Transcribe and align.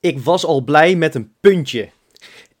Ik 0.00 0.18
was 0.18 0.44
al 0.44 0.60
blij 0.60 0.96
met 0.96 1.14
een 1.14 1.32
puntje. 1.40 1.88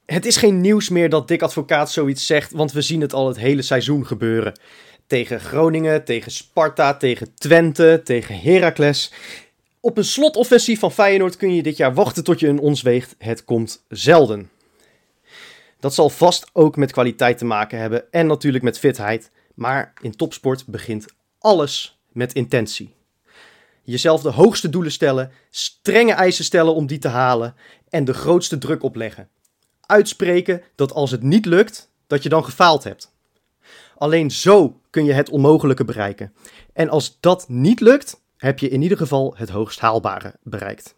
Het 0.06 0.26
is 0.26 0.36
geen 0.36 0.60
nieuws 0.60 0.88
meer 0.88 1.08
dat 1.08 1.28
Dick 1.28 1.42
Advocaat 1.42 1.90
zoiets 1.90 2.26
zegt, 2.26 2.52
want 2.52 2.72
we 2.72 2.80
zien 2.80 3.00
het 3.00 3.12
al 3.12 3.28
het 3.28 3.38
hele 3.38 3.62
seizoen 3.62 4.06
gebeuren. 4.06 4.60
Tegen 5.06 5.40
Groningen, 5.40 6.04
tegen 6.04 6.32
Sparta, 6.32 6.96
tegen 6.96 7.34
Twente, 7.34 8.00
tegen 8.04 8.40
Heracles. 8.40 9.12
Op 9.80 9.98
een 9.98 10.04
slotoffensief 10.04 10.78
van 10.78 10.92
Feyenoord 10.92 11.36
kun 11.36 11.54
je 11.54 11.62
dit 11.62 11.76
jaar 11.76 11.94
wachten 11.94 12.24
tot 12.24 12.40
je 12.40 12.48
een 12.48 12.60
ons 12.60 12.82
weegt. 12.82 13.14
Het 13.18 13.44
komt 13.44 13.84
zelden. 13.88 14.50
Dat 15.80 15.94
zal 15.94 16.10
vast 16.10 16.50
ook 16.52 16.76
met 16.76 16.92
kwaliteit 16.92 17.38
te 17.38 17.44
maken 17.44 17.78
hebben 17.78 18.12
en 18.12 18.26
natuurlijk 18.26 18.64
met 18.64 18.78
fitheid. 18.78 19.30
Maar 19.54 19.92
in 20.00 20.16
topsport 20.16 20.66
begint 20.66 21.06
alles 21.38 22.00
met 22.12 22.32
intentie. 22.32 22.94
Jezelf 23.84 24.22
de 24.22 24.30
hoogste 24.30 24.68
doelen 24.68 24.92
stellen, 24.92 25.30
strenge 25.50 26.12
eisen 26.12 26.44
stellen 26.44 26.74
om 26.74 26.86
die 26.86 26.98
te 26.98 27.08
halen 27.08 27.54
en 27.88 28.04
de 28.04 28.14
grootste 28.14 28.58
druk 28.58 28.82
opleggen. 28.82 29.28
Uitspreken 29.80 30.62
dat 30.74 30.92
als 30.92 31.10
het 31.10 31.22
niet 31.22 31.46
lukt, 31.46 31.90
dat 32.06 32.22
je 32.22 32.28
dan 32.28 32.44
gefaald 32.44 32.84
hebt. 32.84 33.12
Alleen 33.96 34.30
zo 34.30 34.80
kun 34.90 35.04
je 35.04 35.12
het 35.12 35.30
onmogelijke 35.30 35.84
bereiken. 35.84 36.32
En 36.72 36.88
als 36.88 37.16
dat 37.20 37.48
niet 37.48 37.80
lukt, 37.80 38.20
heb 38.36 38.58
je 38.58 38.68
in 38.68 38.82
ieder 38.82 38.98
geval 38.98 39.34
het 39.36 39.48
hoogst 39.48 39.80
haalbare 39.80 40.34
bereikt. 40.42 40.94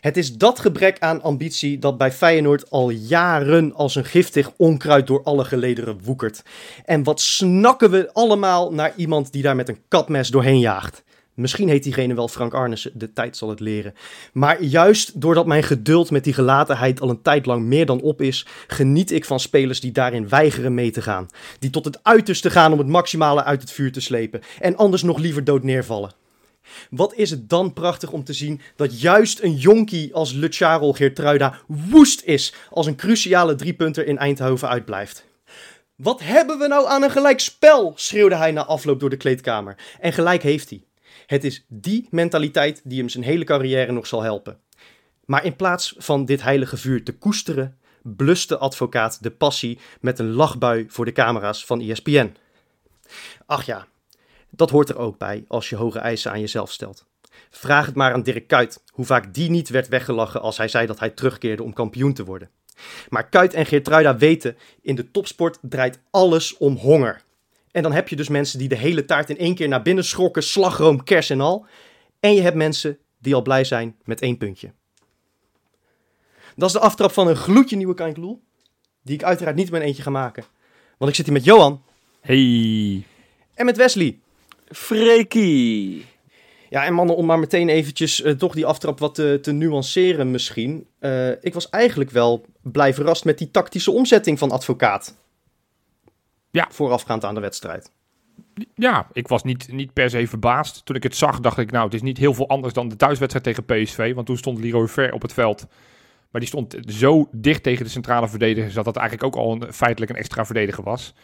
Het 0.00 0.16
is 0.16 0.36
dat 0.36 0.58
gebrek 0.58 0.98
aan 0.98 1.22
ambitie 1.22 1.78
dat 1.78 1.98
bij 1.98 2.12
Feyenoord 2.12 2.70
al 2.70 2.90
jaren 2.90 3.74
als 3.74 3.94
een 3.94 4.04
giftig 4.04 4.52
onkruid 4.56 5.06
door 5.06 5.22
alle 5.22 5.44
gelederen 5.44 6.00
woekert. 6.02 6.42
En 6.84 7.02
wat 7.02 7.20
snakken 7.20 7.90
we 7.90 8.12
allemaal 8.12 8.72
naar 8.72 8.92
iemand 8.96 9.32
die 9.32 9.42
daar 9.42 9.56
met 9.56 9.68
een 9.68 9.82
katmes 9.88 10.28
doorheen 10.28 10.58
jaagt. 10.58 11.04
Misschien 11.36 11.68
heet 11.68 11.82
diegene 11.82 12.14
wel 12.14 12.28
Frank 12.28 12.54
Arnissen, 12.54 12.90
de 12.94 13.12
tijd 13.12 13.36
zal 13.36 13.48
het 13.48 13.60
leren. 13.60 13.94
Maar 14.32 14.62
juist 14.62 15.20
doordat 15.20 15.46
mijn 15.46 15.62
geduld 15.62 16.10
met 16.10 16.24
die 16.24 16.32
gelatenheid 16.32 17.00
al 17.00 17.10
een 17.10 17.22
tijd 17.22 17.46
lang 17.46 17.64
meer 17.64 17.86
dan 17.86 18.00
op 18.00 18.20
is, 18.20 18.46
geniet 18.66 19.10
ik 19.10 19.24
van 19.24 19.40
spelers 19.40 19.80
die 19.80 19.92
daarin 19.92 20.28
weigeren 20.28 20.74
mee 20.74 20.90
te 20.90 21.02
gaan. 21.02 21.28
Die 21.58 21.70
tot 21.70 21.84
het 21.84 21.98
uiterste 22.02 22.50
gaan 22.50 22.72
om 22.72 22.78
het 22.78 22.88
maximale 22.88 23.44
uit 23.44 23.60
het 23.60 23.70
vuur 23.70 23.92
te 23.92 24.00
slepen 24.00 24.40
en 24.60 24.76
anders 24.76 25.02
nog 25.02 25.18
liever 25.18 25.44
dood 25.44 25.62
neervallen. 25.62 26.12
Wat 26.90 27.14
is 27.14 27.30
het 27.30 27.48
dan 27.48 27.72
prachtig 27.72 28.12
om 28.12 28.24
te 28.24 28.32
zien 28.32 28.60
dat 28.76 29.00
juist 29.00 29.42
een 29.42 29.54
jonkie 29.54 30.14
als 30.14 30.32
Lucharel 30.32 30.92
Geertruida 30.92 31.58
woest 31.66 32.22
is 32.24 32.54
als 32.70 32.86
een 32.86 32.96
cruciale 32.96 33.54
driepunter 33.54 34.06
in 34.06 34.18
Eindhoven 34.18 34.68
uitblijft. 34.68 35.24
Wat 35.96 36.20
hebben 36.22 36.58
we 36.58 36.66
nou 36.66 36.86
aan 36.86 37.02
een 37.02 37.10
gelijk 37.10 37.40
spel? 37.40 37.92
schreeuwde 37.96 38.36
hij 38.36 38.50
na 38.50 38.64
afloop 38.64 39.00
door 39.00 39.10
de 39.10 39.16
kleedkamer. 39.16 39.76
En 40.00 40.12
gelijk 40.12 40.42
heeft 40.42 40.70
hij. 40.70 40.85
Het 41.26 41.44
is 41.44 41.64
die 41.68 42.06
mentaliteit 42.10 42.80
die 42.84 42.98
hem 42.98 43.08
zijn 43.08 43.24
hele 43.24 43.44
carrière 43.44 43.92
nog 43.92 44.06
zal 44.06 44.22
helpen. 44.22 44.60
Maar 45.24 45.44
in 45.44 45.56
plaats 45.56 45.94
van 45.98 46.24
dit 46.24 46.42
heilige 46.42 46.76
vuur 46.76 47.04
te 47.04 47.12
koesteren, 47.12 47.78
blust 48.02 48.48
de 48.48 48.58
advocaat 48.58 49.22
de 49.22 49.30
passie 49.30 49.78
met 50.00 50.18
een 50.18 50.32
lachbui 50.32 50.84
voor 50.88 51.04
de 51.04 51.12
camera's 51.12 51.64
van 51.64 51.80
ESPN. 51.80 52.34
Ach 53.46 53.66
ja, 53.66 53.86
dat 54.50 54.70
hoort 54.70 54.88
er 54.88 54.98
ook 54.98 55.18
bij 55.18 55.44
als 55.48 55.68
je 55.68 55.76
hoge 55.76 55.98
eisen 55.98 56.30
aan 56.30 56.40
jezelf 56.40 56.72
stelt. 56.72 57.06
Vraag 57.50 57.86
het 57.86 57.94
maar 57.94 58.12
aan 58.12 58.22
Dirk 58.22 58.46
Kuyt 58.46 58.82
hoe 58.92 59.04
vaak 59.04 59.34
die 59.34 59.50
niet 59.50 59.68
werd 59.68 59.88
weggelachen 59.88 60.40
als 60.40 60.56
hij 60.56 60.68
zei 60.68 60.86
dat 60.86 60.98
hij 60.98 61.10
terugkeerde 61.10 61.62
om 61.62 61.72
kampioen 61.72 62.14
te 62.14 62.24
worden. 62.24 62.50
Maar 63.08 63.28
Kuyt 63.28 63.54
en 63.54 63.66
Geertruida 63.66 64.16
weten, 64.16 64.56
in 64.82 64.94
de 64.94 65.10
topsport 65.10 65.58
draait 65.62 66.00
alles 66.10 66.56
om 66.56 66.76
honger. 66.76 67.22
En 67.76 67.82
dan 67.82 67.92
heb 67.92 68.08
je 68.08 68.16
dus 68.16 68.28
mensen 68.28 68.58
die 68.58 68.68
de 68.68 68.76
hele 68.76 69.04
taart 69.04 69.30
in 69.30 69.38
één 69.38 69.54
keer 69.54 69.68
naar 69.68 69.82
binnen 69.82 70.04
schrokken, 70.04 70.42
slagroom, 70.42 71.04
kers 71.04 71.30
en 71.30 71.40
al. 71.40 71.66
En 72.20 72.34
je 72.34 72.40
hebt 72.40 72.56
mensen 72.56 72.98
die 73.18 73.34
al 73.34 73.42
blij 73.42 73.64
zijn 73.64 73.96
met 74.04 74.20
één 74.20 74.36
puntje. 74.36 74.72
Dat 76.54 76.68
is 76.68 76.74
de 76.74 76.80
aftrap 76.80 77.12
van 77.12 77.28
een 77.28 77.36
gloedje 77.36 77.76
nieuwe 77.76 77.94
Kijkloel, 77.94 78.42
die 79.02 79.14
ik 79.14 79.22
uiteraard 79.22 79.56
niet 79.56 79.66
in 79.66 79.72
mijn 79.72 79.84
eentje 79.84 80.02
ga 80.02 80.10
maken. 80.10 80.44
Want 80.98 81.10
ik 81.10 81.16
zit 81.16 81.24
hier 81.24 81.34
met 81.34 81.44
Johan 81.44 81.82
Hey. 82.20 83.04
en 83.54 83.64
met 83.64 83.76
Wesley. 83.76 84.18
Freekie. 84.68 86.06
Ja, 86.68 86.84
en 86.84 86.94
mannen, 86.94 87.16
om 87.16 87.26
maar 87.26 87.38
meteen 87.38 87.68
eventjes 87.68 88.22
eh, 88.22 88.32
toch 88.32 88.54
die 88.54 88.66
aftrap 88.66 88.98
wat 88.98 89.14
te, 89.14 89.38
te 89.42 89.52
nuanceren 89.52 90.30
misschien. 90.30 90.86
Eh, 90.98 91.30
ik 91.30 91.54
was 91.54 91.68
eigenlijk 91.68 92.10
wel 92.10 92.44
blij 92.62 92.94
verrast 92.94 93.24
met 93.24 93.38
die 93.38 93.50
tactische 93.50 93.90
omzetting 93.90 94.38
van 94.38 94.50
advocaat. 94.50 95.14
Ja. 96.56 96.68
Voorafgaand 96.70 97.24
aan 97.24 97.34
de 97.34 97.40
wedstrijd. 97.40 97.92
Ja, 98.74 99.06
ik 99.12 99.28
was 99.28 99.42
niet, 99.42 99.72
niet 99.72 99.92
per 99.92 100.10
se 100.10 100.26
verbaasd. 100.26 100.84
Toen 100.84 100.96
ik 100.96 101.02
het 101.02 101.16
zag, 101.16 101.40
dacht 101.40 101.58
ik, 101.58 101.70
nou, 101.70 101.84
het 101.84 101.94
is 101.94 102.02
niet 102.02 102.18
heel 102.18 102.34
veel 102.34 102.48
anders 102.48 102.74
dan 102.74 102.88
de 102.88 102.96
thuiswedstrijd 102.96 103.44
tegen 103.44 103.64
PSV. 103.64 104.14
Want 104.14 104.26
toen 104.26 104.36
stond 104.36 104.58
Leroy 104.58 104.88
Ver 104.88 105.12
op 105.12 105.22
het 105.22 105.32
veld. 105.32 105.66
Maar 106.30 106.40
die 106.40 106.48
stond 106.50 106.76
zo 106.86 107.28
dicht 107.32 107.62
tegen 107.62 107.84
de 107.84 107.90
centrale 107.90 108.28
verdedigers 108.28 108.74
dat 108.74 108.84
dat 108.84 108.96
eigenlijk 108.96 109.26
ook 109.36 109.42
al 109.44 109.52
een, 109.52 109.72
feitelijk 109.72 110.10
een 110.12 110.18
extra 110.18 110.44
verdediger 110.44 110.84
was. 110.84 111.14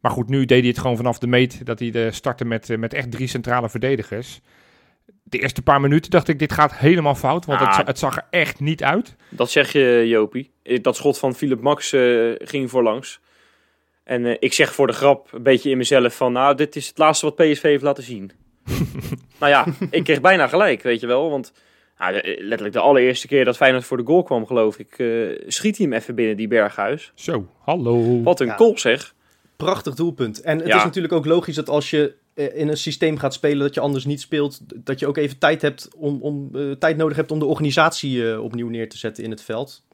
Maar 0.00 0.10
goed, 0.10 0.28
nu 0.28 0.44
deed 0.44 0.58
hij 0.60 0.68
het 0.68 0.78
gewoon 0.78 0.96
vanaf 0.96 1.18
de 1.18 1.26
meet 1.26 1.66
dat 1.66 1.78
hij 1.78 1.90
de 1.90 2.10
startte 2.12 2.44
met, 2.44 2.70
eh, 2.70 2.78
met 2.78 2.94
echt 2.94 3.10
drie 3.10 3.26
centrale 3.28 3.68
verdedigers. 3.68 4.40
De 5.22 5.38
eerste 5.38 5.62
paar 5.62 5.80
minuten 5.80 6.10
dacht 6.10 6.28
ik, 6.28 6.38
dit 6.38 6.52
gaat 6.52 6.74
helemaal 6.76 7.14
fout, 7.14 7.44
want 7.44 7.60
het, 7.60 7.68
Ah. 7.68 7.86
het 7.86 7.98
zag 7.98 8.16
er 8.16 8.26
echt 8.30 8.60
niet 8.60 8.82
uit. 8.84 9.16
Dat 9.28 9.50
zeg 9.50 9.72
je, 9.72 10.04
Jopie. 10.06 10.52
Eh, 10.62 10.82
Dat 10.82 10.96
schot 10.96 11.18
van 11.18 11.34
Philip 11.34 11.60
Max 11.60 11.92
eh, 11.92 12.32
ging 12.38 12.70
voorlangs. 12.70 13.20
En 14.08 14.26
eh, 14.26 14.36
ik 14.38 14.52
zeg 14.52 14.74
voor 14.74 14.86
de 14.86 14.92
grap 14.92 15.28
een 15.32 15.42
beetje 15.42 15.70
in 15.70 15.76
mezelf 15.76 16.16
van... 16.16 16.32
Nou, 16.32 16.54
dit 16.54 16.76
is 16.76 16.88
het 16.88 16.98
laatste 16.98 17.26
wat 17.26 17.34
PSV 17.36 17.62
heeft 17.62 17.82
laten 17.82 18.02
zien. 18.02 18.30
nou 19.40 19.52
ja, 19.52 19.66
ik 19.90 20.04
kreeg 20.04 20.20
bijna 20.20 20.46
gelijk, 20.46 20.82
weet 20.82 21.00
je 21.00 21.06
wel. 21.06 21.30
Want 21.30 21.52
nou, 21.98 22.12
de- 22.12 22.20
eh, 22.22 22.40
letterlijk 22.40 22.72
de 22.72 22.80
allereerste 22.80 23.26
keer 23.26 23.44
dat 23.44 23.56
Feyenoord 23.56 23.84
voor 23.84 23.96
de 23.96 24.04
goal 24.04 24.22
kwam, 24.22 24.46
geloof 24.46 24.78
ik... 24.78 24.98
eh, 24.98 25.08
schiet 25.46 25.76
hij 25.76 25.86
hem 25.86 25.94
even 25.94 26.14
binnen, 26.14 26.36
die 26.36 26.48
Berghuis. 26.48 27.12
Zo, 27.14 27.46
hallo. 27.60 28.22
Wat 28.22 28.40
een 28.40 28.46
Ja. 28.46 28.56
goal 28.56 28.78
zeg. 28.78 29.14
Prachtig 29.56 29.94
doelpunt. 29.94 30.40
En 30.40 30.58
het 30.58 30.66
Ja. 30.66 30.76
is 30.76 30.84
natuurlijk 30.84 31.12
ook 31.14 31.24
logisch 31.26 31.54
dat 31.54 31.68
als 31.68 31.90
je 31.90 32.14
in 32.34 32.68
een 32.68 32.76
systeem 32.76 33.18
gaat 33.18 33.34
spelen 33.34 33.58
dat 33.58 33.74
je 33.74 33.80
anders 33.80 34.04
niet 34.04 34.20
speelt, 34.20 34.60
dat 34.84 34.98
je 34.98 35.06
ook 35.06 35.16
even 35.16 35.38
tijd, 35.38 35.62
hebt 35.62 35.88
om, 35.96 36.18
om, 36.22 36.50
tijd 36.78 36.96
nodig 36.96 37.16
hebt 37.16 37.30
om 37.30 37.38
de 37.38 37.44
organisatie 37.44 38.40
opnieuw 38.42 38.68
neer 38.68 38.88
te 38.88 38.98
zetten 38.98 39.24
in 39.24 39.30
het 39.30 39.42
veld. 39.42 39.86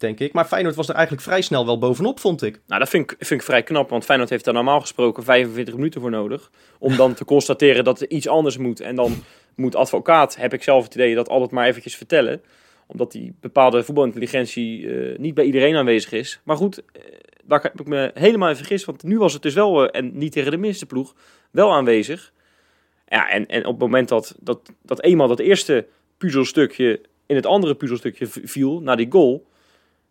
Denk 0.00 0.20
ik. 0.20 0.32
Maar 0.32 0.44
Feyenoord 0.44 0.74
was 0.74 0.88
er 0.88 0.94
eigenlijk 0.94 1.24
vrij 1.24 1.40
snel 1.40 1.66
wel 1.66 1.78
bovenop, 1.78 2.20
vond 2.20 2.42
ik. 2.42 2.60
Nou, 2.66 2.80
dat 2.80 2.88
vind 2.88 3.10
ik, 3.10 3.16
vind 3.18 3.40
ik 3.40 3.46
vrij 3.46 3.62
knap, 3.62 3.90
want 3.90 4.04
Feyenoord 4.04 4.30
heeft 4.30 4.44
daar 4.44 4.54
normaal 4.54 4.80
gesproken 4.80 5.22
45 5.24 5.74
minuten 5.74 6.00
voor 6.00 6.10
nodig. 6.10 6.50
Om 6.78 6.96
dan 6.96 7.14
te 7.14 7.24
constateren 7.24 7.84
dat 7.84 8.00
er 8.00 8.10
iets 8.10 8.28
anders 8.28 8.56
moet. 8.56 8.80
En 8.80 8.94
dan 8.94 9.12
moet 9.54 9.74
advocaat, 9.74 10.36
heb 10.36 10.52
ik 10.52 10.62
zelf 10.62 10.84
het 10.84 10.94
idee, 10.94 11.14
dat 11.14 11.28
altijd 11.28 11.50
maar 11.50 11.66
eventjes 11.66 11.96
vertellen. 11.96 12.42
Omdat 12.86 13.12
die 13.12 13.34
bepaalde 13.40 13.84
voetbalintelligentie 13.84 14.90
eh, 14.90 15.18
niet 15.18 15.34
bij 15.34 15.44
iedereen 15.44 15.76
aanwezig 15.76 16.12
is. 16.12 16.40
Maar 16.44 16.56
goed, 16.56 16.82
eh, 16.92 17.02
daar 17.44 17.62
heb 17.62 17.80
ik 17.80 17.86
me 17.86 18.10
helemaal 18.14 18.48
in 18.48 18.56
vergist. 18.56 18.84
Want 18.84 19.02
nu 19.02 19.18
was 19.18 19.32
het 19.32 19.42
dus 19.42 19.54
wel, 19.54 19.88
eh, 19.88 20.00
en 20.00 20.18
niet 20.18 20.32
tegen 20.32 20.50
de 20.50 20.56
minste 20.56 20.86
ploeg, 20.86 21.14
wel 21.50 21.72
aanwezig. 21.72 22.32
Ja, 23.08 23.30
en, 23.30 23.46
en 23.46 23.64
op 23.64 23.72
het 23.72 23.80
moment 23.80 24.08
dat, 24.08 24.36
dat, 24.40 24.72
dat 24.82 25.02
eenmaal 25.02 25.28
dat 25.28 25.38
eerste 25.38 25.86
puzzelstukje 26.18 27.00
in 27.26 27.36
het 27.36 27.46
andere 27.46 27.74
puzzelstukje 27.74 28.26
viel, 28.26 28.80
na 28.80 28.96
die 28.96 29.10
goal... 29.10 29.48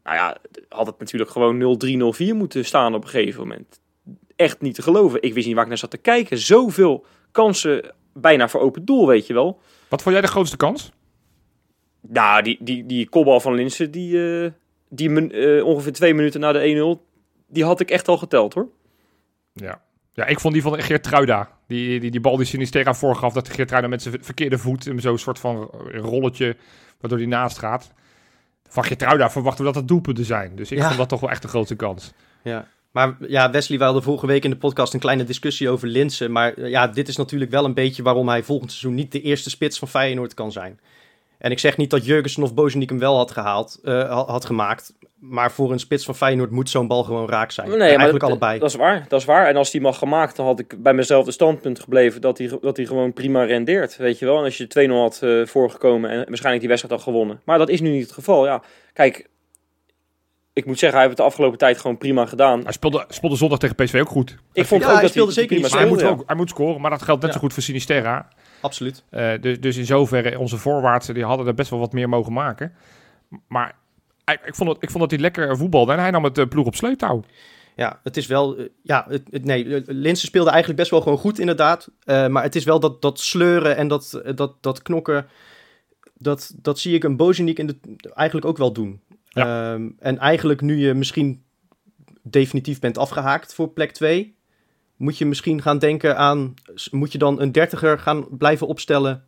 Nou 0.10 0.22
ja, 0.22 0.38
had 0.70 0.86
het 0.86 1.00
natuurlijk 1.00 1.32
gewoon 1.32 1.80
0-3, 2.22 2.32
0-4 2.34 2.36
moeten 2.36 2.66
staan 2.66 2.96
op 2.96 3.04
een 3.04 3.10
gegeven 3.10 3.40
moment. 3.40 3.82
Echt 4.36 4.62
niet 4.62 4.76
te 4.76 4.82
geloven. 4.82 5.22
Ik 5.22 5.34
wist 5.34 5.46
niet 5.46 5.56
waar 5.56 5.64
ik 5.64 5.70
naar 5.70 5.78
zat 5.78 5.92
te 5.92 5.98
kijken. 5.98 6.38
Zoveel 6.38 7.06
kansen 7.32 7.94
bijna 8.14 8.50
voor 8.50 8.62
open 8.62 8.86
doel, 8.86 9.08
weet 9.08 9.28
je 9.28 9.34
wel. 9.34 9.60
Wat 9.88 10.02
vond 10.02 10.16
jij 10.16 10.24
de 10.24 10.32
grootste 10.32 10.58
kans? 10.58 10.92
Nou, 12.02 12.42
die, 12.42 12.58
die, 12.60 12.86
die 12.86 13.10
kopbal 13.10 13.40
van 13.40 13.54
Linsen, 13.54 13.92
die, 13.92 14.44
eh, 14.44 14.52
die 14.90 15.30
eh, 15.30 15.66
ongeveer 15.66 15.94
twee 15.94 16.14
minuten 16.14 16.40
na 16.40 16.52
de 16.52 16.98
1-0, 16.98 17.08
die 17.48 17.64
had 17.64 17.80
ik 17.80 17.92
echt 17.92 18.08
al 18.08 18.18
geteld 18.18 18.54
hoor. 18.54 18.68
Ja. 19.54 19.82
Ja, 20.14 20.26
ik 20.26 20.40
vond 20.40 20.54
die 20.54 20.64
van 20.64 20.82
Geertruida. 20.82 21.58
Die, 21.68 22.00
die, 22.00 22.12
die 22.12 22.20
bal 22.20 22.38
die 22.38 22.46
Sinisterra 22.46 22.94
voorgaf, 22.94 23.34
dat 23.34 23.50
Geertruida 23.50 23.88
met 23.88 24.02
zijn 24.02 24.24
verkeerde 24.24 24.58
voet, 24.58 24.86
hem 24.86 25.00
zo'n 25.00 25.18
soort 25.18 25.40
van 25.40 25.70
rolletje, 25.92 26.56
waardoor 27.00 27.20
hij 27.20 27.28
naast 27.28 27.58
gaat. 27.58 27.92
Van 28.70 28.84
Geertruida 28.84 29.30
verwachten 29.30 29.66
we 29.66 29.72
dat 29.72 29.80
het 29.80 29.88
doelpunten 29.88 30.26
zijn. 30.26 30.56
Dus 30.56 30.72
ik 30.72 30.78
Ja. 30.78 30.86
vond 30.86 30.98
dat 30.98 31.10
toch 31.10 31.20
wel 31.20 31.30
echt 31.30 31.42
de 31.42 31.48
grootste 31.48 31.76
kans. 31.76 32.12
Ja. 32.44 32.68
Maar 32.92 33.16
ja, 33.20 33.52
Wesley, 33.52 33.78
we 33.78 33.84
hadden 33.84 34.04
vorige 34.04 34.26
week 34.28 34.44
in 34.44 34.50
de 34.50 34.56
podcast 34.58 34.94
een 34.94 35.00
kleine 35.00 35.24
discussie 35.24 35.70
over 35.70 35.88
Linsen. 35.88 36.32
Maar 36.32 36.54
eh, 36.54 36.70
ja, 36.70 36.88
dit 36.88 37.08
is 37.08 37.16
natuurlijk 37.16 37.52
wel 37.52 37.66
een 37.66 37.74
beetje 37.74 38.04
waarom 38.04 38.30
hij 38.30 38.44
volgend 38.44 38.72
seizoen 38.72 38.96
niet 38.96 39.12
de 39.12 39.22
eerste 39.22 39.50
spits 39.50 39.80
van 39.80 39.88
Feyenoord 39.88 40.34
kan 40.34 40.52
zijn. 40.52 40.80
En 41.38 41.52
ik 41.52 41.60
zeg 41.60 41.78
niet 41.78 41.90
dat 41.90 42.06
Jurgensen 42.06 42.44
of 42.44 42.54
Bozeniek 42.54 42.90
hem 42.90 43.00
wel 43.00 43.18
had 43.18 43.32
gehaald, 43.32 43.80
eh, 43.84 43.94
ha- 43.94 44.26
had 44.26 44.46
gemaakt. 44.46 44.94
Maar 45.20 45.52
voor 45.52 45.72
een 45.72 45.80
spits 45.80 46.06
van 46.06 46.16
Feyenoord 46.16 46.52
moet 46.52 46.70
zo'n 46.70 46.88
bal 46.88 47.04
gewoon 47.04 47.30
raak 47.30 47.52
zijn. 47.52 47.70
maar 47.70 47.80
Eigenlijk 47.80 48.20
dat, 48.20 48.30
allebei. 48.30 48.60
Dat 48.60 48.70
is 48.70 48.76
waar, 48.76 49.06
dat 49.08 49.20
is 49.20 49.26
waar. 49.26 49.48
En 49.48 49.56
als 49.56 49.72
die 49.72 49.82
mag 49.82 49.98
gemaakt, 49.98 50.36
dan 50.36 50.46
had 50.46 50.60
ik 50.60 50.84
bij 50.84 50.94
mezelf 50.94 51.26
de 51.26 51.32
standpunt 51.32 51.80
gebleven 51.80 52.22
dat 52.22 52.38
hij, 52.38 52.58
dat 52.62 52.78
hij 52.78 52.86
gewoon 52.86 53.14
prima 53.14 53.44
rendeert. 53.44 53.98
Weet 53.98 54.20
je 54.20 54.26
wel. 54.26 54.38
En 54.38 54.44
als 54.44 54.58
je 54.58 54.88
2-0 54.88 54.92
had 54.92 55.20
eh, 55.22 55.46
voorgekomen 55.46 56.10
en 56.10 56.16
waarschijnlijk 56.18 56.60
die 56.60 56.68
wedstrijd 56.70 56.94
had 57.02 57.14
gewonnen. 57.14 57.42
Maar 57.46 57.58
dat 57.58 57.70
is 57.70 57.82
nu 57.82 57.90
niet 57.90 58.02
het 58.04 58.12
geval. 58.12 58.46
Ja, 58.46 58.62
kijk. 58.94 59.28
Ik 60.54 60.66
moet 60.66 60.80
zeggen, 60.80 61.00
hij 61.00 61.08
heeft 61.08 61.18
het 61.18 61.28
de 61.28 61.34
afgelopen 61.34 61.58
tijd 61.60 61.78
gewoon 61.78 61.98
prima 61.98 62.26
gedaan. 62.26 62.64
Hij 62.64 62.72
speelde, 62.72 63.06
speelde 63.08 63.36
zondag 63.36 63.60
tegen 63.60 63.76
PSV 63.76 64.00
ook 64.02 64.10
goed. 64.10 64.36
Ik 64.54 64.66
vond 64.66 64.82
Ja, 64.82 64.88
ook 64.88 64.94
hij 64.94 65.02
dat 65.02 65.12
speelde 65.12 65.34
hij 65.34 65.42
zeker 65.42 65.56
prima 65.58 65.70
Maar 65.72 65.80
hij 65.80 65.90
moet, 65.90 66.00
speelde, 66.00 66.22
ook, 66.22 66.28
hij 66.28 66.36
moet 66.36 66.50
scoren, 66.50 66.82
maar 66.82 66.90
dat 66.92 67.02
geldt 67.02 67.22
net 67.22 67.30
Ja. 67.30 67.36
zo 67.36 67.44
goed 67.44 67.54
voor 67.54 67.64
Sinisterra. 67.64 68.28
absoluut. 68.62 69.04
Uh, 69.12 69.32
dus, 69.42 69.60
dus 69.60 69.78
in 69.78 69.86
zoverre, 69.86 70.40
onze 70.40 70.58
voorwaartsen, 70.58 71.14
die 71.14 71.24
hadden 71.24 71.48
er 71.48 71.54
best 71.54 71.70
wel 71.70 71.80
wat 71.80 71.94
meer 71.94 72.10
mogen 72.10 72.34
maken. 72.34 72.74
Maar 73.48 73.76
ik, 74.32 74.42
ik, 74.46 74.56
vond, 74.56 74.70
het, 74.70 74.84
ik 74.84 74.90
vond 74.90 75.02
dat 75.02 75.12
hij 75.12 75.20
lekker 75.20 75.58
voetbalde 75.58 75.92
en 75.92 76.00
hij 76.00 76.12
nam 76.12 76.24
het 76.24 76.38
uh, 76.38 76.46
ploeg 76.46 76.66
op 76.66 76.76
sleutouw. 76.76 77.24
Ja, 77.76 78.00
het 78.04 78.18
is 78.18 78.28
wel. 78.28 78.58
ja, 78.84 79.06
het, 79.10 79.46
nee, 79.46 79.84
Linse 79.86 80.26
speelde 80.26 80.50
eigenlijk 80.50 80.80
best 80.80 80.92
wel 80.92 81.02
gewoon 81.02 81.18
goed, 81.18 81.40
inderdaad. 81.40 81.90
maar 82.06 82.44
het 82.44 82.56
is 82.56 82.64
wel 82.64 82.80
dat, 82.80 83.02
dat 83.02 83.20
sleuren 83.20 83.76
en 83.76 83.88
dat, 83.88 84.22
dat, 84.36 84.54
dat 84.62 84.82
knokken. 84.82 85.28
Dat, 86.14 86.54
dat 86.62 86.80
zie 86.80 86.96
ik 86.96 87.04
een 87.04 87.18
Bozeniek 87.18 87.60
in 87.60 87.68
de, 87.68 87.78
eigenlijk 88.14 88.48
ook 88.48 88.58
wel 88.58 88.72
doen. 88.74 89.02
Ja. 89.30 89.74
Um, 89.74 89.96
en 90.00 90.18
eigenlijk 90.18 90.62
nu 90.62 90.78
je 90.78 90.94
misschien 90.94 91.44
definitief 92.24 92.80
bent 92.80 92.98
afgehaakt 92.98 93.54
voor 93.54 93.70
plek 93.70 93.92
2, 93.92 94.36
moet 94.96 95.18
je 95.18 95.26
misschien 95.26 95.62
gaan 95.62 95.80
denken 95.80 96.18
aan, 96.18 96.54
moet 96.92 97.12
je 97.12 97.18
dan 97.18 97.42
een 97.42 97.52
dertiger 97.52 98.00
gaan 98.00 98.38
blijven 98.38 98.68
opstellen 98.68 99.26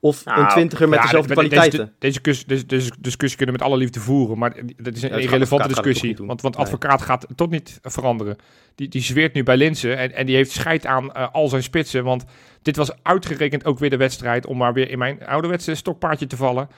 of 0.00 0.24
nou, 0.24 0.40
een 0.40 0.48
twintiger 0.48 0.88
met 0.88 1.02
dezelfde 1.02 1.32
kwaliteiten? 1.32 1.92
Deze, 1.98 2.20
deze, 2.20 2.46
deze, 2.46 2.66
deze, 2.66 2.92
discussie 2.98 3.36
kunnen 3.36 3.56
we 3.56 3.60
met 3.60 3.70
alle 3.70 3.80
liefde 3.80 4.00
voeren, 4.00 4.38
maar 4.38 4.54
dat 4.76 4.96
is 4.96 5.02
een 5.02 5.10
irrelevante 5.10 5.68
discussie. 5.68 6.16
Want, 6.16 6.42
want 6.42 6.56
advocaat 6.56 7.02
gaat 7.02 7.26
toch 7.34 7.50
niet 7.50 7.78
veranderen. 7.82 8.36
Die, 8.74 8.88
die 8.88 9.02
zweert 9.02 9.34
nu 9.34 9.42
bij 9.42 9.56
Linsen 9.56 9.96
en, 9.96 10.12
en 10.12 10.26
die 10.26 10.36
heeft 10.36 10.50
scheid 10.50 10.86
aan 10.86 11.04
uh, 11.04 11.28
al 11.32 11.48
zijn 11.48 11.62
spitsen. 11.62 12.04
Want 12.04 12.24
dit 12.62 12.76
was 12.76 12.90
uitgerekend 13.02 13.64
ook 13.64 13.78
weer 13.78 13.90
de 13.90 13.96
wedstrijd 13.96 14.46
om 14.46 14.56
maar 14.56 14.72
weer 14.72 14.90
in 14.90 14.98
mijn 14.98 15.26
ouderwetse 15.26 15.74
stokpaardje 15.74 16.26
te 16.26 16.36
vallen. 16.36 16.68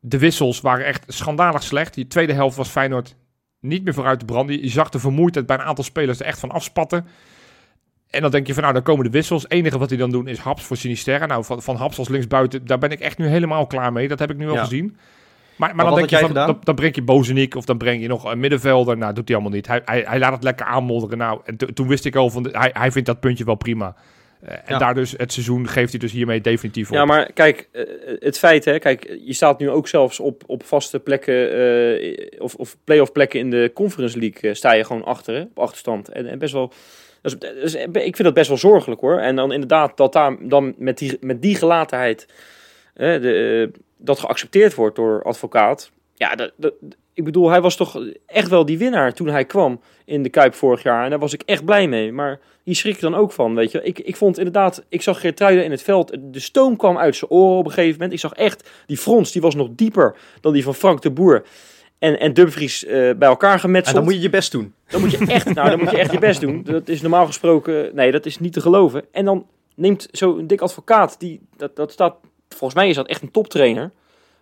De 0.00 0.18
wissels 0.18 0.60
waren 0.60 0.86
echt 0.86 1.04
schandalig 1.06 1.62
slecht. 1.62 1.94
Die 1.94 2.06
tweede 2.06 2.32
helft 2.32 2.56
was 2.56 2.68
Feyenoord 2.68 3.16
niet 3.60 3.84
meer 3.84 3.94
vooruit 3.94 4.18
te 4.18 4.24
branden. 4.24 4.62
Je 4.62 4.68
zag 4.68 4.88
de 4.88 4.98
vermoeidheid 4.98 5.46
bij 5.46 5.58
een 5.58 5.64
aantal 5.64 5.84
spelers 5.84 6.20
er 6.20 6.26
echt 6.26 6.38
van 6.38 6.50
afspatten. 6.50 7.06
En 8.10 8.22
dan 8.22 8.30
denk 8.30 8.46
je 8.46 8.52
van 8.54 8.62
nou, 8.62 8.74
dan 8.74 8.82
komen 8.82 9.04
de 9.04 9.10
wissels. 9.10 9.42
Het 9.42 9.52
enige 9.52 9.78
wat 9.78 9.88
die 9.88 9.98
dan 9.98 10.10
doen 10.10 10.28
is 10.28 10.38
Haps 10.38 10.64
voor 10.64 10.76
Sinisterra. 10.76 11.26
Nou, 11.26 11.44
van, 11.44 11.62
van 11.62 11.76
Haps 11.76 11.98
als 11.98 12.08
linksbuiten, 12.08 12.66
daar 12.66 12.78
ben 12.78 12.90
ik 12.90 13.00
echt 13.00 13.18
nu 13.18 13.26
helemaal 13.26 13.66
klaar 13.66 13.92
mee. 13.92 14.08
Dat 14.08 14.18
heb 14.18 14.30
ik 14.30 14.36
nu 14.36 14.50
al 14.50 14.56
gezien. 14.56 14.96
Maar, 15.56 15.74
maar, 15.74 15.84
dan 15.84 15.94
denk 15.94 16.10
je 16.10 16.18
van, 16.18 16.32
dan, 16.32 16.60
dan, 16.62 16.74
breng 16.74 16.94
je 16.94 17.02
Bozeniek 17.02 17.54
of 17.54 17.64
dan 17.64 17.78
breng 17.78 18.02
je 18.02 18.08
nog 18.08 18.24
een 18.24 18.40
middenvelder. 18.40 18.96
Nou, 18.96 19.14
doet 19.14 19.28
hij 19.28 19.36
allemaal 19.36 19.56
niet. 19.56 19.66
Hij, 19.66 19.82
hij, 19.84 20.04
hij 20.06 20.18
laat 20.18 20.32
het 20.32 20.42
lekker 20.42 20.66
aanmodderen. 20.66 21.18
Nou, 21.18 21.40
en 21.44 21.74
toen 21.74 21.88
wist 21.88 22.04
ik 22.04 22.16
al 22.16 22.30
van, 22.30 22.48
hij, 22.52 22.70
hij 22.72 22.92
vindt 22.92 23.08
dat 23.08 23.20
puntje 23.20 23.44
wel 23.44 23.54
prima. 23.54 23.94
Uh, 24.44 24.54
en 24.64 24.78
daar 24.78 24.94
dus 24.94 25.14
het 25.16 25.32
seizoen 25.32 25.68
geeft 25.68 25.90
hij 25.90 26.00
dus 26.00 26.12
hiermee 26.12 26.40
definitief 26.40 26.88
op. 26.88 26.94
Ja, 26.94 27.04
maar 27.04 27.32
kijk, 27.32 27.68
uh, 27.72 27.84
het 28.18 28.38
feit, 28.38 28.64
hè, 28.64 28.78
kijk, 28.78 29.16
je 29.24 29.32
staat 29.32 29.58
nu 29.58 29.70
ook 29.70 29.88
zelfs 29.88 30.20
op, 30.20 30.42
op 30.46 30.64
vaste 30.64 31.00
plekken 31.00 31.58
uh, 31.58 32.20
of, 32.38 32.54
of 32.54 32.76
play-off 32.84 33.12
plekken 33.12 33.40
in 33.40 33.50
de 33.50 33.70
Conference 33.74 34.18
League 34.18 34.54
sta 34.54 34.72
je 34.72 34.84
gewoon 34.84 35.04
achter, 35.04 35.34
hè, 35.34 35.40
op 35.40 35.58
achterstand. 35.58 36.08
En, 36.08 36.26
en 36.26 36.38
best 36.38 36.52
wel, 36.52 36.72
dus, 37.22 37.38
dus, 37.38 37.74
ik 37.74 38.16
vind 38.16 38.22
dat 38.22 38.34
best 38.34 38.48
wel 38.48 38.58
zorgelijk 38.58 39.00
hoor. 39.00 39.18
En 39.18 39.36
dan 39.36 39.52
inderdaad 39.52 39.96
dat 39.96 40.12
daar 40.12 40.36
dan 40.40 40.74
met 40.76 40.98
die, 40.98 41.16
met 41.20 41.42
die 41.42 41.54
gelatenheid 41.54 42.26
de, 42.94 43.70
dat 43.96 44.18
geaccepteerd 44.18 44.74
wordt 44.74 44.96
door 44.96 45.22
advocaat. 45.22 45.90
Ja, 46.14 46.34
dat, 46.34 46.72
ik 47.14 47.24
bedoel, 47.24 47.50
hij 47.50 47.60
was 47.60 47.76
toch 47.76 48.04
echt 48.26 48.48
wel 48.48 48.64
die 48.64 48.78
winnaar 48.78 49.12
toen 49.12 49.28
hij 49.28 49.44
kwam 49.44 49.80
in 50.04 50.22
de 50.22 50.28
Kuip 50.28 50.54
vorig 50.54 50.82
jaar. 50.82 51.04
En 51.04 51.10
daar 51.10 51.18
was 51.18 51.32
ik 51.32 51.42
echt 51.42 51.64
blij 51.64 51.88
mee. 51.88 52.12
Maar 52.12 52.40
hier 52.62 52.74
schrik 52.74 52.94
ik 52.94 53.00
dan 53.00 53.14
ook 53.14 53.32
van, 53.32 53.54
weet 53.54 53.70
je. 53.70 53.82
Ik, 53.82 53.98
ik 53.98 54.16
vond 54.16 54.38
inderdaad, 54.38 54.84
ik 54.88 55.02
zag 55.02 55.20
Geertruiden 55.20 55.64
in 55.64 55.70
het 55.70 55.82
veld. 55.82 56.16
De 56.20 56.40
stoom 56.40 56.76
kwam 56.76 56.98
uit 56.98 57.16
zijn 57.16 57.30
oren 57.30 57.58
op 57.58 57.64
een 57.64 57.72
gegeven 57.72 57.92
moment. 57.92 58.12
Ik 58.12 58.20
zag 58.20 58.32
echt, 58.32 58.70
die 58.86 58.96
frons, 58.96 59.32
die 59.32 59.42
was 59.42 59.54
nog 59.54 59.68
dieper 59.70 60.16
dan 60.40 60.52
die 60.52 60.62
van 60.62 60.74
Frank 60.74 61.02
de 61.02 61.10
Boer. 61.10 61.42
En, 62.00 62.20
en 62.20 62.32
Dumfries 62.32 62.84
uh, 62.84 62.90
bij 62.90 63.28
elkaar 63.28 63.58
gemetseld. 63.58 63.96
En 63.96 64.02
dan 64.02 64.04
moet 64.04 64.14
je 64.14 64.20
je 64.20 64.30
best 64.30 64.52
doen. 64.52 64.74
Dan 64.88 65.00
moet 65.00 65.10
je 65.10 65.26
echt, 65.26 65.54
nou, 65.54 65.70
dan 65.70 65.78
moet 65.78 65.90
je 65.90 65.98
echt 65.98 66.12
je 66.12 66.18
best 66.18 66.40
doen. 66.40 66.62
Dat 66.62 66.88
is 66.88 67.00
normaal 67.00 67.26
gesproken, 67.26 67.90
nee, 67.94 68.10
dat 68.10 68.26
is 68.26 68.38
niet 68.38 68.52
te 68.52 68.60
geloven. 68.60 69.04
En 69.12 69.24
dan 69.24 69.46
neemt 69.74 70.08
zo'n 70.10 70.46
dik 70.46 70.60
advocaat, 70.60 71.18
die, 71.18 71.40
dat, 71.56 71.76
dat 71.76 71.92
staat, 71.92 72.16
volgens 72.48 72.74
mij 72.74 72.88
is 72.88 72.94
dat 72.94 73.06
echt 73.06 73.22
een 73.22 73.30
toptrainer. 73.30 73.90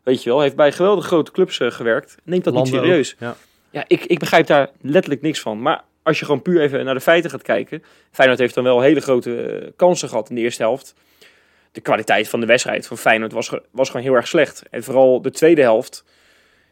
Weet 0.02 0.22
je 0.22 0.30
wel, 0.30 0.40
heeft 0.40 0.56
bij 0.56 0.72
geweldig 0.72 1.06
grote 1.06 1.30
clubs 1.30 1.58
uh, 1.58 1.70
gewerkt. 1.70 2.16
Neemt 2.24 2.44
dat 2.44 2.54
niet 2.54 2.66
serieus. 2.66 3.16
ja, 3.18 3.36
ja 3.70 3.84
ik, 3.86 4.04
ik 4.04 4.18
begrijp 4.18 4.46
daar 4.46 4.70
letterlijk 4.80 5.22
niks 5.22 5.40
van. 5.40 5.62
Maar 5.62 5.84
als 6.02 6.18
je 6.18 6.24
gewoon 6.24 6.42
puur 6.42 6.60
even 6.60 6.84
naar 6.84 6.94
de 6.94 7.00
feiten 7.00 7.30
gaat 7.30 7.42
kijken. 7.42 7.82
Feyenoord 8.10 8.40
heeft 8.40 8.54
dan 8.54 8.64
wel 8.64 8.80
hele 8.80 9.00
grote 9.00 9.60
uh, 9.60 9.68
kansen 9.76 10.08
gehad 10.08 10.28
in 10.28 10.34
de 10.34 10.40
eerste 10.40 10.62
helft. 10.62 10.94
De 11.72 11.80
kwaliteit 11.80 12.28
van 12.28 12.40
de 12.40 12.46
wedstrijd 12.46 12.86
van 12.86 12.98
Feyenoord 12.98 13.32
was, 13.32 13.50
was 13.70 13.90
gewoon 13.90 14.02
heel 14.02 14.14
erg 14.14 14.28
slecht. 14.28 14.62
En 14.70 14.82
vooral 14.82 15.22
de 15.22 15.30
tweede 15.30 15.62
helft. 15.62 16.04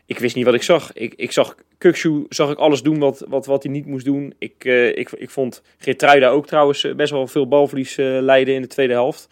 Ik 0.07 0.19
wist 0.19 0.35
niet 0.35 0.45
wat 0.45 0.55
ik 0.55 0.63
zag. 0.63 0.93
Ik, 0.93 1.15
ik 1.15 1.33
zag 1.33 1.55
Kukshu, 1.79 2.27
zag 2.29 2.51
ik 2.51 2.59
alles 2.59 2.83
doen 2.83 2.99
wat, 2.99 3.25
wat, 3.29 3.47
wat 3.47 3.63
hij 3.63 3.73
niet 3.73 3.87
moest 3.87 4.05
doen. 4.05 4.35
Ik, 4.39 4.65
uh, 4.65 4.97
ik, 4.97 5.11
ik 5.11 5.31
vond 5.31 5.63
Geertruida 5.79 6.29
ook 6.29 6.47
trouwens 6.47 6.95
best 6.97 7.11
wel 7.11 7.27
veel 7.27 7.49
balverlies 7.49 7.99
uh, 7.99 8.21
leiden 8.21 8.55
in 8.55 8.63
de 8.63 8.69
tweede 8.69 8.93
helft. 8.93 9.29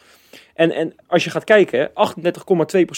En, 0.54 0.70
en 0.70 0.94
als 1.06 1.24
je 1.24 1.30
gaat 1.30 1.44
kijken, 1.44 1.90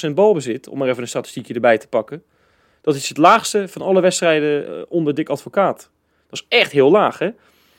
38,2% 0.08 0.10
balbezit, 0.14 0.68
om 0.68 0.78
maar 0.78 0.88
even 0.88 1.02
een 1.02 1.08
statistiekje 1.08 1.54
erbij 1.54 1.78
te 1.78 1.88
pakken. 1.88 2.22
Dat 2.80 2.94
is 2.94 3.08
het 3.08 3.18
laagste 3.18 3.68
van 3.68 3.82
alle 3.82 4.00
wedstrijden 4.00 4.66
eh, 4.66 4.82
onder 4.88 5.14
Dick 5.14 5.28
Advocaat. 5.28 5.90
Dat 6.30 6.40
is 6.40 6.46
echt 6.48 6.72
heel 6.72 6.90
laag, 6.90 7.18
hè? 7.18 7.30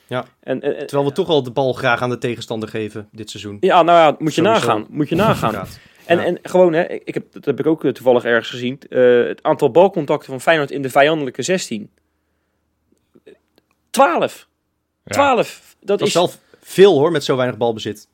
Ja, 0.06 0.24
en, 0.40 0.60
en, 0.60 0.86
terwijl 0.86 1.08
we 1.08 1.14
toch 1.14 1.28
al 1.28 1.42
de 1.42 1.50
bal 1.50 1.72
graag 1.72 2.02
aan 2.02 2.10
de 2.10 2.18
tegenstander 2.18 2.68
geven 2.68 3.08
dit 3.12 3.30
seizoen. 3.30 3.56
Ja, 3.60 3.82
nou 3.82 3.98
ja, 3.98 4.16
moet 4.18 4.34
je 4.34 4.42
nagaan. 4.42 4.86
Moet 4.90 5.08
je 5.08 5.14
nagaan. 5.14 5.66
En, 6.08 6.18
en 6.18 6.38
gewoon, 6.42 6.72
hè, 6.72 6.82
ik 6.82 7.14
heb, 7.14 7.32
dat 7.32 7.44
heb 7.44 7.58
ik 7.58 7.66
ook 7.66 7.84
eh, 7.84 7.90
toevallig 7.90 8.24
ergens 8.24 8.50
gezien. 8.50 8.80
Uh, 8.88 9.26
het 9.26 9.42
aantal 9.42 9.70
balcontacten 9.70 10.28
van 10.28 10.40
Feyenoord 10.40 10.70
in 10.70 10.82
de 10.82 10.90
vijandelijke 10.90 11.42
16. 11.42 11.90
12. 13.90 14.48
Ja. 15.04 15.12
12. 15.12 15.76
Dat, 15.80 15.98
dat 15.98 16.06
is 16.06 16.12
zelf 16.12 16.38
veel 16.60 16.98
hoor, 16.98 17.10
met 17.10 17.24
zo 17.24 17.36
weinig 17.36 17.58
balbezit. 17.58 18.08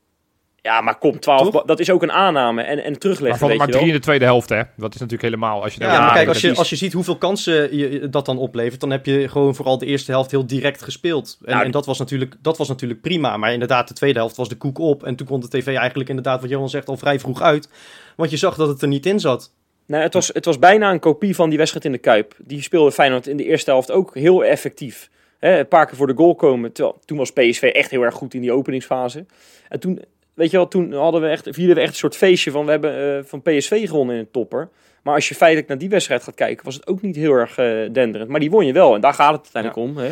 Ja, 0.65 0.81
maar 0.81 0.99
kom, 0.99 1.21
12, 1.21 1.63
dat 1.65 1.81
is 1.81 1.91
ook 1.91 2.03
een 2.03 2.13
aanname 2.13 2.63
en, 2.63 2.85
en 2.85 2.99
terugleggen. 2.99 3.47
Maar, 3.47 3.57
maar 3.57 3.69
drie 3.69 3.87
in 3.87 3.93
de 3.93 3.99
tweede 3.99 4.25
helft, 4.25 4.49
hè? 4.49 4.63
Dat 4.77 4.95
is 4.95 5.01
natuurlijk 5.01 5.23
helemaal. 5.23 5.63
Als 5.63 5.75
je 5.75 5.81
ja, 5.81 6.01
maar 6.01 6.13
kijk, 6.13 6.29
als 6.29 6.41
je, 6.41 6.55
als 6.55 6.71
je 6.71 6.77
ziet 6.77 6.93
hoeveel 6.93 7.17
kansen 7.17 7.77
je, 7.77 8.09
dat 8.09 8.27
dan 8.27 8.39
oplevert, 8.39 8.81
dan 8.81 8.91
heb 8.91 9.07
je 9.07 9.29
gewoon 9.29 9.55
vooral 9.55 9.79
de 9.79 9.87
eerste 9.87 10.11
helft 10.11 10.31
heel 10.31 10.47
direct 10.47 10.83
gespeeld. 10.83 11.39
En, 11.45 11.53
nou, 11.53 11.65
en 11.65 11.71
dat, 11.71 11.87
was 11.87 11.99
natuurlijk, 11.99 12.37
dat 12.43 12.59
was 12.59 12.69
natuurlijk 12.69 13.01
prima. 13.01 13.37
Maar 13.37 13.53
inderdaad, 13.53 13.89
de 13.89 13.95
tweede 13.95 14.19
helft 14.19 14.37
was 14.37 14.49
de 14.49 14.55
koek 14.55 14.79
op. 14.79 15.05
En 15.05 15.17
toen 15.17 15.27
kon 15.27 15.41
de 15.41 15.49
tv 15.49 15.77
eigenlijk 15.77 16.09
inderdaad, 16.09 16.41
wat 16.41 16.51
Johan 16.51 16.69
zegt, 16.69 16.89
al 16.89 16.97
vrij 16.97 17.21
vroeg 17.21 17.43
uit. 17.43 17.69
Want 18.17 18.31
je 18.31 18.37
zag 18.37 18.57
dat 18.57 18.69
het 18.69 18.83
er 18.83 18.89
niet 18.89 19.07
in 19.07 19.21
zat. 19.21 19.53
Nou, 19.87 20.03
het 20.03 20.15
was, 20.15 20.29
het 20.33 20.45
was 20.45 20.59
bijna 20.59 20.91
een 20.91 21.01
kopie 21.01 21.35
van 21.35 21.49
die 21.49 21.59
wedstrijd 21.59 21.87
in 21.87 21.93
de 21.93 21.99
Kuip. 21.99 22.35
Die 22.39 22.63
speelde 22.63 22.93
Feyenoord 22.93 23.27
in 23.27 23.37
de 23.37 23.45
eerste 23.45 23.71
helft 23.71 23.91
ook 23.91 24.15
heel 24.15 24.45
effectief. 24.45 25.11
Hè, 25.39 25.59
een 25.59 25.69
paar 25.69 25.87
keer 25.87 25.97
voor 25.97 26.07
de 26.07 26.17
goal 26.17 26.35
komen. 26.35 26.73
Terwijl, 26.73 26.99
toen 27.05 27.19
was 27.19 27.33
PSV 27.33 27.63
echt 27.63 27.91
heel 27.91 28.03
erg 28.03 28.15
goed 28.15 28.35
in 28.35 28.41
die 28.41 28.53
openingsfase. 28.53 29.27
En 29.69 29.81
toen 29.81 30.01
weet 30.35 30.51
je 30.51 30.57
wel, 30.57 30.69
toen 30.69 30.93
hadden 30.93 31.21
we 31.21 31.29
echt, 31.29 31.49
vierden 31.51 31.75
we 31.75 31.81
echt 31.81 31.91
een 31.91 31.97
soort 31.97 32.17
feestje 32.17 32.51
van 32.51 32.65
we 32.65 32.71
hebben 32.71 33.19
uh, 33.19 33.25
van 33.25 33.43
PSV 33.43 33.89
gewonnen 33.89 34.15
in 34.15 34.21
het 34.21 34.33
topper. 34.33 34.69
Maar 35.03 35.15
als 35.15 35.29
je 35.29 35.35
feitelijk 35.35 35.69
naar 35.69 35.79
die 35.79 35.89
wedstrijd 35.89 36.23
gaat 36.23 36.35
kijken, 36.35 36.65
was 36.65 36.75
het 36.75 36.87
ook 36.87 37.03
niet 37.03 37.17
heel 37.17 37.33
erg 37.33 37.59
uh, 37.59 37.93
denderend. 37.93 38.31
Maar 38.31 38.41
die 38.41 38.51
won 38.51 38.67
je 38.67 38.73
wel 38.73 38.95
en 38.95 39.01
daar 39.01 39.15
gaat 39.15 39.33
het 39.33 39.55
uiteindelijk 39.55 39.91
om. 39.91 39.97
Hè. 40.05 40.11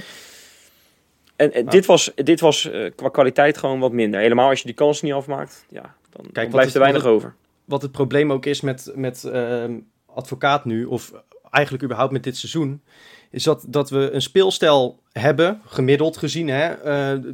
En, 1.36 1.52
en 1.52 1.66
dit 1.66 1.86
was, 1.86 2.12
dit 2.14 2.40
was 2.40 2.64
uh, 2.64 2.90
qua 2.96 3.08
kwaliteit 3.08 3.58
gewoon 3.58 3.80
wat 3.80 3.92
minder. 3.92 4.20
Helemaal 4.20 4.48
als 4.48 4.58
je 4.58 4.66
die 4.66 4.74
kans 4.74 5.02
niet 5.02 5.12
afmaakt, 5.12 5.64
ja, 5.68 5.94
dan, 6.10 6.22
Kijk, 6.22 6.34
dan 6.34 6.48
blijft 6.50 6.74
er 6.74 6.80
weinig 6.80 7.04
over. 7.04 7.34
Wat 7.64 7.82
het 7.82 7.92
probleem 7.92 8.32
ook 8.32 8.46
is 8.46 8.60
met, 8.60 8.92
met 8.94 9.24
ehm, 9.24 9.78
advocaat 10.06 10.64
nu, 10.64 10.84
of 10.84 11.12
eigenlijk 11.50 11.84
überhaupt 11.84 12.12
met 12.12 12.24
dit 12.24 12.36
seizoen, 12.36 12.82
is 13.32 13.42
dat, 13.42 13.64
dat 13.68 13.90
we 13.90 14.10
een 14.10 14.22
speelstijl 14.22 15.00
hebben, 15.12 15.60
gemiddeld 15.66 16.16
gezien, 16.16 16.48
hè, 16.48 16.70
uh, 17.14 17.32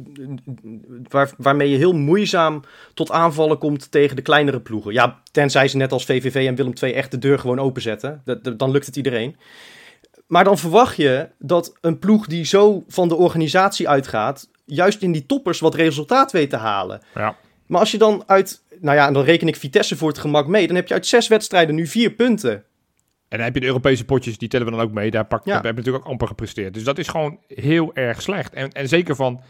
waar, 1.09 1.31
waarmee 1.37 1.69
je 1.69 1.77
heel 1.77 1.93
moeizaam 1.93 2.63
tot 2.93 3.11
aanvallen 3.11 3.57
komt 3.57 3.91
tegen 3.91 4.15
de 4.15 4.21
kleinere 4.21 4.59
ploegen. 4.59 4.93
Ja, 4.93 5.19
tenzij 5.31 5.67
ze 5.67 5.77
net 5.77 5.91
als 5.91 6.05
VVV 6.05 6.47
en 6.47 6.55
Willem 6.55 6.73
II 6.81 6.93
echt 6.93 7.11
de 7.11 7.17
deur 7.17 7.39
gewoon 7.39 7.59
openzetten. 7.59 8.21
Dat, 8.25 8.59
dan 8.59 8.71
lukt 8.71 8.85
het 8.85 8.95
iedereen. 8.95 9.35
Maar 10.27 10.43
dan 10.43 10.57
verwacht 10.57 10.95
je 10.95 11.29
dat 11.37 11.73
een 11.81 11.99
ploeg 11.99 12.27
die 12.27 12.45
zo 12.45 12.83
van 12.87 13.07
de 13.07 13.15
organisatie 13.15 13.89
uitgaat, 13.89 14.49
juist 14.65 15.01
in 15.01 15.11
die 15.11 15.25
toppers 15.25 15.59
wat 15.59 15.75
resultaat 15.75 16.31
weet 16.31 16.49
te 16.49 16.57
halen. 16.57 17.01
Ja. 17.15 17.35
Maar 17.65 17.79
als 17.79 17.91
je 17.91 17.97
dan 17.97 18.23
uit, 18.25 18.61
nou 18.79 18.97
ja, 18.97 19.07
en 19.07 19.13
dan 19.13 19.23
reken 19.23 19.47
ik 19.47 19.55
Vitesse 19.55 19.97
voor 19.97 20.07
het 20.07 20.17
gemak 20.17 20.47
mee, 20.47 20.67
dan 20.67 20.75
heb 20.75 20.87
je 20.87 20.93
uit 20.93 21.07
zes 21.07 21.27
wedstrijden 21.27 21.75
nu 21.75 21.87
vier 21.87 22.11
punten. 22.11 22.63
En 23.29 23.37
dan 23.37 23.45
heb 23.45 23.53
je 23.53 23.59
de 23.59 23.65
Europese 23.65 24.05
potjes, 24.05 24.37
die 24.37 24.49
tellen 24.49 24.65
we 24.65 24.71
dan 24.71 24.81
ook 24.81 24.91
mee. 24.91 25.11
Daar 25.11 25.25
pak, 25.25 25.45
ja. 25.45 25.53
heb 25.53 25.63
je 25.63 25.73
natuurlijk 25.73 26.03
ook 26.05 26.11
amper 26.11 26.27
gepresteerd. 26.27 26.73
Dus 26.73 26.83
dat 26.83 26.97
is 26.97 27.07
gewoon 27.07 27.39
heel 27.47 27.95
erg 27.95 28.21
slecht. 28.21 28.53
En, 28.53 28.71
en 28.71 28.87
zeker 28.87 29.15
van 29.15 29.41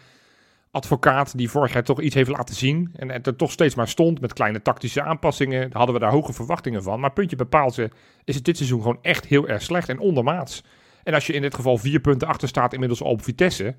advocaat 0.72 1.38
die 1.38 1.50
vorig 1.50 1.74
jaar 1.74 1.84
toch 1.84 2.02
iets 2.02 2.16
heeft 2.16 2.30
laten 2.30 2.56
zien. 2.56 2.92
En 2.96 3.10
het 3.10 3.28
er 3.28 3.36
toch 3.36 3.52
steeds 3.52 3.76
maar 3.76 3.88
stond 3.88 4.22
met 4.22 4.34
kleine 4.34 4.62
tactische 4.62 5.02
aanpassingen. 5.02 5.70
Hadden 5.72 5.94
we 5.94 6.02
daar 6.02 6.12
hoge 6.12 6.34
verwachtingen 6.34 6.84
van. 6.84 7.00
Maar 7.00 7.12
puntje 7.12 7.36
bepaalt 7.36 7.74
ze, 7.74 7.90
is 8.24 8.36
het 8.36 8.46
dit 8.46 8.58
seizoen 8.58 8.82
gewoon 8.82 9.00
echt 9.02 9.26
heel 9.26 9.48
erg 9.48 9.62
slecht 9.62 9.90
en 9.90 10.00
ondermaats. 10.00 10.64
En 11.04 11.14
als 11.14 11.28
je 11.28 11.34
in 11.34 11.42
dit 11.42 11.56
geval 11.56 11.78
vier 11.78 12.00
punten 12.00 12.28
achter 12.28 12.48
staat 12.48 12.74
inmiddels 12.74 13.02
op 13.02 13.24
Vitesse 13.24 13.76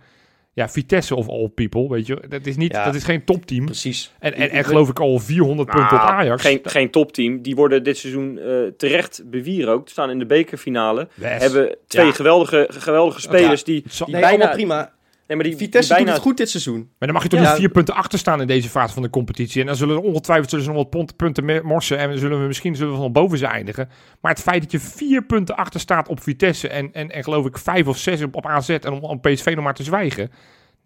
ja, 0.53 0.69
Vitesse 0.69 1.15
of 1.15 1.29
all 1.29 1.49
people, 1.49 1.89
weet 1.89 2.07
je. 2.07 2.23
Dat 2.29 2.47
is, 2.47 2.57
niet, 2.57 2.73
dat 2.73 2.95
is 2.95 3.05
geen 3.05 3.25
topteam. 3.25 3.65
Precies. 3.65 4.13
En, 4.19 4.35
en, 4.35 4.51
en 4.51 4.65
geloof 4.65 4.89
ik 4.89 5.01
al 5.01 5.19
400 5.19 5.69
nou, 5.69 5.81
punten 5.81 6.05
op 6.07 6.11
Ajax. 6.11 6.43
Geen, 6.43 6.61
geen 6.63 6.91
topteam. 6.91 7.43
Die 7.43 7.55
worden 7.55 7.83
dit 7.83 7.99
seizoen 7.99 8.39
uh, 8.39 8.67
terecht 8.77 9.23
bewierookt. 9.25 9.91
Staan 9.91 10.11
in 10.11 10.19
de 10.19 10.27
bekerfinale. 10.27 11.09
Hebben 11.21 11.77
twee 11.87 12.13
geweldige, 12.13 12.67
geweldige 12.71 13.21
spelers 13.21 13.65
die, 13.65 13.83
die 13.83 14.07
nee, 14.07 14.21
bijna... 14.21 14.49
prima. 14.49 14.93
Nee, 15.31 15.39
maar 15.39 15.49
die, 15.49 15.57
Vitesse 15.57 15.95
die 15.95 15.97
bijna... 16.05 16.05
doet 16.05 16.15
het 16.21 16.29
goed 16.29 16.37
dit 16.37 16.51
seizoen. 16.51 16.79
Maar 16.99 17.09
dan 17.09 17.13
mag 17.13 17.23
je 17.23 17.29
toch 17.29 17.41
Ja. 17.41 17.49
niet 17.49 17.59
vier 17.59 17.69
punten 17.69 17.95
achter 17.95 18.19
staan 18.19 18.41
in 18.41 18.47
deze 18.47 18.69
fase 18.69 18.95
van 18.95 19.03
de 19.03 19.11
competitie. 19.11 19.61
En 19.61 19.67
dan 19.67 19.77
zullen 19.77 19.97
er 19.97 20.03
ongetwijfeld 20.03 20.51
zullen 20.51 20.65
ze 20.65 20.71
nog 20.73 20.87
wat 20.91 21.17
punten 21.17 21.65
morsen. 21.67 21.99
En 21.99 22.19
zullen 22.19 22.41
we 22.41 22.47
misschien 22.47 22.77
zullen 22.77 22.93
we 22.93 22.99
van 22.99 23.13
boven 23.13 23.39
ze 23.39 23.47
eindigen. 23.47 23.89
Maar 24.21 24.33
het 24.33 24.41
feit 24.41 24.63
dat 24.63 24.73
je 24.73 24.81
vier 24.81 25.23
punten 25.25 25.57
achter 25.57 25.81
staat 25.81 26.09
op 26.09 26.23
Vitesse. 26.23 26.69
En, 26.69 26.93
en, 26.93 27.11
en 27.11 27.23
geloof 27.25 27.47
ik 27.47 27.59
vijf 27.59 27.87
of 27.87 27.99
zes 27.99 28.23
op, 28.23 28.35
op 28.37 28.47
AZ. 28.47 28.69
En 28.69 28.93
om, 28.93 28.99
om 29.05 29.21
PSV 29.21 29.53
nog 29.55 29.65
maar 29.65 29.75
te 29.75 29.83
zwijgen. 29.83 30.31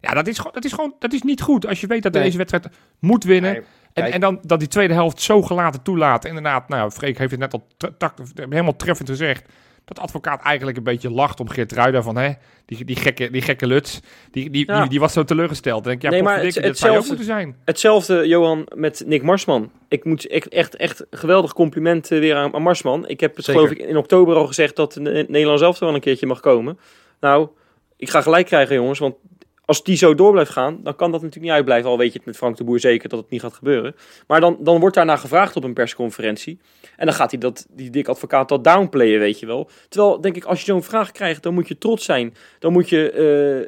Ja, 0.00 0.14
dat 0.14 0.26
is, 0.26 0.36
dat 0.52 0.64
is 0.64 0.72
gewoon 0.72 0.94
dat 0.98 1.12
is 1.12 1.22
niet 1.22 1.42
goed. 1.42 1.66
Als 1.66 1.80
je 1.80 1.86
weet 1.86 2.02
dat 2.02 2.12
Nee. 2.12 2.22
deze 2.22 2.36
wedstrijd 2.36 2.68
moet 3.00 3.24
winnen. 3.24 3.52
Nee, 3.52 3.62
En, 3.92 4.12
en 4.12 4.20
dan 4.20 4.38
dat 4.42 4.58
die 4.58 4.68
tweede 4.68 4.94
helft 4.94 5.20
zo 5.20 5.42
gelaten 5.42 5.82
toelaat. 5.82 6.24
Inderdaad, 6.24 6.68
nou, 6.68 6.90
Freek 6.90 7.18
heeft 7.18 7.30
het 7.30 7.40
net 7.40 7.52
al 7.52 7.66
helemaal 8.34 8.76
treffend 8.76 9.08
gezegd. 9.08 9.44
Dat 9.84 9.98
advocaat 9.98 10.42
eigenlijk 10.42 10.76
een 10.76 10.82
beetje 10.82 11.10
lacht 11.10 11.40
om 11.40 11.48
Geert 11.48 11.72
Ruida 11.72 12.02
van, 12.02 12.16
hè, 12.16 12.32
die, 12.64 12.84
die, 12.84 12.96
gekke, 12.96 13.30
die 13.30 13.42
gekke 13.42 13.66
luts. 13.66 14.00
Die, 14.30 14.50
die, 14.50 14.66
Ja. 14.66 14.80
die, 14.80 14.88
die 14.90 15.00
was 15.00 15.12
zo 15.12 15.24
teleurgesteld. 15.24 15.84
Denk 15.84 15.96
ik, 15.96 16.02
ja, 16.02 16.10
Nee, 16.10 16.22
maar 16.22 16.40
het- 16.42 16.52
zou 16.52 16.64
ook 16.64 16.70
hetzelfde- 16.70 17.06
moeten 17.08 17.24
zijn. 17.26 17.56
Hetzelfde, 17.64 18.28
Johan, 18.28 18.66
met 18.74 19.02
Nick 19.06 19.22
Marsman. 19.22 19.70
Ik 19.88 20.04
moet 20.04 20.26
echt, 20.26 20.48
echt, 20.48 20.76
echt 20.76 21.04
geweldig 21.10 21.52
compliment 21.52 22.10
eh, 22.10 22.18
weer 22.18 22.34
aan, 22.36 22.54
aan 22.54 22.62
Marsman. 22.62 23.08
Ik 23.08 23.20
heb 23.20 23.36
het 23.36 23.44
Zeker. 23.44 23.60
geloof 23.62 23.76
ik 23.78 23.86
in 23.88 23.96
oktober 23.96 24.36
al 24.36 24.46
gezegd 24.46 24.76
dat 24.76 24.92
de 24.92 25.24
Nederland 25.28 25.58
zelf 25.58 25.78
wel 25.78 25.94
een 25.94 26.00
keertje 26.00 26.26
mag 26.26 26.40
komen. 26.40 26.78
Nou, 27.20 27.48
ik 27.96 28.10
ga 28.10 28.20
gelijk 28.22 28.46
krijgen 28.46 28.74
jongens, 28.74 28.98
want 28.98 29.14
als 29.64 29.82
die 29.84 29.96
zo 29.96 30.14
door 30.14 30.32
blijft 30.32 30.50
gaan, 30.50 30.78
dan 30.82 30.96
kan 30.96 31.10
dat 31.10 31.20
natuurlijk 31.20 31.46
niet 31.46 31.54
uitblijven. 31.54 31.90
Al 31.90 31.98
weet 31.98 32.12
je 32.12 32.18
het 32.18 32.26
met 32.26 32.36
Frank 32.36 32.56
de 32.56 32.64
Boer 32.64 32.80
zeker 32.80 33.08
dat 33.08 33.18
het 33.18 33.30
niet 33.30 33.40
gaat 33.40 33.52
gebeuren. 33.54 33.94
Maar 34.26 34.40
dan, 34.40 34.56
dan 34.60 34.80
wordt 34.80 34.94
daarna 34.94 35.16
gevraagd 35.16 35.56
op 35.56 35.64
een 35.64 35.72
persconferentie. 35.74 36.58
En 36.96 37.06
dan 37.06 37.14
gaat 37.14 37.30
hij 37.30 37.40
dat, 37.40 37.66
die 37.70 37.90
dik 37.90 38.08
advocaat 38.08 38.48
dat 38.48 38.64
downplayen, 38.64 39.18
weet 39.18 39.38
je 39.40 39.46
wel. 39.46 39.70
Terwijl, 39.88 40.20
denk 40.20 40.36
ik, 40.36 40.44
als 40.44 40.58
je 40.58 40.64
zo'n 40.64 40.82
vraag 40.82 41.12
krijgt, 41.12 41.42
dan 41.42 41.54
moet 41.54 41.68
je 41.68 41.78
trots 41.78 42.04
zijn. 42.04 42.34
Dan 42.58 42.72
moet 42.72 42.88
je, 42.88 43.10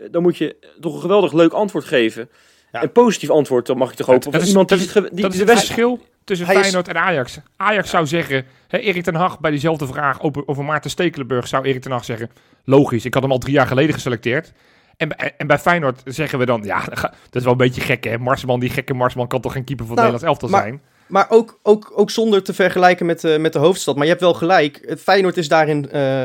eh, 0.03 0.09
dan 0.13 0.23
moet 0.23 0.37
je 0.37 0.57
toch 0.81 0.95
een 0.95 1.01
geweldig 1.01 1.33
leuk 1.33 1.53
antwoord 1.53 1.85
geven. 1.85 2.29
Ja. 2.73 2.83
Een 2.83 2.93
positief 2.93 3.31
antwoord, 3.31 3.67
dan 3.67 3.77
mag 3.77 3.91
je 3.91 3.97
toch 3.97 4.07
hopen. 4.07 4.31
dat 4.31 4.43
is- 4.43 4.49
iemand 4.49 4.69
dat 4.69 4.79
die, 4.79 4.87
is- 4.89 4.95
het 4.95 5.05
ge- 5.05 5.11
die 5.15 5.23
dat 5.23 5.33
is 5.33 5.39
de 5.39 5.45
het 5.45 5.53
wedstrijd- 5.55 5.81
verschil 5.91 6.15
tussen 6.25 6.47
Hij 6.47 6.55
is- 6.57 6.61
Feyenoord 6.61 6.89
en 6.89 6.97
Ajax. 6.97 7.39
Ajax 7.57 7.91
zou 7.91 8.07
zeggen, 8.07 8.47
hè, 8.69 8.79
Erik 8.79 9.03
ten 9.03 9.15
Hag 9.15 9.41
bij 9.41 9.51
diezelfde 9.51 9.87
vraag 9.87 10.23
over, 10.23 10.43
over 10.49 10.65
Maarten 10.65 10.91
Stekelenburg 10.91 11.47
zou 11.49 11.65
Erik 11.65 11.83
ten 11.83 11.91
Hag 11.91 12.05
zeggen, 12.05 12.31
logisch, 12.65 13.05
ik 13.05 13.15
had 13.15 13.23
hem 13.23 13.33
al 13.33 13.39
drie 13.39 13.53
jaar 13.55 13.67
geleden 13.67 13.95
geselecteerd. 13.95 14.53
En, 14.97 15.09
bij- 15.09 15.35
en 15.37 15.47
bij 15.47 15.59
Feyenoord 15.59 16.01
zeggen 16.05 16.39
we 16.39 16.47
dan, 16.47 16.63
ja, 16.65 16.85
dat 17.31 17.31
is 17.31 17.43
wel 17.43 17.53
een 17.53 17.59
beetje 17.59 17.81
gek 17.81 18.05
hè. 18.05 18.19
Marsman, 18.19 18.61
die 18.61 18.71
gekke 18.71 18.95
Marsman 18.95 19.27
kan 19.29 19.41
toch 19.41 19.53
geen 19.53 19.65
keeper 19.65 19.87
van 19.87 19.95
het 19.97 20.05
Nou, 20.05 20.13
Nederlands 20.19 20.43
elftal 20.43 20.61
maar- 20.61 20.69
zijn? 20.69 20.95
Maar 21.07 21.27
ook, 21.31 21.59
ook, 21.63 21.93
ook 21.95 22.11
zonder 22.11 22.43
te 22.43 22.55
vergelijken 22.55 23.07
met, 23.07 23.25
eh, 23.25 23.39
met 23.39 23.53
de 23.53 23.59
hoofdstad. 23.59 23.95
Maar 23.95 24.05
je 24.05 24.11
hebt 24.11 24.23
wel 24.23 24.35
gelijk. 24.35 24.95
Feyenoord 24.99 25.37
is 25.37 25.49
daarin 25.49 25.91
eh, 25.91 26.21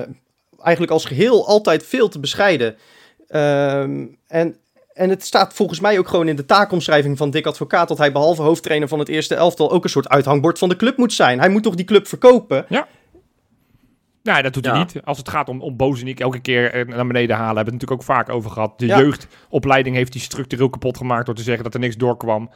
eigenlijk 0.62 0.92
als 0.92 1.06
geheel 1.06 1.48
altijd 1.48 1.86
veel 1.86 2.10
te 2.10 2.20
bescheiden. 2.20 2.75
Ehm, 3.28 4.06
en, 4.28 4.56
en 4.94 5.10
het 5.10 5.24
staat 5.25 5.54
volgens 5.54 5.80
mij 5.80 6.00
ook 6.00 6.08
gewoon 6.08 6.28
in 6.28 6.36
de 6.36 6.46
taakomschrijving 6.46 7.18
van 7.18 7.30
Dick 7.30 7.46
Advocaat... 7.46 7.88
dat 7.88 7.98
hij 7.98 8.12
behalve 8.12 8.42
hoofdtrainer 8.42 8.88
van 8.88 9.00
het 9.00 9.10
eerste 9.10 9.36
elftal... 9.36 9.72
ook 9.72 9.84
een 9.84 9.90
soort 9.90 10.10
uithangbord 10.10 10.58
van 10.60 10.70
de 10.70 10.75
club 10.75 10.98
moet 10.98 11.13
zijn. 11.13 11.40
Hij 11.40 11.50
moet 11.50 11.63
toch 11.63 11.75
die 11.75 11.86
club 11.86 12.08
verkopen? 12.08 12.66
Nee, 14.24 14.42
dat 14.44 14.54
doet 14.54 14.66
hij 14.66 14.74
Ja. 14.74 14.80
niet. 14.80 15.01
Als 15.04 15.18
het 15.18 15.30
gaat 15.30 15.50
om, 15.50 15.62
om 15.62 15.75
Bozeniek 15.75 16.20
elke 16.20 16.40
keer 16.40 16.74
eh, 16.74 16.86
naar 16.96 17.08
beneden 17.08 17.36
halen, 17.36 17.56
hebben 17.56 17.74
we 17.74 17.80
het 17.80 17.90
natuurlijk 17.90 18.01
ook 18.01 18.16
vaak 18.18 18.30
over 18.30 18.51
gehad. 18.51 18.80
De 18.80 18.86
Ja. 18.86 18.98
jeugdopleiding 19.00 19.96
heeft 19.96 20.13
hij 20.13 20.22
structureel 20.22 20.70
kapot 20.70 20.98
gemaakt 20.98 21.25
door 21.25 21.36
te 21.36 21.44
zeggen 21.44 21.63
dat 21.63 21.74
er 21.74 21.80
niks 21.80 21.98
doorkwam. 21.98 22.50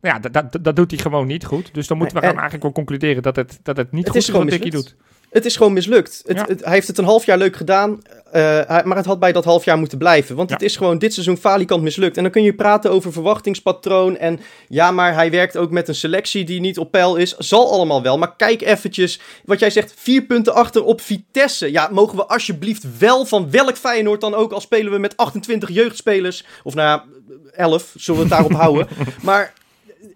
Nou 0.00 0.14
ja, 0.14 0.28
dat, 0.28 0.52
dat, 0.52 0.64
dat 0.64 0.76
doet 0.76 0.90
hij 0.90 1.00
gewoon 1.00 1.26
niet 1.26 1.44
goed. 1.44 1.74
Dus 1.74 1.86
dan 1.86 1.96
moeten 1.98 2.16
we 2.16 2.22
gaan 2.22 2.32
eigenlijk 2.32 2.62
wel 2.62 2.72
concluderen 2.72 3.22
dat 3.22 3.36
het, 3.36 3.58
dat 3.62 3.76
het 3.76 3.92
niet 3.92 4.00
Het 4.04 4.12
goed 4.12 4.22
is 4.22 4.28
is 4.28 4.34
wat 4.34 4.48
Dickie 4.48 4.70
doet. 4.70 4.96
Het 5.34 5.44
is 5.44 5.56
gewoon 5.56 5.72
mislukt. 5.72 6.22
Het, 6.26 6.36
Ja. 6.36 6.44
het- 6.48 6.64
hij 6.64 6.72
heeft 6.72 6.86
het 6.86 6.98
een 6.98 7.04
half 7.04 7.26
jaar 7.26 7.38
leuk 7.38 7.56
gedaan, 7.56 8.02
eh, 8.32 8.42
maar 8.84 8.96
het 8.96 9.04
had 9.06 9.18
bij 9.18 9.32
dat 9.32 9.44
half 9.44 9.64
jaar 9.64 9.78
moeten 9.78 9.98
blijven. 9.98 10.36
Want 10.36 10.48
Ja. 10.48 10.54
het 10.54 10.64
is 10.64 10.76
gewoon 10.76 10.98
dit 10.98 11.12
seizoen 11.12 11.36
falikant 11.36 11.82
mislukt. 11.82 12.16
En 12.16 12.22
dan 12.22 12.32
kun 12.32 12.42
je 12.42 12.54
praten 12.54 12.90
over 12.90 13.12
verwachtingspatroon 13.12 14.16
en 14.16 14.40
ja, 14.68 14.90
maar 14.90 15.14
hij 15.14 15.30
werkt 15.30 15.56
ook 15.56 15.70
met 15.70 15.88
een 15.88 15.94
selectie 15.94 16.44
die 16.44 16.60
niet 16.60 16.78
op 16.78 16.90
peil 16.90 17.16
is. 17.16 17.36
Zal 17.36 17.72
allemaal 17.72 18.02
wel, 18.02 18.18
maar 18.18 18.36
kijk 18.36 18.62
eventjes 18.62 19.20
wat 19.44 19.58
jij 19.58 19.70
zegt, 19.70 19.94
vier 19.96 20.22
punten 20.22 20.54
achter 20.54 20.84
op 20.84 21.00
Vitesse. 21.00 21.70
Ja, 21.72 21.88
mogen 21.92 22.16
we 22.16 22.26
alsjeblieft 22.26 22.98
wel 22.98 23.24
van 23.26 23.50
welk 23.50 23.76
Feyenoord 23.76 24.20
dan 24.20 24.34
ook, 24.34 24.52
al 24.52 24.60
spelen 24.60 24.92
we 24.92 24.98
met 24.98 25.16
28 25.16 25.68
jeugdspelers, 25.70 26.44
of 26.62 26.74
nou 26.74 26.88
ja, 26.88 27.04
11, 27.52 27.92
zullen 27.96 28.20
we 28.20 28.26
het 28.26 28.34
daarop 28.36 28.60
houden. 28.60 28.88
Maar 29.22 29.52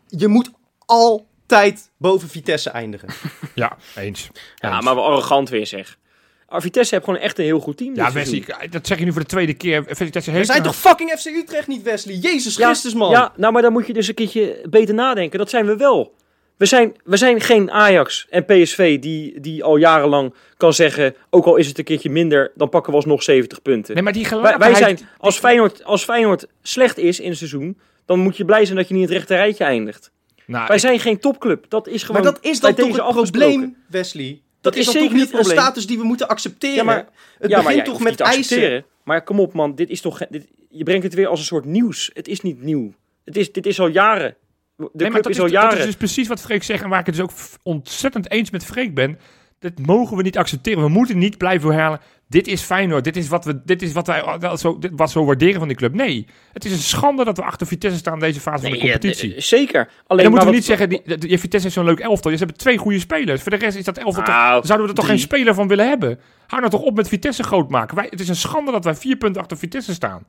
je 0.09 0.29
moet 0.29 0.51
altijd 1.53 1.91
boven 1.99 2.29
Vitesse 2.29 2.71
eindigen. 2.71 3.09
Ja, 3.55 3.77
eens. 3.97 4.29
Ja, 4.57 4.75
Eens. 4.75 4.85
maar 4.85 4.95
wel 4.95 5.05
arrogant 5.05 5.49
weer 5.49 5.67
zeg. 5.67 5.99
Maar 6.49 6.61
Vitesse 6.61 6.95
heeft 6.95 7.07
gewoon 7.07 7.21
echt 7.21 7.39
een 7.39 7.45
heel 7.45 7.61
goed 7.61 7.77
team. 7.77 7.95
Ja, 7.95 8.13
Wesley, 8.13 8.45
dat 8.71 8.87
zeg 8.87 8.99
je 8.99 9.05
nu 9.05 9.13
voor 9.13 9.21
de 9.21 9.27
tweede 9.27 9.55
keer. 9.55 9.85
Vitesse 9.89 10.31
We 10.31 10.37
heeft 10.37 10.47
zijn 10.49 10.59
een- 10.59 10.65
toch 10.65 10.77
fucking 10.77 11.11
FC 11.11 11.27
Utrecht 11.27 11.67
niet, 11.67 11.83
Wesley? 11.83 12.15
Jezus 12.15 12.57
Ja, 12.57 12.67
Christus, 12.67 12.95
man. 12.95 13.11
Ja, 13.11 13.33
nou, 13.37 13.53
maar 13.53 13.63
dan 13.63 13.73
moet 13.73 13.87
je 13.87 13.93
dus 13.93 14.09
een 14.09 14.15
keertje 14.15 14.67
beter 14.71 14.95
nadenken. 14.95 15.39
Dat 15.39 15.51
zijn 15.51 15.67
we 15.67 15.77
wel. 15.77 16.15
We 16.57 16.67
zijn, 16.67 16.97
we 17.05 17.17
zijn 17.17 17.41
geen 17.41 17.71
Ajax 17.71 18.27
en 18.31 18.45
PSV 18.45 18.99
die, 18.99 19.41
die 19.41 19.65
al 19.65 19.77
jarenlang 19.77 20.35
kan 20.57 20.73
zeggen... 20.73 21.15
ook 21.31 21.45
al 21.47 21.57
is 21.57 21.67
het 21.67 21.79
een 21.79 21.85
keertje 21.85 22.11
minder, 22.11 22.53
dan 22.55 22.69
pakken 22.69 22.91
we 22.91 22.97
alsnog 22.97 23.23
70 23.23 23.63
punten. 23.63 23.95
Nee, 23.95 24.03
maar 24.03 24.13
die 24.13 24.29
wij, 24.29 24.59
wij 24.59 24.75
zijn, 24.75 24.99
als 25.19 25.39
Feyenoord, 25.39 25.85
als 25.85 26.05
Feyenoord 26.05 26.47
slecht 26.63 26.99
is 26.99 27.21
in 27.21 27.29
het 27.29 27.39
seizoen... 27.39 27.79
dan 28.07 28.19
moet 28.19 28.37
je 28.37 28.45
blij 28.45 28.65
zijn 28.65 28.77
dat 28.77 28.89
je 28.89 28.95
niet 28.95 29.03
in 29.03 29.09
het 29.09 29.19
rechte 29.19 29.35
rijtje 29.35 29.65
eindigt. 29.65 30.11
Nou, 30.49 30.67
wij 30.67 30.77
ik- 30.77 30.83
zijn 30.83 31.01
geen 31.01 31.19
topclub. 31.19 31.65
Dat 31.69 31.89
is 31.89 32.03
gewoon 32.03 32.23
maar 32.23 32.33
dat 32.33 32.45
is 32.45 32.61
dan 32.61 32.75
toch 32.75 32.87
deze 32.87 33.03
het 33.03 33.13
probleem, 33.31 33.77
Wesley? 33.89 34.29
Dat, 34.31 34.41
Dat 34.61 34.75
is, 34.75 34.79
is 34.79 34.85
dan 34.85 34.95
zeker 34.95 35.09
toch 35.09 35.19
niet 35.19 35.39
een 35.47 35.53
status 35.53 35.87
die 35.87 35.99
we 35.99 36.05
moeten 36.05 36.29
accepteren? 36.29 36.77
Ja, 36.77 36.83
maar- 36.83 37.07
het 37.39 37.51
ja, 37.51 37.57
maar 37.57 37.67
begint 37.67 37.85
toch 37.85 38.01
met 38.01 38.21
eisen? 38.21 38.39
accepteren. 38.43 38.85
Maar 39.05 39.23
kom 39.25 39.41
op 39.41 39.53
man, 39.53 39.75
dit 39.75 39.89
is 39.91 40.01
toch... 40.01 40.21
Dit, 40.31 40.47
je 40.71 40.83
brengt 40.85 41.03
het 41.05 41.15
weer 41.15 41.27
als 41.27 41.39
een 41.41 41.45
soort 41.47 41.65
nieuws. 41.65 42.11
Het 42.15 42.29
is 42.29 42.41
niet 42.41 42.63
nieuw. 42.63 42.93
Het 43.25 43.37
is, 43.37 43.53
dit 43.53 43.67
is 43.67 43.81
al 43.81 43.87
jaren. 43.89 44.37
De 44.77 44.89
Nee, 44.93 45.11
maar 45.11 45.23
dat 45.23 45.31
is 45.31 45.39
al 45.39 45.45
dat 45.45 45.53
jaren. 45.53 45.79
is 45.79 45.85
dus 45.85 45.97
precies 45.97 46.29
wat 46.29 46.41
Freek 46.41 46.63
zegt 46.63 46.83
en 46.83 46.89
waar 46.89 47.01
ik 47.01 47.07
het 47.07 47.15
dus 47.15 47.25
ook 47.25 47.33
ontzettend 47.63 48.31
eens 48.31 48.51
met 48.51 48.65
Freek 48.65 48.95
ben. 48.95 49.19
Dat 49.61 49.73
mogen 49.87 50.17
we 50.17 50.23
niet 50.23 50.39
accepteren. 50.39 50.83
We 50.83 50.89
moeten 50.89 51.19
niet 51.19 51.39
blijven 51.39 51.71
herhalen. 51.71 52.01
Dit 52.29 52.47
is 52.47 52.63
Feyenoord. 52.63 53.05
Dit 53.05 53.17
is 53.17 53.29
wat, 53.29 53.45
we, 53.45 53.61
dit 53.65 53.83
is 53.83 53.93
wat 53.93 54.07
wij 54.07 54.23
zo, 54.57 54.79
dit, 54.79 54.91
wat 54.95 55.11
zo 55.11 55.25
waarderen 55.25 55.59
van 55.59 55.69
die 55.69 55.77
club. 55.77 55.95
Nee, 55.95 56.27
het 56.53 56.65
is 56.65 56.73
een 56.73 56.79
schande 56.79 57.25
dat 57.25 57.37
we 57.37 57.43
achter 57.43 57.67
Vitesse 57.67 57.99
staan 57.99 58.13
in 58.15 58.19
deze 58.21 58.41
fase 58.41 58.63
van 58.63 58.71
de 58.71 58.77
ja, 58.77 58.83
competitie. 58.83 59.35
d- 59.35 59.45
zeker. 59.45 59.81
En 59.81 59.89
Alleen 60.07 60.23
dan 60.23 60.31
moeten 60.33 60.51
we 60.51 60.55
niet 60.57 60.65
zeggen, 60.65 60.89
die, 60.89 61.01
die, 61.05 61.17
die 61.19 61.39
Vitesse 61.39 61.69
is 61.69 61.75
zo'n 61.75 61.85
leuk 61.85 61.99
elftal. 62.01 62.31
Ze 62.31 62.37
hebben 62.39 62.57
twee 62.57 62.77
goede 62.79 62.99
spelers. 62.99 63.43
Voor 63.43 63.51
de 63.51 63.57
rest 63.57 63.77
is 63.77 63.85
dat 63.85 63.99
elftal 63.99 64.25
toch, 64.25 64.35
Nou, 64.35 64.65
zouden 64.67 64.87
we 64.87 64.93
er 64.93 64.99
toch 64.99 65.05
drie. 65.07 65.19
geen 65.19 65.27
speler 65.27 65.55
van 65.55 65.69
willen 65.69 65.89
hebben. 65.89 66.21
Hou 66.47 66.61
nou 66.61 66.73
toch 66.75 66.83
op 66.83 66.97
met 66.97 67.09
Vitesse 67.09 67.43
groot 67.43 67.69
maken. 67.71 67.97
Wij, 67.97 68.07
het 68.11 68.21
is 68.21 68.29
een 68.29 68.37
schande 68.37 68.71
dat 68.73 68.85
wij 68.85 68.95
vier 68.95 69.17
punten 69.17 69.41
achter 69.41 69.59
Vitesse 69.59 69.93
staan. 69.95 70.27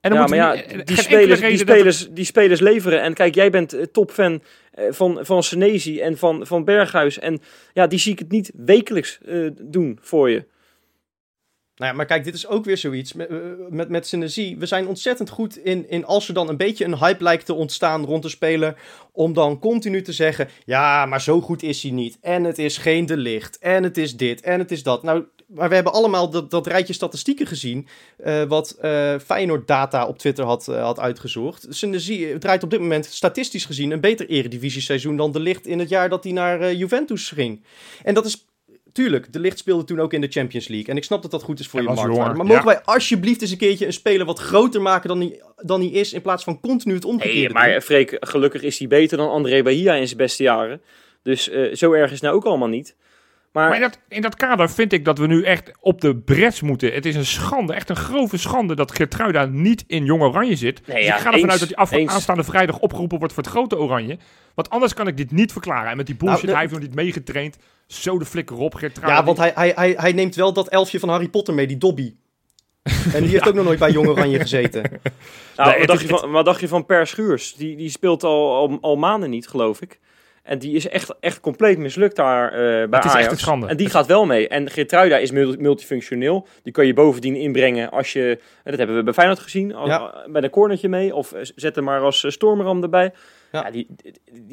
En 0.00 0.12
dan 0.12 0.20
ja, 0.20 0.26
moeten 0.26 0.46
maar 0.46 0.56
ja, 0.56 0.62
niet- 0.62 0.68
die, 0.70 0.78
enkele 0.78 1.02
spelers, 1.02 1.40
die, 1.40 1.48
het- 1.50 1.58
spelers, 1.60 2.08
die 2.10 2.24
spelers 2.24 2.60
leveren. 2.60 3.02
En 3.02 3.14
kijk, 3.14 3.34
jij 3.34 3.50
bent 3.50 3.72
eh, 3.72 3.82
topfan 3.92 4.32
eh, 4.32 4.40
van, 4.76 5.18
van 5.22 5.42
Senesi 5.42 6.00
en 6.00 6.18
van, 6.18 6.46
van 6.46 6.64
Berghuis. 6.64 7.18
En 7.18 7.40
ja, 7.72 7.86
die 7.86 7.98
zie 7.98 8.12
ik 8.12 8.18
het 8.18 8.30
niet 8.30 8.50
wekelijks 8.54 9.18
eh, 9.24 9.48
doen 9.60 9.98
voor 10.00 10.30
je. 10.30 10.44
Nou 11.76 11.90
ja, 11.90 11.96
maar 11.96 12.06
kijk, 12.06 12.24
dit 12.24 12.34
is 12.34 12.46
ook 12.46 12.64
weer 12.64 12.76
zoiets 12.76 13.12
met, 13.12 13.28
eh, 13.28 13.36
met, 13.68 13.88
met. 13.88 14.10
We 14.10 14.66
zijn 14.66 14.86
ontzettend 14.86 15.30
goed 15.30 15.56
in, 15.56 15.88
in 15.88 16.04
als 16.04 16.28
er 16.28 16.34
dan 16.34 16.48
een 16.48 16.56
beetje 16.56 16.84
een 16.84 16.98
hype 16.98 17.22
lijkt 17.22 17.46
te 17.46 17.54
ontstaan 17.54 18.04
rond 18.04 18.22
de 18.22 18.28
speler, 18.28 18.80
om 19.12 19.32
dan 19.32 19.58
continu 19.58 20.02
te 20.02 20.12
zeggen, 20.12 20.48
ja, 20.64 21.06
maar 21.06 21.20
zo 21.20 21.40
goed 21.40 21.62
is 21.62 21.82
hij 21.82 21.92
niet. 21.92 22.18
En 22.20 22.44
het 22.44 22.58
is 22.58 22.78
geen 22.78 23.06
de 23.06 23.16
licht. 23.16 23.58
En 23.58 23.82
het 23.82 23.96
is 23.96 24.16
dit. 24.16 24.40
En 24.40 24.58
het 24.58 24.70
is 24.70 24.82
dat. 24.82 25.02
Nou, 25.02 25.24
maar 25.46 25.68
we 25.68 25.74
hebben 25.74 25.92
allemaal 25.92 26.30
dat, 26.30 26.50
dat 26.50 26.66
rijtje 26.66 26.92
statistieken 26.92 27.46
gezien, 27.46 27.88
eh, 28.16 28.42
wat 28.42 28.70
eh 28.70 29.14
Feyenoord 29.24 29.66
Data 29.66 30.06
op 30.06 30.18
Twitter 30.18 30.44
had, 30.44 30.68
eh, 30.68 30.82
had 30.82 31.00
uitgezocht. 31.00 31.66
Synergie 31.68 32.38
draait 32.38 32.62
op 32.62 32.70
dit 32.70 32.80
moment 32.80 33.04
statistisch 33.04 33.64
gezien 33.64 33.90
een 33.90 34.00
beter 34.00 34.28
eredivisie-seizoen 34.28 35.16
dan 35.16 35.32
de 35.32 35.40
licht 35.40 35.66
in 35.66 35.78
het 35.78 35.88
jaar 35.88 36.08
dat 36.08 36.24
hij 36.24 36.32
naar 36.32 36.74
Juventus 36.74 37.30
ging. 37.30 37.64
En 38.02 38.14
dat 38.14 38.24
is 38.24 38.46
Tuurlijk, 38.96 39.32
de 39.32 39.40
licht 39.40 39.58
speelde 39.58 39.84
toen 39.84 40.00
ook 40.00 40.12
in 40.12 40.20
de 40.20 40.28
Champions 40.28 40.68
League. 40.68 40.88
En 40.88 40.96
ik 40.96 41.04
snap 41.04 41.22
dat 41.22 41.30
dat 41.30 41.42
goed 41.42 41.60
is 41.60 41.68
voor 41.68 41.80
je 41.80 41.86
marktwaarde. 41.86 42.36
Maar 42.36 42.46
mogen 42.46 42.70
ja. 42.70 42.74
wij 42.74 42.82
alsjeblieft 42.82 43.42
eens 43.42 43.50
een 43.50 43.56
keertje 43.56 43.86
een 43.86 43.92
speler 43.92 44.26
wat 44.26 44.38
groter 44.38 44.82
maken 44.82 45.08
dan 45.08 45.20
hij, 45.20 45.42
dan 45.56 45.80
hij 45.80 45.90
is... 45.90 46.12
in 46.12 46.22
plaats 46.22 46.44
van 46.44 46.60
continu 46.60 46.94
het 46.94 47.04
omgekeerde 47.04 47.40
Nee, 47.40 47.52
maar 47.52 47.70
doen? 47.70 47.80
Freek, 47.80 48.16
gelukkig 48.20 48.62
is 48.62 48.78
hij 48.78 48.88
beter 48.88 49.18
dan 49.18 49.28
André 49.28 49.62
Bahia 49.62 49.94
in 49.94 50.06
zijn 50.06 50.18
beste 50.18 50.42
jaren. 50.42 50.80
Dus 51.22 51.48
eh, 51.48 51.74
zo 51.74 51.92
erg 51.92 52.04
is 52.04 52.12
het 52.12 52.22
nou 52.22 52.34
ook 52.34 52.44
allemaal 52.44 52.68
niet. 52.68 52.96
Maar, 53.56 53.68
Maar 53.68 53.76
in 53.76 53.82
dat, 53.82 53.98
in 54.08 54.22
dat 54.22 54.34
kader 54.36 54.70
vind 54.70 54.92
ik 54.92 55.04
dat 55.04 55.18
we 55.18 55.26
nu 55.26 55.42
echt 55.42 55.70
op 55.80 56.00
de 56.00 56.16
bres 56.16 56.60
moeten. 56.60 56.92
Het 56.92 57.06
is 57.06 57.14
een 57.14 57.26
schande, 57.26 57.74
echt 57.74 57.88
een 57.90 57.96
grove 57.96 58.36
schande 58.36 58.74
dat 58.74 58.92
Gertruida 58.94 59.44
niet 59.44 59.84
in 59.86 60.04
Jong 60.04 60.22
Oranje 60.22 60.56
zit. 60.56 60.86
Nee, 60.86 60.96
dus 60.96 61.06
ja, 61.06 61.14
ik 61.14 61.20
ga 61.20 61.26
ervan 61.32 61.40
eens, 61.50 61.50
uit 61.50 61.60
dat 61.76 61.90
hij 61.90 62.06
af, 62.06 62.14
aanstaande 62.14 62.44
vrijdag 62.44 62.78
opgeroepen 62.78 63.18
wordt 63.18 63.34
voor 63.34 63.42
het 63.42 63.52
grote 63.52 63.78
Oranje. 63.78 64.18
Want 64.54 64.70
anders 64.70 64.94
kan 64.94 65.06
ik 65.06 65.16
dit 65.16 65.30
niet 65.30 65.52
verklaren. 65.52 65.90
En 65.90 65.96
met 65.96 66.06
die 66.06 66.14
bullshit, 66.16 66.36
Nou, 66.42 66.46
de- 66.46 66.52
hij 66.58 66.60
heeft 66.62 66.72
nog 66.80 66.82
niet 66.82 66.94
meegetraind. 66.94 67.56
Zo 67.86 68.18
de 68.18 68.24
flikker 68.24 68.56
op, 68.56 68.74
Gertruida. 68.74 69.18
Ja, 69.18 69.24
want 69.24 69.38
hij, 69.38 69.52
hij, 69.54 69.72
hij, 69.74 69.94
hij 69.98 70.12
neemt 70.12 70.34
wel 70.34 70.52
dat 70.52 70.68
elfje 70.68 70.98
van 71.00 71.08
Harry 71.08 71.28
Potter 71.28 71.54
mee, 71.54 71.66
die 71.66 71.78
Dobby. 71.78 72.14
En 73.12 73.22
die 73.22 73.30
heeft 73.34 73.48
ook 73.48 73.54
nog 73.54 73.64
nooit 73.64 73.78
bij 73.78 73.90
Jong 73.90 74.08
Oranje 74.08 74.40
gezeten. 74.40 74.82
nou, 75.56 75.70
Nee, 75.70 75.78
wat, 75.78 75.88
dacht 75.88 76.02
is- 76.02 76.08
je 76.08 76.16
van, 76.18 76.30
wat 76.30 76.44
dacht 76.44 76.60
je 76.60 76.68
van 76.68 76.86
Per 76.86 77.06
Schuurs? 77.06 77.54
Die, 77.54 77.76
die 77.76 77.90
speelt 77.90 78.24
al, 78.24 78.54
al, 78.54 78.78
al 78.80 78.96
maanden 78.96 79.30
niet, 79.30 79.48
geloof 79.48 79.80
ik. 79.80 79.98
En 80.46 80.58
die 80.58 80.74
is 80.74 80.88
echt, 80.88 81.14
echt 81.20 81.40
compleet 81.40 81.78
mislukt 81.78 82.16
daar 82.16 82.52
eh, 82.52 82.58
bij 82.58 82.98
Het 82.98 83.04
is 83.04 83.14
Ajax. 83.14 83.46
echt. 83.46 83.66
En 83.66 83.76
die 83.76 83.90
gaat 83.90 84.06
wel 84.06 84.26
mee. 84.26 84.48
En 84.48 84.70
Geertruida 84.70 85.16
is 85.16 85.30
mul- 85.30 85.54
multifunctioneel. 85.58 86.46
Die 86.62 86.72
kan 86.72 86.86
je 86.86 86.92
bovendien 86.94 87.34
inbrengen 87.36 87.90
als 87.90 88.12
je... 88.12 88.38
Dat 88.64 88.78
hebben 88.78 88.96
we 88.96 89.02
bij 89.02 89.12
Feyenoord 89.12 89.38
gezien. 89.38 89.74
Als, 89.74 89.88
Ja. 89.88 90.24
Met 90.26 90.42
een 90.42 90.50
cornertje 90.50 90.88
mee. 90.88 91.14
Of 91.14 91.32
eh, 91.32 91.40
zet 91.54 91.74
hem 91.74 91.84
maar 91.84 92.00
als 92.00 92.24
eh, 92.24 92.30
stormram 92.30 92.82
erbij. 92.82 93.12
Ja. 93.52 93.64
Ja, 93.64 93.70
die, 93.70 93.86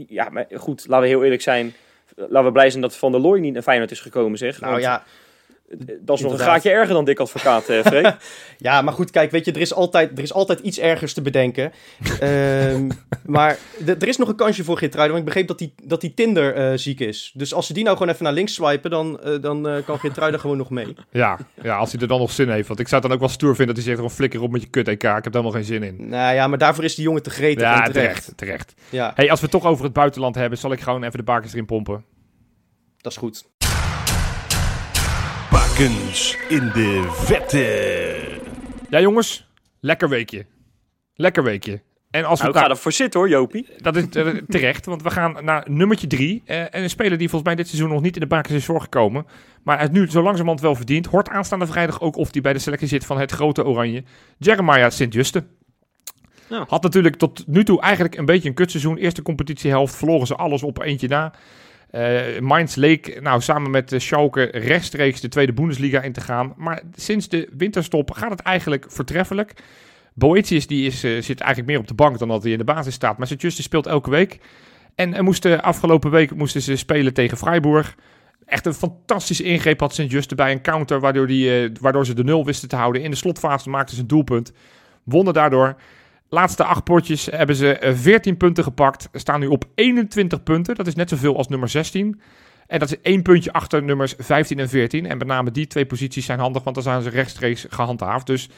ja, 0.08 0.30
maar 0.30 0.46
goed. 0.54 0.86
Laten 0.88 1.04
we 1.04 1.10
heel 1.14 1.24
eerlijk 1.24 1.42
zijn. 1.42 1.74
Laten 2.16 2.44
we 2.46 2.52
blij 2.52 2.70
zijn 2.70 2.82
dat 2.82 2.98
Van 2.98 3.12
der 3.12 3.22
Looy 3.22 3.40
niet 3.40 3.54
naar 3.54 3.62
Feyenoord 3.62 3.92
is 3.92 4.00
gekomen, 4.00 4.38
zeg. 4.38 4.60
Nou 4.60 4.72
Want, 4.72 4.84
ja, 4.84 5.04
Dat 6.02 6.18
is 6.18 6.24
nog 6.24 6.32
een 6.32 6.40
graadje 6.40 6.70
erger 6.70 6.94
dan 6.94 7.06
dik 7.06 7.20
advocaat, 7.20 7.70
eh 7.70 7.80
Freek. 7.80 8.16
ja, 8.58 8.82
maar 8.82 8.94
goed, 8.94 9.12
kijk, 9.12 9.32
weet 9.32 9.46
je, 9.46 9.52
er 9.52 9.62
is 9.62 9.74
altijd, 9.74 10.12
er 10.18 10.24
is 10.24 10.34
altijd 10.34 10.60
iets 10.60 10.80
ergers 10.80 11.14
te 11.14 11.22
bedenken. 11.22 11.72
Ehm, 12.20 12.90
maar 13.26 13.58
er 13.86 14.08
is 14.08 14.18
nog 14.18 14.28
een 14.28 14.36
kansje 14.36 14.64
voor 14.64 14.78
Geertruiden, 14.78 15.16
want 15.16 15.28
ik 15.28 15.34
begreep 15.34 15.48
dat 15.48 15.58
die, 15.58 15.74
dat 15.84 16.02
die 16.02 16.14
Tinder 16.14 16.56
eh, 16.56 16.78
ziek 16.78 17.00
is. 17.00 17.32
Dus 17.34 17.54
als 17.54 17.68
ze 17.68 17.74
die 17.74 17.84
nou 17.84 17.98
gewoon 17.98 18.12
even 18.12 18.24
naar 18.24 18.34
links 18.34 18.54
swipen, 18.54 18.90
dan, 18.92 19.20
eh, 19.20 19.42
dan 19.42 19.68
eh, 19.68 19.86
kan 19.86 20.00
Geertruiden 20.00 20.40
gewoon 20.40 20.58
nog 20.58 20.70
mee. 20.70 20.94
Ja, 21.12 21.40
ja, 21.62 21.78
als 21.78 21.92
hij 21.92 22.02
er 22.02 22.08
dan 22.08 22.20
nog 22.20 22.32
zin 22.32 22.50
heeft. 22.50 22.68
Want 22.68 22.80
ik 22.80 22.88
zou 22.88 23.02
het 23.02 23.10
dan 23.10 23.20
ook 23.20 23.26
wel 23.26 23.36
stoer 23.36 23.56
vinden 23.56 23.76
dat 23.76 23.76
hij 23.76 23.84
zegt, 23.84 23.98
gewoon 23.98 24.16
flikker 24.16 24.42
op 24.42 24.52
met 24.52 24.62
je 24.62 24.68
kut 24.68 24.88
EK. 24.88 24.94
Ik 24.94 25.02
heb 25.04 25.24
daar 25.24 25.24
helemaal 25.24 25.52
geen 25.52 25.64
zin 25.64 25.84
in. 25.84 26.10
Nou 26.10 26.36
ja, 26.36 26.48
maar 26.48 26.58
daarvoor 26.58 26.84
is 26.84 26.96
die 26.96 27.04
jongen 27.04 27.24
te 27.24 27.30
gretig 27.30 27.62
Ja, 27.62 27.86
en 27.86 27.92
terecht. 27.92 28.14
terecht, 28.14 28.38
terecht. 28.38 28.74
Ja, 28.90 29.12
Hey, 29.16 29.30
als 29.30 29.40
we 29.40 29.46
het 29.46 29.56
toch 29.62 29.66
over 29.66 29.84
het 29.84 29.94
buitenland 29.94 30.36
hebben, 30.36 30.58
zal 30.60 30.72
ik 30.72 30.82
gewoon 30.82 31.04
even 31.04 31.18
de 31.18 31.24
bakens 31.24 31.54
erin 31.54 31.66
pompen. 31.66 32.04
dat 33.02 33.12
is 33.12 33.18
goed. 33.18 33.46
Bakens 35.78 36.38
in 36.50 36.72
de 36.74 37.08
vette. 37.12 38.40
Ja, 38.90 39.00
jongens, 39.00 39.48
lekker 39.80 40.10
weekje. 40.10 40.46
Lekker 41.16 41.44
weekje. 41.44 41.82
En 42.12 42.24
als 42.24 42.40
we 42.40 42.46
Nou, 42.46 42.48
ik 42.48 42.54
het 42.54 42.54
ga 42.54 42.60
nou- 42.60 42.72
ervoor 42.72 42.92
zitten 42.92 43.20
hoor, 43.20 43.30
Jopie. 43.30 43.68
Dat 43.78 43.96
is 43.96 44.10
eh, 44.10 44.28
terecht, 44.48 44.86
want 44.86 45.04
we 45.04 45.10
gaan 45.10 45.38
naar 45.46 45.66
nummertje 45.70 46.08
drie. 46.08 46.42
Eh, 46.46 46.60
en 46.60 46.84
een 46.84 46.90
speler 46.90 47.18
die 47.18 47.30
volgens 47.30 47.44
mij 47.44 47.56
dit 47.56 47.68
seizoen 47.68 47.90
nog 47.90 48.02
niet 48.02 48.16
in 48.16 48.22
de 48.22 48.28
bakens 48.28 48.54
is 48.54 48.66
voorgekomen. 48.66 49.26
Maar 49.64 49.80
het 49.80 49.92
nu 49.92 50.10
zo 50.10 50.22
langzamerhand 50.22 50.62
wel 50.62 50.76
verdient. 50.76 51.06
Hoort 51.06 51.30
aanstaande 51.30 51.68
vrijdag 51.68 52.02
ook 52.02 52.16
of 52.16 52.32
hij 52.32 52.42
bij 52.42 52.54
de 52.54 52.60
selectie 52.60 52.88
zit 52.88 53.06
van 53.06 53.20
het 53.20 53.32
grote 53.32 53.66
oranje. 53.66 54.04
Jeremiah 54.38 54.92
Sint-Juste. 54.92 55.44
Ja. 56.50 56.66
Had 56.68 56.84
natuurlijk 56.84 57.16
tot 57.16 57.48
nu 57.48 57.64
toe 57.64 57.82
eigenlijk 57.82 58.18
een 58.18 58.26
beetje 58.26 58.50
een 58.50 58.56
kutseizoen. 58.56 58.98
Eerste 58.98 59.22
competitiehelft 59.22 59.96
verloren 59.96 60.28
ze 60.28 60.36
alles 60.36 60.64
op 60.64 60.82
eentje 60.82 61.08
na. 61.08 61.34
Eh 61.94 62.40
Mainz 62.40 62.76
leek 62.76 63.22
nou, 63.22 63.42
samen 63.42 63.72
met 63.72 63.90
de 63.90 64.00
Schalke 64.00 64.44
rechtstreeks 64.44 65.22
de 65.22 65.28
tweede 65.28 65.54
Bundesliga 65.54 66.02
in 66.02 66.12
te 66.12 66.22
gaan. 66.22 66.54
Maar 66.58 66.82
sinds 66.96 67.30
de 67.30 67.50
winterstop 67.58 68.12
gaat 68.12 68.30
het 68.30 68.40
eigenlijk 68.40 68.86
vertreffelijk. 68.88 69.54
Boetius 70.14 70.68
die 70.68 70.86
is, 70.86 71.04
eh, 71.04 71.12
zit 71.12 71.40
eigenlijk 71.40 71.72
meer 71.72 71.80
op 71.80 71.88
de 71.88 71.94
bank 71.94 72.20
dan 72.20 72.28
dat 72.28 72.44
hij 72.44 72.52
in 72.52 72.58
de 72.58 72.64
basis 72.64 72.94
staat. 72.94 73.18
Maar 73.18 73.28
Sint-Juste 73.28 73.62
speelt 73.62 73.86
elke 73.86 74.10
week. 74.10 74.40
En 74.96 75.16
er 75.16 75.24
moesten, 75.24 75.64
afgelopen 75.64 76.12
week 76.12 76.36
moesten 76.36 76.62
ze 76.62 76.76
spelen 76.76 77.14
tegen 77.14 77.38
Freiburg. 77.38 77.96
Echt 78.46 78.66
een 78.66 78.74
fantastische 78.74 79.44
ingreep 79.44 79.80
had 79.80 79.94
Sint-Juste 79.94 80.36
bij 80.36 80.52
een 80.52 80.62
counter... 80.62 81.00
Waardoor, 81.00 81.28
die, 81.28 81.64
eh, 81.64 81.70
waardoor 81.82 82.06
ze 82.06 82.14
de 82.14 82.24
nul 82.24 82.46
wisten 82.46 82.70
te 82.70 82.76
houden. 82.76 83.02
In 83.02 83.12
de 83.12 83.18
slotfase 83.18 83.70
maakten 83.70 83.96
ze 83.96 84.02
een 84.02 84.08
doelpunt. 84.08 84.54
Wonnen 85.04 85.34
daardoor. 85.34 85.76
Laatste 86.34 86.64
acht 86.64 86.84
potjes 86.84 87.26
hebben 87.26 87.56
ze 87.56 87.78
eh, 87.78 87.94
14 87.94 88.38
punten 88.38 88.64
gepakt. 88.64 89.10
Staan 89.12 89.40
nu 89.40 89.48
op 89.48 89.66
21 89.76 90.44
punten. 90.44 90.76
Dat 90.76 90.88
is 90.88 90.96
net 90.96 91.10
zoveel 91.10 91.38
als 91.38 91.48
nummer 91.48 91.70
16. 91.70 92.22
En 92.68 92.80
dat 92.80 92.92
is 92.92 93.02
één 93.02 93.22
puntje 93.22 93.54
achter 93.54 93.84
nummers 93.84 94.14
15 94.18 94.60
en 94.60 94.70
14. 94.70 95.06
En 95.06 95.18
met 95.18 95.28
name 95.28 95.52
die 95.52 95.68
twee 95.68 95.86
posities 95.86 96.26
zijn 96.26 96.40
handig, 96.40 96.64
want 96.64 96.76
dan 96.76 96.84
zijn 96.84 97.02
ze 97.02 97.10
rechtstreeks 97.10 97.66
gehandhaafd. 97.70 98.28
Dus 98.28 98.50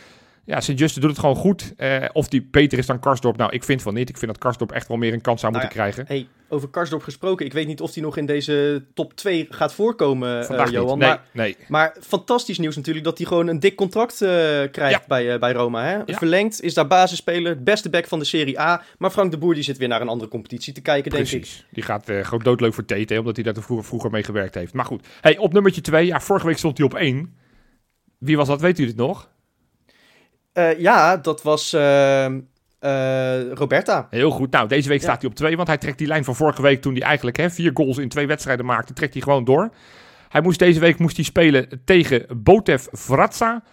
ja, 0.46 0.62
Sint-Juste 0.62 1.00
doet 1.00 1.10
het 1.10 1.20
gewoon 1.20 1.36
goed. 1.36 1.74
Eh, 1.78 2.06
of 2.14 2.28
die 2.28 2.48
beter 2.52 2.78
is 2.78 2.86
dan 2.86 3.00
Karsdorp, 3.00 3.38
nou, 3.38 3.52
ik 3.52 3.64
vind 3.64 3.82
van 3.82 3.94
niet. 3.94 4.10
Ik 4.10 4.18
vind 4.18 4.32
dat 4.32 4.42
Karsdorp 4.42 4.72
echt 4.72 4.88
wel 4.88 4.98
meer 4.98 5.14
een 5.14 5.22
kans 5.22 5.40
zou 5.40 5.52
Nou 5.54 5.64
moeten 5.66 5.84
krijgen. 5.84 6.06
Hey, 6.08 6.28
over 6.50 6.70
Karsdorp 6.70 7.04
gesproken, 7.04 7.46
ik 7.46 7.54
weet 7.54 7.68
niet 7.68 7.82
of 7.82 7.94
hij 7.94 8.04
nog 8.04 8.18
in 8.18 8.26
deze 8.26 8.86
top 8.94 9.14
2 9.14 9.48
gaat 9.50 9.74
voorkomen, 9.74 10.46
Vandaag 10.46 10.72
Johan. 10.72 10.98
Nee, 10.98 11.08
Maar, 11.08 11.22
nee. 11.32 11.56
maar 11.68 11.96
fantastisch 12.02 12.58
nieuws 12.58 12.76
natuurlijk 12.76 13.06
dat 13.06 13.18
hij 13.18 13.28
gewoon 13.28 13.48
een 13.48 13.60
dik 13.60 13.76
contract 13.76 14.22
eh, 14.22 14.30
krijgt 14.72 15.00
Ja. 15.00 15.04
bij, 15.08 15.40
bij 15.40 15.52
Roma. 15.54 15.84
Hè? 15.84 15.96
Ja. 16.06 16.18
Verlengd, 16.18 16.62
is 16.62 16.74
daar 16.74 16.88
basisspeler, 16.88 17.64
beste 17.64 17.90
back 17.90 18.08
van 18.08 18.20
de 18.20 18.26
Serie 18.26 18.60
A. 18.60 18.82
Maar 18.98 19.10
Frank 19.12 19.32
de 19.32 19.38
Boer 19.38 19.54
die 19.54 19.64
zit 19.64 19.78
weer 19.78 19.88
naar 19.88 20.02
een 20.02 20.08
andere 20.08 20.30
competitie 20.30 20.74
te 20.74 20.82
kijken, 20.82 21.12
denk 21.12 21.24
ik. 21.24 21.30
Precies. 21.30 21.66
Die 21.72 21.84
gaat 21.84 22.06
gewoon 22.06 22.44
doodleuk 22.44 22.74
voor 22.74 22.86
TT, 22.86 23.18
omdat 23.18 23.36
hij 23.36 23.44
daar 23.44 23.64
vroeger, 23.64 23.86
vroeger 23.86 24.12
mee 24.12 24.24
gewerkt 24.24 24.56
heeft. 24.56 24.74
Maar 24.74 24.86
goed, 24.86 25.08
hey, 25.22 25.38
op 25.38 25.54
nummertje 25.54 25.82
2. 25.82 26.06
Ja, 26.06 26.20
vorige 26.20 26.46
week 26.46 26.58
stond 26.58 26.78
hij 26.78 26.88
op 26.88 26.94
1. 26.94 27.36
Wie 28.18 28.38
was 28.38 28.48
dat? 28.48 28.62
Weet 28.62 28.80
u 28.80 28.88
het 28.88 28.96
nog? 28.96 29.34
Eh, 30.56 30.80
ja, 30.80 31.18
dat 31.18 31.42
was 31.44 31.74
eh, 31.74 32.26
eh, 32.26 33.52
Roberta. 33.54 34.08
Heel 34.10 34.30
goed. 34.32 34.52
Nou, 34.52 34.68
deze 34.68 34.90
week 34.90 34.98
Ja. 35.00 35.04
staat 35.04 35.22
hij 35.22 35.30
op 35.30 35.36
2, 35.36 35.56
want 35.56 35.68
hij 35.68 35.78
trekt 35.78 35.98
die 35.98 36.08
lijn 36.08 36.24
van 36.24 36.36
vorige 36.36 36.62
week 36.62 36.82
toen 36.82 36.94
hij 36.94 37.02
eigenlijk 37.02 37.38
hè, 37.38 37.50
vier 37.50 37.72
goals 37.74 37.98
in 37.98 38.10
twee 38.10 38.28
wedstrijden 38.28 38.66
maakte, 38.66 38.94
trekt 38.94 39.14
hij 39.14 39.22
gewoon 39.22 39.44
door. 39.44 39.70
Hij 40.30 40.42
moest 40.42 40.60
deze 40.60 40.80
week 40.80 40.98
moest 41.00 41.16
hij 41.16 41.26
spelen 41.26 41.82
tegen 41.86 42.26
Botev 42.38 42.86
Vratsa. 42.92 43.64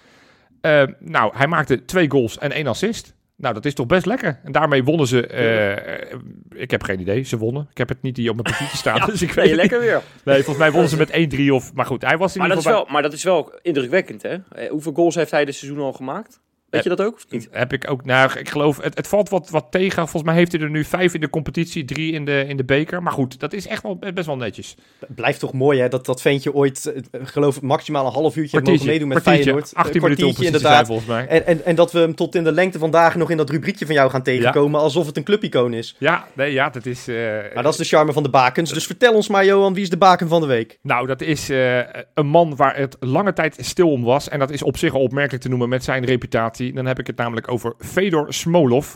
Eh, 0.61 0.83
nou, 0.99 1.37
hij 1.37 1.47
maakte 1.47 1.85
twee 1.85 2.11
goals 2.11 2.38
en 2.38 2.53
één 2.53 2.66
assist. 2.66 3.14
Nou, 3.37 3.55
dat 3.55 3.64
is 3.64 3.75
toch 3.75 3.87
best 3.87 4.07
lekker. 4.07 4.40
En 4.45 4.53
daarmee 4.53 4.85
wonnen 4.85 5.07
ze. 5.07 5.27
eh, 5.27 6.61
ik 6.61 6.71
heb 6.71 6.83
geen 6.83 7.01
idee. 7.01 7.23
Ze 7.23 7.38
wonnen. 7.38 7.66
Ik 7.71 7.79
heb 7.79 7.88
het 7.88 8.03
niet 8.03 8.16
hier 8.16 8.31
op 8.31 8.37
mijn 8.37 8.51
papiertje 8.51 8.77
staan. 8.77 8.97
Ja, 9.01 9.07
dus 9.07 9.23
ik 9.23 9.33
weet 9.33 9.35
je 9.49 9.51
het 9.53 9.61
niet. 9.62 9.71
lekker 9.71 9.81
weer. 9.81 10.03
Nee, 10.25 10.37
volgens 10.37 10.59
mij 10.59 10.71
wonnen 10.71 10.90
ze 10.90 10.97
met 10.97 11.35
1-3 11.37 11.53
of... 11.53 11.73
Maar 11.75 11.87
goed, 11.87 12.03
hij 12.03 12.16
was 12.18 12.35
in 12.35 12.40
Maar 12.40 12.49
ieder 12.51 12.62
dat, 12.64 12.73
is 12.73 12.79
geval... 12.79 12.85
wel, 12.85 12.92
maar 12.92 13.03
dat 13.03 13.12
is 13.12 13.25
wel 13.25 13.59
indrukwekkend, 13.62 14.23
hè? 14.23 14.37
Hoeveel 14.68 14.92
goals 14.92 15.14
heeft 15.14 15.31
hij 15.31 15.45
dit 15.45 15.55
seizoen 15.55 15.81
al 15.81 15.92
gemaakt? 15.92 16.40
Weet 16.72 16.82
je 16.82 16.88
dat 16.88 17.02
ook? 17.02 17.14
Of 17.14 17.24
niet? 17.28 17.48
Heb 17.50 17.72
ik 17.72 17.90
ook... 17.90 18.04
Nou, 18.04 18.38
ik 18.38 18.48
geloof... 18.48 18.82
Het, 18.82 18.96
het 18.96 19.08
valt 19.08 19.28
wat, 19.28 19.50
wat 19.50 19.66
tegen. 19.70 20.02
Volgens 20.02 20.22
mij 20.22 20.35
heeft 20.35 20.52
hij 20.52 20.61
er 20.61 20.70
nu 20.70 20.85
vijf 20.85 21.14
in 21.14 21.20
de 21.20 21.30
competitie. 21.30 21.85
Drie 21.85 22.12
in 22.12 22.24
de, 22.24 22.44
in 22.48 22.56
de 22.56 22.64
beker. 22.64 23.02
Maar 23.02 23.12
goed, 23.12 23.40
dat 23.40 23.52
is 23.52 23.66
echt 23.66 23.82
wel, 23.82 23.98
best 24.14 24.26
wel 24.26 24.37
netjes. 24.37 24.76
Blijft 25.08 25.40
toch 25.40 25.52
mooi 25.52 25.80
hè, 25.80 25.88
dat 25.88 26.06
dat 26.06 26.20
ventje 26.20 26.54
ooit, 26.54 26.92
eh, 26.92 27.20
geloof 27.24 27.56
ik, 27.56 27.62
maximaal 27.62 28.06
een 28.06 28.12
half 28.12 28.37
uurtje 28.37 28.61
mogen 28.61 28.87
meedoen 28.87 29.08
met 29.08 29.20
kwartiertje. 29.22 29.50
Feyenoord. 29.50 29.74
18 29.74 30.02
Een 30.04 30.16
minuten 30.18 30.44
inderdaad. 30.44 30.87
volgens 30.87 31.08
mij. 31.08 31.26
En, 31.26 31.46
en, 31.46 31.64
en 31.64 31.74
dat 31.74 31.92
we 31.92 31.98
hem 31.98 32.14
tot 32.14 32.35
in 32.35 32.44
de 32.44 32.52
lengte 32.52 32.78
vandaag 32.78 33.14
nog 33.16 33.30
in 33.30 33.37
dat 33.37 33.50
rubriekje 33.50 33.87
van 33.87 33.94
jou 33.94 34.11
gaan 34.11 34.22
tegenkomen, 34.22 34.80
alsof 34.80 35.06
het 35.06 35.16
een 35.16 35.24
clubicoon 35.24 35.72
is. 35.74 35.96
Ja, 35.98 36.26
nee, 36.32 36.52
ja, 36.52 36.70
dat 36.70 36.87
is... 36.87 37.08
eh, 37.08 37.16
Maar 37.54 37.62
dat 37.62 37.72
is 37.72 37.78
de 37.78 37.85
charme 37.96 38.12
van 38.12 38.22
de 38.22 38.28
bakens. 38.30 38.72
Dus 38.72 38.87
vertel 38.87 39.14
ons 39.14 39.28
maar, 39.28 39.44
Johan, 39.44 39.74
wie 39.74 39.82
is 39.82 39.90
de 39.90 39.96
baken 39.96 40.28
van 40.28 40.40
de 40.40 40.46
week? 40.46 40.78
Nou, 40.82 41.06
dat 41.06 41.20
is 41.20 41.50
eh, 41.50 41.78
een 42.14 42.26
man 42.26 42.56
waar 42.56 42.76
het 42.76 42.96
lange 43.00 43.32
tijd 43.32 43.56
stil 43.61 43.90
om 43.90 44.02
was. 44.04 44.28
En 44.28 44.38
dat 44.38 44.50
is 44.50 44.62
op 44.62 44.76
zich 44.76 44.94
al 44.94 45.00
opmerkelijk 45.00 45.42
te 45.42 45.48
noemen 45.48 45.68
met 45.68 45.85
zijn 45.85 46.04
reputatie. 46.04 46.61
Dan 46.70 46.87
heb 46.87 46.98
ik 46.98 47.07
het 47.07 47.16
namelijk 47.16 47.51
over 47.51 47.75
Fedor 47.79 48.33
Smolov. 48.35 48.94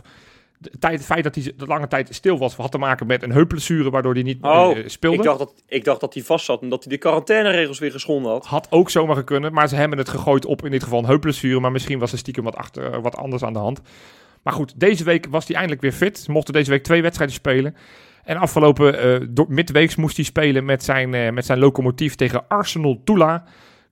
Tijd, 0.78 0.94
het 0.98 1.04
feit 1.04 1.24
dat 1.24 1.34
hij 1.34 1.52
de 1.56 1.66
lange 1.66 1.88
tijd 1.88 2.14
stil 2.14 2.38
was, 2.38 2.54
had 2.54 2.70
te 2.70 2.78
maken 2.78 3.06
met 3.06 3.22
een 3.22 3.32
heupblessure, 3.32 3.90
waardoor 3.90 4.12
hij 4.14 4.22
niet 4.22 4.42
Oh, 4.42 4.78
eh, 4.78 4.88
speelde. 4.88 5.16
Ik 5.16 5.22
dacht, 5.22 5.38
dat, 5.38 5.62
ik 5.66 5.84
dacht 5.84 6.00
dat 6.00 6.14
hij 6.14 6.22
vast 6.22 6.44
zat 6.44 6.62
en 6.62 6.68
dat 6.68 6.84
hij 6.84 6.92
de 6.92 6.98
quarantaineregels 6.98 7.78
weer 7.78 7.90
geschonden 7.90 8.30
had. 8.30 8.46
Had 8.46 8.66
ook 8.70 8.90
zomaar 8.90 9.24
kunnen, 9.24 9.52
maar 9.52 9.68
ze 9.68 9.76
hebben 9.76 9.98
het 9.98 10.08
gegooid 10.08 10.44
op 10.44 10.64
in 10.64 10.70
dit 10.70 10.82
geval 10.82 10.98
een 10.98 11.06
heupblessure. 11.06 11.60
Maar 11.60 11.72
misschien 11.72 11.98
was 11.98 12.12
er 12.12 12.18
stiekem 12.18 12.44
wat, 12.44 12.56
achter, 12.56 12.92
eh, 12.92 13.02
wat 13.02 13.16
anders 13.16 13.42
aan 13.42 13.52
de 13.52 13.58
hand. 13.58 13.80
Maar 14.42 14.52
goed, 14.52 14.80
deze 14.80 15.04
week 15.04 15.26
was 15.30 15.46
hij 15.46 15.54
eindelijk 15.54 15.82
weer 15.82 15.92
fit. 15.92 16.18
Ze 16.18 16.30
mochten 16.30 16.54
deze 16.54 16.70
week 16.70 16.82
twee 16.82 17.02
wedstrijden 17.02 17.36
spelen. 17.36 17.76
En 18.24 18.36
afgelopen 18.36 19.34
door, 19.34 19.46
midweeks 19.48 19.96
moest 19.96 20.16
hij 20.16 20.24
spelen 20.24 20.64
met 20.64 20.84
zijn, 20.84 21.34
met 21.34 21.46
zijn 21.46 21.58
locomotief 21.58 22.14
tegen 22.14 22.48
Arsenal 22.48 23.00
Tula. 23.04 23.44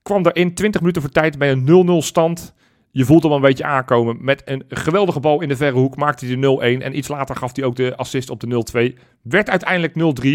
Kwam 0.02 0.26
er 0.26 0.36
in 0.36 0.54
20 0.54 0.80
minuten 0.80 1.02
voor 1.02 1.10
tijd 1.10 1.38
bij 1.38 1.50
een 1.50 1.64
0-0 2.02 2.02
stand. 2.02 2.54
Je 2.96 3.04
voelt 3.04 3.22
hem 3.22 3.30
al 3.30 3.36
een 3.36 3.42
beetje 3.42 3.64
aankomen. 3.64 4.16
Met 4.20 4.42
een 4.44 4.64
geweldige 4.68 5.20
bal 5.20 5.40
in 5.40 5.48
de 5.48 5.56
verre 5.56 5.78
hoek 5.78 5.96
maakte 5.96 6.26
hij 6.26 6.36
de 6.36 6.78
0-1. 6.80 6.82
En 6.82 6.96
iets 6.96 7.08
later 7.08 7.36
gaf 7.36 7.56
hij 7.56 7.64
ook 7.64 7.76
de 7.76 7.96
assist 7.96 8.30
op 8.30 8.40
de 8.40 8.92
0-2. 8.94 8.98
Werd 9.22 9.50
uiteindelijk 9.50 9.92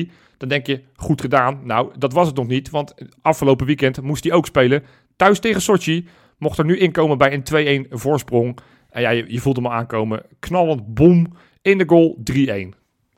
0-3. 0.10 0.12
Dan 0.38 0.50
denk 0.50 0.68
je, 0.68 0.82
goed 0.96 1.22
gedaan. 1.22 1.60
Nou, 1.64 1.92
dat 1.98 2.14
was 2.14 2.28
het 2.28 2.36
nog 2.36 2.48
niet. 2.48 2.70
Want 2.70 2.94
afgelopen 3.22 3.66
weekend 3.66 4.02
moest 4.02 4.24
hij 4.24 4.34
ook 4.34 4.46
spelen. 4.46 4.84
Thuis 5.16 5.40
tegen 5.40 5.62
Sochi. 5.62 6.08
Mocht 6.38 6.58
er 6.58 6.66
nu 6.66 6.78
inkomen 6.78 7.18
bij 7.18 7.42
een 7.52 7.86
2-1 7.86 7.90
voorsprong. 7.90 8.58
En 8.90 9.02
ja, 9.02 9.10
je, 9.10 9.26
je 9.28 9.40
voelt 9.40 9.56
hem 9.56 9.66
al 9.66 9.74
aankomen. 9.74 10.24
Knallend, 10.40 10.94
boom. 10.94 11.34
In 11.62 11.78
de 11.78 11.88
goal 11.88 12.18
3-1. 12.32 12.34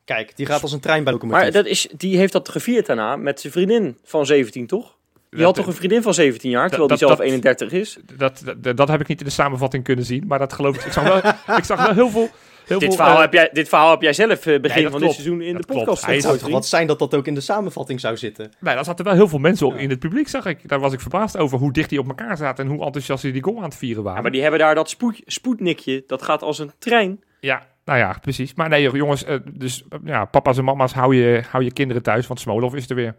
Kijk, 0.06 0.36
die 0.36 0.46
gaat 0.46 0.62
als 0.62 0.72
een 0.72 0.80
trein 0.80 1.04
bij 1.04 1.14
locomotief. 1.14 1.42
Maar 1.42 1.52
dat 1.52 1.66
is, 1.66 1.88
die 1.98 2.18
heeft 2.18 2.34
dat 2.34 2.50
gevierd 2.50 2.86
daarna 2.86 3.16
met 3.16 3.40
zijn 3.40 3.54
vriendin 3.54 3.98
van 4.04 4.26
17, 4.26 4.68
toch? 4.68 4.98
Dat- 5.38 5.46
had 5.46 5.56
toch 5.56 5.68
een 5.68 5.74
vriendin 5.74 6.02
van 6.02 6.14
17 6.14 6.50
jaar, 6.52 6.68
terwijl 6.68 6.88
dat- 6.88 6.98
die 7.00 7.08
zelf 7.08 7.20
dat- 7.20 7.28
31 7.28 7.72
is? 7.72 7.98
Dat, 8.18 8.44
dat, 8.58 8.78
dat 8.78 8.88
heb 8.88 9.02
ik 9.02 9.08
niet 9.08 9.20
in 9.20 9.26
de 9.26 9.32
samenvatting 9.32 9.84
kunnen 9.84 10.06
zien. 10.06 10.24
Maar 10.28 10.40
dat 10.40 10.54
geloof 10.54 10.76
ik. 10.76 10.82
Ik 10.84 10.92
zag 10.92 11.04
wel, 11.04 11.18
ik 11.58 11.64
zag 11.64 11.86
wel 11.86 11.94
heel 11.94 12.10
veel... 12.10 12.30
Heel 12.66 12.80
Dit 12.80 12.88
veel, 12.90 12.98
verhaal, 12.98 13.16
eh, 13.16 13.22
heb 13.22 13.34
jij, 13.34 13.50
dit 13.54 13.70
verhaal 13.70 13.92
heb 13.92 14.02
jij 14.02 14.14
zelf 14.14 14.46
eh, 14.46 14.62
begin 14.62 14.62
Nee, 14.62 14.90
van 14.92 15.00
klopt. 15.00 15.02
dit 15.02 15.12
seizoen 15.14 15.42
in 15.42 15.54
Dat 15.54 15.68
de 15.68 15.74
podcast 15.74 16.06
Hij 16.06 16.20
zou 16.22 16.38
toch 16.38 16.50
wat 16.50 16.66
zijn 16.66 16.88
dat 16.88 17.00
dat 17.00 17.16
ook 17.16 17.28
in 17.28 17.34
de 17.34 17.42
samenvatting 17.42 18.00
zou 18.00 18.18
zitten? 18.18 18.52
Nee, 18.60 18.76
daar 18.76 18.86
zaten 18.86 19.06
wel 19.06 19.14
heel 19.14 19.28
veel 19.28 19.40
mensen 19.40 19.68
op 19.68 19.76
in 19.76 19.90
het 19.90 20.00
publiek, 20.00 20.28
zag 20.28 20.46
ik. 20.46 20.70
Daar 20.70 20.80
was 20.80 20.94
ik 20.94 21.00
verbaasd 21.00 21.38
over 21.38 21.58
hoe 21.58 21.72
dicht 21.74 21.90
die 21.90 22.00
op 22.00 22.08
elkaar 22.08 22.38
zaten 22.38 22.66
en 22.66 22.72
hoe 22.72 22.86
enthousiast 22.86 23.22
die 23.24 23.32
die 23.32 23.44
goal 23.44 23.58
aan 23.58 23.64
het 23.64 23.76
vieren 23.76 24.02
waren. 24.04 24.16
Ja, 24.18 24.22
maar 24.22 24.32
die 24.32 24.42
hebben 24.42 24.60
daar 24.60 24.76
dat 24.76 24.90
spoed, 24.90 25.22
spoednikje, 25.26 26.04
dat 26.08 26.22
gaat 26.22 26.42
als 26.42 26.60
een 26.60 26.72
trein. 26.80 27.24
Ja, 27.40 27.66
nou 27.86 28.00
ja, 28.00 28.18
precies. 28.22 28.54
Maar 28.54 28.70
nee, 28.70 28.90
jongens, 28.92 29.24
eh, 29.24 29.36
dus 29.54 29.84
ja, 30.06 30.26
papa's 30.26 30.58
en 30.58 30.64
mama's, 30.64 30.94
hou 30.94 31.16
je, 31.16 31.44
hou 31.52 31.64
je 31.64 31.72
kinderen 31.74 32.04
thuis, 32.04 32.28
want 32.28 32.40
Smolov 32.40 32.74
is 32.74 32.90
er 32.90 32.96
weer. 32.96 33.16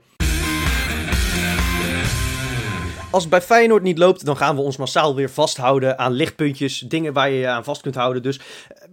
Als 3.12 3.22
het 3.22 3.30
bij 3.30 3.42
Feyenoord 3.42 3.82
niet 3.82 3.98
loopt, 3.98 4.24
dan 4.24 4.36
gaan 4.36 4.56
we 4.56 4.62
ons 4.62 4.76
massaal 4.76 5.14
weer 5.14 5.30
vasthouden 5.30 5.98
aan 5.98 6.12
lichtpuntjes, 6.12 6.78
dingen 6.78 7.12
waar 7.12 7.30
je 7.30 7.38
je 7.38 7.48
aan 7.48 7.64
vast 7.64 7.82
kunt 7.82 7.94
houden. 7.94 8.22
Dus 8.22 8.38
eh, 8.38 8.44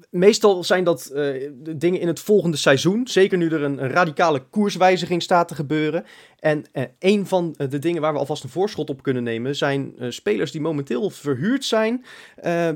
meestal 0.09 0.63
zijn 0.63 0.83
dat 0.83 1.05
eh, 1.05 1.49
dingen 1.75 1.99
in 1.99 2.07
het 2.07 2.19
volgende 2.19 2.57
seizoen. 2.57 3.07
Zeker 3.07 3.37
nu 3.37 3.49
er 3.49 3.63
een 3.63 3.89
radicale 3.89 4.39
koerswijziging 4.49 5.21
staat 5.23 5.47
te 5.47 5.55
gebeuren. 5.55 6.05
En 6.39 6.65
eh, 6.71 6.83
een 6.99 7.27
van 7.27 7.55
eh, 7.57 7.69
de 7.69 7.79
dingen 7.79 8.01
waar 8.01 8.13
we 8.13 8.19
alvast 8.19 8.43
een 8.43 8.49
voorschot 8.49 8.89
op 8.89 9.03
kunnen 9.03 9.23
nemen, 9.23 9.55
zijn 9.55 9.93
eh, 9.99 10.09
spelers 10.09 10.51
die 10.51 10.61
momenteel 10.61 11.09
verhuurd 11.09 11.65
zijn, 11.65 12.05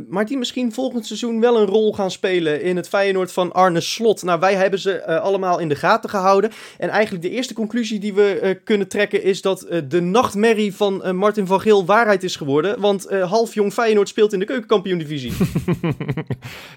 maar 0.10 0.26
die 0.26 0.38
misschien 0.38 0.74
volgend 0.74 1.06
seizoen 1.06 1.40
wel 1.40 1.60
een 1.60 1.66
rol 1.66 1.94
gaan 1.94 2.12
spelen 2.12 2.62
in 2.62 2.76
het 2.76 2.90
Feyenoord 2.90 3.32
van 3.32 3.52
Arne 3.52 3.82
Slot. 3.82 4.24
Nou, 4.24 4.40
wij 4.40 4.56
hebben 4.56 4.80
ze 4.80 5.22
allemaal 5.22 5.60
in 5.60 5.70
de 5.70 5.76
gaten 5.76 6.10
gehouden. 6.10 6.52
En 6.78 6.90
eigenlijk 6.90 7.24
de 7.24 7.30
eerste 7.30 7.54
conclusie 7.54 8.00
die 8.00 8.14
we 8.14 8.60
kunnen 8.64 8.88
trekken 8.88 9.24
is 9.24 9.42
dat 9.42 9.68
de 9.88 10.02
nachtmerrie 10.02 10.76
van 10.76 11.16
Martin 11.16 11.48
van 11.48 11.62
Geel 11.62 11.86
waarheid 11.86 12.24
is 12.24 12.36
geworden. 12.36 12.80
Want 12.80 13.10
half 13.10 13.54
jong 13.54 13.74
Feyenoord 13.74 14.10
speelt 14.10 14.34
in 14.34 14.40
de 14.40 14.46
keukenkampioen-divisie. 14.46 15.34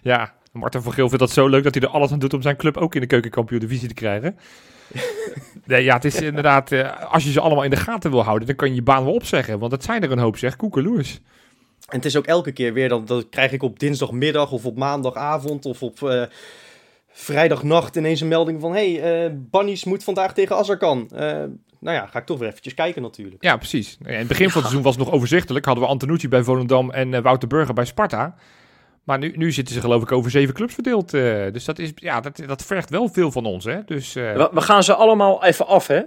Ja, 0.02 0.34
Martin 0.52 0.82
van 0.82 0.92
Geel 0.92 1.08
vindt 1.08 1.24
dat 1.24 1.32
zo 1.32 1.48
leuk 1.48 1.64
dat 1.64 1.74
hij 1.74 1.82
er 1.82 1.88
alles 1.88 2.12
aan 2.12 2.18
doet 2.18 2.34
om 2.34 2.42
zijn 2.42 2.56
club 2.56 2.76
ook 2.76 2.94
in 2.94 3.00
de 3.00 3.06
keukenkampioen 3.06 3.60
divisie 3.60 3.88
te 3.88 3.94
krijgen. 3.94 4.36
nee, 5.64 5.84
ja, 5.84 5.94
het 5.94 6.04
is 6.04 6.20
inderdaad, 6.20 6.72
eh, 6.72 7.12
als 7.12 7.24
je 7.24 7.32
ze 7.32 7.40
allemaal 7.40 7.64
in 7.64 7.70
de 7.70 7.76
gaten 7.76 8.10
wil 8.10 8.22
houden, 8.22 8.46
dan 8.46 8.56
kan 8.56 8.68
je 8.68 8.74
je 8.74 8.82
baan 8.82 9.04
wel 9.04 9.14
opzeggen. 9.14 9.58
Want 9.58 9.72
het 9.72 9.84
zijn 9.84 10.02
er 10.02 10.12
een 10.12 10.18
hoop, 10.18 10.36
zeg. 10.36 10.56
Koekeloers. 10.56 11.20
En 11.88 11.96
het 11.96 12.04
is 12.04 12.16
ook 12.16 12.26
elke 12.26 12.52
keer 12.52 12.72
weer, 12.72 12.88
dat, 12.88 13.06
dat 13.06 13.28
krijg 13.28 13.52
ik 13.52 13.62
op 13.62 13.78
dinsdagmiddag 13.78 14.52
of 14.52 14.64
op 14.64 14.76
maandagavond 14.76 15.66
of 15.66 15.82
op 15.82 16.02
eh, 16.02 16.22
vrijdagnacht 17.08 17.96
ineens 17.96 18.20
een 18.20 18.28
melding 18.28 18.60
van... 18.60 18.74
Hé, 18.74 18.94
hey, 18.94 19.24
eh, 19.24 19.32
Bannies 19.34 19.84
moet 19.84 20.04
vandaag 20.04 20.34
tegen 20.34 20.56
Azarkan. 20.56 21.10
Eh 21.14 21.44
nou 21.80 21.96
ja, 21.96 22.06
ga 22.06 22.18
ik 22.18 22.26
toch 22.26 22.38
weer 22.38 22.48
eventjes 22.48 22.74
kijken 22.74 23.02
natuurlijk. 23.02 23.42
Ja, 23.42 23.56
precies. 23.56 23.98
In 24.04 24.14
het 24.14 24.28
begin 24.28 24.50
van 24.50 24.62
het 24.62 24.70
seizoen 24.70 24.82
was 24.82 24.96
het 24.96 25.04
nog 25.04 25.14
overzichtelijk. 25.14 25.64
Hadden 25.64 25.84
we 25.84 25.90
Antonucci 25.90 26.28
bij 26.28 26.42
Volendam 26.42 26.90
en 26.90 27.22
Wouter 27.22 27.48
Burger 27.48 27.74
bij 27.74 27.84
Sparta. 27.84 28.34
Maar 29.06 29.18
nu, 29.18 29.32
nu 29.36 29.52
zitten 29.52 29.74
ze 29.74 29.80
geloof 29.80 30.02
ik 30.02 30.12
over 30.12 30.30
zeven 30.30 30.54
clubs 30.54 30.74
verdeeld. 30.74 31.14
eh, 31.14 31.22
dus 31.52 31.64
dat, 31.64 31.78
is, 31.78 31.92
ja, 31.94 32.20
dat, 32.20 32.42
dat 32.46 32.64
vergt 32.64 32.90
wel 32.90 33.08
veel 33.08 33.30
van 33.32 33.44
ons. 33.44 33.64
Hè? 33.64 33.78
Dus, 33.84 34.16
eh, 34.16 34.32
We, 34.32 34.48
we 34.52 34.60
gaan 34.60 34.82
ze 34.82 34.94
allemaal 34.94 35.44
even 35.44 35.66
af, 35.66 35.86
hè? 35.86 36.00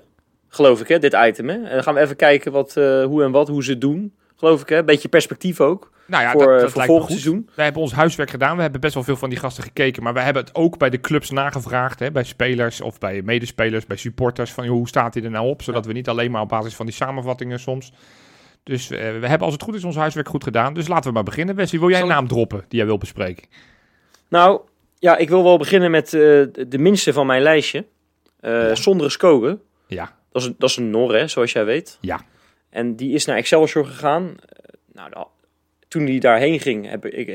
Geloof 0.47 0.81
ik, 0.81 0.87
hè? 0.87 0.99
Dit 0.99 1.13
item, 1.25 1.49
hè? 1.49 1.55
En 1.55 1.73
dan 1.73 1.83
gaan 1.83 1.93
we 1.93 1.99
even 1.99 2.15
kijken 2.15 2.51
wat, 2.51 2.77
eh, 2.77 3.03
hoe 3.03 3.23
en 3.23 3.31
wat, 3.31 3.47
hoe 3.47 3.63
ze 3.63 3.71
het 3.71 3.81
doen. 3.81 4.13
Geloof 4.35 4.61
ik, 4.61 4.69
hè? 4.69 4.83
Beetje 4.83 5.07
perspectief 5.07 5.59
ook. 5.61 5.91
nou 6.05 6.23
ja, 6.23 6.31
voor, 6.31 6.51
dat, 6.51 6.59
dat 6.61 6.71
voor 6.71 6.85
volgend 6.85 7.09
seizoen. 7.09 7.49
Wij 7.55 7.63
hebben 7.65 7.81
ons 7.81 7.91
huiswerk 7.93 8.29
gedaan. 8.29 8.55
We 8.55 8.61
hebben 8.61 8.81
best 8.81 8.93
wel 8.93 9.03
veel 9.03 9.15
van 9.17 9.29
die 9.29 9.39
gasten 9.39 9.63
gekeken. 9.63 10.03
Maar 10.03 10.13
wij 10.13 10.23
hebben 10.23 10.43
het 10.43 10.55
ook 10.55 10.77
bij 10.77 10.89
de 10.89 11.01
clubs 11.01 11.29
nagevraagd. 11.29 11.99
Hè? 11.99 12.11
Bij 12.11 12.23
spelers 12.23 12.81
of 12.81 12.97
bij 12.97 13.21
medespelers, 13.21 13.85
bij 13.85 13.97
supporters. 13.97 14.51
Van 14.51 14.67
hoe 14.67 14.87
staat 14.87 15.13
hij 15.13 15.23
er 15.23 15.29
nou 15.29 15.47
op? 15.47 15.61
Zodat 15.61 15.85
we 15.85 15.93
niet 15.93 16.09
alleen 16.09 16.31
maar 16.31 16.41
op 16.41 16.49
basis 16.49 16.75
van 16.75 16.85
die 16.85 16.95
samenvattingen 16.95 17.59
soms. 17.59 17.91
Dus 18.63 18.89
eh, 18.89 18.97
we 18.99 19.27
hebben 19.27 19.39
als 19.41 19.53
het 19.53 19.63
goed 19.63 19.75
is 19.75 19.83
ons 19.83 19.95
huiswerk 19.95 20.27
goed 20.29 20.43
gedaan. 20.43 20.73
Dus 20.73 20.87
laten 20.87 21.07
we 21.07 21.13
maar 21.13 21.23
beginnen. 21.23 21.55
Wesley, 21.55 21.79
wil 21.79 21.89
jij 21.89 22.01
een 22.01 22.07
naam 22.07 22.27
droppen 22.27 22.65
die 22.67 22.77
jij 22.77 22.85
wil 22.87 22.97
bespreken? 22.97 23.47
Nou, 24.27 24.61
ja, 24.99 25.17
ik 25.17 25.29
wil 25.29 25.43
wel 25.43 25.57
beginnen 25.57 25.91
met 25.91 26.05
eh, 26.13 26.19
de 26.67 26.77
minste 26.77 27.13
van 27.13 27.25
mijn 27.27 27.41
lijstje. 27.41 27.85
Eh 28.39 28.51
Ja. 28.51 28.75
Sondre 28.75 29.09
Skogen. 29.09 29.61
Ja, 29.87 30.17
Dat 30.31 30.41
is, 30.41 30.47
een- 30.47 30.55
dat 30.57 30.69
is 30.69 30.75
een 30.75 30.89
Nor, 30.89 31.15
hè, 31.15 31.27
zoals 31.27 31.51
jij 31.51 31.65
weet. 31.65 31.97
Ja. 32.01 32.21
En 32.69 32.95
die 32.95 33.13
is 33.13 33.25
naar 33.25 33.37
Excelsior 33.37 33.85
gegaan. 33.85 34.35
Nou, 34.93 35.25
toen 35.87 36.05
hij 36.05 36.19
daarheen 36.19 36.59
ging, 36.59 36.89
heb 36.89 37.05
ik, 37.05 37.27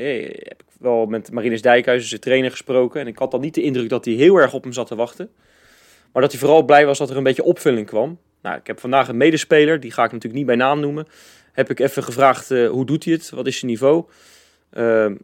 heb 0.47 0.61
ik 0.61 0.65
wel 0.79 1.05
met 1.05 1.31
Marinus 1.31 1.61
Dijkhuizen, 1.61 2.09
zijn 2.09 2.21
trainer, 2.21 2.51
gesproken. 2.51 3.01
En 3.01 3.07
ik 3.07 3.17
had 3.17 3.31
dan 3.31 3.41
niet 3.41 3.53
de 3.53 3.61
indruk 3.61 3.89
dat 3.89 4.05
hij 4.05 4.13
heel 4.13 4.35
erg 4.35 4.53
op 4.53 4.63
hem 4.63 4.73
zat 4.73 4.87
te 4.87 4.95
wachten. 4.95 5.29
Maar 6.13 6.21
dat 6.21 6.31
hij 6.31 6.41
vooral 6.41 6.63
blij 6.63 6.85
was 6.85 6.97
dat 6.97 7.09
er 7.09 7.17
een 7.17 7.23
beetje 7.23 7.43
opvulling 7.43 7.87
kwam. 7.87 8.17
Nou, 8.45 8.57
ik 8.57 8.67
heb 8.67 8.79
vandaag 8.79 9.07
een 9.07 9.17
medespeler, 9.17 9.79
die 9.79 9.91
ga 9.91 10.03
ik 10.03 10.11
natuurlijk 10.11 10.37
niet 10.37 10.45
bij 10.45 10.55
naam 10.55 10.79
noemen. 10.79 11.07
Heb 11.51 11.69
ik 11.69 11.79
even 11.79 12.03
gevraagd, 12.03 12.51
eh, 12.51 12.67
hoe 12.69 12.85
doet 12.85 13.03
hij 13.03 13.13
het? 13.13 13.29
Wat 13.29 13.47
is 13.47 13.59
zijn 13.59 13.71
niveau? 13.71 14.05
Ehm, 14.71 15.15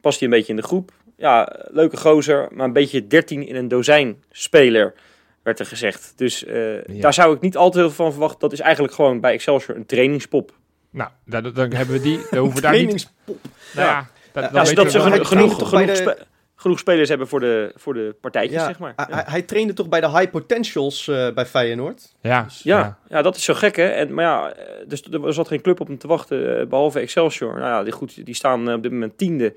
past 0.00 0.18
hij 0.20 0.28
een 0.28 0.34
beetje 0.34 0.50
in 0.52 0.56
de 0.56 0.62
groep? 0.66 0.92
Ja, 1.16 1.56
leuke 1.70 1.96
gozer, 1.96 2.48
maar 2.52 2.66
een 2.66 2.72
beetje 2.72 3.06
13 3.06 3.46
in 3.46 3.56
een 3.56 3.68
dozijn 3.68 4.22
speler, 4.30 4.94
werd 5.42 5.58
er 5.58 5.66
gezegd. 5.66 6.12
Dus 6.16 6.44
eh, 6.44 6.84
Ja. 6.84 7.00
daar 7.00 7.14
zou 7.14 7.34
ik 7.34 7.40
niet 7.40 7.56
al 7.56 7.70
te 7.70 7.78
veel 7.78 7.90
van 7.90 8.10
verwachten. 8.10 8.40
Dat 8.40 8.52
is 8.52 8.60
eigenlijk 8.60 8.94
gewoon 8.94 9.20
bij 9.20 9.32
Excelsior 9.32 9.76
een 9.76 9.86
trainingspop. 9.86 10.52
nou, 10.90 11.10
dan, 11.24 11.42
dan 11.54 11.72
hebben 11.72 11.94
we 11.94 12.00
die. 12.02 12.20
Dan 12.30 12.38
hoeven 12.38 12.56
we 12.56 12.60
daar 12.62 12.72
niet... 12.72 12.80
Trainingspop. 12.90 13.38
Nou 13.74 13.86
ja, 13.88 14.08
dat, 14.32 14.42
Ja, 14.44 14.50
dan 14.50 14.50
Ja, 14.50 14.50
weten 14.50 14.66
zodat 14.66 14.84
we 14.84 14.90
ze 14.90 15.00
genoeg, 15.00 15.26
traint 15.28 15.52
genoeg, 15.52 15.70
bij 15.70 15.86
de- 15.86 15.94
spe- 15.94 16.26
genoeg 16.60 16.78
spelers 16.78 17.08
hebben 17.08 17.28
voor 17.28 17.40
de, 17.40 17.72
voor 17.74 17.94
de 17.94 18.14
partijtjes, 18.20 18.60
Ja, 18.60 18.66
zeg 18.66 18.78
maar. 18.78 18.92
hij, 18.96 19.06
Ja. 19.08 19.14
hij- 19.14 19.24
hij 19.26 19.42
trainde 19.42 19.72
toch 19.72 19.88
bij 19.88 20.00
de 20.00 20.10
high 20.10 20.30
potentials 20.30 21.08
eh, 21.08 21.30
bij 21.34 21.46
Feyenoord? 21.46 22.14
Ja, 22.20 22.46
Ja, 22.62 22.98
ja. 23.08 23.22
dat 23.22 23.36
is 23.36 23.44
zo 23.44 23.54
gek, 23.54 23.76
hè? 23.76 23.84
En, 23.86 24.14
maar 24.14 24.24
ja, 24.24 24.52
eh, 24.52 24.64
dus 24.88 25.02
er 25.02 25.32
zat 25.34 25.48
geen 25.48 25.60
club 25.60 25.80
op 25.80 25.86
hem 25.86 25.98
te 25.98 26.06
wachten, 26.06 26.58
eh, 26.60 26.66
behalve 26.66 27.00
Excelsior. 27.00 27.52
Nou 27.54 27.64
ja, 27.66 27.82
die, 27.82 27.92
goed, 27.92 28.24
die 28.26 28.34
staan 28.34 28.72
op 28.72 28.82
dit 28.82 28.92
moment 28.92 29.18
tiende 29.18 29.54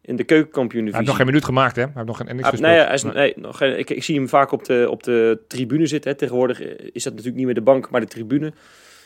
in 0.00 0.16
de 0.16 0.24
keukenkampioen 0.24 0.84
Hij 0.84 0.92
heeft 0.94 1.06
nog 1.06 1.16
geen 1.16 1.26
minuut 1.26 1.44
gemaakt, 1.44 1.76
hè? 1.76 1.82
Hij 1.82 1.92
heeft 1.94 2.06
nog 2.06 2.16
geen 2.16 2.26
niks 2.26 2.42
Ah, 2.42 2.50
gespeeld. 2.50 2.72
nee, 2.72 2.84
hij 2.84 2.94
is, 2.94 3.02
Nee. 3.02 3.12
nee, 3.14 3.32
nog 3.36 3.56
geen, 3.56 3.78
ik, 3.78 3.90
ik 3.90 4.02
zie 4.04 4.16
hem 4.16 4.28
vaak 4.28 4.52
op 4.52 4.64
de, 4.64 4.86
op 4.90 5.02
de 5.02 5.38
tribune 5.48 5.86
zitten. 5.86 6.10
Hè. 6.10 6.16
Tegenwoordig 6.16 6.60
is 6.92 7.02
dat 7.02 7.12
natuurlijk 7.12 7.36
niet 7.36 7.44
meer 7.44 7.54
de 7.54 7.60
bank, 7.60 7.90
maar 7.90 8.00
de 8.00 8.06
tribune. 8.06 8.52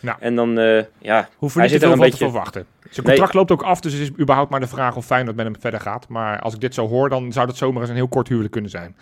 Nou. 0.00 0.16
En 0.20 0.34
dan, 0.34 0.58
eh, 0.58 0.84
ja, 0.98 1.28
hij 1.38 1.62
niet 1.62 1.70
zit 1.70 1.80
te 1.80 1.86
er 1.86 1.92
een 1.92 1.98
van 1.98 2.04
te 2.04 2.10
beetje... 2.10 2.24
verwachten. 2.24 2.66
Zijn 2.90 3.06
contract 3.06 3.34
loopt 3.34 3.50
ook 3.50 3.62
af, 3.62 3.80
dus 3.80 3.92
het 3.92 4.02
is 4.02 4.10
überhaupt 4.18 4.50
maar 4.50 4.60
de 4.60 4.66
vraag 4.66 4.96
of 4.96 5.06
Feyenoord 5.06 5.36
met 5.36 5.44
hem 5.44 5.60
verder 5.60 5.80
gaat. 5.80 6.08
Maar 6.08 6.40
als 6.40 6.54
ik 6.54 6.60
dit 6.60 6.74
zo 6.74 6.88
hoor, 6.88 7.08
dan 7.08 7.32
zou 7.32 7.46
dat 7.46 7.56
zomaar 7.56 7.80
eens 7.80 7.90
een 7.90 7.96
heel 7.96 8.08
kort 8.08 8.28
huwelijk 8.28 8.52
kunnen 8.52 8.70
zijn. 8.70 8.96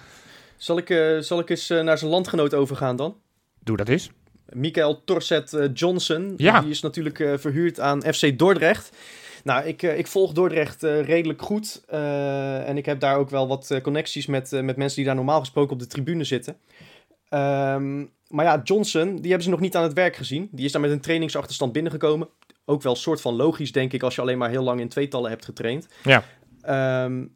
Zal 0.57 0.79
ik, 0.79 0.91
eh, 0.91 1.19
zal 1.19 1.39
ik 1.39 1.51
eens 1.51 1.71
eh, 1.71 1.81
naar 1.81 1.99
zijn 1.99 2.11
landgenoot 2.11 2.55
overgaan 2.55 2.97
dan? 2.97 3.17
Doe 3.65 3.77
dat 3.77 3.89
eens. 3.89 4.11
Michael 4.53 5.05
Torset 5.05 5.53
eh, 5.53 5.69
Johnson. 5.75 6.35
Ja. 6.37 6.61
Die 6.61 6.71
is 6.71 6.81
natuurlijk 6.81 7.21
eh, 7.21 7.33
verhuurd 7.37 7.81
aan 7.81 8.03
FC 8.03 8.39
Dordrecht. 8.39 8.91
Nou, 9.45 9.65
ik, 9.67 9.83
eh, 9.83 9.99
ik 9.99 10.07
volg 10.07 10.33
Dordrecht 10.33 10.83
redelijk 10.83 11.43
goed. 11.43 11.83
eh, 11.89 12.69
en 12.69 12.77
ik 12.77 12.87
heb 12.87 13.01
daar 13.01 13.17
ook 13.17 13.31
wel 13.31 13.49
wat 13.49 13.71
eh, 13.71 13.81
connecties 13.81 14.27
met, 14.27 14.51
met 14.51 14.77
mensen 14.77 14.97
die 14.97 15.05
daar 15.05 15.15
normaal 15.15 15.41
gesproken 15.41 15.73
op 15.73 15.79
de 15.79 15.87
tribune 15.87 16.25
zitten. 16.25 16.57
Ehm, 17.29 18.05
maar 18.29 18.45
ja, 18.45 18.61
Johnson, 18.65 19.17
die 19.17 19.27
hebben 19.27 19.43
ze 19.43 19.51
nog 19.51 19.61
niet 19.61 19.77
aan 19.77 19.83
het 19.83 19.93
werk 19.93 20.17
gezien. 20.17 20.49
Die 20.53 20.65
is 20.65 20.73
daar 20.73 20.81
met 20.81 20.91
een 20.91 21.01
trainingsachterstand 21.01 21.73
binnengekomen. 21.73 22.29
Ook 22.65 22.83
wel 22.83 22.97
soort 22.97 23.21
van 23.21 23.35
logisch, 23.35 23.73
denk 23.73 23.93
ik, 23.93 24.03
als 24.03 24.15
je 24.15 24.21
alleen 24.21 24.39
maar 24.39 24.51
heel 24.51 24.63
lang 24.63 24.81
in 24.81 24.89
tweetallen 24.89 25.31
hebt 25.31 25.45
getraind. 25.45 25.89
Ja. 26.03 26.25
Ehm, 26.61 27.27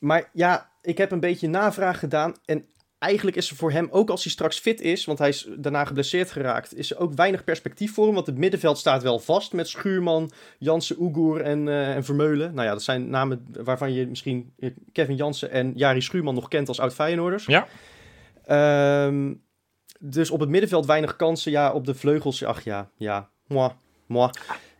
maar 0.00 0.30
ja, 0.32 0.70
ik 0.82 0.98
heb 0.98 1.10
een 1.10 1.20
beetje 1.20 1.48
navraag 1.48 1.98
gedaan. 1.98 2.34
En 2.44 2.64
eigenlijk 2.98 3.36
is 3.36 3.50
er 3.50 3.56
voor 3.56 3.70
hem, 3.70 3.88
ook 3.90 4.10
als 4.10 4.22
hij 4.22 4.32
straks 4.32 4.58
fit 4.58 4.80
is, 4.80 5.04
want 5.04 5.18
hij 5.18 5.28
is 5.28 5.48
daarna 5.56 5.84
geblesseerd 5.84 6.30
geraakt, 6.30 6.74
is 6.74 6.90
er 6.90 6.98
ook 6.98 7.14
weinig 7.14 7.44
perspectief 7.44 7.94
voor 7.94 8.04
hem. 8.04 8.14
Want 8.14 8.26
het 8.26 8.38
middenveld 8.38 8.78
staat 8.78 9.02
wel 9.02 9.18
vast 9.18 9.52
met 9.52 9.68
Schuurman, 9.68 10.30
Jansen, 10.58 10.96
Oegoer 10.98 11.40
en, 11.40 11.68
eh, 11.68 11.94
en 11.94 12.04
Vermeulen. 12.04 12.54
Nou 12.54 12.66
ja, 12.66 12.72
dat 12.72 12.82
zijn 12.82 13.10
namen 13.10 13.46
waarvan 13.64 13.92
je 13.92 14.06
misschien 14.06 14.52
eh, 14.58 14.70
Kevin 14.92 15.16
Jansen 15.16 15.50
en 15.50 15.72
Jari 15.74 16.00
Schuurman 16.00 16.34
nog 16.34 16.48
kent 16.48 16.68
als 16.68 16.80
oud 16.80 16.94
Feyenoorders. 16.94 17.46
Ja. 17.46 17.66
Ehm, 18.44 19.32
dus 20.02 20.30
op 20.30 20.40
het 20.40 20.48
middenveld 20.48 20.86
weinig 20.86 21.16
kansen. 21.16 21.50
Ja, 21.52 21.72
op 21.72 21.86
de 21.86 21.94
vleugels, 21.94 22.44
ach 22.44 22.64
ja, 22.64 22.90
ja, 22.96 23.28
moi, 23.46 23.70
moi. 24.06 24.30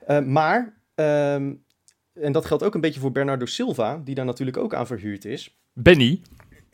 Eh, 0.06 0.20
maar, 0.20 0.74
ehm, 0.94 1.52
en 2.14 2.32
dat 2.32 2.44
geldt 2.46 2.62
ook 2.62 2.74
een 2.74 2.80
beetje 2.80 3.00
voor 3.00 3.12
Bernardo 3.12 3.46
Silva, 3.46 4.00
die 4.04 4.14
daar 4.14 4.24
natuurlijk 4.24 4.56
ook 4.56 4.74
aan 4.74 4.86
verhuurd 4.86 5.24
is. 5.24 5.58
Benny. 5.72 6.20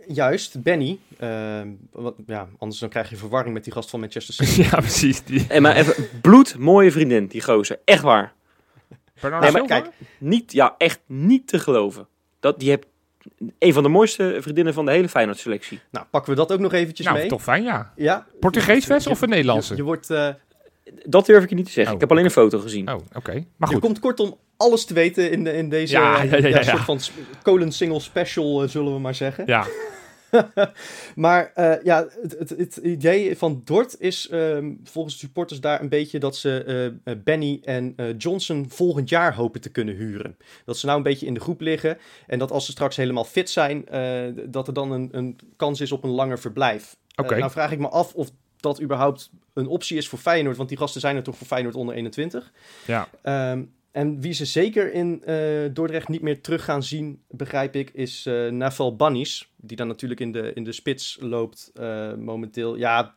Juist, 0.09 0.62
Benny. 0.62 0.98
Ehm, 1.18 1.68
wat, 1.92 2.14
ja, 2.26 2.48
anders 2.59 2.80
dan 2.80 2.88
krijg 2.88 3.11
je 3.11 3.16
verwarring 3.16 3.54
met 3.54 3.64
die 3.64 3.72
gast 3.72 3.90
van 3.90 4.00
Manchester 4.00 4.35
City. 4.46 4.62
ja, 4.62 4.76
precies. 4.78 5.22
Die. 5.24 5.46
En 5.48 5.62
maar 5.62 5.76
even, 5.76 6.09
bloedmooie 6.20 6.92
vriendin, 6.92 7.26
die 7.26 7.42
gozer. 7.42 7.80
Echt 7.85 8.02
waar. 8.02 8.35
Bernardo 9.20 9.44
Nee, 9.46 9.52
maar 9.52 9.66
Silva? 9.68 9.80
kijk, 9.80 9.94
Niet, 10.18 10.52
ja, 10.52 10.74
echt 10.78 11.00
niet 11.06 11.48
te 11.48 11.59
geloven. 11.59 12.09
Dat, 12.40 12.59
die 12.61 12.70
hebt 12.70 12.87
een 13.58 13.72
van 13.72 13.82
de 13.82 13.88
mooiste 13.88 14.36
vriendinnen 14.40 14.74
van 14.74 14.84
de 14.84 14.90
hele 14.92 15.08
Feyenoord-selectie. 15.08 15.80
nou, 15.90 16.06
pakken 16.10 16.30
we 16.30 16.36
dat 16.38 16.52
ook 16.52 16.60
nog 16.60 16.72
eventjes 16.72 17.06
Nou, 17.06 17.18
mee. 17.18 17.28
toch 17.28 17.42
fijn, 17.42 17.62
ja. 17.62 17.92
Ja. 17.96 18.26
Portugees, 18.40 18.86
Je- 18.86 19.10
of 19.10 19.20
een 19.20 19.28
Nederlandse? 19.28 19.70
Je, 19.72 19.76
je 19.76 19.82
wordt, 19.84 20.10
eh, 20.10 20.28
Dat 21.04 21.26
durf 21.26 21.42
ik 21.42 21.48
je 21.48 21.54
niet 21.54 21.64
te 21.66 21.70
zeggen. 21.72 21.92
Oh. 21.94 21.94
Ik 21.94 22.00
heb 22.00 22.10
alleen 22.10 22.24
een 22.24 22.30
foto 22.42 22.58
gezien. 22.58 22.88
Oh, 22.92 23.00
oké. 23.14 23.32
Maar 23.56 23.68
je 23.68 23.74
goed. 23.74 23.84
komt 23.84 23.98
kortom 23.98 24.36
alles 24.56 24.84
te 24.84 24.94
weten 24.94 25.30
in, 25.30 25.44
de, 25.44 25.52
in 25.52 25.68
deze 25.68 25.92
Ja, 25.92 26.22
ja, 26.22 26.36
ja, 26.36 26.36
ja, 26.36 26.48
ja. 26.48 26.62
soort 26.62 26.80
van 26.82 27.00
sp- 27.00 27.12
colon 27.42 27.72
single 27.72 28.00
special, 28.00 28.62
eh, 28.62 28.68
zullen 28.68 28.92
we 28.92 28.98
maar 28.98 29.14
zeggen. 29.14 29.44
Ja, 29.46 29.66
Maar 31.14 31.52
eh, 31.54 31.84
ja, 31.84 32.06
het, 32.22 32.38
het, 32.38 32.48
het 32.48 32.76
idee 32.76 33.36
van 33.36 33.62
Dort 33.64 34.00
is 34.00 34.28
ehm, 34.28 34.72
volgens 34.84 35.14
de 35.14 35.20
supporters 35.20 35.60
daar 35.60 35.80
een 35.80 35.88
beetje 35.88 36.18
dat 36.18 36.36
ze 36.36 36.64
eh, 36.64 37.12
eh, 37.12 37.18
Benny 37.24 37.60
en 37.64 37.94
Johnson 38.18 38.66
volgend 38.68 39.08
jaar 39.08 39.34
hopen 39.34 39.60
te 39.60 39.70
kunnen 39.70 39.94
huren. 39.94 40.36
Dat 40.64 40.78
ze 40.78 40.86
nou 40.86 40.98
een 40.98 41.04
beetje 41.04 41.26
in 41.26 41.34
de 41.34 41.40
groep 41.40 41.60
liggen 41.60 41.98
en 42.26 42.38
dat 42.38 42.50
als 42.50 42.64
ze 42.64 42.70
straks 42.70 42.96
helemaal 42.96 43.24
fit 43.24 43.50
zijn, 43.50 43.84
dat 44.50 44.66
er 44.66 44.74
dan 44.74 44.90
een, 44.90 45.08
een 45.12 45.38
kans 45.56 45.80
is 45.80 45.92
op 45.92 46.04
een 46.04 46.10
langer 46.10 46.38
verblijf. 46.38 46.96
Oké. 47.14 47.38
nou 47.38 47.50
vraag 47.50 47.72
ik 47.72 47.78
me 47.78 47.88
af 47.88 48.14
of 48.14 48.30
dat 48.60 48.82
überhaupt 48.82 49.30
een 49.54 49.66
optie 49.66 49.96
is 49.96 50.08
voor 50.08 50.18
Feyenoord, 50.18 50.56
want 50.56 50.68
die 50.68 50.78
gasten 50.78 51.00
zijn 51.00 51.16
er 51.16 51.22
toch 51.22 51.36
voor 51.36 51.46
Feyenoord 51.46 51.74
onder 51.74 51.94
21. 51.94 52.52
ja. 52.86 53.08
Ehm, 53.22 53.62
en 53.96 54.20
wie 54.20 54.32
ze 54.32 54.44
zeker 54.44 54.92
in 54.92 55.24
eh, 55.24 55.37
Dordrecht 55.72 56.09
niet 56.09 56.22
meer 56.22 56.40
terug 56.40 56.64
gaan 56.64 56.82
zien, 56.82 57.22
begrijp 57.28 57.74
ik, 57.74 57.90
is 57.90 58.26
eh 58.26 58.50
Naval 58.50 58.96
Bannis. 58.96 59.52
Die 59.56 59.76
dan 59.76 59.87
natuurlijk 59.87 60.20
in 60.20 60.32
de, 60.32 60.52
in 60.54 60.64
de 60.64 60.72
spits 60.72 61.18
loopt 61.20 61.70
eh, 61.74 62.14
momenteel. 62.14 62.76
Ja, 62.76 63.14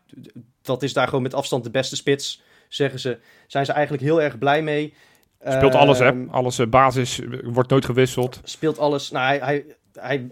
dat 0.61 0.83
is 0.83 0.93
daar 0.93 1.07
gewoon 1.07 1.21
met 1.21 1.33
afstand 1.33 1.63
de 1.63 1.69
beste 1.69 1.95
spits. 1.95 2.41
zeggen 2.67 2.99
ze, 2.99 3.19
zijn 3.47 3.65
ze 3.65 3.71
eigenlijk 3.71 4.03
heel 4.03 4.21
erg 4.21 4.37
blij 4.37 4.61
mee. 4.61 4.93
Speelt 5.43 5.75
alles, 5.75 5.99
hè? 5.99 6.05
Ehm, 6.05 6.29
Alles 6.29 6.69
basis, 6.69 7.21
wordt 7.43 7.69
nooit 7.69 7.85
gewisseld. 7.85 8.39
speelt 8.43 8.79
alles. 8.79 9.11
Nou, 9.11 9.25
hij, 9.25 9.39
hij, 9.39 9.65
hij, 9.93 10.29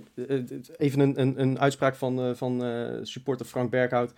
even 0.77 0.99
een, 0.99 1.21
een, 1.21 1.41
een 1.41 1.59
uitspraak 1.59 1.95
van, 1.95 2.35
van 2.35 2.63
supporter 3.03 3.45
Frank 3.45 3.69
Berghout. 3.69 4.13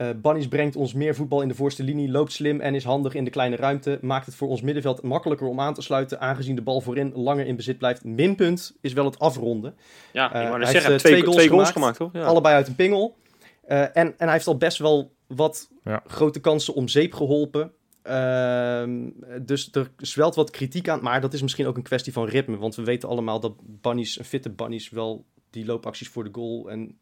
Eh 0.00 0.08
Bunnies 0.16 0.48
brengt 0.48 0.76
ons 0.76 0.92
meer 0.92 1.14
voetbal 1.14 1.42
in 1.42 1.48
de 1.48 1.54
voorste 1.54 1.82
linie, 1.82 2.10
loopt 2.10 2.32
slim 2.32 2.60
en 2.60 2.74
is 2.74 2.84
handig 2.84 3.14
in 3.14 3.24
de 3.24 3.30
kleine 3.30 3.56
ruimte. 3.56 3.98
Maakt 4.02 4.26
het 4.26 4.34
voor 4.34 4.48
ons 4.48 4.60
middenveld 4.60 5.02
makkelijker 5.02 5.46
om 5.46 5.60
aan 5.60 5.74
te 5.74 5.82
sluiten, 5.82 6.20
aangezien 6.20 6.54
de 6.54 6.62
bal 6.62 6.80
voorin 6.80 7.12
langer 7.14 7.46
in 7.46 7.56
bezit 7.56 7.78
blijft. 7.78 8.04
Minpunt 8.04 8.76
is 8.80 8.92
wel 8.92 9.04
het 9.04 9.18
afronden. 9.18 9.74
Ja, 10.12 10.32
net 10.32 10.32
hij 10.32 10.64
zeggen, 10.64 10.90
heeft, 10.90 11.04
eh, 11.04 11.10
twee, 11.10 11.22
twee 11.22 11.34
twee 11.34 11.48
goals 11.48 11.70
gemaakt, 11.70 11.96
toch? 11.96 12.12
Ja. 12.12 12.22
Allebei 12.22 12.54
uit 12.54 12.68
een 12.68 12.74
pingel. 12.74 13.16
Eh, 13.64 13.80
en, 13.80 13.94
en 13.94 14.14
hij 14.18 14.32
heeft 14.32 14.46
al 14.46 14.56
best 14.56 14.78
wel 14.78 15.12
wat 15.26 15.70
Ja. 15.84 16.02
grote 16.06 16.40
kansen 16.40 16.74
om 16.74 16.88
zeep 16.88 17.12
geholpen. 17.12 17.72
Ehm, 18.02 19.08
dus 19.42 19.68
er 19.72 19.90
zwelt 19.96 20.34
wat 20.34 20.50
kritiek 20.50 20.88
aan. 20.88 21.02
Maar 21.02 21.20
dat 21.20 21.32
is 21.32 21.42
misschien 21.42 21.66
ook 21.66 21.76
een 21.76 21.82
kwestie 21.82 22.12
van 22.12 22.26
ritme. 22.26 22.56
Want 22.56 22.74
we 22.74 22.84
weten 22.84 23.08
allemaal 23.08 23.40
dat 23.40 23.54
bunnies, 23.60 24.18
een 24.18 24.24
fitte 24.24 24.50
bunnies 24.50 24.90
wel 24.90 25.24
die 25.50 25.64
loopacties 25.66 26.08
voor 26.08 26.24
de 26.24 26.30
goal 26.32 26.70
en 26.70 26.98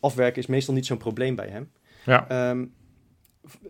afwerken 0.00 0.42
is 0.42 0.48
meestal 0.48 0.74
niet 0.74 0.86
zo'n 0.86 0.96
probleem 0.98 1.34
bij 1.34 1.48
hem. 1.48 1.70
Ja. 2.04 2.28
Ehm, 2.28 2.64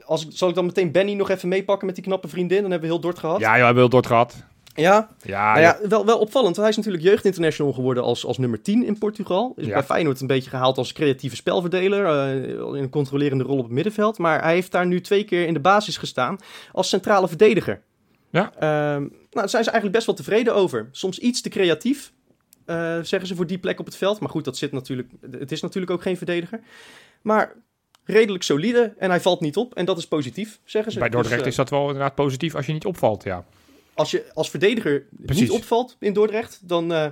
als, 0.04 0.28
zal 0.28 0.48
ik 0.48 0.54
dan 0.54 0.66
meteen 0.66 0.92
Benny 0.92 1.14
nog 1.14 1.30
even 1.30 1.48
meepakken 1.48 1.86
met 1.86 1.94
die 1.94 2.04
knappe 2.04 2.28
vriendin? 2.28 2.62
Dan 2.62 2.70
hebben 2.70 2.88
we 2.88 2.94
heel 2.94 3.02
Dort 3.04 3.18
gehad. 3.18 3.40
Ja, 3.40 3.54
joh, 3.56 3.64
hij 3.64 3.74
wil 3.74 3.88
Dort 3.88 4.06
gehad. 4.06 4.44
Ja? 4.74 5.08
Ja, 5.22 5.48
Nou 5.52 5.60
ja, 5.60 5.78
wel, 5.88 6.06
wel 6.06 6.18
opvallend. 6.18 6.56
want 6.56 6.56
Hij 6.56 6.68
is 6.68 6.76
natuurlijk 6.76 7.04
jeugdinternational 7.04 7.72
geworden 7.72 8.02
als, 8.02 8.26
als 8.26 8.38
nummer 8.38 8.62
10 8.62 8.84
in 8.84 8.98
Portugal. 8.98 9.52
Is 9.56 9.66
Ja. 9.66 9.72
bij 9.72 9.82
Feyenoord 9.82 10.20
een 10.20 10.26
beetje 10.26 10.50
gehaald 10.50 10.78
als 10.78 10.92
creatieve 10.92 11.36
spelverdeler. 11.36 12.06
eh, 12.06 12.50
in 12.76 12.82
een 12.82 12.90
controlerende 12.90 13.44
rol 13.44 13.56
op 13.58 13.64
het 13.64 13.72
middenveld. 13.72 14.18
Maar 14.18 14.42
hij 14.42 14.54
heeft 14.54 14.72
daar 14.72 14.86
nu 14.86 15.00
twee 15.00 15.24
keer 15.24 15.46
in 15.46 15.54
de 15.54 15.60
basis 15.60 15.96
gestaan 15.96 16.38
als 16.72 16.88
centrale 16.88 17.28
verdediger. 17.28 17.82
Ja. 18.30 18.52
Ehm, 18.58 19.00
nou, 19.00 19.10
daar 19.30 19.48
zijn 19.48 19.64
ze 19.64 19.70
eigenlijk 19.70 19.92
best 19.92 20.06
wel 20.06 20.14
tevreden 20.14 20.54
over. 20.54 20.88
Soms 20.92 21.18
iets 21.18 21.40
te 21.40 21.48
creatief, 21.48 22.12
eh, 22.64 22.76
zeggen 23.02 23.26
ze 23.26 23.34
voor 23.34 23.46
die 23.46 23.58
plek 23.58 23.78
op 23.80 23.86
het 23.86 23.96
veld. 23.96 24.20
Maar 24.20 24.30
goed, 24.30 24.44
dat 24.44 24.56
zit 24.56 24.72
natuurlijk, 24.72 25.08
het 25.30 25.52
is 25.52 25.60
natuurlijk 25.60 25.92
ook 25.92 26.02
geen 26.02 26.16
verdediger. 26.16 26.60
Maar 27.22 27.52
redelijk 28.04 28.44
solide 28.44 28.94
en 28.98 29.10
hij 29.10 29.20
valt 29.20 29.40
niet 29.40 29.56
op. 29.56 29.74
En 29.74 29.84
dat 29.84 29.98
is 29.98 30.06
positief, 30.06 30.60
zeggen 30.64 30.92
ze. 30.92 30.98
bij 30.98 31.08
Dordrecht 31.08 31.34
Dus, 31.34 31.42
eh, 31.44 31.50
is 31.50 31.56
dat 31.56 31.70
wel 31.70 31.86
inderdaad 31.86 32.14
positief 32.14 32.54
als 32.54 32.66
je 32.66 32.72
niet 32.72 32.84
opvalt, 32.84 33.22
ja. 33.24 33.44
als 33.94 34.10
je 34.10 34.24
als 34.34 34.50
verdediger 34.50 35.06
Precies. 35.10 35.42
niet 35.42 35.50
opvalt 35.50 35.96
in 35.98 36.12
Dordrecht, 36.12 36.60
dan, 36.62 36.92
eh, 36.92 37.06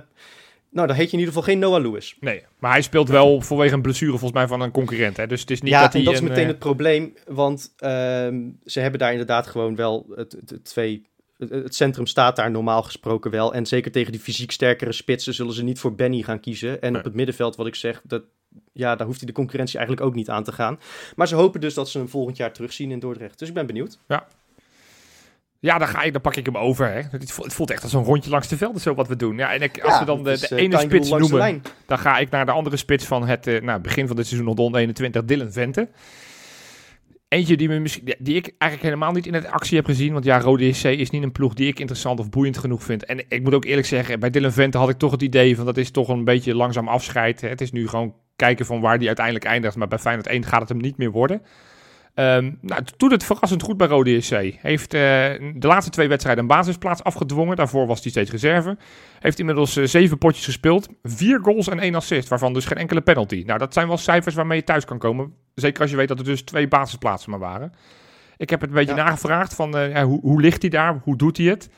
nou, 0.69 0.87
dan 0.87 0.95
heet 0.95 1.05
je 1.09 1.13
in 1.13 1.19
ieder 1.19 1.33
geval 1.33 1.41
geen 1.43 1.59
Noah 1.59 1.81
Lewis. 1.81 2.17
Nee, 2.19 2.43
maar 2.59 2.71
hij 2.71 2.81
speelt 2.81 3.09
wel 3.09 3.41
vanwege 3.41 3.73
een 3.73 3.81
blessure 3.81 4.11
volgens 4.11 4.31
mij 4.31 4.47
van 4.47 4.61
een 4.61 4.71
concurrent. 4.71 5.17
Hè? 5.17 5.27
Dus 5.27 5.41
het 5.41 5.51
is 5.51 5.61
niet 5.61 5.71
ja, 5.71 5.81
dat 5.81 5.91
hij 5.91 6.01
en 6.01 6.05
dat 6.05 6.13
is 6.13 6.19
een, 6.19 6.27
meteen 6.27 6.43
eh, 6.43 6.49
het 6.49 6.59
probleem, 6.59 7.13
want 7.27 7.73
ehm, 7.77 8.41
ze 8.65 8.79
hebben 8.79 8.99
daar 8.99 9.11
inderdaad 9.11 9.47
gewoon 9.47 9.75
wel 9.75 10.05
het, 10.15 10.31
het, 10.31 10.49
het 10.49 10.65
twee... 10.65 11.11
Het, 11.37 11.49
het 11.49 11.75
centrum 11.75 12.07
staat 12.07 12.35
daar 12.35 12.51
normaal 12.51 12.83
gesproken 12.83 13.31
wel. 13.31 13.53
En 13.53 13.65
zeker 13.65 13.91
tegen 13.91 14.11
die 14.11 14.21
fysiek 14.21 14.51
sterkere 14.51 14.91
spitsen 14.91 15.33
zullen 15.33 15.53
ze 15.53 15.63
niet 15.63 15.79
voor 15.79 15.95
Benny 15.95 16.21
gaan 16.21 16.39
kiezen. 16.39 16.81
En 16.81 16.91
Nee. 16.91 16.99
op 16.99 17.05
het 17.05 17.13
middenveld, 17.15 17.55
wat 17.55 17.67
ik 17.67 17.75
zeg, 17.75 18.01
dat, 18.03 18.23
ja, 18.73 18.95
daar 18.95 19.07
hoeft 19.07 19.19
hij 19.19 19.27
de 19.27 19.33
concurrentie 19.33 19.77
eigenlijk 19.77 20.07
ook 20.07 20.15
niet 20.15 20.29
aan 20.29 20.43
te 20.43 20.51
gaan. 20.51 20.79
Maar 21.15 21.27
ze 21.27 21.35
hopen 21.35 21.61
dus 21.61 21.73
dat 21.73 21.89
ze 21.89 21.97
hem 21.97 22.09
volgend 22.09 22.37
jaar 22.37 22.53
terugzien 22.53 22.91
in 22.91 22.99
Dordrecht. 22.99 23.39
Dus 23.39 23.47
ik 23.47 23.53
ben 23.53 23.65
benieuwd. 23.65 23.99
Ja, 25.59 25.77
dan, 25.77 25.87
ga 25.87 26.01
ik, 26.01 26.13
dan 26.13 26.21
pak 26.21 26.35
ik 26.35 26.45
hem 26.45 26.57
over. 26.57 26.91
Hè. 26.91 27.01
Het, 27.11 27.31
voelt, 27.31 27.71
echt 27.71 27.83
als 27.83 27.93
een 27.93 28.03
rondje 28.03 28.29
langs 28.29 28.47
de 28.47 28.57
velden, 28.57 28.81
zo 28.81 28.93
wat 28.93 29.07
we 29.07 29.15
doen. 29.15 29.37
Ja, 29.37 29.53
en 29.53 29.61
ik, 29.61 29.81
als 29.81 29.99
we 29.99 30.05
dan 30.05 30.23
de, 30.23 30.29
het 30.29 30.41
is, 30.41 30.47
de 30.49 30.55
eh, 30.55 30.63
ene 30.63 30.79
spits 30.79 31.09
noemen, 31.09 31.61
dan 31.85 31.99
ga 31.99 32.17
ik 32.17 32.29
naar 32.29 32.45
de 32.45 32.51
andere 32.51 32.77
spits 32.77 33.05
van 33.05 33.27
het 33.27 33.47
eh, 33.47 33.61
nou, 33.61 33.79
begin 33.81 34.07
van 34.07 34.15
dit 34.15 34.25
seizoen 34.25 34.47
nog 34.47 34.55
de 34.55 34.61
onder 34.61 34.79
21, 34.79 35.25
Dylan 35.25 35.51
Vente. 35.51 35.89
Eentje 37.27 37.57
die, 37.57 37.67
me 37.67 37.79
misschien, 37.79 38.13
die- 38.19 38.35
ik 38.35 38.53
eigenlijk 38.57 38.81
helemaal 38.81 39.11
niet 39.11 39.27
in 39.27 39.33
het 39.33 39.45
actie 39.47 39.77
heb 39.77 39.85
gezien. 39.85 40.13
Want 40.13 40.25
ja, 40.25 40.39
Rode 40.39 40.67
JC 40.67 40.83
is 40.83 41.09
niet 41.09 41.23
een 41.23 41.31
ploeg 41.31 41.53
die 41.53 41.67
ik 41.67 41.79
interessant 41.79 42.19
of 42.19 42.29
boeiend 42.29 42.57
genoeg 42.57 42.83
vind. 42.83 43.05
En 43.05 43.25
ik 43.27 43.43
moet 43.43 43.53
ook 43.53 43.65
eerlijk 43.65 43.87
zeggen, 43.87 44.19
bij 44.19 44.29
Dylan 44.29 44.51
Vente 44.51 44.77
had 44.77 44.89
ik 44.89 44.97
toch 44.97 45.11
het 45.11 45.21
idee 45.21 45.55
van 45.55 45.65
dat 45.65 45.77
is 45.77 45.91
toch 45.91 46.07
een 46.07 46.23
beetje 46.23 46.55
langzaam 46.55 46.87
afscheid. 46.87 47.41
Het 47.41 47.61
is 47.61 47.71
nu 47.71 47.87
gewoon 47.87 48.15
kijken 48.35 48.65
van 48.65 48.81
waar 48.81 48.97
die 48.97 49.07
uiteindelijk 49.07 49.45
eindigt. 49.45 49.75
Maar 49.75 49.87
bij 49.87 49.99
Feyenoord 49.99 50.27
1 50.27 50.45
gaat 50.45 50.59
het 50.59 50.69
hem 50.69 50.77
niet 50.77 50.97
meer 50.97 51.11
worden. 51.11 51.41
Ehm, 52.13 52.51
nou, 52.61 52.81
het 52.81 52.93
doet 52.97 53.11
het 53.11 53.23
verrassend 53.23 53.61
goed 53.61 53.77
bij 53.77 53.87
Rode 53.87 54.11
JC. 54.15 54.57
Heeft 54.61 54.93
eh, 54.93 54.99
de 55.55 55.67
laatste 55.67 55.91
twee 55.91 56.07
wedstrijden 56.07 56.43
een 56.43 56.49
basisplaats 56.49 57.03
afgedwongen. 57.03 57.55
Daarvoor 57.55 57.87
was 57.87 58.01
hij 58.01 58.11
steeds 58.11 58.31
reserve. 58.31 58.77
Heeft 59.19 59.39
inmiddels 59.39 59.75
eh, 59.77 59.85
zeven 59.85 60.17
potjes 60.17 60.45
gespeeld. 60.45 60.87
Vier 61.03 61.39
goals 61.41 61.67
en 61.67 61.79
één 61.79 61.95
assist, 61.95 62.27
waarvan 62.27 62.53
dus 62.53 62.65
geen 62.65 62.77
enkele 62.77 63.01
penalty. 63.01 63.43
Nou, 63.45 63.59
dat 63.59 63.73
zijn 63.73 63.87
wel 63.87 63.97
cijfers 63.97 64.35
waarmee 64.35 64.57
je 64.57 64.63
thuis 64.63 64.85
kan 64.85 64.97
komen. 64.97 65.33
Zeker 65.55 65.81
als 65.81 65.91
je 65.91 65.97
weet 65.97 66.07
dat 66.07 66.19
er 66.19 66.25
dus 66.25 66.41
twee 66.41 66.67
basisplaatsen 66.67 67.29
maar 67.29 67.39
waren. 67.39 67.73
Ik 68.37 68.49
heb 68.49 68.61
het 68.61 68.69
een 68.69 68.75
beetje 68.75 68.95
Ja. 68.95 69.03
nagevraagd 69.03 69.53
van 69.55 69.77
eh, 69.77 69.91
ja, 69.91 70.03
hoe, 70.03 70.19
hoe 70.21 70.41
ligt 70.41 70.61
hij 70.61 70.69
daar? 70.71 71.01
Hoe 71.03 71.17
doet 71.17 71.37
hij 71.37 71.45
het? 71.45 71.69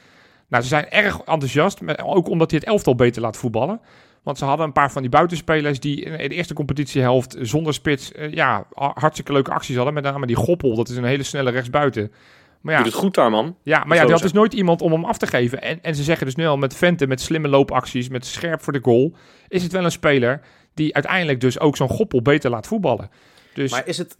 Nou, 0.49 0.63
ze 0.63 0.69
zijn 0.69 0.89
erg 0.89 1.17
enthousiast. 1.17 2.01
Ook 2.03 2.29
omdat 2.29 2.51
hij 2.51 2.59
het 2.59 2.69
elftal 2.69 2.95
beter 2.95 3.21
laat 3.21 3.37
voetballen. 3.37 3.81
Want 4.25 4.37
ze 4.37 4.45
hadden 4.45 4.65
een 4.65 4.71
paar 4.73 4.91
van 4.91 5.01
die 5.01 5.11
buitenspelers 5.11 5.79
die 5.79 6.01
in 6.01 6.29
de 6.29 6.35
eerste 6.35 6.53
competitiehelft 6.53 7.35
zonder 7.41 7.73
spits 7.73 8.11
eh, 8.11 8.31
ja, 8.33 8.67
ha- 8.73 8.91
hartstikke 8.95 9.31
leuke 9.33 9.51
acties 9.51 9.75
hadden. 9.75 9.93
Met 9.93 10.03
name 10.03 10.25
die 10.27 10.35
Goppel, 10.35 10.75
dat 10.75 10.89
is 10.89 10.95
een 10.97 11.03
hele 11.03 11.23
snelle 11.23 11.51
rechtsbuiten. 11.51 12.11
Maar 12.61 12.73
ja, 12.73 12.83
Doet 12.83 12.91
het 12.91 13.01
goed 13.01 13.13
daar, 13.13 13.29
man. 13.29 13.55
ja, 13.63 13.77
maar 13.83 13.97
ja, 13.97 14.01
die 14.03 14.11
had 14.11 14.23
is 14.23 14.31
dus 14.31 14.31
nooit 14.39 14.53
iemand 14.53 14.81
om 14.81 14.91
hem 14.91 15.05
af 15.05 15.17
te 15.17 15.27
geven. 15.27 15.61
En, 15.61 15.79
en 15.81 15.95
ze 15.95 16.03
zeggen 16.03 16.25
dus 16.25 16.35
nu 16.35 16.45
al 16.45 16.57
met 16.57 16.75
Vente, 16.75 17.07
met 17.07 17.21
slimme 17.21 17.47
loopacties, 17.47 18.09
met 18.09 18.25
scherp 18.25 18.61
voor 18.61 18.73
de 18.73 18.79
goal, 18.81 19.15
is 19.47 19.63
het 19.63 19.71
wel 19.71 19.83
een 19.83 19.91
speler 19.91 20.41
die 20.73 20.93
uiteindelijk 20.93 21.39
dus 21.41 21.59
ook 21.59 21.77
zo'n 21.77 21.89
Goppel 21.89 22.21
beter 22.21 22.49
laat 22.49 22.67
voetballen. 22.67 23.09
Dus 23.53 23.71
Maar 23.71 23.87
is 23.87 23.97
het, 23.97 24.17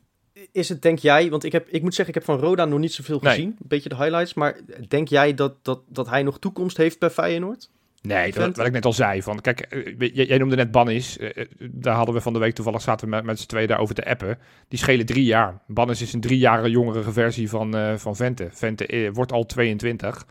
is 0.51 0.69
het, 0.69 0.81
denk 0.81 0.99
jij, 0.99 1.29
want 1.29 1.43
ik, 1.43 1.51
heb, 1.51 1.67
ik 1.69 1.81
moet 1.81 1.95
zeggen, 1.95 2.15
ik 2.15 2.25
heb 2.25 2.35
van 2.37 2.45
Roda 2.45 2.65
nog 2.65 2.79
niet 2.79 2.93
zoveel 2.93 3.19
Nee. 3.21 3.33
gezien. 3.33 3.47
Een 3.49 3.55
beetje 3.67 3.89
de 3.89 3.95
highlights. 3.95 4.33
Maar 4.33 4.59
denk 4.87 5.07
jij 5.07 5.33
dat, 5.33 5.53
dat, 5.61 5.81
dat 5.87 6.09
hij 6.09 6.23
nog 6.23 6.39
toekomst 6.39 6.77
heeft 6.77 6.99
bij 6.99 7.09
Feyenoord? 7.09 7.69
Nee, 8.07 8.31
dat, 8.31 8.57
wat 8.57 8.65
ik 8.65 8.71
net 8.71 8.85
al 8.85 8.93
zei. 8.93 9.21
Van, 9.21 9.41
kijk, 9.41 9.59
eh, 9.59 10.09
jij, 10.13 10.25
jij 10.25 10.37
noemde 10.37 10.55
net 10.55 10.71
Bannis. 10.71 11.17
eh, 11.17 11.29
eh, 11.37 11.45
daar 11.71 11.95
hadden 11.95 12.15
we 12.15 12.21
van 12.21 12.33
de 12.33 12.39
week 12.39 12.53
toevallig 12.55 12.81
zaten 12.81 13.09
we 13.09 13.15
met, 13.15 13.23
met 13.23 13.39
z'n 13.39 13.47
tweeën 13.47 13.67
daarover 13.67 13.95
te 13.95 14.05
appen. 14.05 14.37
Die 14.67 14.79
schelen 14.79 15.05
drie 15.05 15.25
jaar. 15.25 15.61
Bannis 15.67 16.01
is 16.01 16.13
een 16.13 16.21
drie 16.21 16.37
jaar 16.39 16.67
jongere 16.69 17.11
versie 17.11 17.49
van, 17.49 17.75
eh, 17.75 17.93
van 17.95 18.15
Vente. 18.15 18.47
Vente 18.51 18.85
eh, 18.87 19.09
wordt 19.13 19.31
al 19.31 19.45
22. 19.45 20.25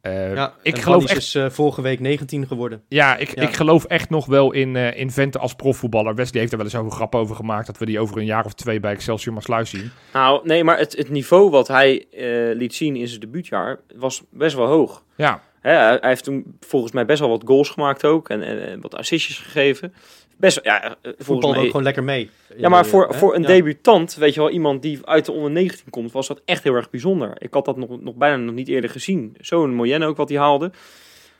Eh, 0.00 0.34
ja, 0.34 0.54
ik 0.62 0.74
en 0.76 0.82
geloof 0.82 1.04
echt 1.04 1.16
is 1.16 1.34
eh, 1.34 1.50
vorige 1.50 1.82
week 1.82 2.00
19 2.00 2.46
geworden. 2.46 2.82
Ja, 2.88 3.16
ik, 3.16 3.34
Ja. 3.34 3.42
ik 3.42 3.54
geloof 3.56 3.84
echt 3.84 4.10
nog 4.10 4.26
wel 4.26 4.52
in, 4.52 4.76
eh 4.76 4.98
in 5.00 5.10
Vente 5.10 5.38
als 5.38 5.54
profvoetballer. 5.54 6.14
Wesley 6.14 6.40
heeft 6.40 6.52
er 6.52 6.58
wel 6.58 6.66
eens 6.66 6.76
over 6.76 6.92
grap 6.92 7.14
over 7.14 7.36
gemaakt 7.36 7.66
dat 7.66 7.78
we 7.78 7.86
die 7.86 8.00
over 8.00 8.18
een 8.18 8.24
jaar 8.24 8.44
of 8.44 8.54
twee 8.54 8.80
bij 8.80 8.92
Excelsior 8.92 9.34
Maasluis 9.34 9.70
zien. 9.70 9.90
Nou, 10.12 10.40
nee, 10.46 10.64
maar 10.64 10.78
het, 10.78 10.96
het 10.96 11.10
niveau 11.10 11.50
wat 11.50 11.68
hij 11.68 12.06
eh, 12.10 12.56
liet 12.56 12.74
zien 12.74 12.96
in 12.96 13.08
zijn 13.08 13.20
debuutjaar 13.20 13.80
was 13.96 14.22
best 14.30 14.56
wel 14.56 14.66
hoog. 14.66 15.04
Ja, 15.16 15.42
Hij, 15.60 15.98
heeft 16.00 16.24
toen 16.24 16.56
volgens 16.60 16.92
mij 16.92 17.04
best 17.04 17.20
wel 17.20 17.28
wat 17.28 17.42
goals 17.44 17.68
gemaakt 17.68 18.04
ook 18.04 18.28
en, 18.28 18.42
en, 18.42 18.66
en 18.66 18.80
wat 18.80 18.94
assistjes 18.94 19.38
gegeven. 19.38 19.94
Best, 20.36 20.60
ja, 20.62 20.82
eh, 21.02 21.12
mij, 21.28 21.36
ook 21.38 21.54
gewoon 21.66 21.82
lekker 21.82 22.04
mee. 22.04 22.30
ja, 22.56 22.68
maar 22.68 22.86
voor, 22.86 23.08
Hè? 23.08 23.14
voor 23.14 23.34
een 23.34 23.42
Ja. 23.42 23.48
debutant, 23.48 24.14
weet 24.14 24.34
je 24.34 24.40
wel, 24.40 24.50
iemand 24.50 24.82
die 24.82 24.98
uit 25.04 25.24
de 25.24 25.32
onder 25.32 25.50
19 25.50 25.90
komt, 25.90 26.12
was 26.12 26.26
dat 26.26 26.42
echt 26.44 26.62
heel 26.62 26.74
erg 26.74 26.90
bijzonder. 26.90 27.32
Ik 27.38 27.54
had 27.54 27.64
dat 27.64 27.76
nog, 27.76 28.00
nog 28.00 28.14
bijna 28.14 28.36
nog 28.36 28.54
niet 28.54 28.68
eerder 28.68 28.90
gezien. 28.90 29.36
Zo'n 29.40 29.74
Moyenne 29.74 30.06
ook 30.06 30.16
wat 30.16 30.28
hij 30.28 30.38
haalde. 30.38 30.70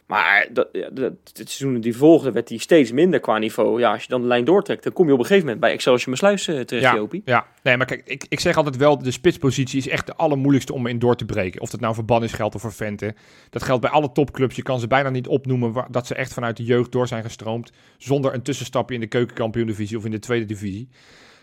Maar 0.09 0.49
dat, 0.53 0.69
ja, 0.73 0.89
dat, 0.91 1.13
het 1.33 1.51
seizoen 1.51 1.81
die 1.81 1.97
volgde 1.97 2.33
werd 2.33 2.49
hij 2.49 2.59
steeds 2.59 2.93
minder 2.93 3.21
qua 3.21 3.39
niveau. 3.39 3.81
Ja, 3.81 3.93
als 3.93 4.03
je 4.03 4.09
dan 4.09 4.21
de 4.21 4.27
lijn 4.27 4.45
doortrekt, 4.45 4.83
dan 4.83 4.93
kom 4.93 5.07
je 5.07 5.13
op 5.13 5.19
een 5.19 5.25
gegeven 5.25 5.45
moment 5.45 5.65
bij 5.65 5.73
Excelsior 5.73 6.11
Maasluis 6.11 6.49
uh, 6.49 6.61
terecht, 6.61 6.87
ja, 6.87 6.95
Jopie. 6.95 7.23
ja. 7.25 7.47
Nee, 7.63 7.77
maar 7.77 7.87
kijk, 7.87 8.03
ik, 8.05 8.25
ik 8.29 8.41
zeg 8.41 8.57
altijd 8.57 8.77
wel, 8.77 8.99
de 8.99 9.11
spitspositie 9.11 9.79
is 9.79 9.89
echt 9.89 10.07
de 10.07 10.15
allermoeilijkste 10.15 10.73
om 10.73 10.87
in 10.87 10.99
door 10.99 11.17
te 11.17 11.25
breken. 11.25 11.61
Of 11.61 11.71
dat 11.71 11.81
nou 11.81 11.95
voor 11.95 12.05
Bannis 12.05 12.33
geldt 12.33 12.55
of 12.55 12.61
voor 12.61 12.73
Vente. 12.73 13.15
Dat 13.51 13.63
geldt 13.63 13.81
bij 13.83 13.91
alle 13.91 14.13
topclubs. 14.13 14.57
Je 14.57 14.63
kan 14.63 14.81
ze 14.81 14.87
bijna 14.87 15.11
niet 15.11 15.27
opnoemen 15.27 15.73
waar, 15.73 15.91
dat 15.91 16.07
ze 16.07 16.15
echt 16.15 16.33
vanuit 16.33 16.57
de 16.57 16.65
jeugd 16.65 16.93
door 16.93 17.09
zijn 17.09 17.23
gestroomd. 17.23 17.73
Zonder 17.97 18.35
een 18.35 18.43
tussenstapje 18.43 18.95
in 18.95 19.01
de 19.01 19.07
keukenkampioen-divisie 19.07 19.97
of 19.97 20.05
in 20.05 20.11
de 20.11 20.19
tweede 20.19 20.47
divisie. 20.47 20.89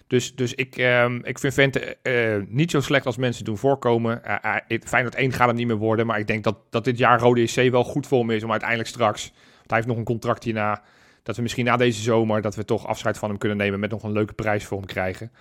Dus, 0.07 0.35
dus 0.35 0.53
ik, 0.53 0.77
ehm, 0.77 1.19
ik 1.23 1.39
vind 1.39 1.53
Vente 1.53 1.97
eh, 2.01 2.35
niet 2.47 2.71
zo 2.71 2.81
slecht 2.81 3.05
als 3.05 3.17
mensen 3.17 3.45
doen 3.45 3.57
voorkomen. 3.57 4.21
Uh, 4.25 4.55
uh, 4.69 4.79
Feyenoord 4.83 5.15
1 5.15 5.31
gaat 5.31 5.47
het 5.47 5.55
niet 5.55 5.67
meer 5.67 5.75
worden. 5.75 6.05
Maar 6.05 6.19
ik 6.19 6.27
denk 6.27 6.43
dat, 6.43 6.57
dat 6.69 6.83
dit 6.83 6.97
jaar 6.97 7.19
Rode 7.19 7.47
SC 7.47 7.61
wel 7.69 7.83
goed 7.83 8.07
voor 8.07 8.19
hem 8.19 8.31
is 8.31 8.43
om 8.43 8.51
uiteindelijk 8.51 8.89
straks... 8.89 9.31
Want 9.31 9.69
hij 9.69 9.75
heeft 9.75 9.87
nog 9.87 9.97
een 9.97 10.03
contract 10.03 10.43
hierna. 10.43 10.81
Dat 11.23 11.35
we 11.35 11.41
misschien 11.41 11.65
na 11.65 11.77
deze 11.77 12.01
zomer 12.01 12.41
dat 12.41 12.55
we 12.55 12.65
toch 12.65 12.87
afscheid 12.87 13.17
van 13.17 13.29
hem 13.29 13.37
kunnen 13.37 13.57
nemen... 13.57 13.79
met 13.79 13.89
nog 13.91 14.03
een 14.03 14.11
leuke 14.11 14.33
prijs 14.33 14.65
voor 14.65 14.77
hem 14.77 14.85
krijgen. 14.87 15.31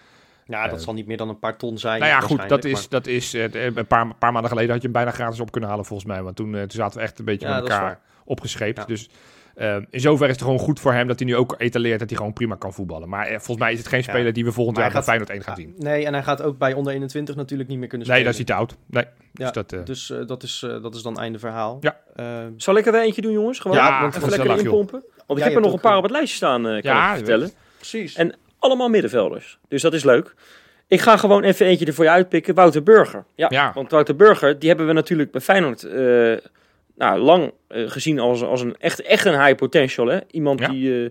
Ja, 0.47 0.67
dat 0.69 0.79
Eh, 0.79 0.85
zal 0.85 0.95
niet 0.95 1.07
meer 1.07 1.17
dan 1.17 1.29
een 1.29 1.39
paar 1.39 1.57
ton 1.57 1.79
zijn. 1.79 2.01
Nou 2.01 2.13
ja, 2.13 2.21
goed, 2.21 2.49
dat 2.49 2.65
is, 2.65 2.89
dat 2.89 3.07
is 3.07 3.35
eh, 3.35 3.53
een 3.53 3.87
paar, 3.87 4.15
paar 4.15 4.33
maanden 4.33 4.51
geleden 4.51 4.71
had 4.71 4.79
je 4.83 4.89
hem 4.89 4.93
bijna 4.93 5.11
gratis 5.11 5.41
op 5.41 5.51
kunnen 5.51 5.71
halen 5.71 5.85
volgens 5.85 6.09
mij. 6.09 6.23
Want 6.23 6.37
toen, 6.37 6.55
eh, 6.55 6.61
toen 6.61 6.71
zaten 6.71 6.99
we 6.99 7.05
echt 7.05 7.19
een 7.19 7.25
beetje 7.25 7.47
Ja, 7.47 7.55
met 7.55 7.63
elkaar 7.63 7.83
waar. 7.83 8.01
opgescheept. 8.25 8.79
Ja. 8.79 8.85
Dus 8.85 9.09
eh, 9.55 9.77
in 9.91 10.01
zoverre 10.01 10.31
is 10.31 10.37
het 10.37 10.45
gewoon 10.45 10.59
goed 10.59 10.81
voor 10.81 10.93
hem 10.93 11.07
dat 11.07 11.19
hij 11.19 11.29
nu 11.29 11.37
ook 11.37 11.55
etaleert 11.59 11.99
dat 11.99 12.09
hij 12.09 12.19
gewoon 12.19 12.33
prima 12.33 12.55
kan 12.55 12.73
voetballen. 12.73 13.09
Maar 13.09 13.27
eh, 13.27 13.31
volgens 13.31 13.57
mij 13.59 13.73
is 13.73 13.79
het 13.79 13.89
geen 13.89 14.03
Ja. 14.07 14.11
speler 14.13 14.33
die 14.33 14.45
we 14.45 14.53
volgend 14.53 14.77
Maar 14.77 14.85
jaar 14.85 14.95
bij 14.95 15.03
Feyenoord 15.03 15.31
1 15.31 15.43
gaan 15.43 15.57
zien. 15.57 15.75
maar- 15.79 15.91
Nee, 15.91 16.05
en 16.07 16.13
hij 16.13 16.23
gaat 16.23 16.43
ook 16.43 16.59
bij 16.59 16.73
onder 16.73 16.93
21 16.93 17.35
natuurlijk 17.37 17.69
niet 17.69 17.79
meer 17.79 17.89
kunnen 17.89 18.07
Nee, 18.07 18.17
spelen. 18.17 18.33
dat 18.37 18.41
is 18.43 18.49
hij 18.49 18.57
te 18.57 18.75
oud. 18.75 18.81
Nee, 18.91 19.05
Ja, 19.33 19.45
dus 19.45 19.53
dat, 19.53 19.73
eh, 19.73 19.85
Dus 19.85 20.11
eh, 20.11 20.27
dat, 20.27 20.43
is, 20.43 20.63
eh, 20.67 20.83
dat 20.83 20.95
is 20.95 21.03
dan 21.03 21.19
einde 21.19 21.39
verhaal. 21.39 21.77
Ja. 21.81 21.97
Eh, 22.17 22.27
Zal 22.57 22.77
ik 22.77 22.87
er 22.87 22.93
weer 22.93 23.01
eentje 23.03 23.21
doen, 23.23 23.33
jongens? 23.33 23.59
Gewoon 23.59 23.77
Ja, 23.77 24.01
want 24.01 24.17
even 24.17 24.29
lekker 24.29 24.49
joh. 24.51 24.59
inpompen. 24.59 25.05
Want 25.27 25.39
ik 25.39 25.45
heb 25.45 25.55
er 25.55 25.61
nog 25.61 25.73
een 25.73 25.81
paar 25.81 25.97
op 25.97 26.03
het 26.03 26.13
lijstje 26.13 26.37
staan, 26.37 26.67
eh, 26.67 26.71
kan 26.83 26.93
Ja, 26.95 27.11
ik 27.11 27.17
vertellen. 27.17 27.51
precies. 27.77 28.15
En 28.15 28.35
allemaal 28.59 28.89
middenvelders. 28.89 29.59
Dus 29.69 29.83
dat 29.83 29.95
is 29.95 30.05
leuk. 30.05 30.35
Ik 30.89 31.01
ga 31.01 31.17
gewoon 31.17 31.43
even 31.43 31.67
eentje 31.67 31.87
er 31.87 31.95
voor 31.95 32.05
je 32.05 32.11
uitpikken. 32.11 32.55
Wouter 32.55 32.83
Burger. 32.83 33.25
Ja, 33.35 33.47
Ja. 33.51 33.73
want 33.75 33.91
Wouter 33.91 34.17
Burger, 34.17 34.59
die 34.59 34.69
hebben 34.69 34.87
we 34.87 34.93
natuurlijk 34.93 35.31
bij 35.31 35.41
Feyenoord 35.41 35.83
eh, 35.83 36.33
nou, 36.97 37.19
lang 37.21 37.53
eh, 37.69 37.91
gezien 37.91 38.19
als, 38.19 38.43
als 38.43 38.61
een 38.61 38.77
echt, 38.79 39.03
echt 39.03 39.25
een 39.25 39.41
high 39.45 39.55
potential. 39.55 40.07
Hè? 40.07 40.19
Iemand 40.31 40.61
Ja. 40.61 40.69
die... 40.69 41.05
eh, 41.05 41.11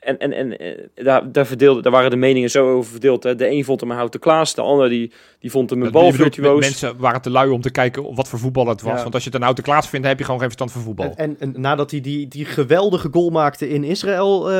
en 0.00 0.18
en, 0.18 0.32
en 0.32 0.58
eh, 0.58 1.04
daar, 1.04 1.32
daar, 1.32 1.46
verdeelde, 1.46 1.82
daar 1.82 1.92
waren 1.92 2.10
de 2.10 2.16
meningen 2.16 2.50
zo 2.50 2.72
over 2.74 2.90
verdeeld. 2.90 3.22
Hè? 3.22 3.34
De 3.34 3.50
een 3.50 3.64
vond 3.64 3.80
hem 3.80 3.90
een 3.90 3.96
houten 3.96 4.20
Klaas, 4.20 4.54
de 4.54 4.62
ander 4.62 4.88
die, 4.88 5.12
die 5.38 5.50
vond 5.50 5.70
hem 5.70 5.82
een 5.82 5.92
bedoelt, 5.92 6.04
balvirtuoos. 6.16 6.60
Mensen 6.60 6.96
waren 6.96 7.20
te 7.22 7.30
lui 7.30 7.50
om 7.50 7.60
te 7.60 7.70
kijken 7.70 8.14
wat 8.14 8.28
voor 8.28 8.38
voetbal 8.38 8.66
het 8.66 8.82
was. 8.82 8.96
Ja. 8.96 9.02
Want 9.02 9.14
als 9.14 9.24
je 9.24 9.30
het 9.30 9.38
een 9.38 9.46
oude 9.46 9.62
Klaas 9.62 9.88
vindt, 9.88 10.06
heb 10.06 10.18
je 10.18 10.24
gewoon 10.24 10.40
geen 10.40 10.48
verstand 10.50 10.72
van 10.72 10.82
voetbal. 10.82 11.06
En, 11.06 11.36
en, 11.38 11.54
en 11.54 11.60
nadat 11.60 11.90
hij 11.90 12.00
die, 12.00 12.28
die 12.28 12.44
geweldige 12.44 13.08
goal 13.10 13.30
maakte 13.30 13.68
in 13.68 13.84
Israël, 13.84 14.50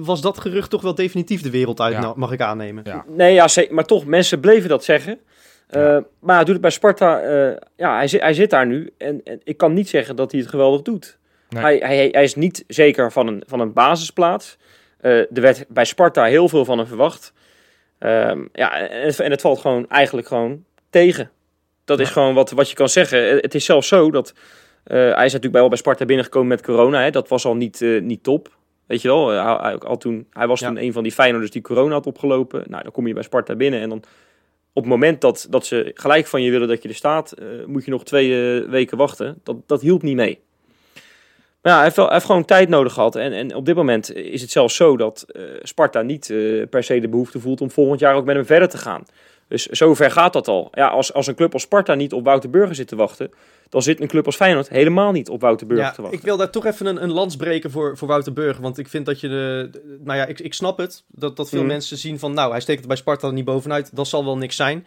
was 0.00 0.20
dat 0.20 0.38
gerucht 0.38 0.70
toch 0.70 0.82
wel 0.82 0.94
definitief 0.94 1.42
de 1.42 1.50
wereld 1.50 1.80
uit, 1.80 1.92
Ja. 1.94 2.00
nou, 2.00 2.18
mag 2.18 2.32
ik 2.32 2.40
aannemen. 2.40 2.82
Ja. 2.86 3.04
Nee, 3.08 3.34
ja, 3.34 3.46
maar 3.70 3.84
toch, 3.84 4.04
mensen 4.04 4.40
bleven 4.40 4.68
dat 4.68 4.84
zeggen. 4.84 5.18
Eh, 5.68 5.98
Maar 6.20 6.34
hij 6.36 6.44
doet 6.44 6.52
het 6.52 6.60
bij 6.62 6.70
Sparta. 6.70 7.20
eh, 7.20 7.56
ja, 7.76 7.96
hij, 7.96 8.08
zit- 8.08 8.20
hij 8.20 8.34
zit 8.34 8.50
daar 8.50 8.66
nu. 8.66 8.90
En, 8.98 9.20
en 9.24 9.40
ik 9.44 9.56
kan 9.56 9.72
niet 9.74 9.88
zeggen 9.88 10.16
dat 10.16 10.30
hij 10.32 10.40
het 10.40 10.50
geweldig 10.50 10.82
doet. 10.82 11.18
Nee. 11.48 11.62
Hij, 11.62 11.76
hij, 11.78 12.08
hij 12.12 12.22
is 12.22 12.34
niet 12.34 12.64
zeker 12.66 13.12
van 13.12 13.26
een, 13.26 13.42
van 13.46 13.60
een 13.60 13.72
basisplaats. 13.72 14.56
Eh, 15.00 15.12
er 15.18 15.26
werd 15.40 15.64
bij 15.68 15.84
Sparta 15.84 16.24
heel 16.24 16.48
veel 16.48 16.64
van 16.64 16.78
hem 16.78 16.86
verwacht. 16.86 17.32
Ehm, 17.98 18.44
ja, 18.52 18.88
en, 18.88 19.06
het- 19.06 19.20
en 19.20 19.30
het 19.30 19.40
valt 19.40 19.58
gewoon 19.58 19.88
eigenlijk 19.88 20.26
gewoon 20.26 20.64
tegen. 20.90 21.30
Dat 21.84 22.00
is 22.00 22.10
gewoon 22.10 22.34
wat, 22.34 22.50
wat 22.50 22.68
je 22.70 22.74
kan 22.76 22.88
zeggen. 22.88 23.18
Het 23.36 23.54
is 23.54 23.64
zelfs 23.64 23.88
zo 23.88 24.10
dat... 24.10 24.34
hij 24.84 25.08
is 25.08 25.14
natuurlijk 25.14 25.52
bij, 25.52 25.60
wel 25.60 25.68
bij 25.68 25.78
Sparta 25.78 26.04
binnengekomen 26.04 26.48
met 26.48 26.62
corona. 26.62 27.02
Hè. 27.02 27.10
Dat 27.10 27.28
was 27.28 27.44
al 27.44 27.56
niet, 27.56 27.80
niet 28.00 28.22
top. 28.22 28.56
Weet 28.86 29.02
je 29.02 29.08
wel, 29.08 29.28
hij, 29.28 29.56
hij, 29.60 29.78
al 29.78 29.96
toen, 29.96 30.26
hij 30.30 30.46
was 30.46 30.60
Ja. 30.60 30.66
toen 30.66 30.82
een 30.82 30.92
van 30.92 31.02
die 31.02 31.12
Feyenoorders 31.12 31.52
die 31.52 31.62
corona 31.62 31.92
had 31.92 32.06
opgelopen. 32.06 32.64
Nou, 32.68 32.82
dan 32.82 32.92
kom 32.92 33.06
je 33.06 33.14
bij 33.14 33.22
Sparta 33.22 33.54
binnen 33.54 33.80
en 33.80 33.88
dan 33.88 34.02
op 34.74 34.82
het 34.82 34.92
moment 34.92 35.20
dat, 35.20 35.46
dat 35.50 35.66
ze 35.66 35.90
gelijk 35.94 36.26
van 36.26 36.42
je 36.42 36.50
willen 36.50 36.68
dat 36.68 36.82
je 36.82 36.88
er 36.88 36.94
staat, 36.94 37.32
eh, 37.32 37.46
moet 37.66 37.84
je 37.84 37.90
nog 37.90 38.04
twee 38.04 38.60
eh, 38.60 38.68
weken 38.68 38.96
wachten. 38.96 39.40
Dat, 39.42 39.56
dat 39.66 39.80
hielp 39.80 40.02
niet 40.02 40.16
mee. 40.16 40.42
Maar 41.62 41.72
ja, 41.72 41.74
hij 41.74 41.82
heeft, 41.82 41.96
wel, 41.96 42.10
heeft 42.10 42.24
gewoon 42.24 42.44
tijd 42.44 42.68
nodig 42.68 42.92
gehad. 42.92 43.16
En, 43.16 43.32
en 43.32 43.54
op 43.54 43.66
dit 43.66 43.74
moment 43.74 44.14
is 44.14 44.40
het 44.40 44.50
zelfs 44.50 44.76
zo 44.76 44.96
dat 44.96 45.26
eh, 45.28 45.42
Sparta 45.62 46.02
niet 46.02 46.26
per 46.70 46.84
se 46.84 47.00
de 47.00 47.08
behoefte 47.08 47.40
voelt 47.40 47.60
om 47.60 47.70
volgend 47.70 48.00
jaar 48.00 48.14
ook 48.14 48.24
met 48.24 48.36
hem 48.36 48.46
verder 48.46 48.68
te 48.68 48.78
gaan. 48.78 49.04
Dus 49.48 49.66
zover 49.66 50.10
gaat 50.10 50.32
dat 50.32 50.48
al. 50.48 50.68
Ja, 50.72 50.86
als, 50.88 51.12
als 51.12 51.26
een 51.26 51.34
club 51.34 51.52
als 51.52 51.62
Sparta 51.62 51.94
niet 51.94 52.12
op 52.12 52.24
Wouter 52.24 52.50
Burger 52.50 52.74
zit 52.74 52.88
te 52.88 52.96
wachten, 52.96 53.30
dan 53.68 53.82
zit 53.82 54.00
een 54.00 54.08
club 54.08 54.26
als 54.26 54.36
Feyenoord 54.36 54.68
helemaal 54.68 55.12
niet 55.12 55.28
op 55.28 55.40
Wouter 55.40 55.66
Burger 55.66 55.86
Ja, 55.86 55.92
te 55.92 56.00
wachten. 56.02 56.18
ik 56.18 56.24
wil 56.24 56.36
daar 56.36 56.50
toch 56.50 56.64
even 56.66 56.86
een, 56.86 57.02
een 57.02 57.12
lans 57.12 57.36
breken 57.36 57.70
voor, 57.70 57.96
voor 57.96 58.08
Wouter 58.08 58.32
Burger. 58.32 58.62
Want 58.62 58.78
ik 58.78 58.88
vind 58.88 59.06
dat 59.06 59.20
je 59.20 59.28
de. 59.28 59.68
de- 59.72 59.98
Nou 60.04 60.18
ja, 60.18 60.26
ik, 60.26 60.40
ik 60.40 60.54
snap 60.54 60.78
het. 60.78 61.04
Dat, 61.08 61.36
dat 61.36 61.48
veel 61.48 61.58
Mhm. 61.58 61.68
mensen 61.68 61.96
zien 61.98 62.18
van. 62.18 62.34
Nou, 62.34 62.50
hij 62.50 62.60
steekt 62.60 62.80
er 62.82 62.86
bij 62.88 62.96
Sparta 62.96 63.30
niet 63.30 63.44
bovenuit. 63.44 63.96
Dat 63.96 64.06
zal 64.08 64.24
wel 64.24 64.36
niks 64.36 64.56
zijn. 64.56 64.86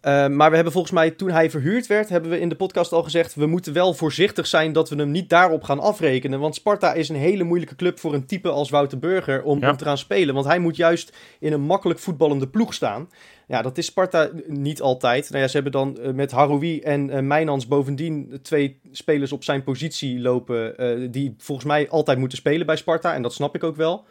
Eh, 0.00 0.28
maar 0.28 0.48
we 0.48 0.54
hebben 0.54 0.72
volgens 0.72 0.92
mij, 0.92 1.10
toen 1.10 1.30
hij 1.30 1.50
verhuurd 1.50 1.86
werd, 1.86 2.08
hebben 2.08 2.30
we 2.30 2.40
in 2.40 2.48
de 2.48 2.54
podcast 2.54 2.92
al 2.92 3.02
gezegd. 3.02 3.34
We 3.34 3.46
moeten 3.46 3.72
wel 3.72 3.94
voorzichtig 3.94 4.46
zijn 4.46 4.72
dat 4.72 4.88
we 4.88 4.96
hem 4.96 5.10
niet 5.10 5.28
daarop 5.28 5.62
gaan 5.62 5.80
afrekenen. 5.80 6.40
Want 6.40 6.54
Sparta 6.54 6.92
is 6.92 7.08
een 7.08 7.16
hele 7.16 7.44
moeilijke 7.44 7.76
club 7.76 7.98
voor 7.98 8.14
een 8.14 8.26
type 8.26 8.48
als 8.48 8.70
Wouter 8.70 8.98
Burger 8.98 9.42
om, 9.42 9.60
Ja. 9.60 9.70
om 9.70 9.76
te 9.76 9.84
gaan 9.84 9.98
spelen. 9.98 10.34
Want 10.34 10.46
hij 10.46 10.58
moet 10.58 10.76
juist 10.76 11.16
in 11.40 11.52
een 11.52 11.60
makkelijk 11.60 11.98
voetballende 12.00 12.48
ploeg 12.48 12.74
staan. 12.74 13.08
Ja, 13.46 13.62
dat 13.62 13.78
is 13.78 13.86
Sparta 13.86 14.30
niet 14.46 14.80
altijd. 14.80 15.28
Nou 15.30 15.42
ja, 15.42 15.48
ze 15.48 15.54
hebben 15.54 15.72
dan 15.72 15.98
eh, 15.98 16.12
met 16.12 16.30
Haroui 16.30 16.80
en 16.80 17.10
eh 17.10 17.20
Mijnans 17.20 17.66
bovendien 17.68 18.38
twee 18.42 18.80
spelers 18.92 19.32
op 19.32 19.44
zijn 19.44 19.62
positie 19.64 20.20
lopen. 20.20 20.76
eh, 20.78 21.08
die 21.10 21.34
volgens 21.38 21.66
mij 21.66 21.88
altijd 21.88 22.18
moeten 22.18 22.38
spelen 22.38 22.66
bij 22.66 22.76
Sparta. 22.76 23.14
En 23.14 23.22
dat 23.22 23.32
snap 23.32 23.54
ik 23.54 23.64
ook 23.64 23.76
wel. 23.76 24.04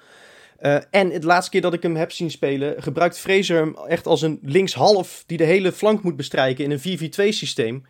Eh, 0.63 0.75
en 0.89 1.11
het 1.11 1.23
laatste 1.23 1.51
keer 1.51 1.61
dat 1.61 1.73
ik 1.73 1.83
hem 1.83 1.95
heb 1.95 2.11
zien 2.11 2.31
spelen, 2.31 2.81
gebruikt 2.81 3.19
Fraser 3.19 3.57
hem 3.57 3.75
echt 3.87 4.05
als 4.05 4.21
een 4.21 4.39
linkshalf 4.41 5.23
die 5.27 5.37
de 5.37 5.43
hele 5.43 5.71
flank 5.71 6.03
moet 6.03 6.15
bestrijken 6.15 6.63
in 6.63 6.71
een 6.71 6.79
4-4-2 6.79 7.33
systeem. 7.33 7.85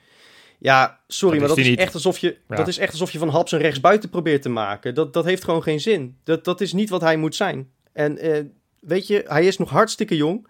Ja, 0.59 0.99
sorry, 1.07 1.39
Dat 1.39 1.47
maar 1.47 1.57
is 1.57 1.63
dat 1.65 1.73
is, 1.73 1.79
echt 1.83 1.93
alsof 1.93 2.17
je, 2.17 2.37
Ja. 2.49 2.55
dat 2.55 2.67
is 2.67 2.77
echt 2.77 2.91
alsof 2.91 3.11
je 3.11 3.17
van 3.17 3.29
Haps 3.29 3.51
een 3.51 3.59
rechtsbuiten 3.59 4.09
probeert 4.09 4.41
te 4.41 4.49
maken. 4.49 4.93
Dat, 4.95 5.13
dat 5.13 5.25
heeft 5.25 5.43
gewoon 5.43 5.63
geen 5.63 5.79
zin. 5.79 6.17
Dat, 6.23 6.43
dat 6.45 6.61
is 6.61 6.73
niet 6.73 6.89
wat 6.89 7.01
hij 7.01 7.17
moet 7.17 7.35
zijn. 7.35 7.69
En 7.91 8.17
eh, 8.17 8.43
weet 8.79 9.07
je, 9.07 9.23
hij 9.27 9.45
is 9.45 9.57
nog 9.57 9.69
hartstikke 9.69 10.15
jong. 10.15 10.47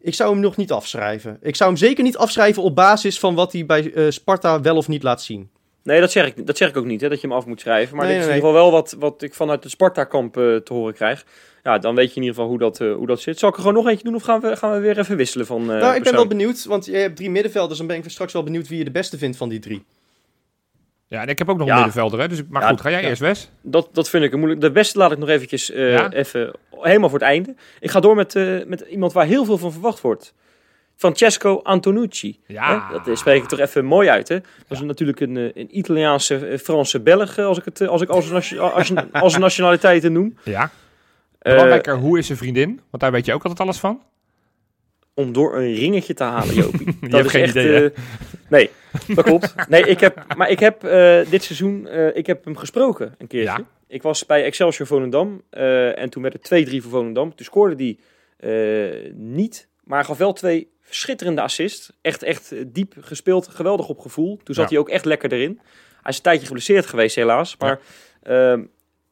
Ik 0.00 0.14
zou 0.14 0.32
hem 0.32 0.40
nog 0.40 0.56
niet 0.56 0.72
afschrijven. 0.72 1.38
Ik 1.42 1.56
zou 1.56 1.70
hem 1.70 1.78
zeker 1.78 2.04
niet 2.04 2.16
afschrijven 2.16 2.62
op 2.62 2.74
basis 2.74 3.18
van 3.18 3.34
wat 3.34 3.52
hij 3.52 3.66
bij 3.66 3.92
eh, 3.92 4.10
Sparta 4.10 4.60
wel 4.60 4.76
of 4.76 4.88
niet 4.88 5.02
laat 5.02 5.22
zien. 5.22 5.50
Nee, 5.82 6.00
dat 6.00 6.10
zeg 6.12 6.26
ik, 6.26 6.46
dat 6.46 6.56
zeg 6.56 6.68
ik 6.68 6.76
ook 6.76 6.84
niet, 6.84 7.00
hè, 7.00 7.08
dat 7.08 7.20
je 7.20 7.26
hem 7.26 7.36
af 7.36 7.46
moet 7.46 7.60
schrijven. 7.60 7.96
Maar 7.96 8.04
Nee, 8.06 8.14
dit 8.14 8.22
is 8.24 8.28
nee, 8.28 8.38
in 8.38 8.42
ieder 8.44 8.58
geval 8.58 8.70
wel 8.72 8.80
wat, 8.80 8.96
wat 8.98 9.22
ik 9.22 9.34
vanuit 9.34 9.62
het 9.62 9.72
Sparta-kamp 9.72 10.36
eh, 10.36 10.56
te 10.56 10.72
horen 10.72 10.94
krijg. 10.94 11.24
Ja, 11.62 11.78
dan 11.78 11.94
weet 11.94 12.08
je 12.10 12.16
in 12.16 12.22
ieder 12.22 12.34
geval 12.34 12.48
hoe 12.50 12.58
dat, 12.58 12.80
eh, 12.80 12.94
hoe 12.94 13.06
dat 13.06 13.20
zit. 13.20 13.38
Zal 13.38 13.48
ik 13.48 13.54
er 13.54 13.60
gewoon 13.60 13.76
nog 13.76 13.88
eentje 13.88 14.04
doen 14.04 14.14
of 14.14 14.22
gaan 14.22 14.40
we, 14.40 14.56
gaan 14.56 14.72
we 14.72 14.78
weer 14.78 14.98
even 14.98 15.16
wisselen 15.16 15.46
van 15.46 15.60
eh 15.72 15.80
nou, 15.80 15.94
ik 15.96 16.02
ben 16.02 16.12
wel 16.14 16.26
benieuwd, 16.26 16.64
want 16.64 16.86
je 16.86 16.96
hebt 16.96 17.16
drie 17.16 17.30
middenvelders. 17.30 17.78
Dan 17.78 17.86
ben 17.86 17.96
ik 17.96 18.10
straks 18.10 18.32
wel 18.32 18.42
benieuwd 18.42 18.68
wie 18.68 18.78
je 18.78 18.84
de 18.84 18.90
beste 18.90 19.18
vindt 19.18 19.36
van 19.36 19.48
die 19.48 19.58
drie. 19.58 19.84
Ja, 21.06 21.20
en 21.22 21.28
ik 21.28 21.38
heb 21.38 21.48
ook 21.48 21.58
nog 21.58 21.66
Ja. 21.66 21.72
een 21.72 21.82
middenvelder, 21.82 22.20
hè. 22.20 22.28
Dus, 22.28 22.42
maar 22.48 22.62
Ja, 22.62 22.68
goed, 22.68 22.80
ga 22.80 22.90
jij 22.90 23.02
ja. 23.02 23.08
eerst, 23.08 23.20
Wes? 23.20 23.50
Dat, 23.62 23.88
dat 23.92 24.08
vind 24.08 24.24
ik 24.24 24.32
een 24.32 24.38
moeilijk. 24.38 24.60
De 24.60 24.70
beste 24.70 24.98
laat 24.98 25.12
ik 25.12 25.18
nog 25.18 25.28
eventjes 25.28 25.70
eh, 25.70 25.92
Ja? 25.92 26.12
even 26.12 26.52
helemaal 26.70 27.08
voor 27.08 27.18
het 27.18 27.28
einde. 27.28 27.54
Ik 27.80 27.90
ga 27.90 28.00
door 28.00 28.14
met, 28.14 28.34
eh, 28.34 28.64
met 28.66 28.80
iemand 28.80 29.12
waar 29.12 29.26
heel 29.26 29.44
veel 29.44 29.58
van 29.58 29.72
verwacht 29.72 30.00
wordt. 30.00 30.34
Francesco 30.98 31.60
Antonucci. 31.62 32.40
Ja. 32.46 32.88
Hè? 32.92 32.98
Dat 33.04 33.18
spreek 33.18 33.42
ik 33.42 33.48
toch 33.48 33.58
even 33.58 33.84
mooi 33.84 34.08
uit. 34.08 34.28
Hè? 34.28 34.38
Dat 34.40 34.78
is 34.78 34.80
natuurlijk 34.80 35.20
een, 35.20 35.36
eh, 35.36 35.44
een 35.54 35.78
Italiaanse, 35.78 36.36
eh, 36.46 36.58
Franse 36.58 37.00
Belg, 37.00 37.36
eh, 37.36 37.46
als 37.46 37.58
ik 37.58 37.64
het 37.64 37.80
als 37.88 38.02
ik 38.02 38.08
als, 38.08 38.30
nation- 38.30 38.60
als, 38.72 38.92
als 39.12 39.38
nationaliteiten 39.38 40.12
noem. 40.12 40.38
Ja. 40.44 40.70
Belangrijker, 41.38 41.96
hoe 41.96 42.18
is 42.18 42.26
zijn 42.26 42.38
vriendin? 42.38 42.80
Want 42.90 43.02
daar 43.02 43.12
weet 43.12 43.26
je 43.26 43.32
ook 43.34 43.42
altijd 43.42 43.60
alles 43.60 43.78
van. 43.78 44.02
om 45.14 45.32
door 45.32 45.56
een 45.56 45.74
ringetje 45.74 46.14
te 46.14 46.22
halen, 46.24 46.54
Jopie. 46.54 46.96
Je 47.08 47.16
hebt 47.16 47.30
geen 47.30 47.48
idee, 47.48 47.66
hè? 47.72 47.84
eh, 47.84 47.98
nee, 48.48 48.70
dat 49.14 49.24
klopt. 49.24 49.54
Nee, 49.68 49.82
ik 49.82 50.00
heb, 50.00 50.24
maar 50.36 50.50
ik 50.50 50.58
heb 50.58 50.80
dit 51.30 51.42
seizoen, 51.42 51.88
ik 52.14 52.26
heb 52.26 52.44
hem 52.44 52.56
gesproken 52.56 53.14
een 53.18 53.26
keertje. 53.26 53.58
Ja. 53.58 53.64
Ik 53.88 54.02
was 54.02 54.26
bij 54.26 54.44
Excelsior 54.44 54.86
Volendam 54.86 55.42
en 55.50 56.10
toen 56.10 56.22
werd 56.22 56.34
het 56.34 56.68
2-3 56.68 56.82
voor 56.82 56.90
Volendam. 56.90 57.34
Toen 57.34 57.46
scoorde 57.46 57.74
hij 57.84 57.98
eh, 58.38 59.12
niet, 59.14 59.68
maar 59.84 60.04
gaf 60.04 60.18
wel 60.18 60.32
twee 60.32 60.68
schitterende 60.88 61.40
assists. 61.40 61.92
Echt, 62.00 62.22
echt 62.22 62.54
diep 62.66 62.94
gespeeld, 63.00 63.48
geweldig 63.48 63.88
op 63.88 63.98
gevoel. 64.00 64.36
Toen 64.44 64.54
zat 64.54 64.64
Ja. 64.64 64.70
hij 64.70 64.78
ook 64.78 64.88
echt 64.88 65.04
lekker 65.04 65.32
erin. 65.32 65.60
Hij 66.02 66.10
is 66.10 66.16
een 66.16 66.22
tijdje 66.22 66.46
geblesseerd 66.46 66.86
geweest 66.86 67.16
helaas, 67.16 67.56
maar... 67.58 67.78
ehm, 68.22 68.62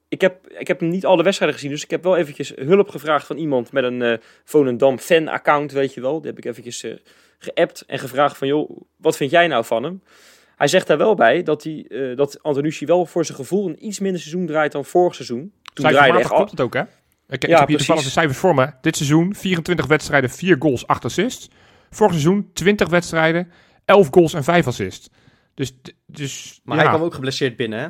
ik 0.08 0.20
heb, 0.20 0.46
ik 0.58 0.66
heb 0.66 0.80
hem 0.80 0.88
niet 0.88 1.06
alle 1.06 1.22
wedstrijden 1.22 1.56
gezien, 1.58 1.72
dus 1.72 1.84
ik 1.84 1.90
heb 1.90 2.02
wel 2.02 2.16
eventjes 2.16 2.52
hulp 2.56 2.88
gevraagd 2.88 3.26
van 3.26 3.36
iemand 3.36 3.72
met 3.72 3.84
een 3.84 4.02
eh 4.02 4.18
Volendam 4.44 4.98
fan-account, 4.98 5.72
weet 5.72 5.94
je 5.94 6.00
wel. 6.00 6.18
Die 6.20 6.28
heb 6.30 6.38
ik 6.38 6.44
eventjes 6.44 6.82
eh, 6.82 6.94
geappt 7.38 7.84
en 7.86 7.98
gevraagd 7.98 8.36
van, 8.36 8.48
joh, 8.48 8.70
wat 8.96 9.16
vind 9.16 9.30
jij 9.30 9.46
nou 9.46 9.64
van 9.64 9.82
hem? 9.82 10.02
Hij 10.56 10.66
zegt 10.68 10.86
daar 10.86 10.98
wel 10.98 11.14
bij 11.14 11.42
dat, 11.42 11.62
hij, 11.64 11.86
eh, 11.88 12.16
dat 12.16 12.42
Antonucci 12.42 12.86
wel 12.86 13.06
voor 13.06 13.24
zijn 13.24 13.38
gevoel 13.38 13.68
een 13.68 13.86
iets 13.86 13.98
minder 13.98 14.20
seizoen 14.20 14.46
draait 14.46 14.72
dan 14.72 14.84
vorig 14.84 15.14
seizoen. 15.14 15.52
Toen 15.72 15.86
draaide 15.86 16.18
echt 16.18 16.28
klopt 16.28 16.50
het 16.50 16.60
ook, 16.60 16.74
hè? 16.74 16.80
Ik, 16.80 16.88
ik 17.28 17.46
Ja, 17.50 17.58
heb 17.58 17.68
hier 17.68 17.76
toevallig 17.76 17.86
de 17.86 17.86
precies. 17.86 18.12
cijfers 18.12 18.38
voor 18.38 18.54
me. 18.54 18.70
Dit 18.80 18.96
seizoen 18.96 19.34
24 19.34 19.86
wedstrijden, 19.86 20.30
4 20.30 20.56
goals, 20.58 20.86
8 20.86 21.04
assists. 21.04 21.48
Vorig 21.96 22.12
seizoen 22.12 22.50
20 22.52 22.88
wedstrijden, 22.88 23.50
11 23.85 24.09
goals 24.11 24.35
en 24.35 24.44
5 24.44 24.66
assists. 24.66 25.11
Dus, 25.54 25.72
dus 26.06 26.61
Maar 26.64 26.76
ja. 26.76 26.82
hij 26.82 26.92
kwam 26.92 27.04
ook 27.06 27.14
geblesseerd 27.14 27.56
binnen, 27.56 27.78
hè? 27.78 27.88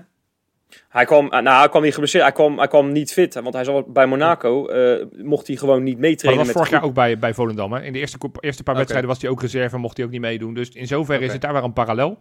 Hij 0.89 1.05
kwam, 1.05 1.31
eh, 1.31 1.43
nou, 1.43 1.59
hij 1.59 1.69
kwam 1.69 1.83
niet 1.83 1.93
geblesseerd, 1.93 2.25
hij 2.25 2.33
kwam, 2.33 2.59
hij 2.59 2.69
kwam 2.69 2.93
niet 2.93 3.13
fit, 3.13 3.35
want 3.35 3.55
hij 3.55 3.65
zat 3.65 3.93
bij 3.93 4.07
Monaco, 4.07 4.67
eh, 4.67 5.05
mocht 5.25 5.47
hij 5.47 5.57
gewoon 5.57 5.83
niet 5.83 5.99
Maar 5.99 6.03
dat 6.03 6.11
meetrainen 6.11 6.45
was 6.45 6.55
vorig 6.55 6.71
jaar 6.71 6.83
ook 6.83 6.95
bij, 6.95 7.19
bij 7.19 7.35
Volendam. 7.35 7.73
Hè? 7.73 7.83
In 7.83 7.93
de 7.93 7.99
eerste, 7.99 8.19
eerste 8.41 8.63
paar 8.63 8.75
wedstrijden 8.75 9.09
was 9.09 9.21
hij 9.21 9.31
ook 9.31 9.41
reserve 9.41 9.75
en 9.75 9.81
mocht 9.81 9.97
hij 9.97 10.07
ook 10.07 10.13
niet 10.13 10.21
meedoen. 10.21 10.55
Dus 10.55 10.69
in 10.69 10.87
zoverre 10.87 11.25
is 11.25 11.33
het 11.33 11.41
daar 11.41 11.53
wel 11.53 11.65
een 11.65 11.73
parallel. 11.73 12.19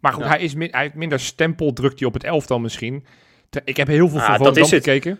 Maar 0.00 0.12
goed, 0.12 0.22
Ja. 0.22 0.28
hij, 0.28 0.40
is 0.40 0.54
min, 0.54 0.68
hij 0.70 0.82
heeft 0.82 0.94
minder 0.94 1.20
stempel, 1.20 1.72
drukt 1.72 1.98
hij 1.98 2.08
op 2.08 2.14
het 2.14 2.24
elftal 2.24 2.58
misschien. 2.58 3.04
Ik 3.64 3.76
heb 3.76 3.86
heel 3.86 4.08
veel 4.08 4.18
Ah, 4.18 4.26
van 4.26 4.36
Volendam 4.36 4.70
het. 4.70 5.18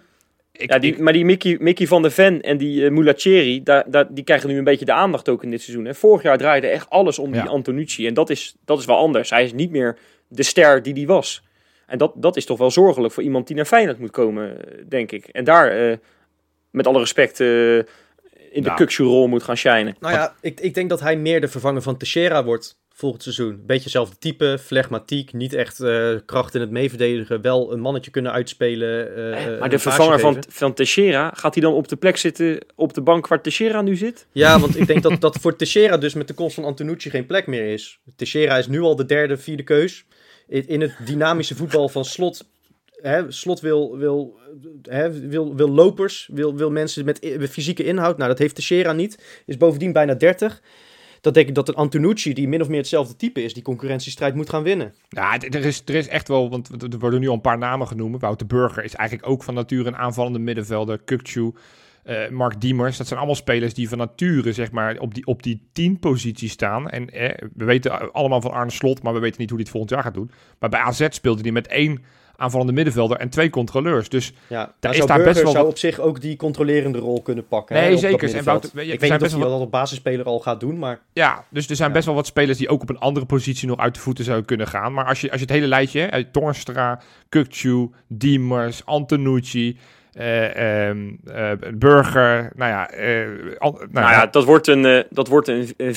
Ik, 0.57 0.71
ja, 0.73 0.79
die, 0.79 0.93
ik- 0.93 0.99
maar 0.99 1.13
die 1.13 1.25
Mickey, 1.25 1.57
Mickey 1.61 1.87
van 1.87 2.03
der 2.03 2.11
Ven 2.11 2.41
en 2.43 2.57
die 2.57 2.91
uh, 2.91 3.61
daar, 3.65 3.85
daar, 3.91 4.15
die 4.15 4.25
krijgen 4.25 4.49
nu 4.49 4.59
een 4.59 4.65
beetje 4.65 4.85
de 4.85 4.93
aandacht 4.93 5.29
ook 5.29 5.43
in 5.43 5.51
dit 5.51 5.63
seizoen. 5.63 5.85
Hè. 5.85 5.95
Vorig 5.95 6.23
jaar 6.23 6.39
draaide 6.39 6.67
echt 6.67 6.91
alles 6.91 7.19
om 7.19 7.33
die. 7.33 7.41
Antonucci. 7.43 8.07
En 8.07 8.15
dat 8.15 8.31
is, 8.31 8.55
dat 8.65 8.79
is 8.79 8.85
wel 8.85 8.97
anders. 8.97 9.31
Hij 9.31 9.45
is 9.45 9.53
niet 9.53 9.71
meer 9.71 9.99
de 10.29 10.43
ster 10.43 10.83
die 10.83 10.93
hij 10.95 11.07
was. 11.07 11.43
En 11.87 11.99
dat, 11.99 12.13
dat 12.17 12.37
is 12.37 12.45
toch 12.45 12.59
wel 12.59 12.71
zorgelijk 12.71 13.13
voor 13.15 13.23
iemand 13.23 13.47
die 13.47 13.57
naar 13.57 13.65
Feyenoord 13.65 13.99
moet 13.99 14.11
komen, 14.11 14.65
eh, 14.65 14.83
denk 14.89 15.13
ik. 15.13 15.27
En 15.27 15.45
daar, 15.45 15.71
eh, 15.91 15.97
met 16.71 16.87
alle 16.87 16.99
respect, 16.99 17.41
eh, 17.41 17.77
in 17.77 17.83
de 18.53 18.61
Nou. 18.61 18.77
Kukshu-rol 18.77 19.27
moet 19.29 19.43
gaan 19.43 19.57
shinen. 19.57 19.97
Nou 20.01 20.15
ja, 20.15 20.35
ik, 20.41 20.61
ik 20.61 20.75
denk 20.75 20.89
dat 20.89 21.01
hij 21.01 21.17
meer 21.17 21.41
de 21.41 21.49
vervanger 21.49 21.83
van 21.83 21.97
Teixeira 21.97 22.45
wordt 22.45 22.79
volgend 22.99 23.23
seizoen. 23.23 23.63
Beetje 23.67 23.83
hetzelfde 23.83 24.17
type, 24.19 24.59
flegmatiek, 24.61 25.33
niet 25.33 25.53
echt 25.53 25.81
eh, 25.81 26.11
kracht 26.27 26.55
in 26.55 26.61
het 26.61 26.71
meeverdedigen. 26.71 27.41
Wel 27.41 27.73
een 27.73 27.81
mannetje 27.81 28.11
kunnen 28.11 28.33
uitspelen. 28.33 29.17
eh, 29.17 29.33
Eh, 29.55 29.61
maar 29.61 29.69
de 29.69 29.79
vervanger 29.79 30.21
van, 30.21 30.45
van 30.49 30.75
Teixeira, 30.75 31.31
gaat 31.35 31.55
hij 31.55 31.63
dan 31.63 31.73
op 31.73 31.89
de 31.89 31.97
plek 31.97 32.17
zitten, 32.17 32.59
op 32.75 32.95
de 32.95 33.01
bank 33.01 33.27
waar 33.29 33.43
Teixeira 33.43 33.83
nu 33.83 33.97
zit? 33.97 34.27
Ja, 34.33 34.59
want 34.61 34.77
ik 34.81 34.87
denk 34.87 35.03
dat, 35.03 35.21
dat 35.21 35.37
voor 35.41 35.57
Teixeira 35.57 35.97
dus 35.97 36.15
met 36.15 36.29
de 36.29 36.35
komst 36.35 36.55
van 36.55 36.65
Antonucci 36.65 37.11
geen 37.11 37.27
plek 37.27 37.47
meer 37.47 37.73
is. 37.73 37.99
Teixeira 38.17 38.59
is 38.59 38.67
nu 38.67 38.81
al 38.81 38.97
de 38.97 39.05
derde, 39.07 39.37
vierde 39.37 39.63
keus. 39.63 40.05
In, 40.49 40.69
in 40.69 40.81
het 40.81 40.95
dynamische 41.05 41.55
voetbal 41.57 41.89
van 41.89 42.05
Slot 42.05 42.49
hè, 43.03 43.31
Slot 43.33 43.61
wil, 43.61 43.97
wil, 43.99 44.39
hè, 44.83 45.29
wil, 45.29 45.55
wil 45.57 45.69
lopers, 45.69 46.29
wil, 46.33 46.57
wil 46.57 46.71
mensen 46.71 47.05
met 47.05 47.25
i- 47.25 47.47
fysieke 47.49 47.85
inhoud. 47.85 48.17
Nou, 48.17 48.29
dat 48.31 48.39
heeft 48.39 48.55
Teixeira 48.55 48.93
niet. 48.93 49.43
Is 49.47 49.57
bovendien 49.57 49.93
bijna 49.93 50.15
30. 50.15 50.63
Dat 51.27 51.35
denk 51.35 51.49
ik 51.49 51.55
dat 51.55 51.69
een 51.69 51.75
Antonucci, 51.75 52.35
die 52.35 52.49
min 52.49 52.61
of 52.61 52.69
meer 52.69 52.79
hetzelfde 52.79 53.17
type 53.17 53.43
is, 53.43 53.55
die 53.55 53.63
concurrentiestrijd 53.63 54.35
moet 54.35 54.51
gaan 54.51 54.63
winnen. 54.63 54.95
Ja, 55.09 55.41
er 55.41 55.65
is, 55.65 55.83
er 55.85 55.95
is 55.95 56.09
echt 56.09 56.29
wel, 56.29 56.51
want 56.51 56.83
er 56.93 56.99
worden 56.99 57.21
nu 57.21 57.29
al 57.29 57.35
een 57.35 57.41
paar 57.41 57.59
namen 57.59 57.87
genoemd. 57.87 58.21
Wouter 58.21 58.47
Burger 58.47 58.85
is 58.85 58.95
eigenlijk 58.95 59.29
ook 59.29 59.43
van 59.43 59.55
nature 59.55 59.87
een 59.87 59.97
aanvallende 59.97 60.39
middenvelder. 60.39 61.01
Kukcu, 61.05 61.53
eh, 62.03 62.29
Mark 62.29 62.61
Diemers. 62.61 62.97
Dat 62.97 63.07
zijn 63.07 63.19
allemaal 63.19 63.37
spelers 63.37 63.75
die 63.75 63.89
van 63.89 63.99
nature 63.99 64.53
zeg 64.53 64.71
maar, 64.71 64.99
op 64.99 65.15
die, 65.15 65.27
op 65.27 65.43
die 65.43 65.69
10 65.73 65.99
positie 65.99 66.49
staan. 66.49 66.91
En 66.91 67.11
eh, 67.11 67.49
we 67.55 67.65
weten 67.65 68.13
allemaal 68.13 68.41
van 68.41 68.51
Arne 68.51 68.71
Slot, 68.71 69.03
maar 69.03 69.15
we 69.15 69.21
weten 69.21 69.41
niet 69.41 69.51
hoe 69.51 69.59
hij 69.59 69.67
het 69.67 69.77
volgend 69.77 69.95
jaar 69.95 70.03
gaat 70.03 70.15
doen. 70.15 70.31
Maar 70.59 70.71
bij 70.71 70.81
AZ 70.81 71.07
speelde 71.11 71.43
hij 71.43 71.53
met 71.53 71.67
één 71.67 72.03
aanvallende 72.37 72.73
middenvelder 72.73 73.17
en 73.17 73.29
twee 73.29 73.51
controleurs. 73.51 74.09
Dus 74.09 74.33
Ja, 74.49 74.73
Daar 74.81 74.95
is 74.97 75.07
daar 75.07 75.23
best 75.23 75.43
wel 75.43 75.53
zou 75.53 75.67
op 75.67 75.79
zich 75.79 75.99
ook 75.99 76.21
die 76.21 76.37
controlerende 76.37 76.99
rol 76.99 77.23
kunnen 77.23 77.47
pakken. 77.47 77.75
Nee, 77.77 77.85
hè, 77.89 77.93
op 77.93 77.99
zeker. 77.99 78.35
En. 78.35 78.45
Wouter- 78.45 78.69
ik 78.69 78.75
weet 78.75 78.87
niet 79.01 79.11
of 79.13 79.19
best 79.19 79.31
hij 79.33 79.41
wel- 79.41 79.51
dat 79.51 79.61
als 79.61 79.69
basisspeler 79.71 80.25
al 80.27 80.41
gaat 80.41 80.61
doen, 80.61 80.79
maar 80.79 81.01
Ja, 81.13 81.45
dus 81.51 81.69
er 81.69 81.77
zijn 81.77 81.89
Ja. 81.89 81.95
best 81.95 82.07
wel 82.07 82.15
wat 82.15 82.27
spelers 82.27 82.59
die 82.59 82.69
ook 82.69 82.83
op 82.83 82.89
een 82.91 82.99
andere 82.99 83.27
positie 83.27 83.69
nog 83.69 83.79
uit 83.79 83.95
de 83.95 84.01
voeten 84.01 84.25
zouden 84.25 84.47
kunnen 84.47 84.67
gaan. 84.69 84.93
Maar 84.93 85.05
als 85.07 85.21
je, 85.21 85.31
als 85.31 85.41
je 85.41 85.47
het 85.47 85.55
hele 85.55 85.67
lijstje, 85.67 86.01
hè, 86.11 86.25
Torstra, 86.25 87.01
Kukcu, 87.29 87.91
Diemers, 88.09 88.85
Antonucci, 88.85 89.79
eh, 90.17 91.71
Burger, 91.75 92.53
nou 92.55 92.71
ja, 92.71 92.91
eh, 92.91 93.27
al- 93.59 93.73
nou, 93.73 93.89
Nou 93.91 94.11
ja, 94.11 94.27
dat 94.27 94.45
wordt 94.45 94.67
een, 94.67 95.05
dat 95.11 95.29
wordt 95.29 95.49
een 95.49 95.73
eh, 95.77 95.93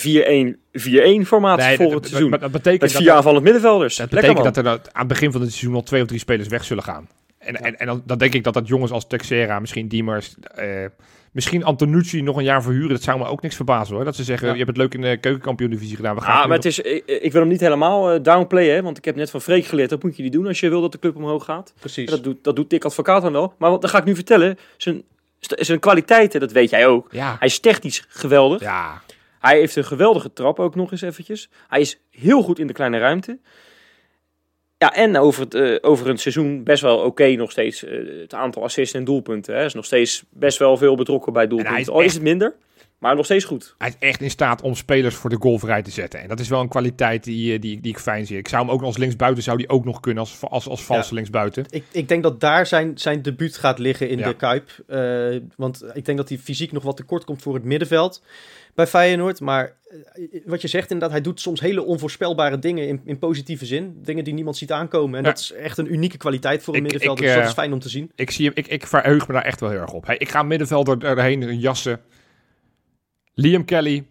4-1-4-1 1.24 1.26
formatie 1.28 1.66
nee, 1.68 1.78
voor 1.78 1.96
het 1.96 2.08
seizoen. 2.08 2.30
maar 2.30 2.40
dat 2.40 2.52
betekent 2.52 2.82
Met 2.82 2.92
dat, 2.92 3.02
vier 3.02 3.12
aanvallend 3.12 3.44
middenvelders. 3.44 3.96
dat 3.96 4.12
Lekker 4.12 4.34
betekent 4.34 4.56
man. 4.56 4.64
dat 4.64 4.86
er 4.86 4.92
aan 4.94 5.00
het 5.00 5.08
begin 5.08 5.32
van 5.32 5.42
het 5.42 5.50
seizoen 5.52 5.76
al 5.76 5.84
twee 5.84 6.02
of 6.02 6.08
drie 6.08 6.20
spelers 6.20 6.48
weg 6.48 6.64
zullen 6.64 6.84
gaan. 6.84 7.08
En, 7.38 7.56
en, 7.56 7.80
en 7.80 7.86
dan, 7.86 8.02
dan 8.06 8.18
denk 8.18 8.34
ik 8.34 8.44
dat 8.44 8.54
dat 8.54 8.68
jongens 8.68 8.92
als 8.92 9.08
Texera, 9.08 9.60
misschien 9.60 9.88
Diemers, 9.88 10.36
misschien 11.32 11.64
Antonucci 11.64 12.22
nog 12.22 12.38
een 12.38 12.44
jaar 12.44 12.64
verhuren. 12.64 12.90
Dat 12.90 13.02
zou 13.02 13.20
me 13.20 13.26
ook 13.26 13.42
niks 13.42 13.56
verbazen 13.56 13.96
hoor. 13.96 14.04
Dat 14.06 14.16
ze 14.16 14.24
zeggen, 14.24 14.48
Ja. 14.48 14.54
je 14.54 14.60
hebt 14.64 14.70
het 14.70 14.80
leuk 14.80 14.94
in 14.94 15.02
de 15.02 15.18
keukenkampioen-divisie 15.18 15.96
gedaan. 15.96 16.16
We 16.16 16.22
gaan 16.22 16.36
Ja, 16.36 16.42
nu 16.42 16.48
maar 16.48 16.56
het 16.58 16.66
is, 16.66 16.80
ik, 16.80 17.04
ik 17.06 17.32
wil 17.32 17.42
hem 17.42 17.50
niet 17.50 17.60
helemaal 17.60 18.12
eh, 18.12 18.24
downplayen, 18.24 18.76
hè, 18.76 18.82
want 18.82 18.98
ik 18.98 19.06
heb 19.06 19.16
net 19.16 19.30
van 19.30 19.42
Freek 19.42 19.66
geleerd. 19.66 19.90
Dat 19.90 20.04
moet 20.04 20.18
je 20.18 20.24
niet 20.24 20.32
doen 20.32 20.48
als 20.48 20.60
je 20.60 20.70
wil 20.70 20.82
dat 20.82 20.92
de 20.92 21.00
club 21.00 21.16
omhoog 21.16 21.46
gaat. 21.46 21.74
precies. 21.80 22.10
Dat 22.10 22.24
doet, 22.24 22.44
dat 22.44 22.56
doet 22.56 22.70
Dick 22.70 22.86
Advocaat 22.86 23.22
dan 23.22 23.32
wel. 23.32 23.54
Maar 23.58 23.70
wat, 23.70 23.82
dan 23.82 23.90
ga 23.90 23.98
ik 23.98 24.06
nu 24.06 24.16
vertellen. 24.16 24.58
Zijn, 24.78 25.04
zijn 25.40 25.80
kwaliteiten, 25.80 26.40
dat 26.40 26.52
weet 26.52 26.70
jij 26.70 26.88
ook. 26.88 27.08
Ja, 27.12 27.36
Hij 27.40 27.48
is 27.48 27.60
technisch 27.60 28.06
geweldig. 28.10 28.62
ja. 28.62 29.02
Hij 29.40 29.58
heeft 29.60 29.76
een 29.76 29.86
geweldige 29.86 30.34
trap 30.34 30.60
ook 30.60 30.76
nog 30.76 30.92
eens 30.92 31.02
eventjes. 31.02 31.50
Hij 31.68 31.80
is 31.82 32.00
heel 32.10 32.42
goed 32.42 32.60
in 32.60 32.68
de 32.68 32.74
kleine 32.74 32.98
ruimte. 32.98 33.40
Ja, 34.80 34.94
en 34.94 35.18
over, 35.18 35.42
het, 35.44 35.54
eh, 35.54 35.76
over 35.82 36.08
een 36.10 36.18
seizoen 36.18 36.64
best 36.64 36.82
wel 36.82 36.98
oké 36.98 37.28
nog 37.36 37.52
steeds. 37.52 37.84
eh, 37.84 37.98
het 38.22 38.34
aantal 38.34 38.64
assists 38.64 38.94
en 38.96 39.04
doelpunten. 39.04 39.56
Hij 39.56 39.66
is 39.66 39.74
nog 39.74 39.86
steeds 39.86 40.24
best 40.30 40.58
wel 40.58 40.78
veel 40.78 40.96
betrokken 40.96 41.34
bij 41.34 41.48
doelpunten. 41.48 41.80
is 41.80 41.90
Al 41.90 42.02
is 42.02 42.14
het 42.14 42.24
minder, 42.24 42.54
maar 42.98 43.16
nog 43.16 43.26
steeds 43.26 43.46
goed. 43.46 43.76
Hij 43.78 43.88
is 43.90 43.96
echt 44.00 44.22
in 44.22 44.30
staat 44.30 44.62
om 44.62 44.76
spelers 44.76 45.16
voor 45.16 45.30
de 45.30 45.38
goal 45.40 45.60
vrij 45.60 45.82
te 45.82 45.92
zetten. 45.92 46.20
En 46.22 46.28
dat 46.28 46.40
is 46.40 46.50
wel 46.50 46.60
een 46.62 46.68
kwaliteit 46.68 47.24
die, 47.24 47.54
eh, 47.54 47.62
die, 47.62 47.80
die 47.82 47.92
ik 47.92 48.00
fijn 48.00 48.26
zie. 48.26 48.38
Ik 48.38 48.48
zou 48.48 48.64
hem 48.66 48.72
ook 48.74 48.82
als 48.82 48.98
linksbuiten 48.98 49.44
zou 49.44 49.58
die 49.58 49.70
ook 49.70 49.86
nog 49.86 50.00
kunnen 50.00 50.24
als, 50.24 50.38
als, 50.42 50.68
als 50.68 50.84
valse 50.84 51.14
linksbuiten. 51.14 51.66
Ik, 51.70 51.84
ik 51.92 52.08
denk 52.08 52.24
dat 52.24 52.40
daar 52.40 52.66
zijn, 52.66 52.98
zijn 52.98 53.22
debuut 53.22 53.58
gaat 53.58 53.80
liggen 53.80 54.10
in 54.10 54.18
Ja. 54.18 54.28
de 54.28 54.36
Kuip. 54.36 54.70
Eh, 54.88 55.42
want 55.56 55.84
ik 55.94 56.06
denk 56.06 56.18
dat 56.18 56.30
hij 56.30 56.38
fysiek 56.38 56.72
nog 56.72 56.84
wat 56.84 56.98
tekort 56.98 57.24
komt 57.26 57.42
voor 57.42 57.54
het 57.54 57.64
middenveld 57.64 58.22
bij 58.80 58.88
Feyenoord. 58.88 59.40
Maar 59.42 59.74
eh, 59.88 60.42
wat 60.46 60.62
je 60.62 60.68
zegt 60.68 60.84
inderdaad, 60.92 61.12
hij 61.12 61.22
doet 61.22 61.42
soms 61.42 61.60
hele 61.60 61.84
onvoorspelbare 61.84 62.60
dingen 62.60 62.88
in, 62.88 63.02
in 63.06 63.20
positieve 63.20 63.66
zin. 63.66 64.00
Dingen 64.04 64.24
die 64.24 64.34
niemand 64.34 64.58
ziet 64.58 64.72
aankomen. 64.72 65.18
En 65.20 65.24
Ja. 65.24 65.30
dat 65.30 65.40
is 65.40 65.52
echt 65.52 65.78
een 65.78 65.94
unieke 65.94 66.18
kwaliteit 66.18 66.64
voor 66.64 66.74
een 66.74 66.80
Ik- 66.86 66.92
middenvelder. 66.92 67.24
ik, 67.24 67.30
dus 67.30 67.36
dat 67.36 67.44
eh, 67.44 67.50
is 67.50 67.56
fijn 67.62 67.74
om 67.74 67.80
te 67.80 67.90
zien. 67.90 68.12
Ik, 68.16 68.32
zie 68.32 68.46
hem, 68.46 68.54
ik, 68.56 68.68
ik 68.68 68.88
verheug 68.88 69.28
me 69.28 69.34
daar 69.34 69.44
echt 69.44 69.60
wel 69.60 69.70
heel 69.70 69.80
erg 69.82 69.92
op. 69.94 70.06
Hey, 70.06 70.18
ik 70.18 70.30
ga 70.30 70.44
middenvelder 70.44 71.04
erheen 71.04 71.60
jassen. 71.60 72.02
Liam 73.34 73.66
Kelly 73.66 74.08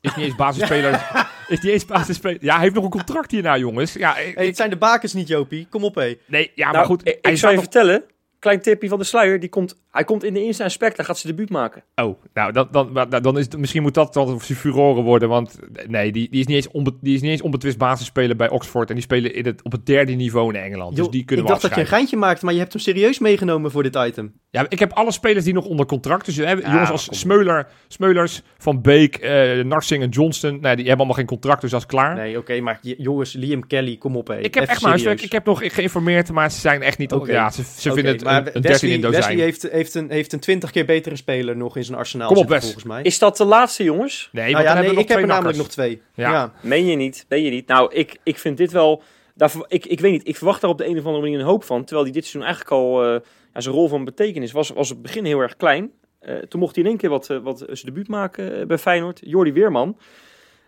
is 0.00 0.14
niet 0.16 0.24
eens 0.26 0.34
basisspeler. 0.36 0.92
is 1.48 1.60
niet 1.60 1.72
eens 1.72 1.84
basisspeler. 1.84 2.38
Ja, 2.40 2.52
hij 2.54 2.62
heeft 2.62 2.74
nog 2.74 2.84
een 2.84 2.90
contract 2.90 3.30
hierna, 3.30 3.58
jongens. 3.58 3.92
Ja, 3.92 4.16
ik- 4.18 4.34
Hey, 4.34 4.46
het 4.46 4.56
zijn 4.56 4.70
de 4.70 4.76
bakens 4.76 5.12
niet, 5.12 5.28
Jopie. 5.28 5.66
Kom 5.70 5.84
op, 5.84 5.94
hé. 5.94 6.14
nee, 6.26 6.50
ja 6.54 6.64
maar 6.64 6.74
Nou, 6.74 6.86
goed. 6.86 7.06
ik, 7.08 7.18
zou 7.22 7.36
zou 7.36 7.52
je 7.52 7.58
nog- 7.58 7.70
vertellen. 7.70 8.04
Klein 8.44 8.60
tipje 8.60 8.88
van 8.88 8.98
de 8.98 9.04
sluier. 9.04 9.40
Die 9.40 9.48
komt, 9.48 9.80
hij 9.90 10.04
komt 10.04 10.24
in 10.24 10.34
de 10.34 10.44
Insta 10.44 10.68
Spect. 10.68 10.96
Daar 10.96 11.06
gaat 11.06 11.18
ze 11.18 11.26
debuut 11.26 11.50
maken. 11.50 11.82
Oh, 11.94 12.22
nou, 12.34 12.52
dan, 12.52 12.68
dan, 12.70 13.08
dan, 13.08 13.22
dan 13.22 13.38
is 13.38 13.44
het, 13.44 13.58
misschien 13.58 13.82
moet 13.82 13.94
dat 13.94 14.14
dan 14.14 14.40
zijn 14.40 14.58
furoren 14.58 15.02
worden. 15.02 15.28
Want 15.28 15.58
nee, 15.86 16.12
die, 16.12 16.30
die, 16.30 16.40
is 16.40 16.46
niet 16.46 16.56
eens 16.56 16.68
onbe, 16.68 16.94
die 17.00 17.14
is 17.14 17.20
niet 17.20 17.30
eens 17.30 17.42
onbetwist 17.42 17.78
basisspeler 17.78 18.36
bij 18.36 18.48
Oxford. 18.48 18.88
En 18.88 18.94
die 18.94 19.04
spelen 19.04 19.34
in 19.34 19.46
het, 19.46 19.62
op 19.62 19.72
het 19.72 19.86
derde 19.86 20.12
niveau 20.12 20.54
in 20.54 20.60
Engeland. 20.60 20.96
dus 20.96 21.08
die 21.08 21.24
kunnen 21.24 21.44
ik 21.44 21.52
we 21.52 21.58
dacht 21.58 21.62
dat 21.62 21.74
je 21.74 21.80
een 21.80 21.96
geintje 21.96 22.16
maakte, 22.16 22.44
maar 22.44 22.54
je 22.54 22.60
hebt 22.60 22.72
hem 22.72 22.82
serieus 22.82 23.18
meegenomen 23.18 23.70
voor 23.70 23.82
dit 23.82 23.96
item. 23.96 24.32
Ja, 24.50 24.66
ik 24.68 24.78
heb 24.78 24.92
alle 24.92 25.12
spelers 25.12 25.44
die 25.44 25.54
nog 25.54 25.64
onder 25.64 25.86
contract. 25.86 26.26
Dus 26.26 26.36
we 26.36 26.46
hebben 26.46 26.64
Ja, 26.64 26.72
jongens 26.72 26.90
als. 26.90 27.08
Smeuler, 27.10 27.66
Smeulers, 27.88 28.42
Van 28.58 28.82
Beek, 28.82 29.16
eh 29.16 29.64
Narsing 29.64 30.02
en 30.02 30.08
Johnston. 30.08 30.50
Nee, 30.50 30.60
die 30.60 30.70
hebben 30.70 30.96
allemaal 30.96 31.16
geen 31.16 31.26
contract, 31.26 31.60
dus 31.60 31.70
dat 31.70 31.80
is 31.80 31.86
klaar. 31.86 32.14
Nee, 32.14 32.38
oké, 32.38 32.60
maar 32.60 32.78
jongens, 32.80 33.32
Liam 33.32 33.66
Kelly, 33.66 33.96
kom 33.96 34.16
op, 34.16 34.26
hé. 34.28 34.38
ik 34.38 34.54
heb 34.54 34.62
Even 34.62 34.68
echt 34.68 35.04
maar 35.04 35.22
ik 35.22 35.32
heb 35.32 35.44
nog 35.44 35.74
geïnformeerd, 35.74 36.30
maar 36.32 36.50
ze 36.50 36.60
zijn 36.60 36.82
echt 36.82 36.98
niet... 36.98 37.12
Oké. 37.12 37.32
Ja, 37.32 37.50
ze, 37.50 37.92
vinden 37.92 38.12
het 38.12 38.22
maar 38.42 38.46
een, 38.46 38.56
een 38.56 38.62
13 38.62 38.70
Wesley, 38.70 38.90
in 38.90 39.00
dozijn. 39.00 39.22
Wesley 39.22 39.44
heeft, 39.44 39.62
heeft, 39.62 39.94
een, 39.94 40.10
heeft 40.10 40.32
een 40.32 40.40
20 40.40 40.70
keer 40.70 40.84
betere 40.84 41.16
speler 41.16 41.56
nog 41.56 41.76
in 41.76 41.84
zijn 41.84 41.98
arsenaal 41.98 42.28
Kom 42.28 42.36
op, 42.36 42.42
zitten, 42.42 42.62
volgens 42.62 42.84
mij. 42.84 43.02
Is 43.02 43.18
dat 43.18 43.36
de 43.36 43.44
laatste, 43.44 43.84
jongens? 43.84 44.28
Nee, 44.32 44.52
nou 44.52 44.64
ja, 44.64 44.74
nee, 44.74 44.82
hebben 44.82 45.02
ik 45.02 45.08
we 45.08 45.12
heb 45.12 45.22
er 45.22 45.28
nog 45.28 45.36
namelijk 45.36 45.68
twee 45.68 45.96
nog 45.96 46.00
twee. 46.14 46.24
Ja. 46.26 46.32
Ja. 46.32 46.52
Meen 46.60 46.86
je 46.86 46.96
niet? 46.96 47.26
Meen 47.28 47.42
je 47.42 47.50
niet? 47.50 47.66
Nou, 47.66 47.94
ik, 47.94 48.16
ik 48.22 48.38
vind 48.38 48.56
dit 48.56 48.72
wel... 48.72 49.02
Daar, 49.34 49.52
ik, 49.68 49.86
ik 49.86 50.00
weet 50.00 50.12
niet, 50.12 50.28
ik 50.28 50.36
verwacht 50.36 50.60
daar 50.60 50.70
op 50.70 50.78
de 50.78 50.84
een 50.86 50.98
of 50.98 51.04
andere 51.04 51.22
manier 51.22 51.38
een 51.38 51.44
hoop 51.44 51.64
van. 51.64 51.84
Terwijl 51.84 52.04
hij 52.04 52.12
dit 52.12 52.22
seizoen 52.26 52.42
eigenlijk 52.42 52.72
al... 52.72 53.04
eh, 53.04 53.20
ja, 53.54 53.60
zijn 53.60 53.74
rol 53.74 53.88
van 53.88 54.04
betekenis 54.04 54.52
was, 54.52 54.68
was 54.68 54.90
op 54.90 54.96
het 54.96 55.06
begin 55.06 55.24
heel 55.24 55.40
erg 55.40 55.56
klein. 55.56 55.90
Eh, 56.20 56.36
toen 56.36 56.60
mocht 56.60 56.74
hij 56.74 56.84
in 56.84 56.90
één 56.90 56.98
keer 56.98 57.10
wat, 57.10 57.30
eh, 57.30 57.38
wat 57.38 57.58
zijn 57.58 57.78
debuut 57.82 58.08
maken 58.08 58.66
bij 58.68 58.78
Feyenoord. 58.78 59.20
Jordi 59.24 59.52
Weerman. 59.52 59.98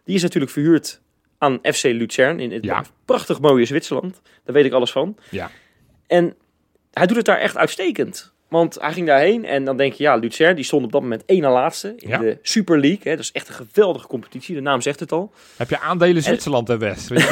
Die 0.04 0.14
is 0.14 0.22
natuurlijk 0.22 0.52
verhuurd 0.52 1.00
aan 1.38 1.58
FC 1.62 1.82
Luzern 1.82 2.40
in 2.40 2.52
het 2.52 2.64
Ja. 2.64 2.84
prachtig 3.04 3.40
mooie 3.40 3.64
Zwitserland. 3.64 4.20
Daar 4.44 4.54
weet 4.54 4.64
ik 4.64 4.72
alles 4.72 4.90
van. 4.90 5.16
Ja. 5.30 5.50
En 6.06 6.34
hij 6.98 7.06
doet 7.06 7.16
het 7.16 7.26
daar 7.26 7.38
echt 7.38 7.56
uitstekend. 7.56 8.34
Want 8.48 8.76
hij 8.80 8.92
ging 8.92 9.06
daarheen 9.06 9.44
en 9.44 9.64
dan 9.64 9.76
denk 9.76 9.92
je, 9.92 10.02
ja, 10.02 10.14
Luzern 10.16 10.54
die 10.56 10.64
stond 10.64 10.84
op 10.84 10.92
dat 10.92 11.02
moment 11.02 11.22
één 11.26 11.40
na 11.40 11.50
laatste 11.52 11.94
in 11.96 12.08
Ja. 12.08 12.18
de 12.18 12.38
Super 12.42 12.80
League. 12.80 13.00
Hè. 13.02 13.10
Dat 13.10 13.18
is 13.20 13.32
echt 13.32 13.48
een 13.48 13.54
geweldige 13.54 14.06
competitie, 14.06 14.54
de 14.54 14.60
naam 14.60 14.80
zegt 14.80 15.00
het 15.00 15.12
al. 15.12 15.32
Heb 15.56 15.70
je 15.70 15.80
aandelen 15.80 16.22
Zwitserland 16.22 16.68
en 16.70 16.78
West? 16.78 17.08
Weet 17.08 17.20
je, 17.20 17.28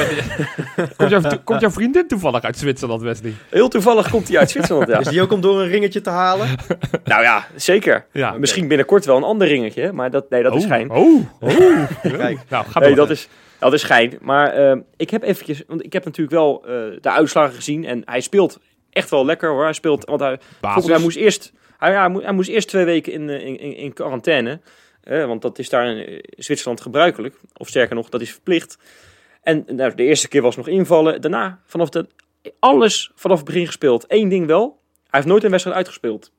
bent- 0.76 0.94
komt, 0.96 1.10
jouw, 1.10 1.38
komt 1.44 1.60
jouw 1.60 1.70
vriendin 1.70 2.08
toevallig 2.08 2.42
uit 2.42 2.58
Zwitserland, 2.58 3.02
Wesley? 3.02 3.32
Heel 3.50 3.68
toevallig 3.68 4.10
komt 4.10 4.28
hij 4.28 4.38
uit 4.38 4.50
Zwitserland, 4.50 4.88
ja. 4.88 4.98
Is 5.04 5.08
die 5.08 5.22
ook 5.22 5.32
om 5.32 5.40
door 5.40 5.60
een 5.60 5.68
ringetje 5.68 6.00
te 6.00 6.10
halen? 6.10 6.48
Nou 7.04 7.22
ja, 7.22 7.46
zeker. 7.56 8.06
Ja, 8.12 8.30
Misschien 8.38 8.68
binnenkort 8.68 9.04
wel 9.04 9.16
een 9.16 9.22
ander 9.22 9.46
ringetje, 9.48 9.92
maar 9.92 10.10
dat, 10.10 10.30
nee, 10.30 10.42
dat 10.42 10.54
is 10.54 10.60
oh, 10.62 10.66
schijn. 10.66 10.90
Oh, 10.90 11.20
oh. 11.40 11.84
Kijk. 12.02 12.38
Nou, 12.48 12.64
ga 12.66 12.80
Nee, 12.80 12.94
dat 12.94 13.10
is, 13.10 13.28
dat 13.58 13.72
is 13.72 13.80
schijn. 13.80 14.18
Maar 14.20 14.52
eh, 14.52 14.76
ik 14.96 15.10
heb 15.10 15.22
eventjes, 15.22 15.62
want 15.66 15.84
ik 15.84 15.92
heb 15.92 16.04
natuurlijk 16.04 16.36
wel 16.36 16.62
eh, 16.66 16.72
de 17.00 17.10
uitslagen 17.10 17.54
gezien 17.54 17.84
en 17.84 18.02
hij 18.04 18.20
speelt 18.20 18.58
echt 18.95 19.11
wel 19.11 19.24
lekker 19.24 19.51
hoor. 19.51 19.62
Hij 19.64 19.72
speelt, 19.72 20.05
want 20.05 20.20
hij, 20.20 20.38
hij 20.61 20.99
moest 20.99 21.16
eerst, 21.16 21.53
hij, 21.78 21.90
ja, 21.90 22.01
hij, 22.01 22.09
moest, 22.09 22.24
hij 22.24 22.32
moest 22.32 22.49
eerst 22.49 22.68
twee 22.68 22.84
weken 22.84 23.12
in, 23.12 23.30
eh, 23.30 23.47
in, 23.47 23.59
in, 23.59 23.76
in 23.76 23.92
quarantaine, 23.92 24.61
eh, 25.01 25.26
want 25.26 25.42
dat 25.42 25.59
is 25.59 25.68
daar 25.68 25.86
in 25.86 26.07
eh, 26.07 26.18
Zwitserland 26.36 26.80
gebruikelijk. 26.80 27.40
Of 27.57 27.68
sterker 27.68 27.95
nog, 27.97 28.09
dat 28.09 28.20
is 28.20 28.32
verplicht. 28.32 28.78
En 29.42 29.64
nou, 29.66 29.95
de 29.95 30.05
eerste 30.05 30.28
keer 30.28 30.42
was 30.42 30.57
nog 30.57 30.68
invallen. 30.68 31.20
Daarna, 31.20 31.61
vanaf 31.64 31.88
de, 31.88 32.07
alles 32.59 33.11
vanaf 33.14 33.36
het 33.36 33.47
begin 33.47 33.66
gespeeld. 33.66 34.05
Eén 34.09 34.28
ding 34.28 34.47
wel, 34.47 34.80
hij 34.92 35.20
heeft 35.20 35.26
nooit 35.26 35.45
een 35.45 35.51
wedstrijd 35.51 35.76
uitgespeeld. 35.76 36.32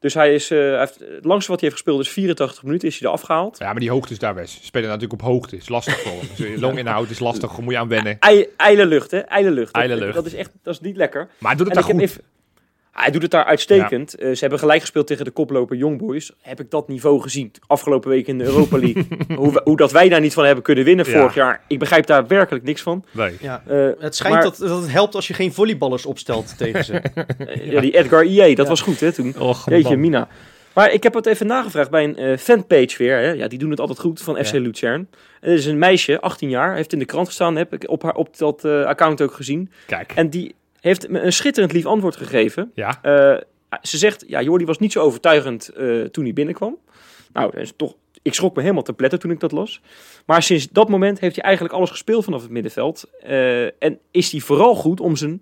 Dus 0.00 0.14
hij 0.14 0.34
is, 0.34 0.50
eh, 0.50 0.58
hij 0.58 0.78
heeft, 0.78 0.98
het 0.98 1.24
langste 1.24 1.50
wat 1.50 1.60
hij 1.60 1.68
heeft 1.70 1.82
gespeeld 1.82 2.00
is 2.06 2.08
84 2.12 2.62
minuten, 2.62 2.88
is 2.88 2.98
hij 2.98 3.08
er 3.08 3.14
afgehaald. 3.14 3.58
Ja, 3.58 3.66
maar 3.70 3.80
die 3.80 3.90
hoogte 3.90 4.12
is 4.12 4.18
daar 4.18 4.34
best. 4.34 4.64
Spelen 4.64 4.86
natuurlijk 4.88 5.22
op 5.22 5.28
hoogte. 5.28 5.56
Is 5.56 5.68
lastig 5.68 6.00
voor 6.00 6.12
hem. 6.12 6.28
Dus 6.36 6.60
longinhoud 6.66 7.10
is 7.10 7.18
lastig. 7.18 7.58
Moet 7.58 7.72
je 7.72 7.78
aan 7.78 7.88
wennen. 7.88 8.16
Ei- 8.18 8.46
Eile 8.56 8.86
lucht, 8.86 9.10
hè? 9.10 9.18
Eile 9.18 9.50
lucht. 9.50 9.72
Dat- 9.72 9.82
Eile 9.82 9.96
lucht. 9.96 10.14
Dat 10.14 10.26
is 10.26 10.34
echt, 10.34 10.50
dat 10.62 10.74
is 10.74 10.80
niet 10.80 10.96
lekker. 10.96 11.28
Maar 11.38 11.50
hij 11.50 11.58
doet 11.64 11.68
het 11.68 11.76
En 11.76 11.82
heb 11.84 11.92
goed. 11.92 12.02
even- 12.02 12.22
hij 12.92 13.10
doet 13.10 13.22
het 13.22 13.30
daar 13.30 13.44
uitstekend. 13.44 14.14
Eh, 14.14 14.30
ze 14.32 14.38
hebben 14.40 14.58
gelijk 14.58 14.80
gespeeld 14.80 15.06
tegen 15.06 15.24
de 15.24 15.30
koploper 15.30 15.76
Young 15.76 15.98
Boys. 15.98 16.32
Heb 16.40 16.60
ik 16.60 16.70
dat 16.70 16.88
niveau 16.88 17.20
gezien 17.20 17.52
afgelopen 17.66 18.10
week 18.10 18.26
in 18.26 18.38
de 18.38 18.44
Europa 18.44 18.78
League? 18.78 19.06
hoe, 19.36 19.60
hoe 19.64 19.76
dat 19.76 19.92
wij 19.92 20.08
daar 20.08 20.20
niet 20.20 20.32
van 20.34 20.44
hebben 20.44 20.64
kunnen 20.64 20.84
winnen 20.84 21.06
Ja. 21.06 21.12
vorig 21.18 21.34
jaar. 21.34 21.60
Ik 21.68 21.78
begrijp 21.78 22.06
daar 22.06 22.26
werkelijk 22.26 22.64
niks 22.64 22.82
van. 22.82 23.04
Nee. 23.10 23.36
Ja. 23.40 23.62
Eh, 23.66 23.88
Het 23.98 24.16
schijnt 24.16 24.34
maar- 24.34 24.44
dat, 24.44 24.56
dat 24.58 24.80
het 24.82 24.92
helpt 24.92 25.14
als 25.14 25.26
je 25.28 25.34
geen 25.34 25.52
volleyballers 25.52 26.06
opstelt 26.06 26.54
tegen 26.58 26.84
ze. 26.84 26.92
eh, 26.92 27.70
ja, 27.72 27.80
die 27.80 27.96
Edgar 27.96 28.24
IE, 28.24 28.54
dat 28.54 28.68
was 28.68 28.80
goed 28.80 29.00
hè 29.00 29.12
toen. 29.12 29.34
Och, 29.38 29.70
Jeetje, 29.70 29.88
man. 29.90 30.00
Mina. 30.00 30.28
Maar 30.74 30.92
ik 30.92 31.02
heb 31.02 31.14
het 31.14 31.26
even 31.26 31.46
nagevraagd 31.46 31.90
bij 31.90 32.12
een 32.16 32.38
fanpage 32.38 32.94
weer. 32.98 33.16
Hè. 33.16 33.30
Ja, 33.30 33.48
die 33.48 33.58
doen 33.58 33.70
het 33.70 33.80
altijd 33.80 33.98
goed 33.98 34.22
van 34.22 34.44
FC 34.44 34.52
Ja. 34.52 34.60
Luzern. 34.60 35.08
En 35.40 35.50
er 35.50 35.56
is 35.56 35.66
een 35.66 35.78
meisje, 35.78 36.20
18 36.20 36.48
jaar, 36.48 36.74
heeft 36.74 36.92
in 36.92 36.98
de 36.98 37.04
krant 37.04 37.26
gestaan. 37.26 37.56
Heb 37.56 37.72
ik 37.72 37.88
op, 37.90 38.02
haar, 38.02 38.14
op 38.14 38.36
dat 38.38 38.64
account 38.64 39.20
ook 39.22 39.32
gezien. 39.32 39.70
Kijk. 39.86 40.12
En 40.14 40.30
die 40.30 40.54
heeft 40.80 41.08
me 41.08 41.20
een 41.20 41.32
schitterend 41.32 41.72
lief 41.72 41.86
antwoord 41.86 42.16
gegeven. 42.16 42.70
Ja. 42.74 42.98
Eh, 43.02 43.40
ze 43.82 43.98
zegt, 43.98 44.24
ja, 44.26 44.42
Jordi 44.42 44.64
was 44.64 44.78
niet 44.78 44.92
zo 44.92 45.00
overtuigend 45.00 45.68
eh, 45.68 46.02
toen 46.02 46.24
hij 46.24 46.32
binnenkwam. 46.32 46.78
Nou, 47.32 47.50
dat 47.50 47.60
is 47.60 47.72
toch, 47.76 47.94
ik 48.22 48.34
schrok 48.34 48.54
me 48.54 48.62
helemaal 48.62 48.82
te 48.82 48.92
pletten 48.92 49.18
toen 49.18 49.30
ik 49.30 49.40
dat 49.40 49.52
las. 49.52 49.80
Maar 50.26 50.42
sinds 50.42 50.68
dat 50.68 50.88
moment 50.88 51.20
heeft 51.20 51.36
hij 51.36 51.44
eigenlijk 51.44 51.74
alles 51.74 51.90
gespeeld 51.90 52.24
vanaf 52.24 52.42
het 52.42 52.50
middenveld. 52.50 53.04
Eh, 53.22 53.82
en 53.82 53.98
is 54.10 54.32
hij 54.32 54.40
vooral 54.40 54.74
goed 54.74 55.00
om 55.00 55.16
zijn 55.16 55.40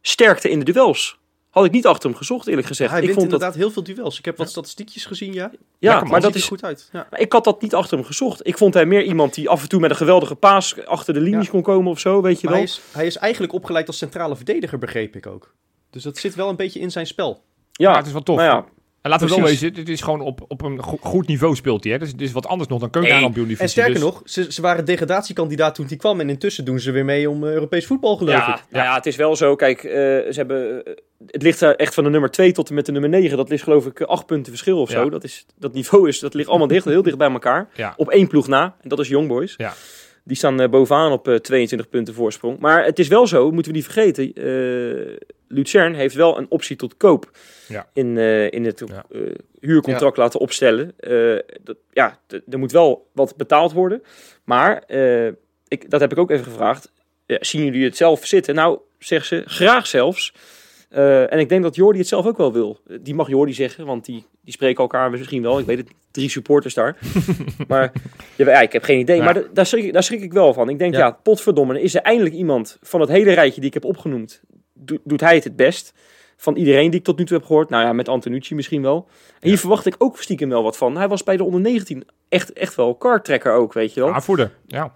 sterkte 0.00 0.50
in 0.50 0.58
de 0.58 0.72
duels 0.72 1.18
had 1.54 1.64
ik 1.64 1.70
niet 1.72 1.86
achter 1.86 2.08
hem 2.08 2.18
gezocht, 2.18 2.46
eerlijk 2.46 2.66
gezegd. 2.66 2.90
hij 2.90 3.00
ik 3.00 3.06
wint 3.06 3.18
vond 3.18 3.30
dat, 3.30 3.40
inderdaad 3.40 3.62
heel 3.64 3.70
veel 3.72 3.94
duels. 3.94 4.18
Ik 4.18 4.24
heb 4.24 4.36
wat 4.36 4.50
statistiekjes 4.50 5.04
gezien, 5.06 5.32
ja. 5.32 5.50
ja, 5.78 5.90
Lekker, 5.92 6.10
maar 6.10 6.20
dat 6.20 6.30
er 6.30 6.36
is, 6.36 6.44
goed 6.46 6.64
uit. 6.64 6.88
Ja. 6.92 7.06
Maar 7.10 7.20
ik 7.20 7.32
had 7.32 7.44
dat 7.44 7.62
niet 7.62 7.74
achter 7.74 7.96
hem 7.96 8.06
gezocht. 8.06 8.46
Ik 8.46 8.58
vond 8.58 8.74
hij 8.74 8.86
meer 8.86 9.02
iemand 9.02 9.34
die 9.34 9.48
af 9.48 9.62
en 9.62 9.68
toe 9.68 9.80
met 9.80 9.90
een 9.90 9.96
geweldige 9.96 10.34
paas 10.34 10.86
achter 10.86 11.14
de 11.14 11.20
linies 11.20 11.44
Ja. 11.44 11.50
kon 11.50 11.62
komen 11.62 11.90
of 11.90 11.98
zo, 12.00 12.22
weet 12.22 12.40
je 12.40 12.46
Maar 12.48 12.56
wel. 12.56 12.64
hij 12.64 12.72
is, 12.72 12.80
hij 12.92 13.06
is 13.06 13.16
eigenlijk 13.16 13.52
opgeleid 13.52 13.86
als 13.86 13.98
centrale 13.98 14.36
verdediger, 14.36 14.78
begreep 14.78 15.16
ik 15.16 15.26
ook. 15.26 15.54
Dus 15.90 16.02
dat 16.02 16.16
zit 16.16 16.34
wel 16.34 16.48
een 16.48 16.56
beetje 16.56 16.80
in 16.80 16.90
zijn 16.90 17.06
spel. 17.06 17.42
Ja, 17.72 17.88
Maar 17.88 17.96
het 17.98 18.06
is 18.06 18.12
wel 18.12 18.22
tof. 18.22 18.36
nou 18.36 18.48
ja, 18.48 18.64
En 19.04 19.10
laten 19.10 19.28
we 19.28 19.34
wel 19.34 19.44
wezen, 19.44 19.74
dit 19.74 19.88
is 19.88 20.00
gewoon 20.00 20.20
op, 20.20 20.44
op 20.48 20.62
een 20.62 20.82
go- 20.82 20.98
goed 21.00 21.26
niveau 21.26 21.56
speelt 21.56 21.84
hij. 21.84 21.92
Hè? 21.92 21.98
Dus 21.98 22.10
het 22.10 22.20
is 22.20 22.32
wat 22.32 22.46
anders 22.46 22.68
nog 22.68 22.80
dan 22.80 22.90
keukenkampioen 22.90 23.56
En 23.58 23.68
sterker 23.68 24.00
nog, 24.00 24.22
ze, 24.24 24.52
ze 24.52 24.62
waren 24.62 24.84
degradatiekandidaat 24.84 25.74
toen 25.74 25.86
hij 25.86 25.96
kwam. 25.96 26.20
En 26.20 26.28
intussen 26.28 26.64
doen 26.64 26.78
ze 26.80 26.90
weer 26.90 27.04
mee 27.04 27.30
om 27.30 27.44
eh, 27.44 27.52
Europees 27.52 27.86
voetbal, 27.86 28.16
geloof 28.16 28.34
ja, 28.34 28.54
ik. 28.54 28.62
nou 28.70 28.84
ja, 28.84 28.94
het 28.94 29.06
is 29.06 29.16
wel 29.16 29.36
zo. 29.36 29.56
Kijk, 29.56 29.84
eh, 29.84 29.92
ze 29.92 30.32
hebben, 30.32 30.84
eh, 30.84 30.92
het 31.26 31.42
ligt 31.42 31.60
daar 31.60 31.74
echt 31.74 31.94
van 31.94 32.04
de 32.04 32.10
nummer 32.10 32.30
2 32.30 32.52
tot 32.52 32.68
en 32.68 32.74
met 32.74 32.86
de 32.86 32.92
nummer 32.92 33.10
9. 33.10 33.36
Dat 33.36 33.48
ligt 33.48 33.62
geloof 33.62 33.86
ik 33.86 34.00
acht 34.02 34.26
punten 34.26 34.52
verschil 34.52 34.80
of 34.80 34.90
zo. 34.90 35.04
Ja. 35.04 35.10
Dat, 35.10 35.24
is, 35.24 35.46
dat 35.58 35.72
niveau 35.72 36.08
is, 36.08 36.18
dat 36.18 36.34
ligt 36.34 36.48
allemaal 36.48 36.66
dicht, 36.68 36.84
heel 36.84 37.02
dicht 37.02 37.18
bij 37.18 37.30
elkaar. 37.30 37.68
Ja. 37.74 37.94
Op 37.96 38.08
één 38.10 38.28
ploeg 38.28 38.48
na, 38.48 38.74
en 38.82 38.88
dat 38.88 38.98
is 38.98 39.08
Young 39.08 39.28
Boys. 39.28 39.54
Ja. 39.56 39.74
Die 40.24 40.36
staan 40.36 40.60
eh, 40.60 40.68
bovenaan 40.68 41.12
op 41.12 41.28
eh, 41.28 41.34
22 41.34 41.88
punten 41.88 42.14
voorsprong. 42.14 42.58
Maar 42.58 42.84
het 42.84 42.98
is 42.98 43.08
wel 43.08 43.26
zo, 43.26 43.50
moeten 43.50 43.72
we 43.72 43.78
niet 43.78 43.86
vergeten. 43.86 44.32
eh 44.32 45.16
Lucerne 45.48 45.96
heeft 45.96 46.14
wel 46.14 46.38
een 46.38 46.46
optie 46.48 46.76
tot 46.76 46.96
koop 46.96 47.30
Ja. 47.68 47.88
in, 47.92 48.18
eh, 48.18 48.50
in 48.50 48.64
het 48.64 48.82
Ja. 48.86 49.04
eh, 49.10 49.20
huurcontract 49.60 50.16
laten 50.16 50.40
opstellen. 50.40 50.92
Eh, 50.98 51.38
dat, 51.62 51.76
ja, 51.92 52.18
er 52.48 52.58
moet 52.58 52.72
wel 52.72 53.08
wat 53.12 53.36
betaald 53.36 53.72
worden. 53.72 54.02
Maar, 54.44 54.82
eh, 54.86 55.26
ik, 55.68 55.90
dat 55.90 56.00
heb 56.00 56.12
ik 56.12 56.18
ook 56.18 56.30
even 56.30 56.44
gevraagd. 56.44 56.92
Zien 57.26 57.64
jullie 57.64 57.84
het 57.84 57.96
zelf 57.96 58.26
zitten? 58.26 58.54
Nou, 58.54 58.78
zeggen 58.98 59.26
ze, 59.26 59.42
graag 59.54 59.86
zelfs. 59.86 60.34
Eh, 60.94 61.32
en 61.32 61.38
ik 61.38 61.48
denk 61.48 61.62
dat 61.62 61.74
Jordi 61.74 61.98
het 61.98 62.08
zelf 62.08 62.26
ook 62.26 62.36
wel 62.36 62.52
wil. 62.52 62.78
Eh, 62.88 62.96
Die 63.00 63.14
mag 63.14 63.28
Jordi 63.28 63.52
zeggen, 63.52 63.86
want 63.86 64.04
die, 64.04 64.24
die 64.42 64.52
spreken 64.52 64.82
elkaar 64.82 65.10
misschien 65.10 65.42
wel. 65.42 65.58
Ik 65.58 65.66
weet 65.66 65.78
het, 65.78 65.88
drie 66.10 66.28
supporters 66.28 66.74
daar. 66.74 66.96
maar 67.68 67.92
ja, 68.36 68.60
ik 68.60 68.72
heb 68.72 68.82
geen 68.82 68.98
idee. 68.98 69.16
Ja. 69.16 69.24
Maar 69.24 69.34
da- 69.34 69.42
daar 69.52 69.66
schrik, 69.66 69.84
ik, 69.84 69.92
daar 69.92 70.02
schrik 70.02 70.22
ik 70.22 70.32
wel 70.32 70.52
van. 70.54 70.68
Ik 70.68 70.78
denk, 70.78 70.92
Ja. 70.94 70.98
ja, 70.98 71.10
potverdomme, 71.22 71.80
is 71.80 71.94
er 71.94 72.00
eindelijk 72.02 72.34
iemand 72.34 72.78
van 72.82 73.00
het 73.00 73.08
hele 73.08 73.32
rijtje 73.32 73.60
die 73.60 73.68
ik 73.68 73.74
heb 73.74 73.84
opgenoemd. 73.84 74.42
Do- 74.72 74.98
doet 75.04 75.20
hij 75.20 75.34
het 75.34 75.44
het 75.44 75.56
best? 75.56 75.94
Van 76.36 76.56
iedereen 76.56 76.90
die 76.90 76.98
ik 76.98 77.04
tot 77.04 77.18
nu 77.18 77.24
toe 77.24 77.36
heb 77.36 77.46
gehoord. 77.46 77.68
Nou 77.68 77.84
ja, 77.84 77.92
met 77.92 78.08
Antonucci 78.08 78.54
misschien 78.54 78.82
wel. 78.82 79.08
En 79.40 79.48
hier 79.48 79.58
verwacht 79.58 79.86
ik 79.86 79.94
ook 79.98 80.18
stiekem 80.22 80.48
wel 80.48 80.62
wat 80.62 80.76
van. 80.76 80.96
Hij 80.96 81.08
was 81.08 81.22
bij 81.24 81.36
de 81.36 81.44
onder 81.44 81.60
19 81.60 82.04
echt, 82.28 82.52
echt 82.52 82.74
wel 82.74 82.94
kartrekker 82.94 83.52
ook, 83.52 83.72
weet 83.72 83.94
je 83.94 84.00
wel. 84.00 84.12
Aanvoerder. 84.12 84.50
Ja. 84.66 84.92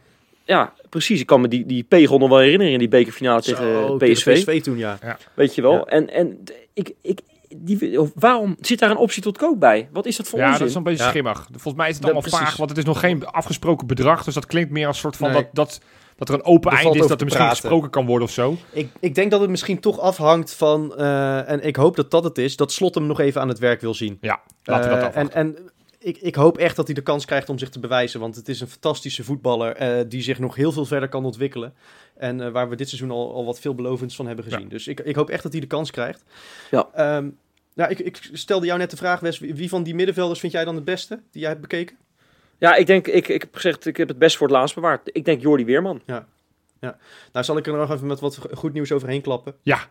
Ja, 0.48 0.72
precies. 0.88 1.20
Ik 1.20 1.26
kan 1.26 1.40
me 1.40 1.48
die, 1.48 1.66
die 1.66 1.82
pegel 1.84 2.18
nog 2.18 2.28
wel 2.28 2.38
herinneren 2.38 2.72
in 2.72 2.78
die 2.78 2.88
bekerfinale 2.88 3.42
tegen 3.42 3.64
Zo, 3.64 3.96
PSV. 3.96 4.22
tegen 4.22 4.32
PSV 4.34 4.62
toen, 4.62 4.78
ja. 4.78 4.98
Weet 5.34 5.54
je 5.54 5.62
wel. 5.62 5.72
Ja. 5.72 5.84
En, 5.84 6.10
en 6.10 6.42
ik, 6.72 6.92
ik, 7.02 7.20
die, 7.56 7.98
waarom 8.14 8.56
zit 8.60 8.78
daar 8.78 8.90
een 8.90 8.96
optie 8.96 9.22
tot 9.22 9.38
koop 9.38 9.60
bij? 9.60 9.88
Wat 9.92 10.06
is 10.06 10.16
dat 10.16 10.28
voor 10.28 10.38
ja, 10.38 10.44
onzin? 10.44 10.58
dat 10.60 10.68
is 10.68 10.74
een 10.74 10.82
beetje 10.82 11.02
Ja. 11.04 11.08
schimmig. 11.10 11.46
Volgens 11.52 11.74
mij 11.74 11.88
is 11.88 11.94
het 11.96 12.04
Ja, 12.04 12.10
allemaal 12.12 12.30
vaag, 12.40 12.56
want 12.56 12.68
het 12.70 12.78
is 12.78 12.84
nog 12.84 13.00
geen 13.00 13.26
afgesproken 13.26 13.86
bedrag. 13.86 14.24
Dus 14.24 14.34
dat 14.34 14.46
klinkt 14.46 14.70
meer 14.70 14.86
als 14.86 14.96
een 14.96 15.02
soort 15.02 15.16
van 15.16 15.30
Nee. 15.30 15.42
dat, 15.42 15.48
dat, 15.52 15.80
dat 16.16 16.28
er 16.28 16.34
een 16.34 16.44
open 16.44 16.70
Er 16.72 16.76
eind 16.78 16.94
is, 16.94 17.06
dat 17.06 17.18
er 17.18 17.24
misschien 17.24 17.44
praten. 17.46 17.60
gesproken 17.62 17.90
kan 17.90 18.06
worden 18.06 18.26
of 18.28 18.32
zo. 18.32 18.56
Ik, 18.72 18.88
ik 19.00 19.14
denk 19.14 19.30
dat 19.30 19.40
het 19.40 19.50
misschien 19.50 19.80
toch 19.80 20.00
afhangt 20.00 20.54
van, 20.54 20.96
eh, 20.96 21.50
en 21.50 21.64
ik 21.64 21.76
hoop 21.76 21.96
dat 21.96 22.10
dat 22.10 22.24
het 22.24 22.38
is, 22.38 22.56
dat 22.56 22.72
Slot 22.72 22.94
hem 22.94 23.06
nog 23.06 23.20
even 23.20 23.40
aan 23.40 23.48
het 23.48 23.58
werk 23.58 23.80
wil 23.80 23.94
zien. 23.94 24.18
Ja, 24.20 24.40
laten 24.64 24.88
we 24.90 24.94
dat 24.96 25.04
Eh, 25.04 25.08
afwachten. 25.08 25.40
En, 25.40 25.56
en 25.56 25.70
ik, 25.98 26.16
ik 26.18 26.34
hoop 26.34 26.58
echt 26.58 26.76
dat 26.76 26.86
hij 26.86 26.94
de 26.94 27.02
kans 27.02 27.24
krijgt 27.24 27.48
om 27.48 27.58
zich 27.58 27.68
te 27.68 27.80
bewijzen, 27.80 28.20
want 28.20 28.36
het 28.36 28.48
is 28.48 28.60
een 28.60 28.66
fantastische 28.68 29.24
voetballer 29.24 29.76
eh, 29.76 30.04
die 30.08 30.22
zich 30.22 30.38
nog 30.38 30.54
heel 30.54 30.72
veel 30.72 30.84
verder 30.84 31.08
kan 31.08 31.24
ontwikkelen. 31.24 31.74
En 32.16 32.40
eh, 32.40 32.50
waar 32.50 32.68
we 32.68 32.76
dit 32.76 32.88
seizoen 32.88 33.10
al, 33.10 33.34
al 33.34 33.44
wat 33.44 33.60
veelbelovends 33.60 34.16
van 34.16 34.26
hebben 34.26 34.44
gezien. 34.44 34.68
Dus 34.68 34.88
ik, 34.88 35.00
ik 35.00 35.14
hoop 35.16 35.30
echt 35.30 35.42
dat 35.42 35.52
hij 35.52 35.60
de 35.60 35.66
kans 35.66 35.90
krijgt. 35.90 36.24
Ja. 36.70 36.88
Ehm, 36.94 37.28
nou, 37.74 37.90
ik, 37.90 37.98
ik 37.98 38.28
stelde 38.32 38.66
jou 38.66 38.78
net 38.78 38.90
de 38.90 38.96
vraag, 38.96 39.20
Wes, 39.20 39.38
wie 39.38 39.68
van 39.68 39.82
die 39.82 39.94
middenvelders 39.94 40.40
vind 40.40 40.52
jij 40.52 40.64
dan 40.64 40.74
het 40.74 40.84
beste 40.84 41.20
die 41.30 41.40
jij 41.40 41.50
hebt 41.50 41.60
bekeken? 41.62 41.96
Ja, 42.58 42.74
ik 42.74 42.86
denk, 42.86 43.06
ik, 43.06 43.28
ik 43.28 43.40
heb 43.40 43.54
gezegd, 43.54 43.86
ik 43.86 43.96
heb 43.96 44.08
het 44.08 44.18
best 44.18 44.36
voor 44.36 44.46
het 44.46 44.56
laatst 44.56 44.74
bewaard. 44.74 45.10
Ik 45.12 45.24
denk 45.24 45.40
Jordi 45.42 45.64
Weerman. 45.64 46.02
Nou, 47.32 47.44
zal 47.44 47.56
ik 47.56 47.66
er 47.66 47.72
nog 47.72 47.90
even 47.90 48.06
met 48.06 48.20
wat 48.20 48.38
goed 48.52 48.72
nieuws 48.72 48.92
overheen 48.92 49.20
klappen. 49.20 49.54
Ja. 49.62 49.88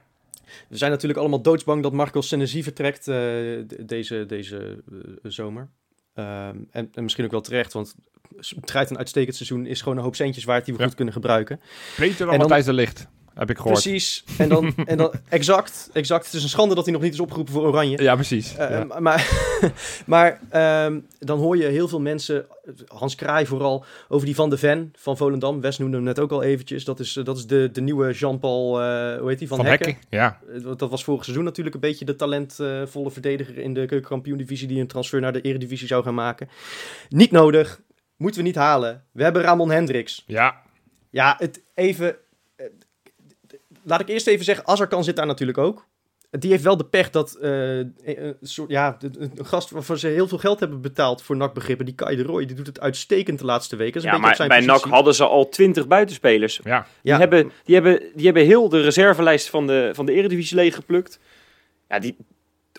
We 0.69 0.77
zijn 0.77 0.91
natuurlijk 0.91 1.19
allemaal 1.19 1.41
doodsbang 1.41 1.83
dat 1.83 1.93
Marco 1.93 2.21
Senesi 2.21 2.63
vertrekt 2.63 2.99
eh, 3.07 3.13
de- 3.15 3.83
deze, 3.85 4.25
deze 4.25 4.83
zomer. 5.23 5.69
Ehm, 6.17 6.57
en, 6.71 6.89
en 6.93 7.03
misschien 7.03 7.25
ook 7.25 7.31
wel 7.31 7.41
terecht, 7.41 7.73
want 7.73 7.95
het 8.37 8.55
draait 8.65 8.89
een 8.89 8.97
uitstekend 8.97 9.35
seizoen. 9.35 9.65
Is 9.65 9.81
gewoon 9.81 9.97
een 9.97 10.03
hoop 10.03 10.15
centjes 10.15 10.43
waard 10.43 10.65
die 10.65 10.73
we 10.73 10.79
Ja. 10.79 10.85
goed 10.85 10.95
kunnen 10.95 11.13
gebruiken. 11.13 11.59
Beter 11.97 12.17
dan 12.17 12.27
en 12.27 12.31
dan- 12.31 12.37
Matthijs 12.39 12.65
de 12.65 12.73
Licht, 12.73 13.07
heb 13.37 13.49
ik 13.49 13.57
gehoord. 13.57 13.81
Precies. 13.81 14.23
En 14.37 14.49
dan, 14.49 14.73
en 14.85 14.97
dan 14.97 15.13
exact, 15.29 15.89
exact. 15.93 16.25
Het 16.25 16.33
is 16.33 16.43
een 16.43 16.49
schande 16.49 16.75
dat 16.75 16.83
hij 16.83 16.93
nog 16.93 17.01
niet 17.01 17.13
is 17.13 17.19
opgeroepen 17.19 17.53
voor 17.53 17.65
Oranje. 17.65 18.01
Ja, 18.01 18.15
precies. 18.15 18.55
Eh, 18.55 18.69
Ja. 18.69 18.99
Maar, 18.99 19.29
maar 20.05 20.39
ehm, 20.49 20.99
dan 21.19 21.39
hoor 21.39 21.57
je 21.57 21.65
heel 21.65 21.87
veel 21.87 22.01
mensen, 22.01 22.45
Hans 22.87 23.15
Kraai 23.15 23.45
vooral, 23.45 23.85
over 24.07 24.25
die 24.25 24.35
Van 24.35 24.49
de 24.49 24.57
Ven 24.57 24.93
van 24.97 25.17
Volendam. 25.17 25.61
Wes 25.61 25.77
noemde 25.77 25.95
hem 25.95 26.05
net 26.05 26.19
ook 26.19 26.31
al 26.31 26.43
eventjes. 26.43 26.85
Dat 26.85 26.99
is, 26.99 27.15
eh, 27.15 27.23
dat 27.23 27.37
is 27.37 27.47
de, 27.47 27.69
de 27.71 27.81
nieuwe 27.81 28.11
Jean-Paul, 28.11 28.81
eh, 28.81 29.19
hoe 29.19 29.29
heet 29.29 29.39
die, 29.39 29.47
Van, 29.47 29.57
Van 29.57 29.65
Hekken. 29.65 29.97
Ja. 30.09 30.39
Dat 30.77 30.89
was 30.89 31.03
vorig 31.03 31.23
seizoen 31.23 31.45
natuurlijk 31.45 31.75
een 31.75 31.81
beetje 31.81 32.05
de 32.05 32.15
talentvolle 32.15 33.11
verdediger 33.11 33.57
in 33.57 33.73
de 33.73 33.85
keukenkampioen-divisie 33.85 34.67
die 34.67 34.79
een 34.79 34.87
transfer 34.87 35.21
naar 35.21 35.33
de 35.33 35.41
eredivisie 35.41 35.87
zou 35.87 36.03
gaan 36.03 36.13
maken. 36.13 36.49
Niet 37.09 37.31
nodig, 37.31 37.81
moeten 38.17 38.41
we 38.41 38.47
niet 38.47 38.55
halen. 38.55 39.03
We 39.11 39.23
hebben 39.23 39.41
Ramon 39.41 39.71
Hendricks. 39.71 40.23
Ja, 40.27 40.61
Ja, 41.09 41.35
het 41.39 41.63
even... 41.73 42.15
eh, 43.87 43.91
Laat 43.91 43.99
ik 44.01 44.07
eerst 44.09 44.27
even 44.27 44.45
zeggen, 44.45 44.67
Azarkan 44.67 45.03
zit 45.03 45.15
daar 45.15 45.25
natuurlijk 45.25 45.57
ook. 45.57 45.85
Die 46.29 46.51
heeft 46.51 46.63
wel 46.63 46.77
de 46.77 46.85
pech 46.85 47.09
dat 47.09 47.33
eh, 47.35 47.77
een, 47.77 48.35
soort, 48.41 48.69
ja, 48.69 48.97
een 48.99 49.45
gast 49.45 49.69
waarvan 49.69 49.97
ze 49.97 50.07
heel 50.07 50.27
veel 50.27 50.37
geld 50.37 50.59
hebben 50.59 50.81
betaald 50.81 51.21
voor 51.21 51.35
NAC-begrippen, 51.37 51.85
die 51.85 51.95
Kai 51.95 52.15
de 52.15 52.23
Roy, 52.23 52.45
die 52.45 52.55
doet 52.55 52.67
het 52.67 52.79
uitstekend 52.79 53.39
de 53.39 53.45
laatste 53.45 53.75
weken. 53.75 54.01
Ja, 54.01 54.17
maar 54.17 54.45
bij 54.47 54.59
NAC 54.59 54.83
hadden 54.83 55.15
ze 55.15 55.25
al 55.25 55.49
20 55.49 55.87
buitenspelers. 55.87 56.59
ja. 56.63 56.79
Die, 57.01 57.11
Ja. 57.11 57.17
hebben, 57.17 57.51
die, 57.63 57.75
hebben, 57.75 58.01
die 58.15 58.25
hebben 58.25 58.45
heel 58.45 58.69
de 58.69 58.81
reservelijst 58.81 59.49
van 59.49 59.67
de, 59.67 59.89
van 59.93 60.05
de 60.05 60.11
Eredivisie 60.13 60.55
leeggeplukt. 60.55 61.19
Ja, 61.89 61.99
die, 61.99 62.15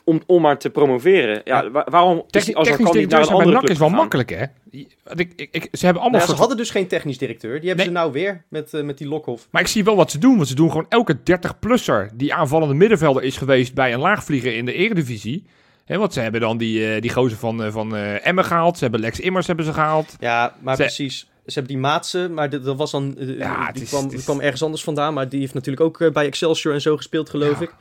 om, 0.08 0.22
om 0.26 0.42
maar 0.42 0.58
te 0.58 0.70
promoveren. 0.70 1.40
Ja, 1.44 1.62
Ja. 1.62 1.70
wa- 1.70 1.86
waarom 1.90 2.16
is 2.16 2.22
Technisch, 2.26 2.54
Azarkan 2.54 2.76
technisch 2.86 3.00
niet 3.00 3.10
naar 3.10 3.20
directeur 3.20 3.30
een 3.30 3.44
bij 3.44 3.54
andere 3.54 3.72
is 3.72 3.78
wel 3.78 3.88
makkelijk, 3.88 4.30
hè? 4.30 4.44
Ik, 4.70 5.32
ik, 5.36 5.48
ik, 5.50 5.68
ze 5.72 5.84
hebben 5.84 6.02
allemaal 6.02 6.10
Nou 6.10 6.22
ja, 6.22 6.26
ze 6.26 6.34
hadden 6.40 6.56
dus 6.56 6.70
geen 6.70 6.86
technisch 6.86 7.18
directeur. 7.18 7.60
Die 7.60 7.68
hebben 7.68 7.86
Nee. 7.86 7.94
ze 7.94 8.00
nou 8.00 8.12
weer 8.12 8.44
met, 8.48 8.74
eh, 8.74 8.82
met 8.82 8.98
die 8.98 9.08
Lokhoff. 9.08 9.48
Maar 9.50 9.62
ik 9.62 9.68
zie 9.68 9.84
wel 9.84 9.96
wat 9.96 10.10
ze 10.10 10.18
doen. 10.18 10.36
Want 10.36 10.48
ze 10.48 10.54
doen 10.54 10.68
gewoon 10.70 10.86
elke 10.88 11.16
30-plusser 11.22 12.10
die 12.14 12.34
aanvallende 12.34 12.74
middenvelder 12.74 13.22
is 13.22 13.36
geweest 13.36 13.74
bij 13.74 13.92
een 13.92 14.00
laagvlieger 14.00 14.56
in 14.56 14.64
de 14.64 14.72
eredivisie. 14.72 15.44
Hè, 15.84 15.98
want 15.98 16.12
ze 16.12 16.20
hebben 16.20 16.40
dan 16.40 16.58
die, 16.58 16.92
eh, 16.94 17.00
die 17.00 17.12
gozer 17.12 17.38
van, 17.38 17.62
eh, 17.64 17.72
van 17.72 17.96
eh, 17.96 18.26
Emmen 18.26 18.44
gehaald. 18.44 18.76
Ze 18.76 18.82
hebben 18.82 19.00
Lex 19.00 19.20
Immers 19.20 19.46
hebben 19.46 19.64
ze 19.64 19.72
gehaald. 19.72 20.16
Ja, 20.18 20.54
maar 20.60 20.76
Ze- 20.76 20.82
precies. 20.82 21.18
Ze 21.46 21.54
hebben 21.54 21.72
die 21.72 21.82
Maatsen, 21.82 22.34
maar 22.34 22.50
dat 22.50 22.76
was 22.76 22.90
dan, 22.90 23.14
Ja, 23.18 23.66
het 23.66 23.74
die 23.74 23.82
is- 23.82 23.88
kwam, 23.88 24.10
is- 24.10 24.24
kwam 24.24 24.40
ergens 24.40 24.62
anders 24.62 24.82
vandaan. 24.84 25.14
Maar 25.14 25.28
die 25.28 25.40
heeft 25.40 25.54
natuurlijk 25.54 25.82
ook 26.00 26.12
bij 26.12 26.26
Excelsior 26.26 26.74
en 26.74 26.80
zo 26.80 26.96
gespeeld, 26.96 27.30
geloof 27.30 27.58
Ja. 27.58 27.64
ik. 27.64 27.74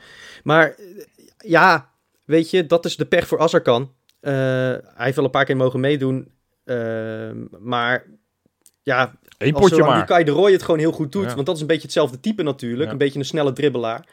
Maar 0.44 0.74
ja, 1.38 1.88
weet 2.28 2.50
je, 2.50 2.66
dat 2.66 2.84
is 2.84 2.96
de 2.96 3.06
pech 3.06 3.26
voor 3.26 3.38
Azarkan. 3.38 3.92
Eh 4.20 4.32
hij 4.32 5.04
heeft 5.04 5.16
wel 5.16 5.24
een 5.24 5.30
paar 5.30 5.44
keer 5.44 5.56
mogen 5.56 5.80
meedoen. 5.80 6.32
eh, 6.64 7.30
maar 7.60 8.06
ja, 8.82 9.14
Eén 9.38 9.54
als 9.54 9.68
potje 9.68 9.84
maar. 9.84 10.04
Kai 10.06 10.24
de 10.24 10.30
Roy 10.30 10.52
het 10.52 10.62
gewoon 10.62 10.80
heel 10.80 10.92
goed 10.92 11.12
doet. 11.12 11.28
Ja. 11.28 11.34
Want 11.34 11.46
dat 11.46 11.54
is 11.54 11.60
een 11.60 11.66
beetje 11.66 11.82
hetzelfde 11.82 12.20
type 12.20 12.42
natuurlijk. 12.42 12.84
Ja. 12.84 12.92
Een 12.92 12.98
beetje 12.98 13.18
een 13.18 13.24
snelle 13.24 13.52
dribbelaar. 13.52 14.06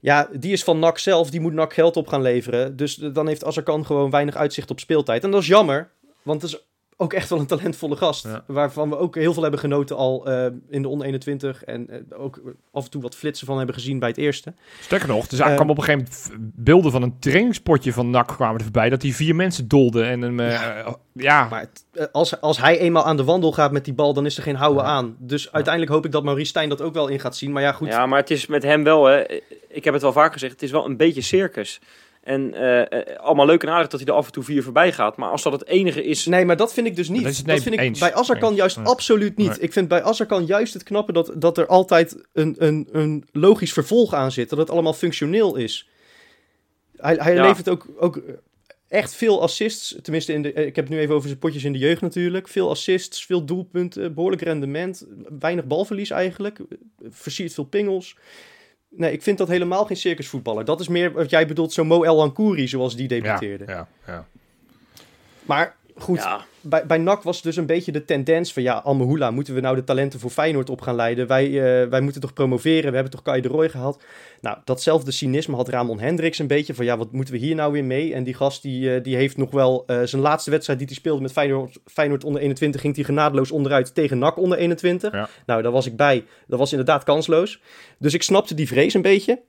Ja, 0.00 0.28
die 0.32 0.52
is 0.52 0.64
van 0.64 0.78
NAC 0.78 0.98
zelf. 0.98 1.30
Die 1.30 1.40
moet 1.40 1.52
NAC 1.52 1.72
geld 1.72 1.96
op 1.96 2.08
gaan 2.08 2.22
leveren. 2.22 2.76
Dus 2.76 2.94
dan 2.94 3.26
heeft 3.28 3.44
Azarkan 3.44 3.86
gewoon 3.86 4.10
weinig 4.10 4.36
uitzicht 4.36 4.70
op 4.70 4.80
speeltijd. 4.80 5.24
En 5.24 5.30
dat 5.30 5.40
is 5.40 5.46
jammer. 5.46 5.90
Want 6.22 6.42
het 6.42 6.50
is 6.50 6.58
ook 6.96 7.12
echt 7.12 7.28
wel 7.28 7.38
een 7.38 7.46
talentvolle 7.46 7.96
gast. 7.96 8.24
Ja. 8.24 8.44
Waarvan 8.46 8.88
we 8.88 8.98
ook 8.98 9.14
heel 9.14 9.32
veel 9.32 9.42
hebben 9.42 9.60
genoten 9.60 9.96
al 9.96 10.26
eh, 10.26 10.46
in 10.68 10.82
de 10.82 10.88
onder 10.88 11.06
21. 11.06 11.64
En 11.64 11.88
eh, 11.90 12.20
ook 12.20 12.40
af 12.72 12.84
en 12.84 12.90
toe 12.90 13.02
wat 13.02 13.14
flitsen 13.14 13.46
van 13.46 13.56
hebben 13.56 13.74
gezien 13.74 13.98
bij 13.98 14.08
het 14.08 14.18
eerste. 14.18 14.54
Sterker 14.80 15.08
nog, 15.08 15.26
dus 15.26 15.38
Eh, 15.38 15.54
kwam 15.54 15.70
op 15.70 15.78
een 15.78 15.84
gegeven 15.84 16.08
moment 16.32 16.52
beelden 16.56 16.90
van 16.92 17.02
een 17.02 17.18
trainingspotje 17.18 17.92
van 17.92 18.10
NAC 18.10 18.26
kwamen 18.26 18.56
er 18.56 18.62
voorbij. 18.62 18.88
Dat 18.88 19.00
die 19.00 19.14
vier 19.14 19.34
mensen 19.34 19.68
dolden 19.68 20.06
en 20.06 20.22
hem... 20.22 20.40
eh, 20.40 20.50
ja. 20.50 20.96
ja. 21.12 21.48
Maar 21.48 21.60
het- 21.60 22.12
als, 22.12 22.40
als 22.40 22.58
hij 22.58 22.78
eenmaal 22.78 23.04
aan 23.04 23.16
de 23.16 23.24
wandel 23.24 23.52
gaat 23.52 23.72
met 23.72 23.84
die 23.84 23.94
bal, 23.94 24.12
dan 24.12 24.26
is 24.26 24.36
er 24.36 24.42
geen 24.42 24.56
houden 24.56 24.82
Ja. 24.84 24.88
aan. 24.90 25.16
Dus 25.18 25.52
uiteindelijk 25.52 25.94
hoop 25.94 26.04
ik 26.04 26.12
dat 26.12 26.24
Maurice 26.24 26.48
Stijn 26.48 26.68
dat 26.68 26.80
ook 26.82 26.94
wel 26.94 27.08
in 27.08 27.20
gaat 27.20 27.36
zien. 27.36 27.52
Maar 27.52 27.62
ja, 27.62 27.72
goed. 27.72 27.88
Ja, 27.88 28.06
maar 28.06 28.18
het 28.18 28.30
is 28.30 28.46
met 28.46 28.62
hem 28.62 28.84
wel, 28.84 29.04
hè, 29.04 29.22
ik 29.68 29.84
heb 29.84 29.92
het 29.92 30.02
wel 30.02 30.12
vaker 30.12 30.32
gezegd, 30.32 30.52
het 30.52 30.62
is 30.62 30.70
wel 30.70 30.84
een 30.86 30.96
beetje 30.96 31.20
circus. 31.20 31.80
En 32.26 32.54
eh, 32.54 32.80
eh, 32.80 33.16
allemaal 33.18 33.46
leuk 33.46 33.62
en 33.62 33.68
aardig 33.68 33.88
dat 33.88 34.00
hij 34.00 34.08
er 34.08 34.14
af 34.14 34.26
en 34.26 34.32
toe 34.32 34.42
vier 34.42 34.62
voorbij 34.62 34.92
gaat. 34.92 35.16
Maar 35.16 35.30
als 35.30 35.42
dat 35.42 35.52
het 35.52 35.66
enige 35.66 36.04
is... 36.04 36.26
Nee, 36.26 36.44
maar 36.44 36.56
dat 36.56 36.72
vind 36.72 36.86
ik 36.86 36.96
dus 36.96 37.08
niet. 37.08 37.16
Dat 37.22 37.24
Dat, 37.30 37.32
is- 37.40 37.42
nee, 37.44 37.60
vind 37.60 37.80
ik 37.80 37.98
bij 37.98 38.14
Azarkan 38.14 38.54
juist 38.54 38.76
Nee. 38.76 38.86
absoluut 38.86 39.36
niet. 39.36 39.48
Nee. 39.48 39.58
Ik 39.58 39.72
vind 39.72 39.88
bij 39.88 40.02
Azarkan 40.02 40.46
juist 40.46 40.72
het 40.74 40.82
knappe 40.82 41.12
dat, 41.12 41.32
dat 41.36 41.58
er 41.58 41.66
altijd 41.66 42.16
een, 42.32 42.54
een, 42.58 42.88
een 42.92 43.24
logisch 43.32 43.72
vervolg 43.72 44.14
aan 44.14 44.32
zit. 44.32 44.48
Dat 44.48 44.58
het 44.58 44.70
allemaal 44.70 44.92
functioneel 44.92 45.56
is. 45.56 45.88
Hij, 46.96 47.14
hij 47.14 47.34
Ja. 47.34 47.46
levert 47.48 47.68
ook, 47.68 47.86
ook 47.98 48.20
echt 48.88 49.14
veel 49.14 49.42
assists. 49.42 49.96
Tenminste, 50.02 50.32
in 50.32 50.42
de, 50.42 50.52
eh, 50.52 50.66
ik 50.66 50.76
heb 50.76 50.84
het 50.84 50.94
nu 50.94 51.00
even 51.00 51.14
over 51.14 51.28
zijn 51.28 51.40
potjes 51.40 51.64
in 51.64 51.72
de 51.72 51.78
jeugd 51.78 52.00
natuurlijk. 52.00 52.48
Veel 52.48 52.70
assists, 52.70 53.26
veel 53.26 53.44
doelpunten, 53.44 54.14
behoorlijk 54.14 54.42
rendement. 54.42 55.06
Weinig 55.38 55.64
balverlies 55.66 56.10
eigenlijk. 56.10 56.58
Versiert 57.10 57.54
veel 57.54 57.64
pingels. 57.64 58.16
Nee, 58.96 59.12
ik 59.12 59.22
vind 59.22 59.38
dat 59.38 59.48
helemaal 59.48 59.84
geen 59.84 59.96
circusvoetballer. 59.96 60.64
Dat 60.64 60.80
is 60.80 60.88
meer 60.88 61.12
wat 61.12 61.30
jij 61.30 61.46
bedoelt, 61.46 61.72
zo 61.72 61.84
Mo 61.84 62.02
El 62.02 62.22
Ankouri, 62.22 62.68
zoals 62.68 62.96
die 62.96 63.02
Ja, 63.02 63.20
debuteerde. 63.20 63.64
ja, 63.66 63.88
ja. 64.06 64.26
Maar 65.42 65.76
goed, 65.96 66.18
Ja. 66.18 66.44
Bij, 66.68 66.86
bij 66.86 66.98
NAC 66.98 67.22
was 67.22 67.42
dus 67.42 67.56
een 67.56 67.66
beetje 67.66 67.92
de 67.92 68.04
tendens 68.04 68.52
van... 68.52 68.62
ja, 68.62 68.74
Almehula, 68.74 69.30
moeten 69.30 69.54
we 69.54 69.60
nou 69.60 69.76
de 69.76 69.84
talenten 69.84 70.20
voor 70.20 70.30
Feyenoord 70.30 70.70
op 70.70 70.80
gaan 70.80 70.94
leiden? 70.94 71.26
Wij, 71.26 71.46
eh, 71.46 71.88
wij 71.88 72.00
moeten 72.00 72.20
toch 72.20 72.32
promoveren? 72.32 72.88
We 72.88 72.94
hebben 72.94 73.10
toch 73.10 73.22
Kai 73.22 73.40
de 73.40 73.48
Roy 73.48 73.68
gehaald? 73.68 74.02
Nou, 74.40 74.58
datzelfde 74.64 75.10
cynisme 75.10 75.56
had 75.56 75.68
Ramon 75.68 76.00
Hendricks 76.00 76.38
een 76.38 76.46
beetje... 76.46 76.74
van 76.74 76.84
ja, 76.84 76.96
wat 76.96 77.12
moeten 77.12 77.34
we 77.34 77.40
hier 77.40 77.54
nou 77.54 77.72
weer 77.72 77.84
mee? 77.84 78.14
En 78.14 78.24
die 78.24 78.34
gast 78.34 78.62
die, 78.62 78.94
eh, 78.94 79.02
die 79.02 79.16
heeft 79.16 79.36
nog 79.36 79.50
wel 79.50 79.84
eh, 79.86 80.02
zijn 80.02 80.22
laatste 80.22 80.50
wedstrijd... 80.50 80.78
die 80.78 80.88
hij 80.88 80.96
speelde 80.96 81.22
met 81.22 81.32
Feyenoord, 81.32 81.78
Feyenoord 81.84 82.24
onder 82.24 82.40
21... 82.40 82.80
ging 82.80 82.94
hij 82.94 83.04
genadeloos 83.04 83.50
onderuit 83.50 83.94
tegen 83.94 84.18
NAC 84.18 84.38
onder 84.38 84.58
21. 84.58 85.12
Ja. 85.12 85.28
Nou, 85.46 85.62
daar 85.62 85.72
was 85.72 85.86
ik 85.86 85.96
bij. 85.96 86.24
Dat 86.46 86.58
was 86.58 86.70
inderdaad 86.70 87.04
kansloos. 87.04 87.60
Dus 87.98 88.14
ik 88.14 88.22
snapte 88.22 88.54
die 88.54 88.68
vrees 88.68 88.94
een 88.94 89.02
beetje... 89.02 89.42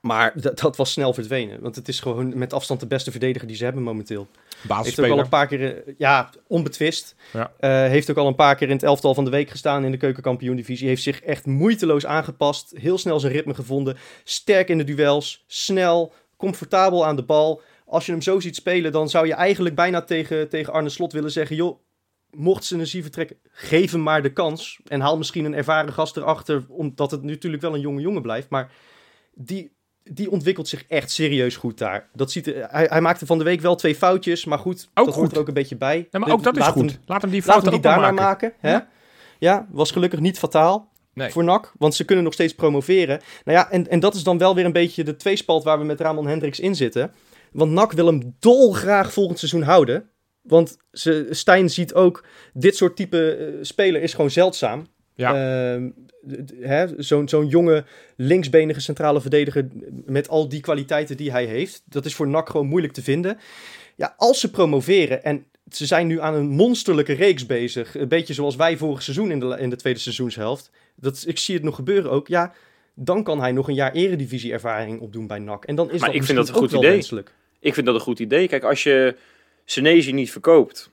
Maar 0.00 0.32
dat, 0.40 0.58
dat 0.58 0.76
was 0.76 0.92
snel 0.92 1.14
verdwenen. 1.14 1.60
Want 1.60 1.76
het 1.76 1.88
is 1.88 2.00
gewoon 2.00 2.38
met 2.38 2.52
afstand 2.52 2.80
de 2.80 2.86
beste 2.86 3.10
verdediger 3.10 3.48
die 3.48 3.56
ze 3.56 3.64
hebben 3.64 3.82
momenteel. 3.82 4.28
Heeft 4.68 5.00
ook 5.00 5.10
al 5.10 5.18
een 5.18 5.28
paar 5.28 5.46
keer, 5.46 5.86
eh, 5.86 5.94
ja, 5.98 6.30
onbetwist. 6.46 7.14
Ja. 7.32 7.52
Eh, 7.58 7.70
heeft 7.70 8.10
ook 8.10 8.16
al 8.16 8.26
een 8.26 8.34
paar 8.34 8.54
keer 8.56 8.68
in 8.68 8.74
het 8.74 8.82
elftal 8.82 9.14
van 9.14 9.24
de 9.24 9.30
week 9.30 9.50
gestaan 9.50 9.84
in 9.84 9.90
de 9.90 9.96
keukenkampioen-divisie. 9.96 10.88
Heeft 10.88 11.02
zich 11.02 11.20
echt 11.20 11.46
moeiteloos 11.46 12.06
aangepast. 12.06 12.72
Heel 12.76 12.98
snel 12.98 13.20
zijn 13.20 13.32
ritme 13.32 13.54
gevonden. 13.54 13.96
Sterk 14.24 14.68
in 14.68 14.78
de 14.78 14.84
duels. 14.84 15.44
Snel. 15.46 16.12
Comfortabel 16.36 17.06
aan 17.06 17.16
de 17.16 17.24
bal. 17.24 17.62
Als 17.86 18.06
je 18.06 18.12
hem 18.12 18.22
zo 18.22 18.40
ziet 18.40 18.56
spelen, 18.56 18.92
dan 18.92 19.08
zou 19.08 19.26
je 19.26 19.34
eigenlijk 19.34 19.74
bijna 19.74 20.02
tegen, 20.02 20.48
tegen 20.48 20.72
Arne 20.72 20.88
Slot 20.88 21.12
willen 21.12 21.30
zeggen... 21.30 21.56
joh, 21.56 21.78
mocht 22.30 22.64
ze 22.64 22.74
energie 22.74 23.02
vertrekken, 23.02 23.36
geef 23.50 23.92
hem 23.92 24.02
maar 24.02 24.22
de 24.22 24.32
kans. 24.32 24.80
En 24.86 25.00
haal 25.00 25.16
misschien 25.16 25.44
een 25.44 25.54
ervaren 25.54 25.92
gast 25.92 26.16
erachter, 26.16 26.64
omdat 26.68 27.10
het 27.10 27.22
natuurlijk 27.22 27.62
wel 27.62 27.74
een 27.74 27.80
jonge 27.80 28.00
jongen 28.00 28.22
blijft. 28.22 28.48
Maar 28.48 28.72
die, 29.34 29.72
die 30.04 30.30
ontwikkelt 30.30 30.68
zich 30.68 30.84
echt 30.88 31.10
serieus 31.10 31.56
goed 31.56 31.78
daar. 31.78 32.08
Dat 32.12 32.30
ziet 32.32 32.46
er, 32.46 32.66
hij, 32.70 32.86
hij 32.90 33.00
maakte 33.00 33.26
van 33.26 33.38
de 33.38 33.44
week 33.44 33.60
wel 33.60 33.74
twee 33.76 33.94
foutjes, 33.94 34.44
maar 34.44 34.58
goed, 34.58 34.88
Ook 34.94 35.04
dat 35.06 35.14
hoort 35.14 35.26
goed. 35.26 35.34
er 35.34 35.40
ook 35.40 35.48
een 35.48 35.54
beetje 35.54 35.76
bij. 35.76 36.08
Ja, 36.10 36.18
maar 36.18 36.28
De- 36.28 36.34
ook 36.34 36.42
dat 36.42 36.56
is 36.56 36.66
goed. 36.66 36.90
Hem, 36.90 37.00
laat 37.06 37.22
hem 37.22 37.30
die 37.30 37.40
laat 37.40 37.50
fouten 37.50 37.72
hem 37.72 37.80
die 37.80 37.90
ook 37.90 37.96
maar 37.96 38.04
daar 38.04 38.14
maar 38.14 38.24
maken. 38.24 38.52
maken. 38.60 38.70
Hè? 38.70 38.78
Ja. 39.38 39.66
Was 39.70 39.90
gelukkig 39.90 40.20
niet 40.20 40.38
fataal 40.38 40.88
Nee. 41.14 41.30
voor 41.30 41.44
NAC, 41.44 41.72
want 41.78 41.94
ze 41.94 42.04
kunnen 42.04 42.24
nog 42.24 42.32
steeds 42.32 42.54
promoveren. 42.54 43.20
Nou 43.44 43.58
ja, 43.58 43.70
en, 43.70 43.88
en 43.88 44.00
dat 44.00 44.14
is 44.14 44.22
dan 44.22 44.38
wel 44.38 44.54
weer 44.54 44.64
een 44.64 44.72
beetje 44.72 45.04
de 45.04 45.16
tweespalt 45.16 45.64
waar 45.64 45.78
we 45.78 45.84
met 45.84 46.00
Ramon 46.00 46.26
Hendricks 46.26 46.60
in 46.60 46.74
zitten. 46.74 47.12
Want 47.52 47.72
NAC 47.72 47.92
wil 47.92 48.06
hem 48.06 48.36
dolgraag 48.38 49.12
volgend 49.12 49.38
seizoen 49.38 49.62
houden. 49.62 50.10
Want 50.42 50.76
ze, 50.92 51.26
Stijn 51.30 51.70
ziet 51.70 51.94
ook, 51.94 52.24
dit 52.52 52.76
soort 52.76 52.96
type 52.96 53.34
eh, 53.36 53.54
speler 53.60 54.02
is 54.02 54.14
gewoon 54.14 54.30
zeldzaam. 54.30 54.86
Ja. 55.14 55.34
Ehm, 55.74 55.90
Zo'n 56.96 57.28
zo'n 57.28 57.46
jonge 57.46 57.84
linksbenige 58.16 58.80
centrale 58.80 59.20
verdediger 59.20 59.68
met 60.04 60.28
al 60.28 60.48
die 60.48 60.60
kwaliteiten 60.60 61.16
die 61.16 61.30
hij 61.30 61.44
heeft. 61.44 61.82
Dat 61.84 62.04
is 62.04 62.14
voor 62.14 62.28
NAC 62.28 62.48
gewoon 62.48 62.66
moeilijk 62.66 62.92
te 62.92 63.02
vinden. 63.02 63.38
Ja, 63.96 64.14
als 64.16 64.40
ze 64.40 64.50
promoveren 64.50 65.24
en 65.24 65.44
ze 65.70 65.86
zijn 65.86 66.06
nu 66.06 66.20
aan 66.20 66.34
een 66.34 66.48
monsterlijke 66.48 67.12
reeks 67.12 67.46
bezig. 67.46 67.96
Een 67.96 68.08
beetje 68.08 68.34
zoals 68.34 68.56
wij 68.56 68.76
vorig 68.76 69.02
seizoen 69.02 69.30
in 69.30 69.40
de, 69.40 69.56
in 69.58 69.70
de 69.70 69.76
tweede 69.76 69.98
seizoenshelft. 69.98 70.70
Dat, 70.96 71.24
ik 71.26 71.38
zie 71.38 71.54
het 71.54 71.64
nog 71.64 71.74
gebeuren 71.74 72.10
ook. 72.10 72.28
Ja, 72.28 72.52
dan 72.94 73.22
kan 73.22 73.40
hij 73.40 73.52
nog 73.52 73.68
een 73.68 73.74
jaar 73.74 73.92
eredivisie 73.92 74.52
ervaring 74.52 75.00
opdoen 75.00 75.26
bij 75.26 75.38
NAC. 75.38 75.64
En 75.64 75.74
dan 75.74 75.90
is 75.90 76.00
Maar 76.00 76.08
dat 76.08 76.18
ik 76.18 76.24
vind 76.24 76.38
dat 76.38 76.48
een 76.48 76.54
goed 76.54 76.72
idee. 76.72 76.90
wenselijk. 76.90 77.32
Ik 77.60 77.74
vind 77.74 77.86
dat 77.86 77.94
een 77.94 78.00
goed 78.00 78.18
idee. 78.18 78.48
Kijk, 78.48 78.64
als 78.64 78.82
je 78.82 79.16
Senezi 79.64 80.12
niet 80.12 80.30
verkoopt, 80.30 80.89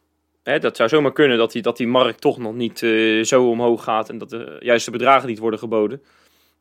hè, 0.48 0.60
dat 0.60 0.76
zou 0.76 0.90
zomaar 0.90 1.14
kunnen 1.14 1.38
dat 1.38 1.52
die, 1.52 1.62
dat 1.62 1.78
die 1.78 1.88
markt 1.88 2.22
toch 2.22 2.38
nog 2.38 2.54
niet 2.54 2.84
eh, 2.84 3.24
zo 3.24 3.50
omhoog 3.50 3.84
gaat 3.84 4.10
en 4.10 4.18
dat 4.18 4.30
de 4.30 4.58
juiste 4.60 4.92
bedragen 4.92 5.28
niet 5.28 5.40
worden 5.40 5.60
geboden. 5.60 6.02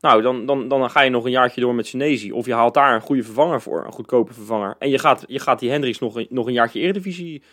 Nou, 0.01 0.21
dan, 0.21 0.45
dan, 0.45 0.67
dan 0.67 0.89
ga 0.89 1.01
je 1.01 1.09
nog 1.09 1.25
een 1.25 1.31
jaartje 1.31 1.61
door 1.61 1.75
met 1.75 1.87
Senezi. 1.87 2.31
Of 2.31 2.45
je 2.45 2.53
haalt 2.53 2.73
daar 2.73 2.95
een 2.95 3.01
goede 3.01 3.23
vervanger 3.23 3.61
voor, 3.61 3.85
een 3.85 3.91
goedkope 3.91 4.33
vervanger. 4.33 4.75
En 4.79 4.89
je 4.89 4.99
gaat, 4.99 5.23
je 5.27 5.39
gaat 5.39 5.59
die 5.59 5.69
Hendricks 5.71 5.99
nog 5.99 6.15
een, 6.15 6.27
nog 6.29 6.47
een 6.47 6.53
jaartje 6.53 6.79
Eredivisie 6.79 7.43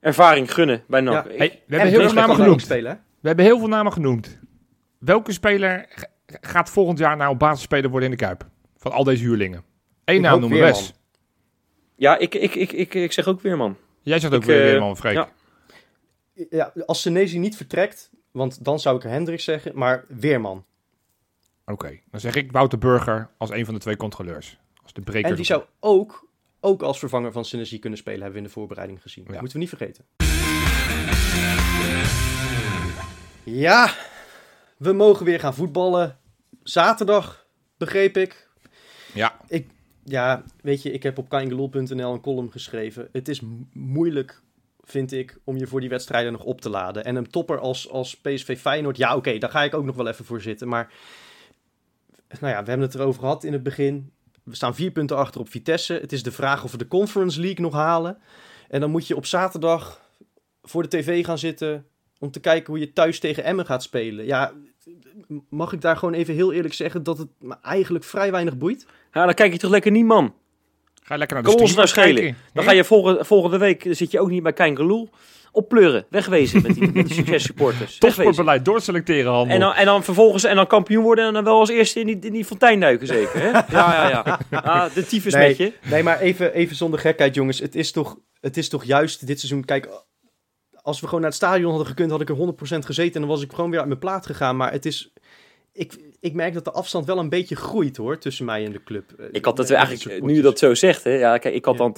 ervaring 0.00 0.52
gunnen 0.54 0.82
bij 0.86 1.00
NAC. 1.00 1.30
Ja. 1.30 1.36
Hey, 1.36 1.48
we 1.48 1.74
En 1.74 1.80
hebben 1.80 1.88
heel 1.88 2.00
veel 2.08 2.12
namen 2.12 2.36
genoemd. 2.36 2.60
spelen? 2.62 3.04
We 3.20 3.26
hebben 3.28 3.44
heel 3.44 3.58
veel 3.58 3.68
namen 3.68 3.92
genoemd. 3.92 4.38
Welke 4.98 5.32
speler 5.32 5.86
gaat 6.26 6.70
volgend 6.70 6.98
jaar 6.98 7.16
nou 7.16 7.36
basisspeler 7.36 7.90
worden 7.90 8.10
in 8.10 8.16
de 8.16 8.24
Kuip? 8.24 8.46
Van 8.76 8.92
al 8.92 9.04
deze 9.04 9.22
huurlingen. 9.24 9.62
Eén 10.04 10.14
Ik 10.16 10.20
naam 10.20 10.40
noemen 10.40 10.58
Weerman. 10.58 10.78
Wes. 10.80 10.92
Ja, 11.96 12.18
ik, 12.18 12.34
ik, 12.34 12.54
ik, 12.54 12.72
ik, 12.72 12.94
ik 12.94 13.12
zeg 13.12 13.26
ook 13.26 13.40
weer, 13.40 13.56
man. 13.56 13.76
Jij 14.02 14.18
zegt 14.18 14.34
ook 14.34 14.40
Ik, 14.40 14.46
weer 14.46 14.62
eh, 14.62 14.70
Weerman, 14.70 14.96
Freek. 14.96 15.26
Ja. 16.50 16.72
Als 16.86 17.00
Senezi 17.00 17.38
niet 17.38 17.56
vertrekt, 17.56 18.10
want 18.30 18.64
dan 18.64 18.80
zou 18.80 18.96
ik 18.96 19.02
Hendricks 19.02 19.44
zeggen, 19.44 19.72
maar 19.74 20.04
Weerman. 20.08 20.64
Oké, 21.64 22.00
dan 22.10 22.20
zeg 22.20 22.34
ik 22.34 22.52
Wouter 22.52 22.78
Burger 22.78 23.30
als 23.36 23.50
een 23.50 23.64
van 23.64 23.74
de 23.74 23.80
twee 23.80 23.96
controleurs. 23.96 24.58
Als 24.82 24.92
de 24.92 25.00
breker. 25.00 25.30
En 25.30 25.36
die 25.36 25.44
zou 25.44 25.64
ook, 25.80 26.28
ook 26.60 26.82
als 26.82 26.98
vervanger 26.98 27.32
van 27.32 27.44
Synergie 27.44 27.78
kunnen 27.78 27.98
spelen, 27.98 28.22
hebben 28.22 28.38
we 28.38 28.42
in 28.42 28.48
de 28.52 28.58
voorbereiding 28.58 29.02
gezien. 29.02 29.24
Ja. 29.28 29.40
Moeten 29.40 29.52
we 29.52 29.58
niet 29.58 29.68
vergeten. 29.68 30.04
Ja, 33.44 33.94
we 34.76 34.92
mogen 34.92 35.24
weer 35.24 35.40
gaan 35.40 35.54
voetballen. 35.54 36.18
Zaterdag, 36.62 37.46
begreep 37.76 38.16
ik. 38.16 38.48
Ja, 39.14 39.36
Ja, 40.04 40.44
weet 40.62 40.82
je, 40.82 40.90
ik 40.90 41.02
heb 41.02 41.18
op 41.18 41.28
kaingelol.nl 41.28 42.12
een 42.12 42.20
column 42.20 42.52
geschreven. 42.52 43.08
Het 43.12 43.28
is 43.28 43.42
moeilijk, 43.72 44.42
vind 44.90 45.12
ik, 45.12 45.38
om 45.44 45.56
je 45.56 45.66
voor 45.66 45.80
die 45.80 45.88
wedstrijden 45.88 46.32
nog 46.32 46.42
op 46.42 46.60
te 46.60 46.70
laden. 46.70 47.04
En 47.04 47.16
een 47.16 47.30
topper 47.30 47.58
als, 47.58 47.90
als 47.90 48.16
PSV 48.16 48.58
Feyenoord, 48.58 48.96
ja 48.96 49.16
oké, 49.16 49.38
daar 49.38 49.50
ga 49.50 49.62
ik 49.62 49.74
ook 49.74 49.84
nog 49.84 49.96
wel 49.96 50.08
even 50.08 50.24
voor 50.24 50.40
zitten. 50.40 50.68
Maar, 50.68 50.92
nou 52.40 52.52
ja, 52.52 52.62
we 52.62 52.68
hebben 52.68 52.86
het 52.86 52.94
erover 52.94 53.20
gehad 53.20 53.44
in 53.44 53.52
het 53.52 53.62
begin. 53.62 54.12
We 54.42 54.54
staan 54.54 54.74
vier 54.74 54.90
punten 54.90 55.16
achter 55.16 55.40
op 55.40 55.48
Vitesse. 55.48 55.92
Het 55.92 56.12
is 56.12 56.22
de 56.22 56.32
vraag 56.32 56.64
of 56.64 56.72
we 56.72 56.78
de 56.78 56.88
Conference 56.88 57.40
League 57.40 57.64
nog 57.64 57.72
halen. 57.72 58.18
En 58.68 58.80
dan 58.80 58.90
moet 58.90 59.06
je 59.06 59.16
op 59.16 59.26
zaterdag 59.26 60.00
voor 60.62 60.82
de 60.82 60.88
tv 60.88 61.24
gaan 61.24 61.38
zitten 61.38 61.86
om 62.18 62.30
te 62.30 62.40
kijken 62.40 62.72
hoe 62.72 62.78
je 62.78 62.92
thuis 62.92 63.20
tegen 63.20 63.44
Emmen 63.44 63.66
gaat 63.66 63.82
spelen. 63.82 64.24
Ja, 64.24 64.52
mag 65.48 65.72
ik 65.72 65.80
daar 65.80 65.96
gewoon 65.96 66.14
even 66.14 66.34
heel 66.34 66.52
eerlijk 66.52 66.74
zeggen 66.74 67.02
dat 67.02 67.18
het 67.18 67.28
me 67.38 67.56
eigenlijk 67.62 68.04
vrij 68.04 68.30
weinig 68.30 68.58
boeit? 68.58 68.86
Ja, 69.12 69.24
dan 69.24 69.34
kijk 69.34 69.52
je 69.52 69.58
toch 69.58 69.70
lekker 69.70 69.90
niet, 69.90 70.04
man. 70.04 70.34
Ga 71.10 71.16
lekker 71.16 71.36
naar 71.36 71.44
de 71.44 71.50
Kan 71.52 71.60
ons 71.60 71.74
nou 71.74 71.88
schelen. 71.88 72.14
kijken. 72.14 72.36
Dan 72.52 72.64
ga 72.64 72.70
je 72.72 72.84
volgende, 72.84 73.24
volgende 73.24 73.58
week, 73.58 73.86
zit 73.90 74.10
je 74.10 74.20
ook 74.20 74.30
niet 74.30 74.42
bij 74.42 74.52
Kein 74.52 74.76
Geloel. 74.76 75.10
Oppleuren, 75.52 76.06
wegwezen 76.10 76.62
met 76.62 76.74
die, 76.74 76.92
met 76.92 77.06
die 77.06 77.14
successupporters. 77.14 77.98
Topsportbeleid 77.98 78.64
doorselecteren, 78.64 79.32
handel. 79.32 79.54
En 79.54 79.60
dan, 79.60 79.72
en 79.74 79.84
dan 79.84 80.04
vervolgens 80.04 80.44
en 80.44 80.56
dan 80.56 80.66
kampioen 80.66 81.02
worden 81.02 81.26
en 81.26 81.32
dan 81.32 81.44
wel 81.44 81.58
als 81.58 81.68
eerste 81.68 82.00
in 82.00 82.06
die, 82.06 82.18
in 82.20 82.32
die 82.32 82.44
fontein 82.44 82.80
duiken 82.80 83.06
zeker, 83.06 83.40
hè? 83.40 83.50
Ja, 83.76 84.08
ja, 84.08 84.38
ja. 84.50 84.58
Ah, 84.58 84.94
de 84.94 85.06
tyfus 85.06 85.32
Nee. 85.34 85.48
met 85.48 85.56
je. 85.56 85.72
Nee, 85.82 86.02
maar 86.02 86.20
even, 86.20 86.52
even 86.54 86.76
zonder 86.76 87.00
gekheid, 87.00 87.34
jongens. 87.34 87.58
Het 87.58 87.74
is, 87.74 87.92
toch, 87.92 88.18
het 88.40 88.56
is 88.56 88.68
toch 88.68 88.84
juist 88.84 89.26
dit 89.26 89.38
seizoen. 89.38 89.64
Kijk, 89.64 89.88
als 90.82 91.00
we 91.00 91.04
gewoon 91.06 91.20
naar 91.20 91.30
het 91.30 91.38
stadion 91.38 91.68
hadden 91.68 91.86
gekund, 91.88 92.10
had 92.10 92.20
ik 92.20 92.28
er 92.28 92.36
100% 92.36 92.38
gezeten. 92.78 93.14
En 93.14 93.20
dan 93.20 93.30
was 93.30 93.42
ik 93.42 93.52
gewoon 93.52 93.70
weer 93.70 93.78
uit 93.78 93.88
mijn 93.88 94.00
plaat 94.00 94.26
gegaan. 94.26 94.56
Maar 94.56 94.72
het 94.72 94.86
is. 94.86 95.12
Ik, 95.72 95.98
ik 96.20 96.32
merk 96.34 96.54
dat 96.54 96.64
de 96.64 96.70
afstand 96.72 97.06
wel 97.06 97.18
een 97.18 97.28
beetje 97.28 97.56
groeit 97.56 97.96
hoor, 97.96 98.18
tussen 98.18 98.44
mij 98.44 98.64
en 98.64 98.72
de 98.72 98.82
club. 98.84 99.04
Eh, 99.18 99.26
Ik 99.32 99.44
had 99.44 99.56
dat 99.56 99.70
eigenlijk, 99.70 100.08
dit 100.08 100.22
nu 100.22 100.34
je 100.34 100.42
dat 100.42 100.58
zo 100.58 100.74
zegt, 100.74 101.04
hè? 101.04 101.10
Ja, 101.18 101.38
kijk, 101.38 101.54
ik 101.54 101.64
had 101.64 101.74
Ja. 101.74 101.80
dan... 101.80 101.96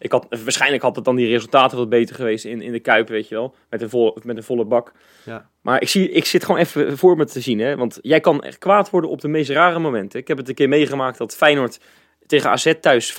Ik 0.00 0.12
had, 0.12 0.26
waarschijnlijk 0.44 0.82
had 0.82 0.96
het 0.96 1.04
dan 1.04 1.16
die 1.16 1.28
resultaten 1.28 1.78
wat 1.78 1.88
beter 1.88 2.14
geweest 2.14 2.44
in, 2.44 2.62
in 2.62 2.72
de 2.72 2.80
Kuip, 2.80 3.08
weet 3.08 3.28
je 3.28 3.34
wel. 3.34 3.54
Met 3.70 3.82
een, 3.82 3.88
volle, 3.90 4.16
met 4.22 4.36
een 4.36 4.42
volle 4.42 4.64
bak. 4.64 4.92
Ja. 5.24 5.48
Maar 5.60 5.82
ik, 5.82 5.88
zie, 5.88 6.10
ik 6.10 6.24
zit 6.24 6.44
gewoon 6.44 6.60
even 6.60 6.98
voor 6.98 7.16
me 7.16 7.24
te 7.24 7.40
zien, 7.40 7.58
hè. 7.58 7.76
Want 7.76 7.98
jij 8.02 8.20
kan 8.20 8.42
echt 8.42 8.58
kwaad 8.58 8.90
worden 8.90 9.10
op 9.10 9.20
de 9.20 9.28
meest 9.28 9.50
rare 9.50 9.78
momenten. 9.78 10.20
Ik 10.20 10.28
heb 10.28 10.36
het 10.36 10.48
een 10.48 10.54
keer 10.54 10.68
meegemaakt 10.68 11.18
dat 11.18 11.36
Feyenoord 11.36 11.80
tegen 12.26 12.50
AZ 12.50 12.72
thuis 12.80 13.12
5-2, 13.12 13.14